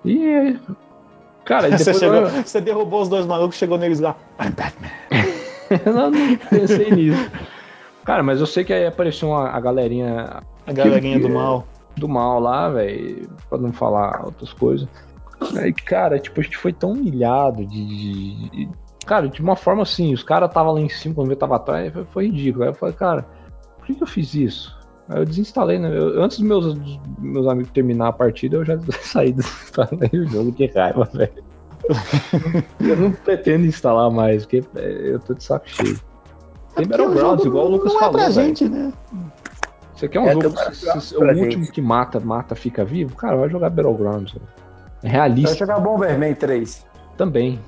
E 0.05 0.27
aí, 0.27 0.61
cara, 1.45 1.69
e 1.69 1.73
Você, 1.79 1.93
chegou, 1.95 2.17
eu, 2.17 2.29
você 2.43 2.61
derrubou 2.61 3.03
os 3.03 3.09
dois 3.09 3.27
malucos, 3.27 3.57
chegou 3.57 3.77
neles 3.79 4.01
lá. 4.01 4.17
I'm 4.41 4.51
Batman. 4.53 4.89
eu 5.85 5.93
não 6.11 6.37
pensei 6.51 6.91
nisso. 6.91 7.31
Cara, 8.05 8.23
mas 8.23 8.39
eu 8.41 8.47
sei 8.47 8.65
que 8.65 8.73
aí 8.73 8.87
apareceu 8.87 9.29
uma, 9.31 9.49
a 9.49 9.59
galerinha 9.61 10.43
A 10.67 10.73
galerinha 10.73 11.19
do 11.19 11.27
que- 11.27 11.33
mal. 11.35 11.67
do 11.97 12.09
mal 12.09 12.39
lá, 12.39 12.69
velho, 12.69 13.29
pra 13.49 13.59
não 13.59 13.73
falar 13.73 14.23
outras 14.25 14.53
coisas. 14.53 14.89
Aí, 15.61 15.73
cara, 15.73 16.19
tipo, 16.19 16.41
a 16.41 16.43
gente 16.43 16.57
foi 16.57 16.73
tão 16.73 16.93
humilhado 16.93 17.67
de. 17.67 17.85
de- 17.85 18.49
de- 18.51 18.69
cara, 19.07 19.29
de 19.29 19.41
uma 19.41 19.57
forma 19.57 19.83
assim, 19.83 20.13
os 20.13 20.23
caras 20.23 20.49
estavam 20.49 20.73
lá 20.75 20.81
em 20.81 20.89
cima, 20.89 21.15
quando 21.15 21.31
eu 21.31 21.37
tava 21.37 21.57
atrás, 21.57 21.93
foi, 21.93 22.05
foi 22.05 22.27
ridículo. 22.27 22.65
Aí 22.65 22.71
eu 22.71 22.75
falei, 22.75 22.95
cara, 22.95 23.27
por 23.79 23.87
que, 23.87 23.95
que 23.95 24.03
eu 24.03 24.07
fiz 24.07 24.35
isso? 24.35 24.77
Aí 25.09 25.21
eu 25.21 25.25
desinstalei, 25.25 25.79
né? 25.79 25.89
Eu- 25.97 26.23
antes 26.23 26.39
dos 26.39 26.47
meus, 26.49 26.75
dos 26.75 26.99
meus 27.19 27.47
amigos 27.47 27.71
terminar 27.73 28.09
a 28.09 28.13
partida, 28.13 28.57
eu 28.57 28.65
já 28.65 28.77
saí, 29.03 29.33
desinstalei 29.33 30.11
o 30.13 30.29
jogo, 30.29 30.53
que 30.53 30.67
raiva, 30.67 31.09
velho. 31.15 31.45
eu 32.81 32.97
não 32.97 33.13
pretendo 33.13 33.65
instalar 33.67 34.11
mais, 34.11 34.43
porque 34.45 34.65
é, 34.75 35.11
eu 35.13 35.21
tô 35.21 35.35
de 35.35 35.45
saco 35.45 35.69
cheio. 35.69 35.99
Tem 36.75 36.83
É 36.85 36.87
o 36.87 36.89
Battlegrounds, 36.89 37.45
igual 37.45 37.67
o 37.67 37.69
Lucas 37.71 37.93
não 37.93 38.01
falou, 38.01 38.19
é 38.21 38.25
pra 38.25 38.29
velho. 38.33 38.47
gente, 38.49 38.69
né? 38.69 38.93
Você 39.95 40.09
quer 40.09 40.21
um 40.21 40.27
É, 40.27 40.33
jogo 40.33 40.41
tem 40.57 40.67
que 40.67 40.75
se- 40.77 41.01
se- 41.01 41.15
pra 41.15 41.33
o 41.33 41.39
último 41.39 41.65
gente. 41.65 41.73
que 41.73 41.81
mata, 41.81 42.21
mata, 42.21 42.55
fica 42.55 42.85
vivo? 42.85 43.15
Cara, 43.17 43.37
vai 43.37 43.49
jogar 43.49 43.71
Battlegrounds. 43.71 44.33
velho. 44.35 44.45
É 45.03 45.09
Vai 45.09 45.11
realista 45.13 45.55
jogar 45.57 45.79
Bomberman 45.81 46.35
3. 46.35 46.85
também. 47.17 47.59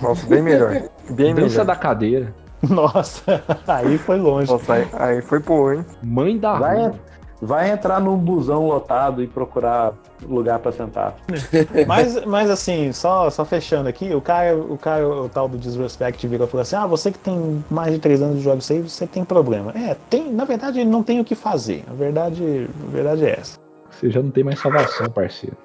Nossa, 0.00 0.26
bem 0.26 0.42
melhor. 0.42 0.82
Bem 1.10 1.34
Dança 1.34 1.48
melhor. 1.48 1.66
da 1.66 1.76
cadeira. 1.76 2.34
Nossa, 2.62 3.42
aí 3.66 3.98
foi 3.98 4.18
longe. 4.18 4.50
Nossa, 4.50 4.74
aí, 4.74 4.88
aí 4.92 5.22
foi 5.22 5.40
boa, 5.40 5.74
hein? 5.74 5.84
Mãe 6.02 6.38
da 6.38 6.58
Vai, 6.58 6.78
rua. 6.78 6.94
vai 7.40 7.70
entrar 7.70 8.00
num 8.00 8.16
busão 8.16 8.66
lotado 8.68 9.20
e 9.22 9.26
procurar 9.26 9.92
lugar 10.22 10.60
pra 10.60 10.70
sentar. 10.70 11.16
Mas, 11.88 12.24
mas 12.24 12.48
assim, 12.48 12.92
só, 12.92 13.28
só 13.30 13.44
fechando 13.44 13.88
aqui, 13.88 14.14
o 14.14 14.20
cara, 14.20 14.56
o 14.56 14.78
cara, 14.78 15.08
o 15.08 15.28
tal 15.28 15.48
do 15.48 15.58
Disrespect 15.58 16.24
virou 16.28 16.46
e 16.46 16.50
falou 16.50 16.62
assim: 16.62 16.76
Ah, 16.76 16.86
você 16.86 17.10
que 17.10 17.18
tem 17.18 17.64
mais 17.68 17.92
de 17.92 17.98
3 17.98 18.22
anos 18.22 18.36
de 18.38 18.42
jogos 18.44 18.70
aí, 18.70 18.80
você 18.80 19.04
tem 19.08 19.24
problema. 19.24 19.72
É, 19.72 19.96
tem, 20.08 20.32
na 20.32 20.44
verdade 20.44 20.84
não 20.84 21.02
tem 21.02 21.18
o 21.18 21.24
que 21.24 21.34
fazer. 21.34 21.82
A 21.90 21.92
verdade, 21.94 22.70
a 22.86 22.90
verdade 22.92 23.24
é 23.26 23.40
essa. 23.40 23.58
Você 23.90 24.08
já 24.10 24.22
não 24.22 24.30
tem 24.30 24.44
mais 24.44 24.60
salvação, 24.60 25.08
parceiro. 25.10 25.56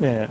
É. 0.00 0.28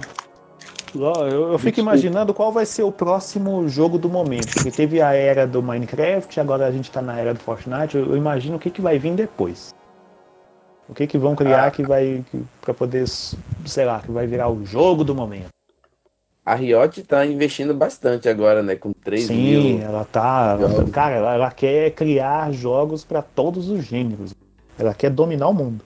Eu, 1.00 1.52
eu 1.52 1.60
fico 1.60 1.80
imaginando 1.80 2.34
qual 2.34 2.52
vai 2.52 2.66
ser 2.66 2.84
o 2.84 2.92
próximo 2.92 3.68
jogo 3.68 3.98
do 3.98 4.10
momento. 4.10 4.54
Porque 4.54 4.72
teve 4.72 5.02
a 5.02 5.14
era 5.14 5.46
do 5.46 5.62
Minecraft, 5.62 6.40
agora 6.40 6.66
a 6.66 6.72
gente 6.72 6.90
tá 6.90 7.02
na 7.02 7.20
era 7.20 7.34
do 7.34 7.40
Fortnite. 7.40 7.98
Eu, 7.98 8.06
eu 8.12 8.18
imagino 8.18 8.56
o 8.56 8.60
que, 8.60 8.70
que 8.70 8.82
vai 8.82 8.98
vir 8.98 9.14
depois. 9.14 9.74
O 10.88 10.94
que, 10.94 11.08
que 11.08 11.18
vão 11.18 11.36
criar 11.36 11.72
que 11.72 11.84
vai. 11.84 12.24
Pra 12.62 12.74
poder, 12.74 13.08
sei 13.08 13.86
lá, 13.86 14.00
que 14.00 14.12
vai 14.12 14.28
virar 14.28 14.50
o 14.50 14.66
jogo 14.66 15.04
do 15.04 15.16
momento. 15.16 15.48
A 16.46 16.54
Riot 16.54 17.02
tá 17.04 17.26
investindo 17.26 17.74
bastante 17.74 18.30
agora, 18.30 18.62
né? 18.62 18.76
Com 18.76 18.94
3 18.94 19.26
Sim, 19.26 19.78
mil. 19.78 19.82
ela 19.82 20.06
tá. 20.06 20.56
ela- 20.62 20.90
cara, 20.92 21.16
ela, 21.16 21.34
ela 21.34 21.52
quer 21.52 21.90
criar 21.92 22.52
jogos 22.52 23.04
pra 23.04 23.24
todos 23.24 23.68
os 23.68 23.84
gêneros. 23.84 24.36
Ela 24.78 24.94
quer 24.94 25.10
dominar 25.10 25.48
o 25.48 25.54
mundo. 25.54 25.84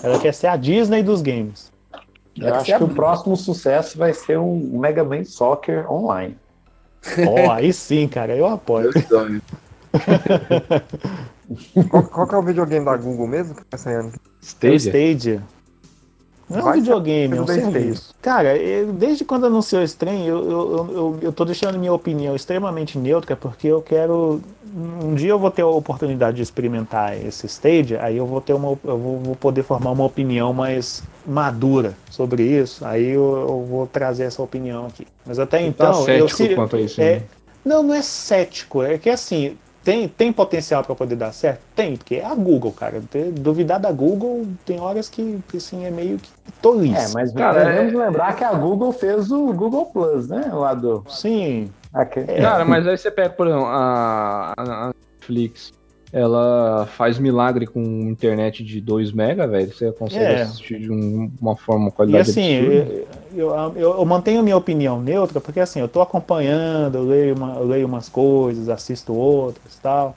Ela 0.00 0.18
quer 0.20 0.32
ser 0.32 0.46
a 0.46 0.56
Disney 0.56 1.02
dos 1.02 1.22
games. 1.22 1.72
Eu 2.38 2.54
acho 2.54 2.76
que 2.76 2.84
o 2.84 2.88
próximo 2.88 3.36
sucesso 3.36 3.96
vai 3.96 4.12
ser 4.12 4.38
um 4.38 4.78
Mega 4.78 5.02
Man 5.04 5.24
Soccer 5.24 5.90
online. 5.90 6.36
Ó, 7.26 7.50
aí 7.50 7.72
sim, 7.72 8.06
cara, 8.08 8.36
eu 8.36 8.46
apoio. 8.46 8.90
Qual, 11.88 12.02
qual 12.04 12.26
que 12.26 12.34
é 12.34 12.38
o 12.38 12.42
videogame 12.42 12.84
da 12.84 12.96
Google 12.96 13.26
mesmo 13.26 13.54
que 13.54 13.64
tá 13.64 13.78
saindo? 13.78 14.08
É 14.08 14.10
o 14.10 14.12
Stadia? 14.40 14.78
Stadia. 14.78 15.42
Não 16.48 16.60
é 16.60 16.64
um 16.64 16.72
videogame, 16.74 17.36
é 17.36 17.40
um 17.40 17.46
serviço. 17.46 18.14
Cara, 18.22 18.56
eu- 18.56 18.92
desde 18.92 19.24
quando 19.24 19.46
anunciou 19.46 19.82
esse 19.82 19.96
trem, 19.96 20.26
eu, 20.26 20.38
eu, 20.44 20.50
eu, 20.50 20.92
eu, 20.92 21.18
eu 21.22 21.32
tô 21.32 21.44
deixando 21.44 21.78
minha 21.78 21.92
opinião 21.92 22.36
extremamente 22.36 22.98
neutra, 22.98 23.34
porque 23.36 23.66
eu 23.66 23.82
quero. 23.82 24.40
Um 24.74 25.14
dia 25.14 25.30
eu 25.30 25.38
vou 25.38 25.50
ter 25.50 25.62
a 25.62 25.66
oportunidade 25.66 26.36
de 26.36 26.42
experimentar 26.42 27.16
esse 27.16 27.46
Stadia, 27.46 28.00
aí 28.02 28.16
eu 28.16 28.26
vou 28.26 28.40
ter 28.40 28.52
uma. 28.52 28.68
Eu 28.84 28.98
vou, 28.98 29.18
vou 29.20 29.36
poder 29.36 29.62
formar 29.64 29.90
uma 29.90 30.04
opinião 30.04 30.52
mais 30.52 31.02
madura 31.26 31.94
sobre 32.10 32.42
isso. 32.42 32.84
Aí 32.84 33.08
eu, 33.10 33.36
eu 33.48 33.64
vou 33.64 33.86
trazer 33.86 34.24
essa 34.24 34.42
opinião 34.42 34.86
aqui. 34.86 35.06
Mas 35.26 35.38
até 35.38 35.58
Tá 35.58 35.64
então. 35.64 35.92
eu, 36.08 36.28
cético 36.28 36.36
se- 36.36 36.54
quanto 36.54 36.76
a 36.76 36.80
isso, 36.80 37.00
é, 37.00 37.14
né? 37.16 37.22
não, 37.64 37.82
não 37.82 37.94
é 37.94 38.02
cético. 38.02 38.82
É 38.82 38.96
que 38.98 39.10
assim, 39.10 39.56
tem, 39.82 40.08
tem 40.08 40.32
potencial 40.32 40.82
para 40.84 40.94
poder 40.94 41.16
dar 41.16 41.32
certo? 41.32 41.60
Tem, 41.74 41.96
porque 41.96 42.16
é 42.16 42.24
a 42.24 42.34
Google, 42.34 42.72
cara. 42.72 43.02
Duvidar 43.32 43.78
da 43.80 43.92
Google 43.92 44.46
tem 44.64 44.80
horas 44.80 45.08
que, 45.08 45.38
que, 45.48 45.56
assim, 45.58 45.84
é 45.84 45.90
meio 45.90 46.18
que 46.18 46.28
tolice. 46.60 47.10
É, 47.10 47.14
mas 47.14 47.32
Cara, 47.32 47.64
devemos 47.64 47.92
lembrar 47.94 48.34
que 48.34 48.42
a 48.44 48.52
Google 48.52 48.92
fez 48.92 49.30
o 49.30 49.52
Google 49.52 49.86
Plus, 49.86 50.28
né? 50.28 50.50
Lá 50.52 50.74
do. 50.74 51.04
Sim. 51.08 51.70
aquele- 51.94 52.26
Cara, 52.42 52.64
mas 52.64 52.86
aí 52.86 52.98
você 52.98 53.10
pega, 53.10 53.30
por 53.30 53.46
exemplo, 53.46 53.66
a- 53.66 54.52
a 54.56 54.86
Netflix. 55.18 55.72
Ela 56.20 56.86
faz 56.96 57.18
milagre 57.18 57.66
com 57.66 57.78
internet 57.82 58.64
de 58.64 58.80
2 58.80 59.12
mega, 59.12 59.46
velho. 59.46 59.70
Você 59.70 59.92
consegue 59.92 60.24
É. 60.24 60.42
assistir 60.44 60.80
de 60.80 60.90
um- 60.90 61.30
uma 61.38 61.54
forma, 61.54 61.82
uma 61.84 61.88
E 61.90 61.92
qualidade 61.92 62.30
assim, 62.30 62.56
absurda. 62.56 63.04
eu, 63.34 63.50
eu, 63.76 63.98
eu- 63.98 64.04
mantenho 64.06 64.42
minha 64.42 64.56
opinião 64.56 64.98
neutra, 64.98 65.42
porque 65.42 65.60
assim, 65.60 65.78
eu 65.78 65.86
tô 65.88 66.00
acompanhando, 66.00 66.94
eu 66.96 67.02
leio, 67.04 67.34
uma, 67.36 67.56
eu 67.56 67.66
leio 67.66 67.86
umas 67.86 68.08
coisas, 68.08 68.70
assisto 68.70 69.12
outras 69.14 69.74
e 69.74 69.80
tal. 69.82 70.16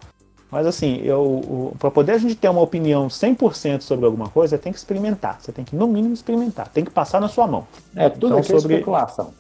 Mas 0.50 0.66
assim, 0.66 1.02
eu, 1.04 1.74
para 1.78 1.92
poder 1.92 2.14
a 2.14 2.18
gente 2.18 2.34
ter 2.34 2.48
uma 2.48 2.62
opinião 2.62 3.10
100% 3.10 3.82
sobre 3.84 4.06
alguma 4.06 4.30
coisa, 4.30 4.58
tem 4.58 4.72
que 4.72 4.80
experimentar. 4.80 5.38
Você 5.42 5.52
tem 5.52 5.66
que, 5.66 5.76
no 5.76 5.86
mínimo, 5.86 6.14
experimentar. 6.14 6.70
Tem 6.70 6.86
que 6.86 6.92
passar 6.92 7.20
na 7.20 7.28
sua 7.28 7.46
mão. 7.46 7.68
É, 7.94 8.08
tudo 8.08 8.28
Então, 8.28 8.40
é 8.40 8.44
sobre- 8.44 8.74
especulação. 8.76 9.32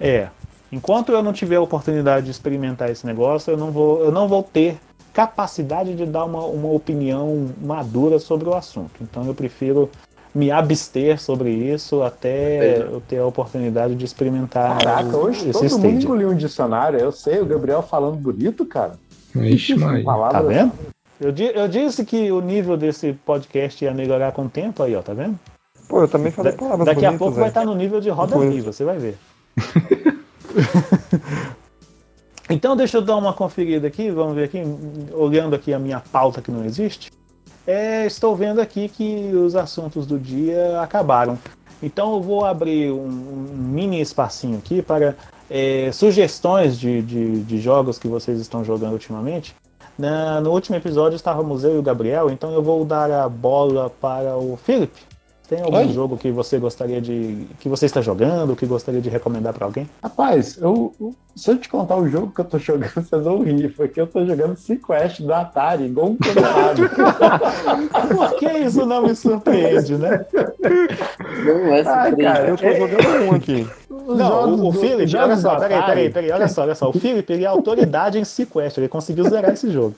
É. 0.00 0.28
Enquanto 0.70 1.10
eu 1.10 1.24
não 1.24 1.32
tiver 1.32 1.56
a 1.56 1.60
oportunidade 1.60 2.26
de 2.26 2.30
experimentar 2.30 2.88
esse 2.88 3.04
negócio, 3.04 3.50
eu 3.50 3.56
não 3.56 3.72
vou, 3.72 4.00
eu 4.04 4.12
não 4.12 4.28
vou 4.28 4.42
ter 4.44 4.78
capacidade 5.14 5.94
de 5.94 6.04
dar 6.04 6.24
uma, 6.24 6.44
uma 6.44 6.68
opinião 6.72 7.48
madura 7.62 8.18
sobre 8.18 8.48
o 8.48 8.54
assunto. 8.54 8.90
Então 9.00 9.24
eu 9.26 9.34
prefiro 9.34 9.88
me 10.34 10.50
abster 10.50 11.20
sobre 11.22 11.50
isso 11.50 12.02
até 12.02 12.78
eu 12.82 13.00
ter 13.00 13.18
a 13.18 13.26
oportunidade 13.26 13.94
de 13.94 14.04
experimentar 14.04 14.76
Caraca, 14.78 15.16
hoje 15.16 15.48
esse 15.48 15.52
todo 15.52 15.62
mundo 15.62 15.70
Stadia. 15.84 16.02
engoliu 16.02 16.30
um 16.30 16.34
dicionário. 16.36 16.98
Eu 16.98 17.12
sei, 17.12 17.40
o 17.40 17.46
Gabriel 17.46 17.82
falando 17.82 18.16
bonito, 18.16 18.66
cara. 18.66 18.94
Ixi, 19.36 19.76
mas... 19.76 20.04
Tá 20.04 20.42
vendo? 20.42 20.72
Eu, 21.20 21.30
di- 21.30 21.52
eu 21.54 21.68
disse 21.68 22.04
que 22.04 22.32
o 22.32 22.40
nível 22.40 22.76
desse 22.76 23.12
podcast 23.24 23.84
ia 23.84 23.94
melhorar 23.94 24.32
com 24.32 24.46
o 24.46 24.48
tempo 24.48 24.82
aí, 24.82 24.96
ó, 24.96 25.02
tá 25.02 25.14
vendo? 25.14 25.38
Pô, 25.88 26.00
eu 26.00 26.08
também 26.08 26.32
falei 26.32 26.52
palavras 26.52 26.86
Daqui 26.86 27.06
a 27.06 27.12
pouco 27.12 27.34
vai 27.34 27.44
velho. 27.44 27.48
estar 27.48 27.64
no 27.64 27.74
nível 27.76 28.00
de 28.00 28.10
roda 28.10 28.36
viva, 28.38 28.72
você 28.72 28.84
vai 28.84 28.98
ver. 28.98 29.16
então 32.50 32.76
deixa 32.76 32.98
eu 32.98 33.02
dar 33.02 33.16
uma 33.16 33.32
conferida 33.32 33.86
aqui, 33.86 34.10
vamos 34.10 34.34
ver 34.34 34.44
aqui, 34.44 34.62
olhando 35.12 35.54
aqui 35.54 35.72
a 35.72 35.78
minha 35.78 36.00
pauta 36.00 36.42
que 36.42 36.50
não 36.50 36.64
existe. 36.64 37.10
É, 37.66 38.04
estou 38.04 38.36
vendo 38.36 38.60
aqui 38.60 38.88
que 38.88 39.32
os 39.34 39.56
assuntos 39.56 40.06
do 40.06 40.18
dia 40.18 40.80
acabaram. 40.80 41.38
Então 41.82 42.14
eu 42.14 42.20
vou 42.20 42.44
abrir 42.44 42.90
um, 42.92 43.06
um 43.06 43.48
mini 43.56 44.00
espacinho 44.00 44.58
aqui 44.58 44.82
para 44.82 45.16
é, 45.50 45.90
sugestões 45.92 46.78
de, 46.78 47.00
de, 47.02 47.40
de 47.42 47.60
jogos 47.60 47.98
que 47.98 48.08
vocês 48.08 48.38
estão 48.40 48.62
jogando 48.64 48.92
ultimamente. 48.92 49.54
Na- 49.98 50.40
no 50.40 50.50
último 50.50 50.76
episódio 50.76 51.16
estávamos 51.16 51.64
eu 51.64 51.76
e 51.76 51.78
o 51.78 51.82
Gabriel, 51.82 52.30
então 52.30 52.52
eu 52.52 52.62
vou 52.62 52.84
dar 52.84 53.10
a 53.10 53.28
bola 53.28 53.88
para 53.88 54.36
o 54.36 54.56
Felipe. 54.56 55.00
Tem 55.54 55.62
algum 55.62 55.76
Oi. 55.76 55.88
jogo 55.92 56.16
que 56.16 56.32
você 56.32 56.58
gostaria 56.58 57.00
de. 57.00 57.46
que 57.60 57.68
você 57.68 57.86
está 57.86 58.00
jogando, 58.00 58.56
que 58.56 58.66
gostaria 58.66 59.00
de 59.00 59.08
recomendar 59.08 59.52
para 59.54 59.64
alguém? 59.64 59.88
Rapaz, 60.02 60.58
eu, 60.60 60.92
eu- 61.00 61.14
se 61.36 61.48
eu 61.48 61.56
te 61.56 61.68
contar 61.68 61.94
o 61.96 62.08
jogo 62.08 62.32
que 62.34 62.40
eu 62.40 62.44
tô 62.44 62.58
jogando, 62.58 62.90
vocês 62.94 63.22
vão 63.22 63.40
rir, 63.44 63.72
porque 63.76 64.00
eu 64.00 64.06
tô 64.08 64.26
jogando 64.26 64.56
Sequest 64.56 65.20
do 65.20 65.32
Atari, 65.32 65.84
igual 65.84 66.08
um 66.08 66.16
condenado. 66.16 66.90
Por 68.16 68.34
que 68.36 68.50
isso 68.50 68.84
não 68.84 69.02
me 69.02 69.14
surpreende, 69.14 69.96
né? 69.96 70.26
Não 71.44 71.72
é 71.74 71.84
cara, 71.84 72.48
Eu 72.48 72.56
tô 72.56 72.72
jogando 72.72 73.30
um 73.30 73.34
aqui. 73.36 73.68
Os 73.88 74.18
Não, 74.18 74.26
jogos 74.28 74.60
o, 74.60 74.68
o 74.68 75.06
jogos 75.06 75.14
olha 75.14 75.36
só, 75.36 75.56
peraí, 75.60 75.82
peraí, 75.86 76.10
peraí, 76.10 76.30
olha 76.32 76.48
só, 76.48 76.62
olha 76.62 76.74
só. 76.74 76.90
O 76.90 76.92
Felipe 76.92 77.32
ele 77.32 77.44
é 77.44 77.46
autoridade 77.46 78.18
em 78.18 78.24
Sequest, 78.24 78.76
ele 78.78 78.88
conseguiu 78.88 79.22
zerar 79.30 79.52
esse 79.52 79.70
jogo. 79.70 79.94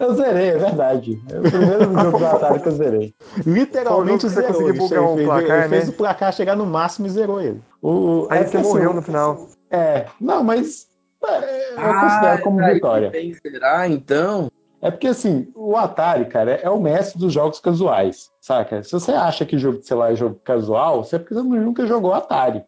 Eu 0.00 0.14
zerei, 0.14 0.48
é 0.48 0.58
verdade. 0.58 1.22
É 1.32 1.38
o 1.38 1.42
primeiro 1.42 1.84
jogo 2.00 2.18
do 2.18 2.26
Atari 2.26 2.60
que 2.60 2.68
eu 2.68 2.72
zerei. 2.72 3.14
Literalmente 3.46 4.22
você 4.22 4.34
zerou. 4.40 4.52
conseguiu 4.52 4.68
Ele, 4.74 4.78
bugar 4.78 4.98
fez, 4.98 5.10
o 5.10 5.18
ele 5.18 5.24
placar, 5.26 5.68
fez 5.68 5.84
né? 5.86 5.90
o 5.90 5.96
placar 5.96 6.32
chegar 6.32 6.56
no 6.56 6.66
máximo 6.66 7.06
e 7.06 7.10
zerou 7.10 7.40
ele. 7.40 7.62
O, 7.80 8.26
Aí 8.30 8.40
é 8.40 8.44
você 8.44 8.50
que, 8.50 8.56
assim, 8.56 8.68
morreu 8.68 8.92
no 8.94 9.02
final. 9.02 9.46
É, 9.70 10.06
não, 10.20 10.42
mas 10.42 10.88
é, 11.24 11.72
eu 11.74 11.78
Ah, 11.78 12.00
considero 12.00 12.42
como 12.42 12.64
vitória. 12.64 13.12
será, 13.42 13.88
então? 13.88 14.50
É 14.82 14.90
porque 14.90 15.08
assim, 15.08 15.46
o 15.54 15.76
Atari, 15.76 16.24
cara, 16.24 16.52
é 16.52 16.68
o 16.70 16.80
mestre 16.80 17.18
dos 17.18 17.32
jogos 17.32 17.60
casuais, 17.60 18.30
saca? 18.40 18.82
Se 18.82 18.90
você 18.92 19.12
acha 19.12 19.44
que 19.44 19.58
jogo 19.58 19.78
de 19.78 19.86
celular 19.86 20.12
é 20.12 20.16
jogo 20.16 20.40
casual, 20.42 21.04
você 21.04 21.16
é 21.16 21.18
porque 21.18 21.34
você 21.34 21.42
nunca 21.42 21.86
jogou 21.86 22.14
Atari. 22.14 22.64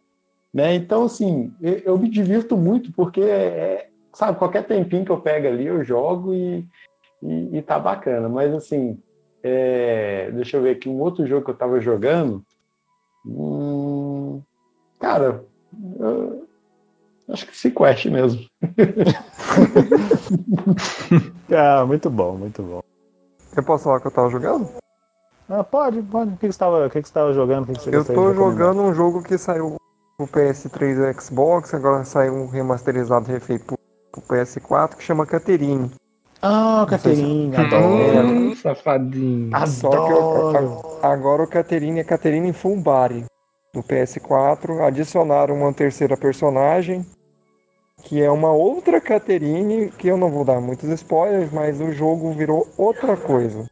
Né? 0.53 0.75
Então, 0.75 1.05
assim, 1.05 1.51
eu, 1.59 1.79
eu 1.79 1.97
me 1.97 2.07
divirto 2.07 2.55
muito 2.55 2.93
porque, 2.93 3.21
é, 3.21 3.87
sabe, 4.13 4.37
qualquer 4.37 4.63
tempinho 4.65 5.03
que 5.03 5.11
eu 5.11 5.19
pego 5.19 5.47
ali, 5.47 5.65
eu 5.65 5.83
jogo 5.83 6.35
e, 6.35 6.63
e, 7.23 7.57
e 7.57 7.61
tá 7.61 7.79
bacana. 7.79 8.27
Mas, 8.29 8.53
assim, 8.53 8.99
é, 9.41 10.31
deixa 10.31 10.57
eu 10.57 10.61
ver 10.61 10.71
aqui, 10.77 10.89
um 10.89 10.99
outro 10.99 11.25
jogo 11.25 11.45
que 11.45 11.51
eu 11.51 11.57
tava 11.57 11.79
jogando. 11.79 12.43
hum, 13.25 14.41
cara, 14.99 15.43
eu- 15.99 16.47
acho 17.29 17.47
que 17.47 17.55
Sequest 17.57 18.05
mesmo. 18.09 18.45
Ah, 21.55 21.85
muito 21.85 22.09
bom, 22.09 22.35
muito 22.37 22.63
bom. 22.63 22.79
Eu 23.55 23.63
posso 23.63 23.83
falar 23.83 23.99
que 23.99 24.07
eu 24.07 24.11
tava 24.11 24.29
jogando? 24.29 24.67
Ah, 25.47 25.63
pode, 25.63 26.01
pode. 26.01 26.29
O 26.31 26.33
que, 26.33 26.39
que 26.39 26.45
você 26.47 26.49
estava 26.51 26.89
que 26.89 27.01
que 27.01 27.07
você 27.07 27.11
estava 27.11 27.33
jogando? 27.33 27.63
O 27.63 27.67
que, 27.67 27.73
que 27.73 27.81
você 27.81 27.95
Eu 27.95 28.05
tô 28.05 28.33
jogando 28.33 28.81
um 28.81 28.93
jogo 28.93 29.21
que 29.21 29.37
saiu 29.37 29.75
pro 30.17 30.27
PS3 30.27 30.97
e 30.97 31.21
Xbox, 31.21 31.73
agora 31.73 32.03
saiu 32.05 32.33
um 32.33 32.47
remasterizado 32.47 33.27
refeito 33.27 33.65
pro, 33.65 33.77
pro 34.11 34.21
PS4 34.21 34.95
que 34.97 35.03
chama 35.03 35.25
Caterine. 35.25 35.91
Ah, 36.45 36.85
Caterine, 36.89 37.55
adoro. 37.55 38.27
Hum, 38.27 38.55
safadinho. 38.55 39.49
Só 39.67 39.89
que 39.89 39.95
Adoro. 39.95 40.55
eu- 40.57 40.99
a- 41.01 41.07
agora 41.13 41.43
o 41.43 41.47
Caterine 41.47 42.01
é 42.01 42.03
Caterine 42.03 42.53
Body. 42.79 43.23
No 43.73 43.81
PS4 43.81 44.83
adicionaram 44.83 45.55
uma 45.55 45.73
terceira 45.73 46.15
personagem 46.17 47.05
que 48.03 48.21
é 48.21 48.29
uma 48.29 48.51
outra 48.51 48.99
Caterine, 48.99 49.89
que 49.97 50.09
eu 50.09 50.17
não 50.17 50.29
vou 50.29 50.43
dar 50.43 50.59
muitos 50.59 50.89
spoilers, 50.89 51.49
mas 51.53 51.79
o 51.79 51.91
jogo 51.93 52.31
virou 52.33 52.67
outra 52.77 53.15
coisa. 53.15 53.65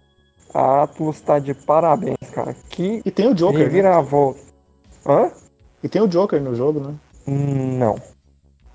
A 0.53 0.83
Atlus 0.83 1.19
tá 1.19 1.37
de 1.39 1.53
parabéns, 1.53 2.17
cara. 2.33 2.55
Que 2.69 3.01
E 3.05 3.11
tem 3.11 3.27
o 3.29 3.33
Joker. 3.35 3.57
Né? 3.59 3.65
reviravolta. 3.65 4.39
Hã? 5.05 5.29
E 5.83 5.89
tem 5.89 6.01
o 6.01 6.07
Joker 6.07 6.41
no 6.41 6.55
jogo, 6.55 6.79
né? 6.79 6.93
Não. 7.27 7.95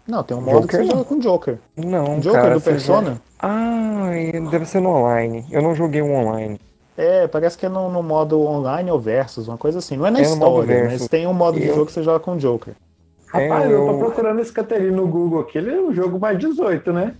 Não, 0.06 0.22
tem 0.22 0.36
um 0.36 0.40
modo 0.40 0.60
Joker 0.60 0.68
que 0.68 0.76
você 0.76 0.82
não. 0.84 0.90
joga 0.90 1.04
com 1.04 1.18
Joker. 1.18 1.58
Não, 1.76 2.20
Joker 2.20 2.40
cara, 2.42 2.54
do 2.54 2.60
Persona? 2.60 3.08
joga- 3.08 3.20
Ah, 3.40 3.75
é, 4.08 4.32
deve 4.50 4.64
ser 4.66 4.80
no 4.80 4.90
online. 4.90 5.44
Eu 5.50 5.62
não 5.62 5.74
joguei 5.74 6.02
o 6.02 6.10
online. 6.12 6.60
É, 6.96 7.26
parece 7.26 7.58
que 7.58 7.66
é 7.66 7.68
no, 7.68 7.90
no 7.90 8.02
modo 8.02 8.40
online 8.40 8.90
ou 8.90 8.98
versus, 8.98 9.48
uma 9.48 9.58
coisa 9.58 9.78
assim. 9.78 9.96
Não 9.96 10.06
é 10.06 10.10
na 10.10 10.20
É 10.20 10.22
história, 10.22 10.84
mas 10.84 11.08
tem 11.08 11.26
um 11.26 11.34
modo 11.34 11.58
de 11.60 11.66
Eu- 11.66 11.74
jogo 11.74 11.86
que 11.86 11.92
você 11.92 12.02
joga 12.02 12.20
com 12.20 12.32
o 12.32 12.36
Joker. 12.38 12.74
Rapaz, 13.26 13.64
É, 13.64 13.72
eu 13.74 13.84
tô 13.86 13.90
eu- 13.92 13.98
procurando 13.98 14.40
esse 14.40 14.52
Caterine 14.52 14.92
no 14.92 15.06
Google 15.06 15.40
aqui. 15.40 15.58
Ele 15.58 15.74
é 15.74 15.80
um 15.80 15.92
jogo 15.92 16.18
mais 16.18 16.38
18, 16.38 16.92
né? 16.92 17.14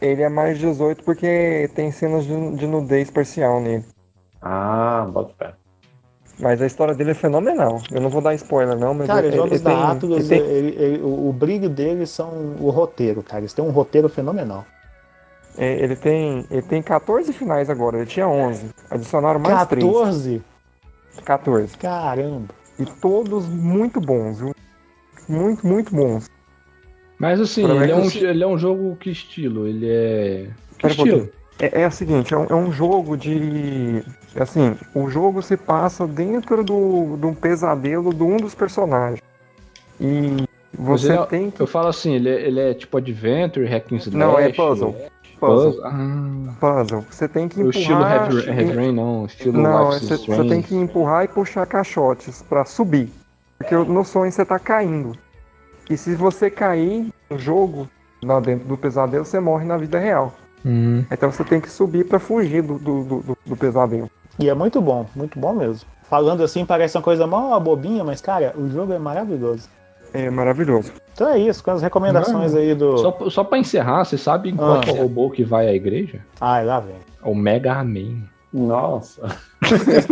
Ele 0.00 0.22
é 0.22 0.28
mais 0.28 0.58
18 0.58 1.02
porque 1.02 1.68
tem 1.74 1.90
cenas 1.90 2.24
de, 2.24 2.56
de 2.56 2.66
nudez 2.66 3.10
parcial 3.10 3.60
nele. 3.60 3.84
Ah, 4.40 5.08
bota 5.10 5.32
pé. 5.36 5.54
Mas 6.38 6.60
a 6.60 6.66
história 6.66 6.94
dele 6.94 7.12
é 7.12 7.14
fenomenal. 7.14 7.80
Eu 7.90 8.00
não 8.00 8.10
vou 8.10 8.20
dar 8.20 8.34
spoiler, 8.34 8.76
não, 8.78 8.92
mas 8.94 9.06
Cara, 9.06 9.26
ele, 9.26 9.36
jogos 9.36 9.52
ele 9.52 9.60
da 9.64 9.96
ele 10.02 10.24
tem- 10.28 10.38
ele- 10.40 10.76
ele- 10.82 11.02
o, 11.02 11.28
o 11.28 11.32
brilho 11.32 11.68
deles 11.68 12.10
são 12.10 12.54
o 12.60 12.70
roteiro, 12.70 13.22
cara. 13.22 13.40
Eles 13.40 13.52
têm 13.52 13.64
um 13.64 13.70
roteiro 13.70 14.08
fenomenal. 14.08 14.64
É, 15.56 15.74
ele 15.82 15.96
tem, 15.96 16.44
ele 16.50 16.62
tem 16.62 16.82
14 16.82 17.32
finais 17.32 17.70
agora, 17.70 17.98
ele 17.98 18.06
tinha 18.06 18.26
11. 18.28 18.66
Adicionaram 18.90 19.40
mais 19.40 19.66
3. 19.66 19.84
14? 19.84 20.42
14. 21.24 21.76
Caramba. 21.78 22.54
E 22.78 22.84
todos 22.84 23.46
muito 23.48 24.00
bons, 24.00 24.40
viu? 24.40 24.54
Muito, 25.28 25.66
muito 25.66 25.94
bons. 25.94 26.28
Mas 27.18 27.40
assim, 27.40 27.62
ele 27.64 27.72
é, 27.72 27.94
um, 27.94 27.98
menos- 27.98 28.16
ele 28.16 28.42
é 28.42 28.46
um 28.46 28.58
jogo 28.58 28.96
que 28.96 29.10
estilo? 29.10 29.66
Ele 29.68 29.88
é. 29.88 30.48
Que 30.76 30.82
Pera 30.82 30.94
estilo? 30.94 31.30
É, 31.60 31.82
é 31.82 31.86
o 31.86 31.90
seguinte, 31.92 32.34
é 32.34 32.36
um, 32.36 32.44
é 32.50 32.54
um 32.54 32.72
jogo 32.72 33.16
de. 33.16 34.02
Assim, 34.34 34.76
o 34.92 35.08
jogo 35.08 35.40
se 35.40 35.56
passa 35.56 36.04
dentro 36.04 36.64
do, 36.64 37.16
de 37.16 37.26
um 37.26 37.32
pesadelo 37.32 38.12
de 38.12 38.24
um 38.24 38.36
dos 38.36 38.56
personagens. 38.56 39.22
E 40.00 40.44
você 40.76 41.12
ele 41.12 41.18
é- 41.22 41.26
tem 41.26 41.50
que. 41.52 41.60
Eu 41.62 41.66
falo 41.68 41.86
assim, 41.86 42.14
ele 42.14 42.28
é, 42.28 42.40
ele 42.42 42.60
é 42.60 42.74
tipo 42.74 42.96
adventure, 42.98 43.64
hack 43.64 43.92
and 43.92 43.96
slash. 43.98 44.16
Não, 44.16 44.36
é 44.36 44.48
puzzle. 44.52 44.92
Puzzle. 44.92 45.10
Puzzle. 45.38 45.80
Ah, 45.84 46.52
Puzzle. 46.60 47.04
Você 47.10 47.28
tem 47.28 47.48
que 47.48 47.62
o 47.62 47.68
empurrar. 47.68 48.30
estilo 48.30 48.38
Heavy, 48.40 48.60
heavy 48.60 48.76
Rain, 48.76 48.92
não. 48.92 49.26
Estilo 49.26 49.60
Não, 49.62 49.86
você, 49.86 50.06
você 50.06 50.14
Strange. 50.14 50.48
tem 50.48 50.62
que 50.62 50.74
empurrar 50.74 51.24
e 51.24 51.28
puxar 51.28 51.66
caixotes 51.66 52.42
pra 52.42 52.64
subir. 52.64 53.12
Porque 53.58 53.74
no 53.74 54.04
sonho 54.04 54.30
você 54.30 54.44
tá 54.44 54.58
caindo. 54.58 55.12
E 55.88 55.96
se 55.96 56.14
você 56.14 56.50
cair 56.50 57.12
no 57.30 57.38
jogo, 57.38 57.88
lá 58.22 58.40
dentro 58.40 58.66
do 58.66 58.76
pesadelo, 58.76 59.24
você 59.24 59.38
morre 59.38 59.64
na 59.64 59.76
vida 59.76 59.98
real. 59.98 60.32
Hum. 60.64 61.04
Então 61.10 61.30
você 61.30 61.44
tem 61.44 61.60
que 61.60 61.70
subir 61.70 62.06
pra 62.06 62.18
fugir 62.18 62.62
do, 62.62 62.78
do, 62.78 63.04
do, 63.04 63.38
do 63.44 63.56
pesadelo. 63.56 64.10
E 64.38 64.48
é 64.48 64.54
muito 64.54 64.80
bom, 64.80 65.06
muito 65.14 65.38
bom 65.38 65.52
mesmo. 65.52 65.88
Falando 66.08 66.42
assim, 66.42 66.64
parece 66.64 66.96
uma 66.96 67.02
coisa 67.02 67.26
mó 67.26 67.58
bobinha, 67.60 68.02
mas, 68.02 68.20
cara, 68.20 68.54
o 68.56 68.68
jogo 68.68 68.92
é 68.92 68.98
maravilhoso. 68.98 69.68
É 70.14 70.30
maravilhoso. 70.30 70.92
Então 71.12 71.28
é 71.28 71.38
isso, 71.38 71.62
com 71.64 71.72
as 71.72 71.82
recomendações 71.82 72.52
Não, 72.52 72.60
aí 72.60 72.72
do. 72.74 72.96
Só, 72.98 73.18
só 73.30 73.42
pra 73.44 73.58
encerrar, 73.58 74.04
você 74.04 74.16
sabe 74.16 74.52
qual 74.52 74.74
Ah. 74.78 74.80
que 74.80 74.88
é 74.90 74.92
o 74.92 74.96
robô 74.96 75.28
que 75.28 75.42
vai 75.42 75.66
à 75.66 75.74
igreja? 75.74 76.20
Ai, 76.40 76.64
lá 76.64 76.78
vem. 76.78 76.94
É 77.22 77.28
o 77.28 77.34
Mega 77.34 77.82
Man. 77.82 78.22
Nossa. 78.52 79.36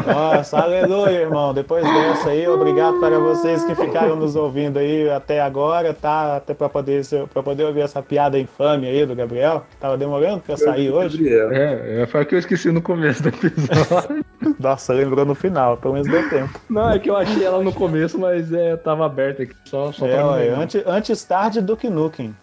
Nossa, 0.07 0.59
aleluia, 0.59 1.20
irmão. 1.20 1.53
Depois 1.55 1.85
dessa 1.85 2.31
aí, 2.31 2.47
obrigado 2.47 2.99
para 2.99 3.19
vocês 3.19 3.65
que 3.65 3.74
ficaram 3.74 4.16
nos 4.16 4.37
ouvindo 4.37 4.79
aí 4.79 5.09
até 5.11 5.41
agora, 5.41 5.95
tá? 5.95 6.37
Até 6.37 6.55
para 6.55 6.69
poder, 6.69 7.03
pra 7.33 7.43
poder 7.43 7.65
ouvir 7.65 7.81
essa 7.81 8.03
piada 8.03 8.39
infame 8.39 8.87
aí 8.87 9.05
do 9.07 9.15
Gabriel. 9.15 9.65
Tava 9.81 9.97
demorando 9.97 10.41
pra 10.41 10.57
sair 10.57 10.91
hoje. 10.91 11.23
É, 11.29 12.07
foi 12.07 12.24
que 12.24 12.35
eu 12.35 12.39
esqueci 12.39 12.70
no 12.70 12.83
começo 12.83 13.23
do 13.23 13.29
episódio. 13.29 14.24
Nossa, 14.59 14.93
lembrou 14.93 15.24
no 15.24 15.35
final, 15.35 15.77
pelo 15.77 15.95
menos 15.95 16.09
deu 16.09 16.29
tempo. 16.29 16.61
não, 16.69 16.91
é 16.91 16.99
que 16.99 17.11
eu 17.11 17.16
achei 17.16 17.45
ela 17.45 17.62
no 17.62 17.73
começo, 17.73 18.19
mas 18.19 18.53
é, 18.53 18.77
tava 18.77 19.07
aberta 19.07 19.43
aqui, 19.43 19.55
só, 19.65 19.93
só 19.93 20.07
É, 20.07 20.51
não 20.51 20.61
antes, 20.61 20.83
antes 20.87 21.24
tarde 21.24 21.61
do 21.61 21.77
que 21.77 21.89
Nukem. 21.89 22.35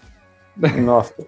Nossa. 0.81 1.14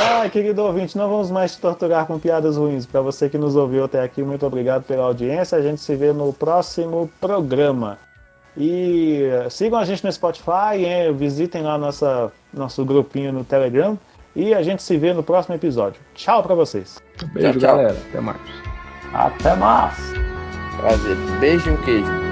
Ah, 0.00 0.28
querido 0.28 0.62
ouvinte, 0.62 0.96
não 0.96 1.08
vamos 1.08 1.30
mais 1.30 1.54
te 1.54 1.60
torturar 1.60 2.06
com 2.06 2.18
piadas 2.18 2.56
ruins. 2.56 2.86
Para 2.86 3.00
você 3.02 3.28
que 3.28 3.36
nos 3.38 3.54
ouviu 3.54 3.84
até 3.84 4.02
aqui, 4.02 4.22
muito 4.22 4.44
obrigado 4.44 4.82
pela 4.84 5.04
audiência. 5.04 5.56
A 5.56 5.62
gente 5.62 5.80
se 5.80 5.94
vê 5.94 6.12
no 6.12 6.32
próximo 6.32 7.10
programa. 7.20 7.98
E 8.56 9.20
sigam 9.50 9.78
a 9.78 9.84
gente 9.84 10.02
no 10.02 10.10
Spotify, 10.10 10.76
hein? 10.78 11.12
visitem 11.12 11.62
lá 11.62 11.76
nossa, 11.76 12.32
nosso 12.52 12.84
grupinho 12.84 13.32
no 13.32 13.44
Telegram. 13.44 13.98
E 14.34 14.54
a 14.54 14.62
gente 14.62 14.82
se 14.82 14.96
vê 14.96 15.12
no 15.12 15.22
próximo 15.22 15.54
episódio. 15.54 16.00
Tchau 16.14 16.42
para 16.42 16.54
vocês. 16.54 16.98
Beijo, 17.32 17.52
Tchau, 17.52 17.60
tchau. 17.60 17.76
galera. 17.76 17.96
Até 18.08 18.20
mais. 18.20 18.40
Até 19.12 19.56
mais. 19.56 19.94
Prazer. 20.80 21.16
Beijo 21.38 21.70
e 21.70 21.72
um 21.72 21.76
queijo. 21.82 22.25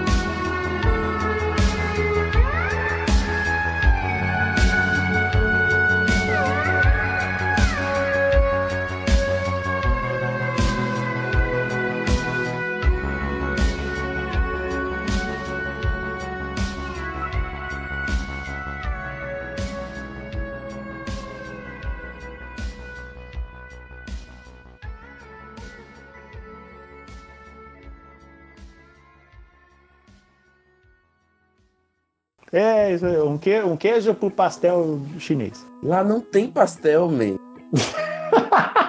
É, 32.57 32.97
um, 33.25 33.37
que, 33.37 33.61
um 33.63 33.77
queijo 33.77 34.15
pro 34.15 34.31
pastel 34.31 35.01
chinês. 35.19 35.67
Lá 35.83 36.05
não 36.05 36.21
tem 36.21 36.47
pastel, 36.49 37.11
man. 37.11 37.37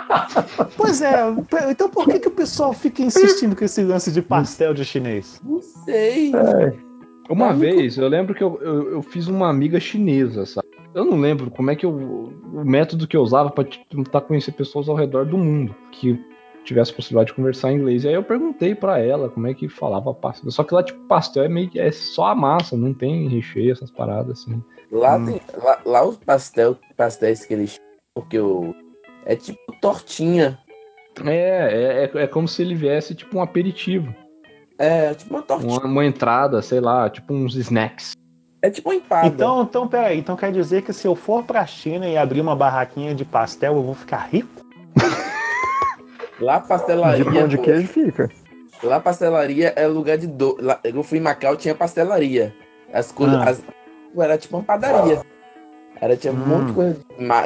Pois 0.78 1.02
é, 1.02 1.14
então 1.70 1.90
por 1.90 2.06
que, 2.08 2.20
que 2.20 2.28
o 2.28 2.32
pessoal 2.32 2.74
fica 2.74 3.02
insistindo 3.02 3.56
com 3.56 3.64
esse 3.66 3.82
lance 3.84 4.12
de 4.12 4.22
pastel 4.22 4.74
de 4.74 4.84
chinês? 4.86 5.42
Não 5.44 5.62
sei. 5.62 6.32
Uma 7.30 7.48
Tá 7.48 7.54
muito- 7.54 7.60
vez, 7.60 7.98
eu 7.98 8.08
lembro 8.08 8.36
que 8.36 8.44
eu, 8.44 8.60
eu, 8.62 8.92
eu 8.94 9.02
fiz 9.02 9.28
uma 9.28 9.50
amiga 9.50 9.80
chinesa, 9.80 10.46
sabe? 10.46 10.68
Eu 10.94 11.04
não 11.06 11.20
lembro 11.20 11.50
como 11.52 11.72
é 11.72 11.76
que 11.76 11.86
eu. 11.86 11.92
O 11.92 12.64
método 12.64 13.08
que 13.08 13.18
eu 13.18 13.22
usava 13.22 13.50
pra 13.50 13.66
tentar 13.90 14.22
conhecer 14.22 14.52
pessoas 14.54 14.88
ao 14.88 14.96
redor 14.96 15.26
do 15.26 15.38
mundo 15.38 15.76
que 15.92 16.20
tivesse 16.66 16.94
possibilidade 16.94 17.28
de 17.30 17.36
conversar 17.36 17.72
em 17.72 17.76
inglês. 17.78 18.04
E 18.04 18.10
aí 18.10 18.14
eu 18.14 18.24
perguntei 18.24 18.76
pra 18.76 19.00
ela 19.00 19.30
como 19.30 19.48
é 19.48 19.54
que 19.54 19.70
falava 19.70 20.14
pastel. 20.14 20.52
Só 20.52 20.64
que 20.64 20.74
lá, 20.74 20.84
tipo, 20.84 21.00
pastel 21.08 21.44
é 21.44 21.48
meio 21.48 21.70
que 21.70 21.80
é 21.80 21.92
só 21.92 22.28
a 22.28 22.36
massa, 22.36 22.76
não 22.76 22.94
tem 22.94 23.28
recheio, 23.30 23.72
essas 23.72 23.92
paradas 23.92 24.40
assim. 24.42 24.62
Lá, 24.92 25.18
Hum. 25.18 25.26
tem, 25.26 25.42
lá, 25.64 25.80
lá 25.86 26.06
os 26.06 26.18
pastel, 26.18 26.78
pastéis 26.98 27.46
que 27.46 27.54
eles 27.54 27.80
porque 28.14 28.40
o. 28.40 28.74
É 29.26 29.36
tipo 29.36 29.60
tortinha. 29.82 30.58
É, 31.26 31.32
é, 31.34 32.20
é, 32.20 32.24
é 32.24 32.28
como 32.28 32.48
se 32.48 32.62
ele 32.62 32.76
viesse 32.76 33.16
tipo 33.16 33.38
um 33.38 33.42
aperitivo. 33.42 34.14
É, 34.78 35.14
tipo 35.14 35.34
uma 35.34 35.42
tortinha. 35.42 35.72
Uma, 35.72 35.86
uma 35.86 36.06
entrada, 36.06 36.62
sei 36.62 36.80
lá, 36.80 37.10
tipo 37.10 37.34
uns 37.34 37.56
snacks. 37.56 38.14
É 38.62 38.70
tipo 38.70 38.90
uma 38.90 38.96
empada. 38.96 39.28
Então, 39.28 39.62
então, 39.64 39.88
peraí, 39.88 40.18
então 40.18 40.36
quer 40.36 40.52
dizer 40.52 40.82
que 40.82 40.92
se 40.92 41.08
eu 41.08 41.16
for 41.16 41.44
pra 41.44 41.66
China 41.66 42.08
e 42.08 42.18
abrir 42.18 42.42
uma 42.42 42.56
barraquinha 42.56 43.14
de 43.14 43.24
pastel, 43.24 43.76
eu 43.76 43.84
vou 43.84 43.94
ficar 43.94 44.28
rico? 44.32 44.50
Lá 46.40 46.60
pastelaria. 46.60 47.24
De 47.24 47.32
pão 47.32 47.48
de 47.48 47.57
pô, 47.57 47.64
queijo 47.64 47.88
fica. 47.88 48.30
Lá 48.84 48.99
pastelaria 48.99 49.74
é 49.76 49.88
lugar 49.88 50.18
de 50.18 50.28
do. 50.28 50.57
Lá, 50.62 50.80
eu 50.84 51.02
fui 51.03 51.18
em 51.18 51.22
Macau, 51.22 51.56
tinha 51.56 51.74
pastelaria. 51.74 52.53
As 52.94 53.12
coisas. 53.12 53.36
Ah. 53.38 53.49
as- 53.49 53.64
era 54.18 54.38
tipo 54.38 54.57
uma 54.57 54.64
padaria. 54.64 55.22
Era, 55.99 56.16
tinha 56.18 56.34
um 56.34 56.36
Hum. 56.36 56.45
monte 56.45 56.68
de 56.68 56.74
coisa 56.74 56.99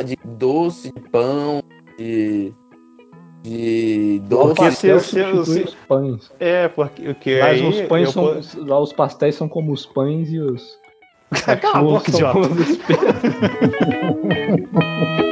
de, 0.03 0.15
de 0.15 0.17
doce, 0.25 0.91
de 0.91 1.01
pão, 1.09 1.61
de. 1.97 2.51
De 3.43 4.19
doce. 4.27 4.51
Opa, 4.51 4.71
se 4.71 4.87
eu- 4.87 4.99
se 4.99 5.19
eu- 5.19 5.45
se- 5.45 5.61
os 5.63 5.75
pães. 5.87 6.31
É, 6.39 6.67
porque 6.67 7.07
o 7.09 7.15
que 7.15 7.39
Mas 7.39 7.61
aí, 7.61 7.67
os 7.67 7.81
pães 7.87 8.09
são. 8.11 8.23
vou- 8.23 8.65
Lá 8.65 8.79
os 8.79 8.91
pastéis 8.91 9.35
são 9.35 9.47
como 9.47 9.71
os 9.71 9.85
pães 9.85 10.29
e 10.29 10.39
os. 10.39 10.77
Cala 11.61 11.77
a 11.77 11.81
boca, 11.83 12.09
idiota. 12.09 12.39